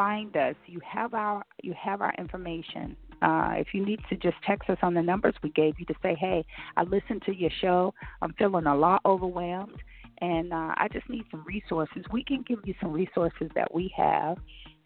find 0.00 0.34
us, 0.34 0.54
you 0.64 0.80
have 0.80 1.12
our 1.12 1.44
you 1.62 1.74
have 1.78 2.00
our 2.00 2.14
information. 2.16 2.96
Uh, 3.20 3.50
if 3.56 3.74
you 3.74 3.84
need 3.84 4.00
to 4.08 4.16
just 4.16 4.36
text 4.46 4.70
us 4.70 4.78
on 4.80 4.94
the 4.94 5.02
numbers 5.02 5.34
we 5.42 5.50
gave 5.50 5.78
you 5.78 5.84
to 5.84 5.94
say, 6.02 6.14
"Hey, 6.14 6.42
I 6.78 6.84
listened 6.84 7.20
to 7.26 7.36
your 7.36 7.50
show. 7.60 7.92
I'm 8.22 8.32
feeling 8.38 8.64
a 8.64 8.74
lot 8.74 9.02
overwhelmed, 9.04 9.82
and 10.22 10.54
uh, 10.54 10.72
I 10.78 10.88
just 10.90 11.06
need 11.10 11.24
some 11.30 11.44
resources." 11.44 12.02
We 12.10 12.24
can 12.24 12.42
give 12.48 12.60
you 12.64 12.72
some 12.80 12.92
resources 12.92 13.50
that 13.54 13.74
we 13.74 13.92
have. 13.94 14.38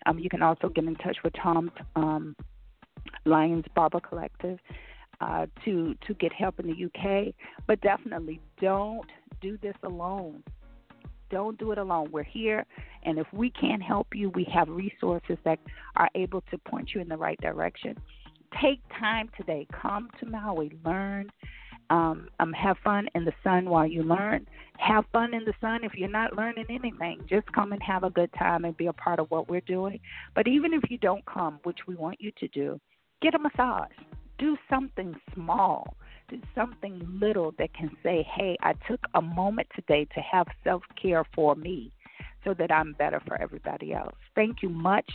Um, 0.07 0.19
you 0.19 0.29
can 0.29 0.43
also 0.43 0.69
get 0.69 0.83
in 0.83 0.97
touch 0.97 1.19
with 1.23 1.33
Tom's 1.41 1.71
um, 1.95 2.35
Lions 3.25 3.67
Barber 3.77 4.01
Collective 4.01 4.59
uh, 5.21 5.47
to 5.65 5.95
to 6.09 6.15
get 6.15 6.33
help 6.33 6.59
in 6.59 6.67
the 6.67 6.87
UK. 6.87 7.35
But 7.69 7.81
definitely 7.83 8.41
don't 8.61 9.09
do 9.41 9.59
this 9.63 9.77
alone. 9.85 10.43
Don't 11.35 11.59
do 11.59 11.73
it 11.73 11.79
alone. 11.79 12.13
We're 12.13 12.23
here, 12.23 12.65
and 13.03 13.19
if 13.19 13.27
we 13.33 13.51
can't 13.51 13.83
help 13.83 14.07
you, 14.15 14.31
we 14.31 14.47
have 14.55 14.69
resources 14.69 15.37
that 15.45 15.59
are 15.97 16.09
able 16.15 16.43
to 16.53 16.59
point 16.59 16.91
you 16.95 17.01
in 17.01 17.09
the 17.09 17.17
right 17.17 17.41
direction. 17.41 17.97
Take 18.63 18.79
time 19.01 19.29
today. 19.37 19.67
Come 19.83 20.11
to 20.21 20.27
Maui. 20.27 20.71
Learn. 20.85 21.29
Um, 21.91 22.29
um, 22.39 22.53
have 22.53 22.77
fun 22.85 23.09
in 23.17 23.25
the 23.25 23.33
sun 23.43 23.69
while 23.69 23.85
you 23.85 24.05
learn. 24.05 24.47
Have 24.79 25.07
fun 25.13 25.35
in 25.35 25.45
the 25.45 25.55
sun 25.61 25.83
if 25.83 25.95
you're 25.97 26.09
not 26.09 26.37
learning 26.37 26.67
anything. 26.71 27.23
Just 27.29 27.51
come 27.51 27.73
and 27.73 27.83
have 27.83 28.05
a 28.05 28.11
good 28.11 28.31
time 28.39 28.65
and 28.65 28.77
be 28.77 28.87
a 28.87 28.93
part 28.93 29.19
of 29.19 29.29
what 29.33 29.49
we're 29.49 29.61
doing. 29.63 29.99
But 30.37 30.47
even 30.47 30.73
if 30.73 30.89
you 30.89 30.99
don't 30.99 31.27
come, 31.27 31.59
which 31.65 31.81
we 31.89 31.97
want 31.97 32.21
you 32.21 32.31
to 32.39 32.47
do, 32.47 32.81
get 33.21 33.35
a 33.35 33.41
massage. 33.41 33.91
Do 34.39 34.57
something 34.71 35.17
small. 35.35 35.97
Something 36.55 37.01
little 37.21 37.53
that 37.59 37.75
can 37.75 37.91
say, 38.03 38.27
hey, 38.35 38.57
I 38.63 38.75
took 38.89 39.01
a 39.15 39.23
moment 39.23 39.69
today 39.75 40.07
to 40.15 40.21
have 40.21 40.47
self 40.63 40.83
care 41.01 41.25
for 41.35 41.55
me 41.55 41.93
so 42.45 42.55
that 42.55 42.71
I'm 42.71 42.93
better 42.95 43.21
for 43.27 43.41
everybody 43.41 43.93
else. 43.93 44.15
Thank 44.35 44.63
you 44.63 44.69
much. 44.69 45.11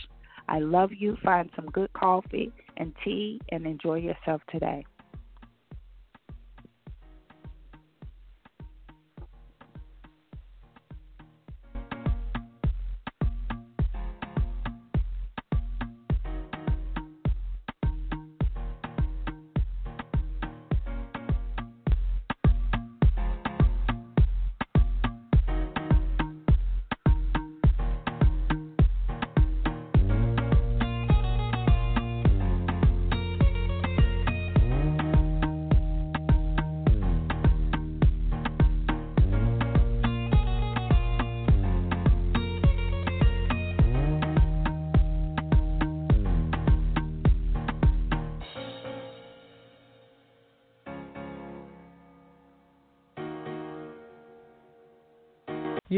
I 0.48 0.58
love 0.58 0.90
you. 0.92 1.16
Find 1.22 1.50
some 1.54 1.66
good 1.66 1.92
coffee 1.92 2.52
and 2.76 2.92
tea 3.04 3.40
and 3.52 3.66
enjoy 3.66 3.98
yourself 3.98 4.42
today. 4.50 4.84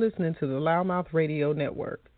Listening 0.00 0.34
to 0.40 0.46
the 0.46 0.58
Loudmouth 0.58 1.12
Radio 1.12 1.52
Network. 1.52 2.09